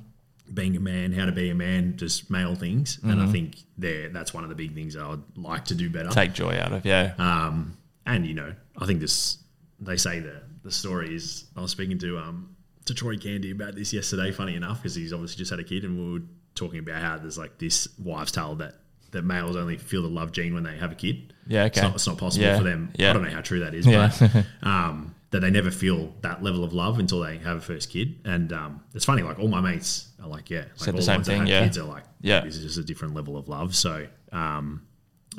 Being 0.53 0.77
a 0.77 0.79
man, 0.79 1.11
how 1.11 1.25
to 1.25 1.31
be 1.33 1.49
a 1.49 1.55
man, 1.55 1.97
just 1.97 2.29
male 2.31 2.55
things, 2.55 2.99
and 3.03 3.11
Mm-hmm. 3.13 3.27
I 3.29 3.31
think 3.31 3.57
there 3.77 4.09
that's 4.09 4.33
one 4.33 4.43
of 4.43 4.49
the 4.49 4.55
big 4.55 4.73
things 4.73 4.93
that 4.93 5.03
I'd 5.03 5.19
like 5.37 5.65
to 5.65 5.75
do 5.75 5.89
better. 5.89 6.09
take 6.09 6.33
joy 6.33 6.57
out 6.57 6.71
of 6.71 6.85
yeah 6.85 7.13
Um, 7.19 7.77
and 8.05 8.25
you 8.25 8.33
know, 8.33 8.53
I 8.77 8.85
think 8.85 8.99
this 9.01 9.37
they 9.79 9.97
say 9.97 10.19
the 10.21 10.41
the 10.63 10.71
story 10.71 11.13
is 11.15 11.45
I 11.55 11.61
was 11.61 11.71
speaking 11.71 11.97
to 11.99 12.17
um 12.17 12.55
to 12.85 12.93
Troy 12.93 13.17
Candy 13.17 13.51
about 13.51 13.75
this 13.75 13.91
yesterday. 13.91 14.31
Funny 14.31 14.55
enough, 14.55 14.81
because 14.81 14.95
he's 14.95 15.11
obviously 15.11 15.37
just 15.37 15.51
had 15.51 15.59
a 15.59 15.63
kid, 15.65 15.83
and 15.83 15.97
we 15.99 16.13
were 16.19 16.25
talking 16.57 16.79
about 16.79 17.01
how 17.01 17.17
there's 17.17 17.37
like 17.37 17.57
this 17.57 17.87
wives' 17.97 18.31
tale 18.33 18.55
that 18.55 18.75
that 19.11 19.23
males 19.23 19.55
only 19.55 19.77
feel 19.77 20.01
the 20.01 20.09
love 20.09 20.33
gene 20.33 20.53
when 20.53 20.63
they 20.63 20.75
have 20.77 20.91
a 20.91 20.95
kid. 20.95 21.33
Yeah, 21.47 21.63
It's 21.63 21.77
okay. 21.77 21.87
not, 21.87 21.95
it's 21.95 22.05
not 22.07 22.17
possible 22.17 22.45
Yeah, 22.45 22.57
for 22.57 22.65
them. 22.65 22.91
yeah. 22.97 23.11
I 23.11 23.13
don't 23.13 23.23
know 23.23 23.29
how 23.29 23.39
true 23.39 23.61
that 23.61 23.73
is, 23.73 23.87
Yeah. 23.87 24.11
but 24.19 24.45
um, 24.67 25.15
that 25.31 25.39
they 25.39 25.49
never 25.49 25.71
feel 25.71 26.13
that 26.21 26.43
level 26.43 26.65
of 26.65 26.73
love 26.73 26.99
until 26.99 27.21
they 27.21 27.37
have 27.37 27.57
a 27.57 27.61
first 27.61 27.89
kid. 27.89 28.19
And 28.25 28.51
um, 28.51 28.83
it's 28.93 29.05
funny, 29.05 29.21
like 29.21 29.39
all 29.39 29.47
my 29.47 29.61
mates 29.61 30.09
are 30.21 30.27
like, 30.27 30.49
yeah, 30.49 30.59
like 30.59 30.67
Said 30.75 30.93
the 30.95 30.97
all 30.97 31.03
same 31.03 31.15
ones 31.15 31.27
that 31.27 31.31
thing, 31.31 31.39
have 31.39 31.47
yeah. 31.47 31.63
Kids 31.63 31.77
are 31.77 31.85
like, 31.85 32.03
Yeah. 32.19 32.41
this 32.41 32.57
is 32.57 32.63
just 32.63 32.77
a 32.79 32.83
different 32.83 33.13
level 33.15 33.37
of 33.37 33.47
love. 33.47 33.75
So. 33.75 34.07
Um, 34.33 34.83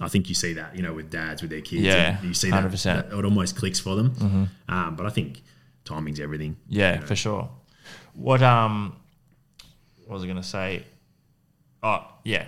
I 0.01 0.07
think 0.09 0.29
you 0.29 0.35
see 0.37 0.53
that, 0.53 0.77
you 0.77 0.83
know, 0.83 0.93
with 0.95 1.11
dads 1.11 1.43
with 1.43 1.51
their 1.51 1.61
kids. 1.61 1.83
Yeah, 1.83 2.23
you 2.23 2.33
see 2.33 2.51
that, 2.53 2.65
100%. 2.65 2.83
that 2.85 3.19
it 3.19 3.25
almost 3.25 3.57
clicks 3.57 3.81
for 3.81 3.97
them. 3.97 4.49
Um, 4.69 4.95
but 4.95 5.07
I 5.07 5.11
think 5.11 5.43
timing's 5.85 6.21
everything. 6.21 6.57
Yeah, 6.69 7.01
for 7.01 7.17
sure. 7.17 7.51
What 8.15 8.41
um, 8.41 8.95
what 10.07 10.15
was 10.15 10.23
I 10.23 10.27
going 10.27 10.37
to 10.37 10.43
say? 10.45 10.85
Oh, 11.83 12.07
yeah. 12.25 12.47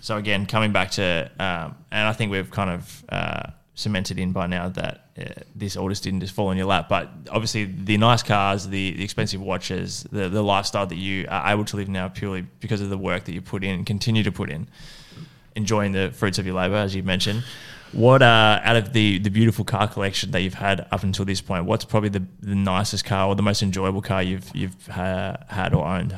So 0.00 0.16
again, 0.16 0.46
coming 0.46 0.72
back 0.72 0.92
to, 0.92 1.30
um, 1.38 1.76
and 1.90 2.08
I 2.08 2.12
think 2.12 2.32
we've 2.32 2.50
kind 2.50 2.70
of 2.70 3.04
uh, 3.08 3.50
cemented 3.74 4.18
in 4.18 4.32
by 4.32 4.46
now 4.46 4.68
that 4.70 5.06
uh, 5.18 5.24
this 5.54 5.76
all 5.76 5.88
just 5.88 6.02
didn't 6.02 6.20
just 6.20 6.32
fall 6.32 6.50
in 6.50 6.56
your 6.56 6.66
lap. 6.66 6.88
But 6.88 7.10
obviously, 7.30 7.64
the 7.64 7.98
nice 7.98 8.22
cars, 8.22 8.68
the, 8.68 8.92
the 8.92 9.04
expensive 9.04 9.40
watches, 9.40 10.04
the 10.10 10.28
the 10.28 10.42
lifestyle 10.42 10.86
that 10.86 10.96
you 10.96 11.26
are 11.28 11.52
able 11.52 11.64
to 11.66 11.76
live 11.76 11.88
now 11.88 12.08
purely 12.08 12.42
because 12.60 12.80
of 12.80 12.90
the 12.90 12.98
work 12.98 13.24
that 13.24 13.32
you 13.32 13.42
put 13.42 13.64
in 13.64 13.70
and 13.70 13.86
continue 13.86 14.22
to 14.22 14.32
put 14.32 14.50
in, 14.50 14.68
enjoying 15.56 15.92
the 15.92 16.10
fruits 16.12 16.38
of 16.38 16.46
your 16.46 16.54
labor, 16.54 16.76
as 16.76 16.94
you 16.94 17.02
mentioned. 17.02 17.44
What 17.92 18.22
uh, 18.22 18.60
out 18.62 18.76
of 18.76 18.92
the 18.92 19.18
the 19.18 19.30
beautiful 19.30 19.64
car 19.64 19.88
collection 19.88 20.30
that 20.30 20.42
you've 20.42 20.54
had 20.54 20.86
up 20.92 21.02
until 21.02 21.24
this 21.24 21.40
point, 21.40 21.64
what's 21.64 21.84
probably 21.84 22.10
the, 22.10 22.24
the 22.40 22.54
nicest 22.54 23.04
car 23.04 23.28
or 23.28 23.34
the 23.34 23.42
most 23.42 23.62
enjoyable 23.62 24.00
car 24.00 24.22
you've 24.22 24.48
you've 24.54 24.88
uh, 24.90 25.36
had 25.48 25.74
or 25.74 25.84
owned? 25.84 26.16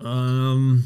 Um, 0.00 0.84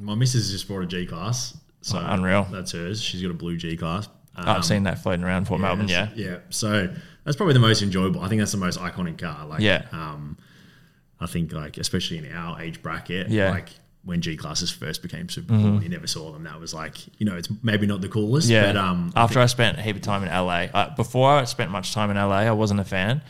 my 0.00 0.14
missus 0.14 0.50
just 0.50 0.68
bought 0.68 0.82
a 0.82 0.86
G 0.86 1.06
class, 1.06 1.56
so 1.82 1.98
Oh, 1.98 2.04
unreal. 2.08 2.46
That's 2.50 2.72
hers. 2.72 3.00
She's 3.02 3.22
got 3.22 3.30
a 3.30 3.34
blue 3.34 3.56
G 3.56 3.76
class. 3.76 4.08
Um, 4.36 4.48
I've 4.48 4.64
seen 4.64 4.82
that 4.84 4.98
floating 4.98 5.24
around 5.24 5.46
Port 5.46 5.60
Melbourne. 5.60 5.88
Yeah, 5.88 6.08
yeah. 6.14 6.38
So 6.50 6.92
that's 7.24 7.36
probably 7.36 7.54
the 7.54 7.60
most 7.60 7.82
enjoyable. 7.82 8.20
I 8.20 8.28
think 8.28 8.40
that's 8.40 8.52
the 8.52 8.58
most 8.58 8.78
iconic 8.78 9.18
car. 9.18 9.46
Like, 9.46 9.60
Yeah. 9.60 9.86
Um, 9.92 10.36
I 11.18 11.26
think 11.26 11.52
like 11.52 11.78
especially 11.78 12.18
in 12.18 12.30
our 12.32 12.60
age 12.60 12.82
bracket, 12.82 13.28
Yeah. 13.30 13.46
Mm-hmm. 13.46 13.54
like 13.54 13.68
when 14.04 14.20
G 14.20 14.36
classes 14.36 14.70
first 14.70 15.02
became 15.02 15.28
super 15.28 15.48
cool, 15.54 15.82
you 15.82 15.88
never 15.88 16.06
saw 16.06 16.30
them. 16.30 16.44
That 16.44 16.60
was 16.60 16.72
like, 16.72 16.94
you 17.18 17.26
know, 17.26 17.34
it's 17.36 17.48
maybe 17.64 17.86
not 17.86 18.00
the 18.02 18.08
coolest, 18.08 18.48
yeah. 18.48 18.66
but 18.66 18.76
um, 18.76 19.12
I 19.16 19.22
after 19.24 19.40
I 19.40 19.46
spent 19.46 19.78
a 19.78 19.82
heap 19.82 19.96
of 19.96 20.02
time 20.02 20.22
in 20.22 20.28
LA, 20.28 20.68
uh, 20.72 20.94
before 20.94 21.28
I 21.30 21.44
spent 21.44 21.72
much 21.72 21.92
time 21.92 22.10
in 22.10 22.16
LA, 22.16 22.40
I 22.42 22.52
wasn't 22.52 22.78
a 22.78 22.84
fan. 22.84 23.20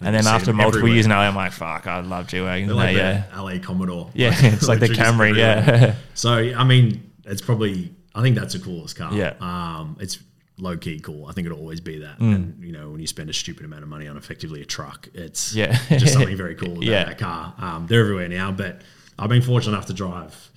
And 0.00 0.14
then 0.14 0.26
after 0.26 0.52
multiple 0.52 0.78
everywhere. 0.80 0.94
years 0.94 1.06
in 1.06 1.10
LA, 1.12 1.20
I'm 1.20 1.34
like, 1.34 1.52
fuck, 1.52 1.86
I 1.86 2.00
love 2.00 2.26
G. 2.26 2.38
They're 2.38 2.66
like 2.74 2.96
yeah, 2.96 3.24
LA 3.34 3.58
Commodore. 3.58 4.10
yeah, 4.14 4.32
it's 4.34 4.68
like 4.68 4.80
the 4.80 4.88
Camry. 5.00 5.36
Yeah, 5.36 5.94
So 6.14 6.32
I 6.32 6.64
mean, 6.64 7.10
it's 7.24 7.40
probably 7.42 7.92
I 8.14 8.22
think 8.22 8.36
that's 8.36 8.54
the 8.54 8.60
coolest 8.60 8.96
car. 8.96 9.12
Yeah. 9.12 9.34
Um, 9.40 9.96
it's 10.00 10.18
low 10.58 10.76
key 10.76 10.98
cool. 11.00 11.26
I 11.26 11.32
think 11.32 11.46
it'll 11.46 11.58
always 11.58 11.80
be 11.80 11.96
Mm. 11.96 12.00
that. 12.02 12.18
And 12.20 12.64
you 12.64 12.72
know, 12.72 12.90
when 12.90 13.00
you 13.00 13.06
spend 13.06 13.28
a 13.30 13.32
stupid 13.34 13.64
amount 13.64 13.82
of 13.82 13.88
money 13.88 14.06
on 14.08 14.16
effectively 14.16 14.62
a 14.62 14.64
truck, 14.64 15.08
it's 15.14 15.54
Yeah. 15.54 15.76
just 15.90 16.14
something 16.14 16.36
very 16.36 16.54
cool 16.54 16.72
about 16.72 16.82
Yeah. 16.84 17.04
that 17.04 17.18
car. 17.18 17.54
Um, 17.58 17.86
they're 17.86 18.00
everywhere 18.00 18.28
now, 18.28 18.52
but 18.52 18.80
I've 19.18 19.28
been 19.28 19.42
fortunate 19.42 19.72
enough 19.74 19.86
to 19.86 19.92
drive. 19.94 20.50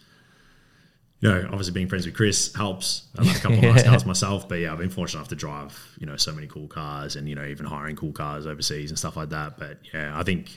You 1.22 1.30
know, 1.30 1.46
obviously 1.52 1.74
being 1.74 1.88
friends 1.90 2.06
with 2.06 2.16
Chris 2.16 2.54
helps. 2.56 3.08
I've 3.18 3.28
had 3.28 3.36
a 3.36 3.40
couple 3.40 3.58
of 3.58 3.64
nice 3.76 3.84
cars 3.84 4.06
myself, 4.06 4.48
but 4.48 4.56
yeah, 4.60 4.72
I've 4.72 4.78
been 4.80 4.90
fortunate 4.90 5.20
enough 5.20 5.28
to 5.30 5.36
drive, 5.36 5.78
you 6.00 6.06
know, 6.06 6.16
so 6.16 6.32
many 6.32 6.48
cool 6.48 6.68
cars 6.68 7.18
and, 7.18 7.28
you 7.28 7.36
know, 7.36 7.44
even 7.46 7.66
hiring 7.66 7.98
cool 7.98 8.14
cars 8.14 8.48
overseas 8.48 8.90
and 8.90 8.98
stuff 8.98 9.18
like 9.18 9.30
that. 9.30 9.58
But 9.60 9.80
yeah, 9.94 10.18
I 10.18 10.24
think 10.24 10.50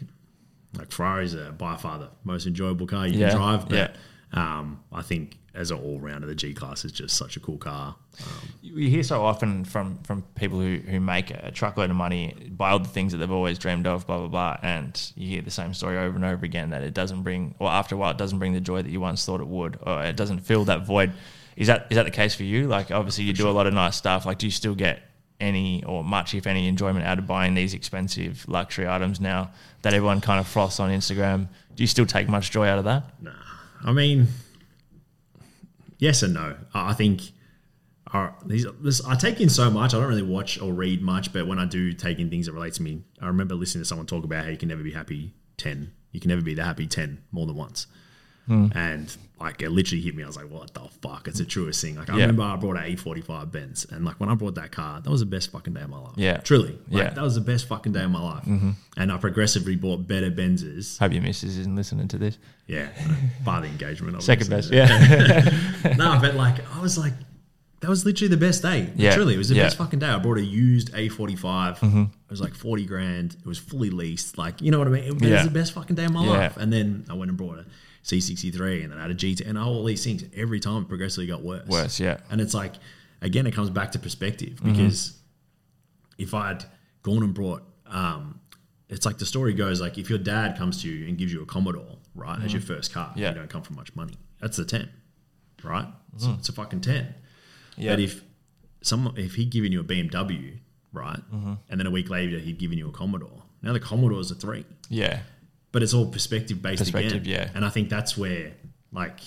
like 0.79 0.93
Ferrari's 0.93 1.35
are 1.35 1.51
by 1.51 1.77
far 1.77 1.99
the 1.99 2.11
most 2.25 2.47
enjoyable 2.47 2.87
car 2.87 3.07
you 3.09 3.19
Yeah, 3.19 3.31
can 3.31 3.39
drive. 3.39 3.69
But 3.69 3.77
yeah. 3.77 3.97
Um, 4.33 4.83
I 4.93 5.03
think 5.03 5.39
as 5.55 5.71
an 5.71 5.79
all 5.79 6.01
rounder, 6.01 6.27
the 6.27 6.35
G 6.35 6.55
class 6.55 6.85
is 6.85 6.93
just 6.93 7.17
such 7.17 7.37
a 7.37 7.41
cool 7.41 7.59
car. 7.59 7.95
Um, 8.21 8.49
you 8.63 8.89
hear 8.89 9.03
so 9.03 9.23
often 9.23 9.65
from 9.65 9.99
from 10.03 10.23
people 10.35 10.59
who, 10.59 10.77
who 10.79 11.01
make 11.01 11.31
a 11.31 11.51
truckload 11.51 11.91
of 11.91 11.97
money, 11.97 12.35
buy 12.51 12.71
all 12.71 12.79
the 12.79 12.89
things 12.89 13.13
that 13.13 13.19
they've 13.19 13.31
always 13.31 13.59
dreamed 13.59 13.87
of, 13.87 14.07
blah 14.07 14.19
blah 14.19 14.29
blah, 14.29 14.57
and 14.63 15.13
you 15.15 15.29
hear 15.29 15.43
the 15.43 15.51
same 15.51 15.75
story 15.75 15.99
over 15.99 16.17
and 16.17 16.25
over 16.25 16.45
again 16.45 16.71
that 16.71 16.83
it 16.83 16.95
doesn't 16.95 17.23
bring, 17.23 17.55
or 17.59 17.69
after 17.71 17.95
a 17.95 17.99
while, 17.99 18.11
it 18.11 18.19
doesn't 18.19 18.39
bring 18.39 18.55
the 18.55 18.61
joy 18.61 18.81
that 18.81 18.91
you 18.91 19.01
once 19.01 19.25
thought 19.27 19.41
it 19.41 19.49
would, 19.49 19.79
or 19.83 20.03
it 20.03 20.17
doesn't 20.17 20.41
fill 20.41 20.65
that 20.65 20.87
void. 20.87 21.13
Is 21.57 21.67
that 21.67 21.87
is 21.91 21.97
that 21.97 22.05
the 22.05 22.11
case 22.11 22.35
for 22.35 22.45
you? 22.45 22.67
Like, 22.67 22.91
obviously, 22.91 23.25
you 23.25 23.35
do 23.35 23.49
a 23.49 23.53
lot 23.53 23.67
of 23.67 23.75
nice 23.75 23.97
stuff. 23.97 24.25
Like, 24.25 24.39
do 24.39 24.47
you 24.47 24.53
still 24.53 24.75
get 24.75 25.03
any 25.39 25.85
or 25.85 26.03
much, 26.03 26.35
if 26.35 26.47
any, 26.47 26.69
enjoyment 26.69 27.05
out 27.05 27.19
of 27.19 27.27
buying 27.27 27.55
these 27.55 27.75
expensive 27.75 28.49
luxury 28.49 28.89
items 28.89 29.21
now 29.21 29.51
that 29.83 29.93
everyone 29.93 30.21
kind 30.21 30.41
of 30.41 30.47
froths 30.47 30.81
on 30.81 30.91
Instagram? 30.91 31.49
Do 31.75 31.83
you 31.83 31.89
still 31.89 32.07
take 32.07 32.29
much 32.29 32.51
joy 32.51 32.67
out 32.69 32.79
of 32.79 32.85
that? 32.85 33.05
Nah, 33.21 33.33
I 33.85 33.93
mean, 33.93 34.29
yes 35.99 36.23
and 36.23 36.35
no. 36.35 36.57
I 36.75 36.93
think 36.95 37.23
uh, 38.13 38.31
these, 38.45 38.67
this, 38.81 39.05
I 39.05 39.15
take 39.15 39.41
in 39.41 39.49
so 39.49 39.71
much. 39.71 39.95
I 39.95 39.99
don't 39.99 40.09
really 40.09 40.23
watch 40.23 40.61
or 40.61 40.73
read 40.73 41.03
much, 41.03 41.33
but 41.33 41.47
when 41.47 41.59
I 41.59 41.65
do 41.65 41.93
take 41.93 42.19
in 42.19 42.31
things 42.31 42.47
that 42.47 42.53
relate 42.53 42.75
to 42.75 42.83
me, 42.83 43.03
I 43.21 43.27
remember 43.27 43.55
listening 43.55 43.83
to 43.83 43.89
someone 43.89 44.07
talk 44.07 44.25
about 44.25 44.45
how 44.45 44.51
you 44.51 44.57
can 44.57 44.69
never 44.69 44.83
be 44.83 44.93
happy 44.93 45.33
ten. 45.57 45.93
You 46.13 46.21
can 46.21 46.29
never 46.29 46.43
be 46.43 46.55
the 46.55 46.65
happy 46.65 46.87
ten 46.87 47.23
more 47.33 47.47
than 47.47 47.57
once. 47.57 47.87
Hmm. 48.47 48.69
And 48.75 49.17
like 49.43 49.61
it 49.63 49.71
literally 49.71 50.01
hit 50.03 50.15
me. 50.15 50.23
I 50.23 50.27
was 50.27 50.37
like, 50.37 50.49
"What 50.51 50.73
the 50.75 50.81
fuck?" 51.03 51.29
It's 51.29 51.39
the 51.39 51.45
truest 51.45 51.81
thing. 51.83 51.97
Like 51.97 52.09
I 52.11 52.15
Yeah. 52.15 52.21
remember 52.23 52.43
I 52.43 52.57
brought 52.57 52.77
an 52.77 52.85
A45 52.85 53.51
Benz, 53.53 53.85
and 53.91 54.05
like 54.05 54.19
when 54.21 54.29
I 54.29 54.35
brought 54.35 54.55
that 54.55 54.73
car, 54.73 55.01
that 55.01 55.11
was 55.11 55.21
the 55.21 55.27
best 55.27 55.51
fucking 55.53 55.75
day 55.75 55.83
of 55.83 55.91
my 55.91 55.99
life. 55.99 56.15
Yeah. 56.17 56.39
truly. 56.39 56.71
Like, 56.73 56.79
Yeah. 56.89 57.05
Mm-hmm. 57.07 57.15
that 57.17 57.23
was 57.23 57.35
the 57.35 57.41
best 57.43 57.67
fucking 57.69 57.93
day 57.93 58.05
of 58.05 58.11
my 58.11 58.21
life. 58.23 58.45
And 58.97 59.13
I 59.13 59.17
progressively 59.19 59.77
bought 59.77 60.07
better 60.07 60.31
Benzes. 60.31 60.99
Hope 60.99 61.13
your 61.13 61.23
missus 61.23 61.57
isn't 61.59 61.75
listening 61.77 62.09
to 62.09 62.19
this. 62.19 62.39
Yeah, 62.67 62.89
bar 63.45 63.61
the 63.61 63.67
engagement. 63.69 64.23
Second 64.23 64.49
best, 64.51 64.73
yeah. 64.73 64.87
no, 65.99 66.19
but 66.21 66.35
like 66.35 66.57
I 66.75 66.81
was 66.81 66.97
like, 66.97 67.13
that 67.81 67.89
was 67.89 68.05
literally 68.05 68.29
the 68.29 68.37
best 68.37 68.63
day. 68.63 68.91
Yeah. 68.95 69.15
Truly, 69.17 69.35
it 69.35 69.39
was 69.39 69.49
the 69.49 69.57
Yeah. 69.57 69.65
best 69.65 69.77
fucking 69.77 69.99
day. 69.99 70.07
I 70.07 70.19
brought 70.21 70.39
a 70.39 70.45
used 70.45 70.93
A45. 70.95 71.79
Mm-hmm. 71.81 72.03
It 72.03 72.09
was 72.31 72.41
like 72.41 72.55
40 72.55 72.87
grand. 72.87 73.35
It 73.41 73.45
was 73.47 73.59
fully 73.59 73.91
leased. 73.91 74.39
Like, 74.39 74.63
you 74.63 74.71
know 74.71 74.79
what 74.79 74.87
I 74.87 74.91
mean? 74.93 75.03
It 75.05 75.15
was 75.21 75.23
Yeah. 75.29 75.43
the 75.43 75.51
best 75.51 75.73
fucking 75.73 75.97
day 75.97 76.05
of 76.05 76.13
my 76.13 76.25
life. 76.25 76.57
And 76.57 76.73
then 76.73 77.05
I 77.11 77.15
went 77.15 77.31
and 77.31 77.37
brought 77.37 77.59
a 77.59 77.65
C63 78.05 78.83
and 78.83 78.93
then 78.93 78.99
I 78.99 79.03
had 79.03 79.11
a 79.11 79.15
GT 79.15 79.47
and 79.49 79.57
all 79.59 79.85
these 79.85 80.03
things. 80.05 80.25
Every 80.35 80.61
time 80.61 80.83
it 80.83 80.89
progressively 80.89 81.27
got 81.27 81.43
worse. 81.43 81.67
Worse, 81.69 82.01
yeah. 82.01 82.19
And 82.31 82.41
it's 82.41 82.55
like, 82.55 82.75
again, 83.21 83.47
it 83.47 83.53
comes 83.53 83.71
back 83.71 83.93
to 83.93 83.99
perspective 83.99 84.55
Mm-hmm. 84.55 84.73
because 84.73 85.19
if 86.19 86.35
I'd 86.35 86.65
gone 87.03 87.23
and 87.23 87.33
brought, 87.35 87.63
um, 87.87 88.41
it's 88.89 89.07
like 89.07 89.19
the 89.19 89.27
story 89.27 89.55
goes 89.55 89.81
like 89.81 89.99
if 89.99 90.11
your 90.11 90.19
dad 90.19 90.57
comes 90.59 90.83
to 90.83 90.89
you 90.89 91.09
and 91.09 91.17
gives 91.17 91.33
you 91.33 91.43
a 91.43 91.47
Commodore, 91.47 91.97
right, 92.15 92.41
as 92.43 92.53
your 92.53 92.63
first 92.63 92.93
car, 92.93 93.09
Mm-hmm. 93.11 93.19
Yeah. 93.21 93.29
Mm. 93.31 93.35
you 93.35 93.39
don't 93.41 93.51
come 93.51 93.63
from 93.63 93.77
much 93.77 93.95
money. 93.97 94.15
That's 94.41 94.57
the 94.57 94.65
10, 94.65 94.89
right? 95.63 95.87
It's, 96.15 96.27
it's 96.27 96.49
a 96.49 96.53
fucking 96.53 96.81
10. 96.83 97.15
Yeah. 97.79 97.93
But 97.93 98.01
if 98.01 98.23
someone, 98.83 99.17
if 99.17 99.35
he'd 99.37 99.51
given 99.51 99.73
you 99.73 99.81
a 99.81 99.85
BMW, 99.85 100.59
right, 100.93 101.21
Mm-hmm. 101.33 101.55
and 101.71 101.81
then 101.81 101.87
a 101.87 101.91
week 101.91 102.11
later 102.11 102.39
he'd 102.39 102.59
given 102.59 102.77
you 102.79 102.89
a 102.89 102.93
Commodore, 102.93 103.43
now 103.63 103.73
the 103.73 103.81
Commodore 103.81 104.21
is 104.21 104.31
a 104.31 104.35
three. 104.35 104.65
yeah. 104.91 105.21
But 105.73 105.83
it's 105.83 105.95
all 105.95 106.07
perspective 106.07 106.61
based 106.63 106.81
Perspective, 106.81 107.23
again. 107.23 107.25
yeah. 107.47 107.51
And 107.55 107.65
I 107.65 107.71
think 107.71 107.89
that's 107.89 108.17
where, 108.17 108.53
like, 108.93 109.21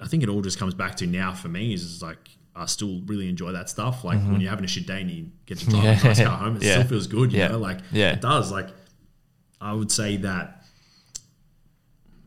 I 0.00 0.06
think 0.08 0.22
it 0.22 0.28
all 0.30 0.40
just 0.40 0.58
comes 0.58 0.72
back 0.74 0.96
to 0.96 1.06
now 1.06 1.32
for 1.34 1.48
me 1.48 1.72
is, 1.74 2.02
like 2.02 2.30
I 2.54 2.64
still 2.66 3.00
really 3.04 3.28
enjoy 3.28 3.52
that 3.52 3.68
stuff. 3.68 4.02
Like 4.02 4.18
when 4.18 4.40
you're 4.40 4.48
having 4.50 4.64
a 4.64 4.68
shit 4.68 4.86
day 4.86 5.02
and 5.02 5.10
you 5.10 5.26
get 5.44 5.58
to 5.58 5.66
drive 5.66 5.82
Mm-hmm. 5.82 5.84
Yeah. 5.84 6.00
a 6.00 6.04
nice 6.04 6.22
car 6.24 6.36
home, 6.38 6.56
it 6.56 6.62
Yeah. 6.64 6.72
still 6.72 6.84
feels 6.88 7.06
good. 7.06 7.32
You 7.32 7.38
Yeah. 7.40 7.48
know, 7.48 7.58
like 7.58 7.78
Yeah. 7.92 8.12
it 8.12 8.22
does. 8.22 8.50
Like 8.50 8.68
I 9.60 9.72
would 9.74 9.92
say 9.92 10.16
that 10.18 10.64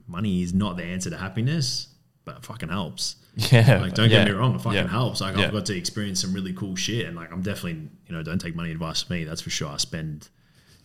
money 0.08 0.42
is 0.42 0.54
not 0.54 0.78
the 0.78 0.84
answer 0.84 1.10
to 1.10 1.18
happiness, 1.18 1.88
but 2.26 2.38
it 2.38 2.46
fucking 2.46 2.70
helps. 2.70 3.16
Yeah. 3.52 3.80
Like, 3.82 3.94
don't 3.94 4.10
get 4.10 4.26
me 4.28 4.32
wrong, 4.34 4.56
it 4.56 4.62
fucking 4.62 4.88
helps. 4.88 5.22
Like. 5.22 5.36
I've 5.38 5.52
got 5.52 5.66
to 5.68 5.78
experience 5.78 6.22
some 6.22 6.34
really 6.34 6.54
cool 6.54 6.76
shit, 6.76 7.06
and 7.06 7.16
like, 7.16 7.32
I'm 7.32 7.42
definitely, 7.42 7.88
you 8.08 8.16
know, 8.16 8.22
don't 8.24 8.40
take 8.40 8.56
money 8.56 8.72
advice 8.72 9.04
from 9.04 9.16
me. 9.18 9.24
That's 9.24 9.42
for 9.42 9.50
sure. 9.50 9.70
I 9.70 9.78
spend, 9.78 10.30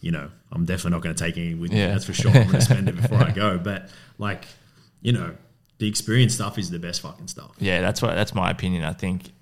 you 0.05 0.11
know, 0.11 0.30
I'm 0.52 0.66
definitely 0.66 0.90
not 0.90 1.02
going 1.02 1.14
to 1.14 1.24
take 1.24 1.38
any 1.38 1.55
with 1.55 1.72
me. 1.72 1.78
Yeah. 1.78 1.88
That's 1.88 2.05
for 2.05 2.12
sure. 2.12 2.30
I'm 2.30 2.42
going 2.42 2.52
to 2.52 2.61
spend 2.61 2.90
it 2.90 2.94
before 2.94 3.16
I 3.16 3.30
go. 3.34 3.57
But 3.57 3.88
like, 4.18 4.44
you 5.00 5.12
know, 5.12 5.34
the 5.78 5.88
experience 5.88 6.34
stuff 6.34 6.59
is 6.59 6.68
the 6.68 6.78
best 6.78 7.00
fucking 7.00 7.28
stuff. 7.28 7.52
Yeah, 7.59 7.80
that's 7.80 8.02
what 8.02 8.14
that's 8.14 8.34
my 8.34 8.50
opinion. 8.50 8.84
I 8.84 8.92
think 8.92 9.32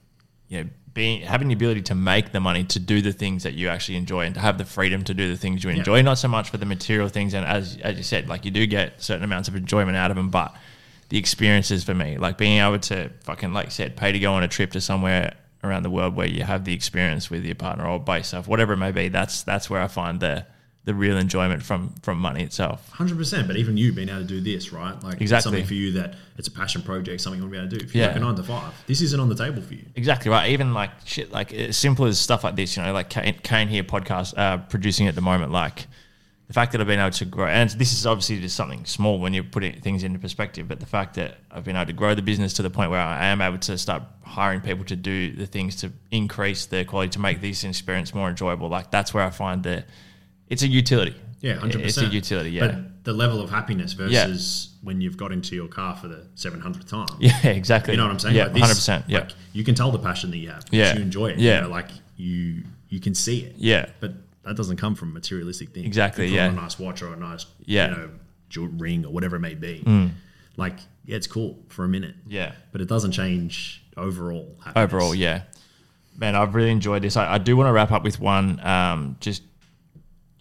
you 0.46 0.62
know, 0.62 0.70
being 0.94 1.22
having 1.22 1.48
the 1.48 1.54
ability 1.54 1.82
to 1.82 1.96
make 1.96 2.30
the 2.30 2.38
money 2.38 2.62
to 2.62 2.78
do 2.78 3.02
the 3.02 3.12
things 3.12 3.42
that 3.42 3.54
you 3.54 3.68
actually 3.70 3.96
enjoy 3.96 4.24
and 4.24 4.36
to 4.36 4.40
have 4.40 4.56
the 4.56 4.64
freedom 4.64 5.02
to 5.02 5.14
do 5.14 5.28
the 5.28 5.36
things 5.36 5.64
you 5.64 5.70
enjoy, 5.70 6.00
not 6.00 6.18
so 6.18 6.28
much 6.28 6.50
for 6.50 6.58
the 6.58 6.66
material 6.66 7.08
things. 7.08 7.34
And 7.34 7.44
as 7.44 7.76
as 7.82 7.96
you 7.96 8.04
said, 8.04 8.28
like 8.28 8.44
you 8.44 8.52
do 8.52 8.64
get 8.64 9.02
certain 9.02 9.24
amounts 9.24 9.48
of 9.48 9.56
enjoyment 9.56 9.96
out 9.96 10.12
of 10.12 10.16
them, 10.16 10.30
but 10.30 10.54
the 11.08 11.18
experiences 11.18 11.82
for 11.82 11.94
me, 11.94 12.18
like 12.18 12.38
being 12.38 12.60
able 12.60 12.78
to 12.78 13.10
fucking 13.24 13.52
like 13.52 13.72
said, 13.72 13.96
pay 13.96 14.12
to 14.12 14.18
go 14.20 14.32
on 14.34 14.44
a 14.44 14.48
trip 14.48 14.70
to 14.72 14.80
somewhere 14.80 15.34
around 15.64 15.82
the 15.82 15.90
world 15.90 16.14
where 16.14 16.28
you 16.28 16.44
have 16.44 16.64
the 16.64 16.72
experience 16.72 17.30
with 17.30 17.44
your 17.44 17.56
partner 17.56 17.84
or 17.84 17.98
by 17.98 18.18
yourself, 18.18 18.46
whatever 18.46 18.74
it 18.74 18.78
may 18.78 18.92
be. 18.92 19.08
That's 19.08 19.42
that's 19.42 19.68
where 19.68 19.82
I 19.82 19.88
find 19.88 20.20
the 20.20 20.46
the 20.84 20.94
real 20.94 21.16
enjoyment 21.16 21.62
from 21.62 21.94
from 22.02 22.18
money 22.18 22.42
itself. 22.42 22.88
Hundred 22.90 23.16
percent. 23.16 23.46
But 23.46 23.56
even 23.56 23.76
you 23.76 23.92
being 23.92 24.08
able 24.08 24.20
to 24.20 24.24
do 24.26 24.40
this, 24.40 24.72
right? 24.72 25.00
Like 25.02 25.20
Exactly. 25.20 25.42
something 25.50 25.64
for 25.66 25.74
you 25.74 25.92
that 25.92 26.14
it's 26.36 26.48
a 26.48 26.50
passion 26.50 26.82
project, 26.82 27.20
something 27.20 27.40
you 27.40 27.44
want 27.48 27.54
to 27.54 27.58
be 27.60 27.64
able 27.64 27.70
to 27.70 27.78
do. 27.78 27.84
If 27.84 27.94
you're 27.94 28.04
Yeah. 28.06 28.16
a 28.16 28.18
nine 28.20 28.34
to 28.34 28.42
five, 28.42 28.72
this 28.86 29.00
isn't 29.00 29.20
on 29.20 29.28
the 29.28 29.36
table 29.36 29.62
for 29.62 29.74
you. 29.74 29.84
Exactly 29.94 30.30
right. 30.30 30.50
Even 30.50 30.74
like 30.74 30.90
shit, 31.04 31.30
like 31.30 31.52
as 31.52 31.76
simple 31.76 32.06
as 32.06 32.18
stuff 32.18 32.42
like 32.42 32.56
this, 32.56 32.76
you 32.76 32.82
know, 32.82 32.92
like 32.92 33.10
Kane, 33.10 33.68
here 33.68 33.84
podcast 33.84 34.36
uh, 34.36 34.58
producing 34.58 35.06
at 35.06 35.14
the 35.14 35.20
moment, 35.20 35.52
like 35.52 35.86
the 36.48 36.52
fact 36.52 36.72
that 36.72 36.80
I've 36.80 36.86
been 36.88 36.98
able 36.98 37.10
to 37.12 37.24
grow, 37.24 37.46
and 37.46 37.70
this 37.70 37.92
is 37.92 38.04
obviously 38.04 38.40
just 38.40 38.56
something 38.56 38.84
small 38.84 39.18
when 39.20 39.32
you're 39.32 39.44
putting 39.44 39.80
things 39.80 40.02
into 40.02 40.18
perspective, 40.18 40.66
but 40.68 40.80
the 40.80 40.86
fact 40.86 41.14
that 41.14 41.38
I've 41.50 41.64
been 41.64 41.76
able 41.76 41.86
to 41.86 41.92
grow 41.94 42.14
the 42.14 42.20
business 42.22 42.52
to 42.54 42.62
the 42.62 42.68
point 42.70 42.90
where 42.90 43.00
I 43.00 43.26
am 43.26 43.40
able 43.40 43.58
to 43.58 43.78
start 43.78 44.02
hiring 44.22 44.60
people 44.60 44.84
to 44.86 44.96
do 44.96 45.32
the 45.32 45.46
things 45.46 45.76
to 45.76 45.92
increase 46.10 46.66
the 46.66 46.84
quality, 46.84 47.10
to 47.10 47.20
make 47.20 47.40
this 47.40 47.62
experience 47.64 48.12
more 48.14 48.28
enjoyable, 48.28 48.68
like 48.68 48.90
that's 48.90 49.14
where 49.14 49.24
I 49.24 49.30
find 49.30 49.62
that 49.62 49.86
it's 50.52 50.62
a 50.62 50.68
utility. 50.68 51.14
Yeah, 51.40 51.54
hundred 51.54 51.82
percent. 51.82 52.06
It's 52.06 52.12
a 52.12 52.14
utility, 52.14 52.50
yeah. 52.50 52.66
But 52.68 53.04
the 53.04 53.12
level 53.12 53.40
of 53.40 53.50
happiness 53.50 53.94
versus 53.94 54.74
when 54.82 55.00
you've 55.00 55.16
got 55.16 55.32
into 55.32 55.56
your 55.56 55.66
car 55.68 55.96
for 55.96 56.06
the 56.08 56.26
seven 56.36 56.60
hundredth 56.60 56.88
time. 56.88 57.08
yeah, 57.18 57.36
exactly. 57.60 57.94
You 57.94 57.98
know 57.98 58.04
what 58.04 58.12
I'm 58.12 58.18
saying? 58.20 58.36
Yeah, 58.36 58.44
Like 58.44 58.52
this- 58.52 58.62
hundred 58.62 58.74
percent. 58.74 59.04
Yeah, 59.08 59.18
Like 59.20 59.30
you 59.52 59.64
can 59.64 59.74
tell 59.74 59.90
the 59.90 59.98
passion 59.98 60.30
that 60.30 60.36
you 60.38 60.50
have. 60.50 60.64
Yeah. 60.70 60.94
You 60.94 61.02
enjoy 61.02 61.30
it. 61.30 61.38
Yeah. 61.38 61.56
You 61.56 61.60
know, 61.62 61.68
like 61.70 61.88
you 62.16 62.62
you 62.88 63.00
can 63.00 63.14
see 63.14 63.40
it. 63.44 63.54
yeah, 63.56 63.86
But 64.00 64.12
that 64.44 64.54
doesn't 64.56 64.76
come 64.76 64.94
from 64.94 65.12
materialistic 65.12 65.70
things. 65.70 65.86
Exactly, 65.86 66.28
You 66.28 66.36
yeah. 66.36 66.48
a 66.50 66.52
nice 66.52 66.78
watch 66.78 67.02
or 67.02 67.12
a 67.12 67.16
nice 67.16 67.46
Yeah. 67.64 67.88
Mm. 67.88 67.90
you 67.90 67.96
know 67.96 68.10
jewel 68.50 68.68
ring 68.68 69.04
or 69.06 69.12
whatever 69.12 69.36
it 69.36 69.40
may 69.40 69.54
be. 69.54 69.82
Like 70.56 70.76
yeah, 71.06 71.16
it's 71.16 71.26
cool 71.26 71.58
for 71.68 71.84
a 71.84 71.88
minute. 71.88 72.14
yeah. 72.28 72.52
But 72.70 72.80
it 72.82 72.88
doesn't 72.88 73.12
change 73.12 73.82
overall. 73.96 74.54
Happiness. 74.64 74.84
overall, 74.84 75.14
yeah. 75.14 75.42
Man, 76.16 76.36
I've 76.36 76.54
really 76.54 76.70
enjoyed 76.70 77.02
this. 77.02 77.16
I, 77.16 77.34
I 77.34 77.38
do 77.38 77.56
want 77.56 77.66
to 77.68 77.72
wrap 77.72 77.90
up 77.90 78.04
with 78.04 78.20
one. 78.20 78.60
Um, 78.64 79.16
just 79.20 79.42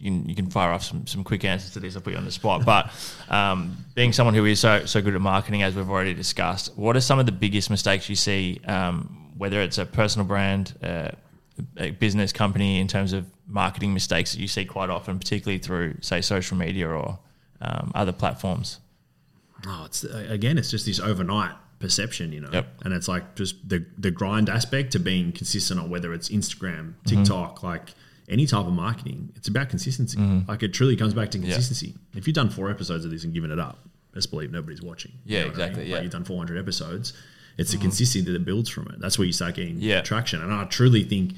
you 0.01 0.11
can 0.11 0.29
you 0.29 0.35
can 0.35 0.49
fire 0.49 0.71
off 0.71 0.83
some, 0.83 1.05
some 1.07 1.23
quick 1.23 1.45
answers 1.45 1.71
to 1.73 1.79
this. 1.79 1.95
I'll 1.95 2.01
put 2.01 2.13
you 2.13 2.19
on 2.19 2.25
the 2.25 2.31
spot. 2.31 2.65
But 2.65 2.91
um, 3.29 3.77
being 3.95 4.13
someone 4.13 4.33
who 4.33 4.45
is 4.45 4.59
so 4.59 4.85
so 4.85 5.01
good 5.01 5.15
at 5.15 5.21
marketing, 5.21 5.63
as 5.63 5.75
we've 5.75 5.89
already 5.89 6.13
discussed, 6.13 6.75
what 6.77 6.95
are 6.97 7.01
some 7.01 7.19
of 7.19 7.25
the 7.25 7.31
biggest 7.31 7.69
mistakes 7.69 8.09
you 8.09 8.15
see 8.15 8.59
um, 8.67 9.21
whether 9.37 9.61
it's 9.61 9.77
a 9.77 9.85
personal 9.85 10.27
brand, 10.27 10.77
uh, 10.83 11.09
a 11.77 11.91
business 11.91 12.31
company, 12.31 12.79
in 12.79 12.87
terms 12.87 13.13
of 13.13 13.25
marketing 13.47 13.93
mistakes 13.93 14.33
that 14.33 14.39
you 14.39 14.47
see 14.47 14.65
quite 14.65 14.89
often, 14.89 15.17
particularly 15.17 15.57
through, 15.57 15.95
say, 16.01 16.21
social 16.21 16.55
media 16.55 16.87
or 16.87 17.17
um, 17.59 17.91
other 17.95 18.11
platforms? 18.11 18.79
Oh, 19.65 19.83
it's 19.85 20.03
again, 20.03 20.57
it's 20.57 20.71
just 20.71 20.85
this 20.85 20.99
overnight 20.99 21.51
perception, 21.79 22.31
you 22.31 22.39
know. 22.39 22.49
Yep. 22.51 22.67
And 22.85 22.93
it's 22.93 23.07
like 23.07 23.35
just 23.35 23.67
the 23.67 23.85
the 23.97 24.11
grind 24.11 24.49
aspect 24.49 24.91
to 24.91 24.99
being 24.99 25.31
consistent 25.31 25.79
on 25.79 25.89
whether 25.89 26.13
it's 26.13 26.29
Instagram, 26.29 26.93
TikTok, 27.05 27.63
like 27.63 27.93
any 28.29 28.45
type 28.45 28.65
of 28.65 28.73
marketing. 28.73 29.31
It's 29.35 29.47
about 29.47 29.69
consistency. 29.69 30.17
Like 30.47 30.63
it 30.63 30.73
truly 30.73 30.95
comes 30.95 31.13
back 31.13 31.31
to 31.31 31.39
consistency. 31.39 31.95
If 32.15 32.27
you've 32.27 32.35
done 32.35 32.49
four 32.49 32.69
episodes 32.69 33.05
of 33.05 33.11
this 33.11 33.23
and 33.23 33.33
given 33.33 33.51
it 33.51 33.59
up, 33.59 33.79
best 34.13 34.29
believe 34.31 34.51
nobody's 34.51 34.81
watching. 34.81 35.11
Yeah, 35.25 35.39
what 35.39 35.45
I 35.47 35.49
exactly, 35.49 35.83
Like 35.83 35.89
yeah. 35.91 36.01
you've 36.01 36.11
done 36.11 36.23
400 36.25 36.57
episodes. 36.57 37.13
It's 37.57 37.71
the 37.71 37.77
consistency 37.77 38.31
that 38.31 38.45
builds 38.45 38.69
from 38.69 38.87
it. 38.87 38.99
That's 38.99 39.17
where 39.19 39.25
you 39.25 39.33
start 39.33 39.55
getting 39.55 39.77
Yeah. 39.79 40.01
traction. 40.01 40.41
And 40.41 40.53
I 40.53 40.63
truly 40.65 41.03
think 41.03 41.33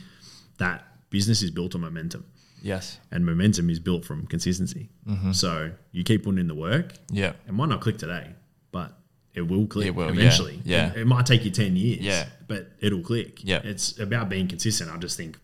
that 0.58 0.86
business 1.10 1.42
is 1.42 1.52
built 1.52 1.76
on 1.76 1.82
momentum 1.82 2.26
Yes. 2.62 3.00
and 3.12 3.26
momentum 3.26 3.70
is 3.70 3.80
built 3.80 4.06
from 4.06 4.26
consistency. 4.28 4.90
Mm-hmm. 5.08 5.32
So 5.34 5.72
you 5.92 6.04
keep 6.04 6.24
putting 6.24 6.40
in 6.40 6.48
the 6.48 6.56
work. 6.56 6.94
Yeah. 7.12 7.34
It 7.48 7.54
might 7.54 7.70
not 7.70 7.82
click 7.82 7.98
today, 7.98 8.30
but 8.72 8.98
it 9.34 9.42
will 9.42 9.66
click 9.68 9.88
It 9.88 9.96
will, 9.96 10.06
yeah, 10.06 10.12
eventually. 10.22 10.62
yeah. 10.64 10.92
It, 10.92 10.98
it 11.02 11.08
might 11.08 11.26
take 11.26 11.44
you 11.44 11.52
10 11.52 11.76
years, 11.76 12.02
Yeah. 12.02 12.28
but 12.48 12.72
it'll 12.80 13.02
click. 13.02 13.44
Yeah. 13.44 13.62
It's 13.64 14.00
about 14.00 14.30
being 14.30 14.48
consistent. 14.48 14.92
I 14.92 14.98
just 14.98 15.18
think 15.18 15.38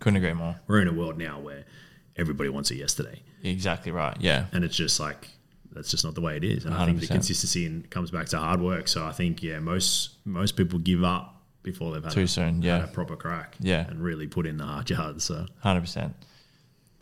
Couldn't 0.00 0.16
agree 0.16 0.32
more. 0.34 0.56
we're 0.66 0.80
in 0.82 0.88
a 0.88 0.92
world 0.92 1.18
now 1.18 1.40
where 1.40 1.64
everybody 2.16 2.48
wants 2.50 2.70
it 2.70 2.76
yesterday. 2.76 3.22
Exactly 3.42 3.92
right. 3.92 4.16
Yeah. 4.20 4.46
And 4.52 4.64
it's 4.64 4.76
just 4.76 4.98
like, 5.00 5.28
that's 5.72 5.90
just 5.90 6.04
not 6.04 6.14
the 6.14 6.20
way 6.20 6.36
it 6.36 6.44
is. 6.44 6.64
And 6.64 6.74
I 6.74 6.86
think 6.86 7.00
the 7.00 7.06
consistency 7.06 7.66
and 7.66 7.88
comes 7.90 8.10
back 8.10 8.26
to 8.28 8.38
hard 8.38 8.60
work. 8.60 8.88
So 8.88 9.04
I 9.04 9.12
think, 9.12 9.42
yeah, 9.42 9.58
most 9.58 10.10
most 10.24 10.56
people 10.56 10.78
give 10.78 11.04
up 11.04 11.42
before 11.62 11.92
they've 11.92 12.02
had 12.02 12.12
Too 12.12 12.22
a, 12.22 12.28
soon, 12.28 12.62
yeah. 12.62 12.84
a 12.84 12.86
proper 12.86 13.16
crack. 13.16 13.56
Yeah. 13.60 13.86
And 13.86 14.02
really 14.02 14.26
put 14.26 14.46
in 14.46 14.56
the 14.56 14.64
hard 14.64 14.88
yards. 14.88 15.24
So 15.24 15.46
Hundred 15.60 15.82
percent. 15.82 16.14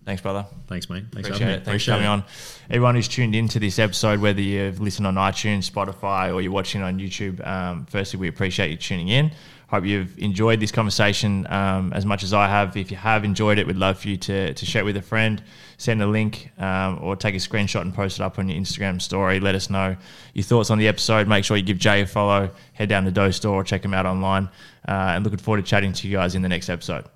Thanks, 0.05 0.21
brother. 0.21 0.45
thanks, 0.67 0.91
mate. 0.91 1.05
Thanks 1.13 1.29
for 1.29 1.35
Appreciate 1.35 1.49
having 1.49 1.61
me. 1.61 1.65
Thanks 1.65 1.85
for 1.85 1.93
coming 1.93 2.07
on. 2.07 2.25
Everyone 2.69 2.95
who's 2.95 3.09
tuned 3.09 3.35
into 3.35 3.59
this 3.59 3.79
episode, 3.79 4.21
whether 4.21 4.41
you've 4.43 4.79
listened 4.79 5.07
on 5.07 5.15
iTunes, 5.15 5.71
Spotify, 5.71 6.31
or 6.35 6.43
you're 6.43 6.53
watching 6.53 6.83
on 6.83 6.99
YouTube, 6.99 7.47
um, 7.47 7.87
firstly, 7.87 8.21
we 8.21 8.29
appreciate 8.29 8.71
you 8.71 8.77
tuning 8.77 9.09
in. 9.09 9.31
Hope 9.75 9.87
you've 9.87 10.17
enjoyed 10.21 10.61
this 10.61 10.71
conversation 10.71 11.49
um, 11.51 11.93
as 11.93 12.07
much 12.07 12.23
as 12.23 12.33
I 12.33 12.47
have. 12.47 12.77
If 12.77 12.93
you 12.93 12.97
have 12.97 13.25
enjoyed 13.25 13.59
it, 13.59 13.67
we'd 13.67 13.75
love 13.75 13.99
for 13.99 14.07
you 14.07 14.17
to, 14.19 14.55
to 14.55 14.65
share 14.65 14.83
it 14.83 14.85
with 14.85 14.97
a 14.97 15.03
friend, 15.03 15.43
send 15.79 16.01
a 16.01 16.07
link, 16.07 16.53
um, 16.59 17.01
or 17.03 17.17
take 17.17 17.35
a 17.35 17.39
screenshot 17.39 17.81
and 17.81 17.93
post 17.93 18.21
it 18.21 18.23
up 18.23 18.39
on 18.39 18.49
your 18.49 18.57
Instagram 18.57 19.03
story. 19.03 19.41
Let 19.41 19.57
us 19.57 19.71
know 19.71 19.97
your 20.33 20.45
thoughts 20.45 20.71
on 20.71 20.79
the 20.79 20.87
episode. 20.87 21.27
Make 21.27 21.45
sure 21.45 21.57
you 21.57 21.65
give 21.65 21.79
Jay 21.79 22.03
a 22.03 22.07
follow. 22.07 22.51
Head 22.75 22.89
down 22.89 23.05
to 23.07 23.11
Dough 23.11 23.33
Store, 23.33 23.65
check 23.65 23.85
him 23.85 23.95
out 23.95 24.07
online. 24.07 24.49
Uh, 24.87 24.93
and 25.17 25.25
looking 25.25 25.41
forward 25.41 25.65
to 25.65 25.69
chatting 25.69 25.93
to 25.93 26.07
you 26.07 26.19
guys 26.19 26.37
in 26.37 26.43
the 26.43 26.49
next 26.49 26.69
episode. 26.69 27.07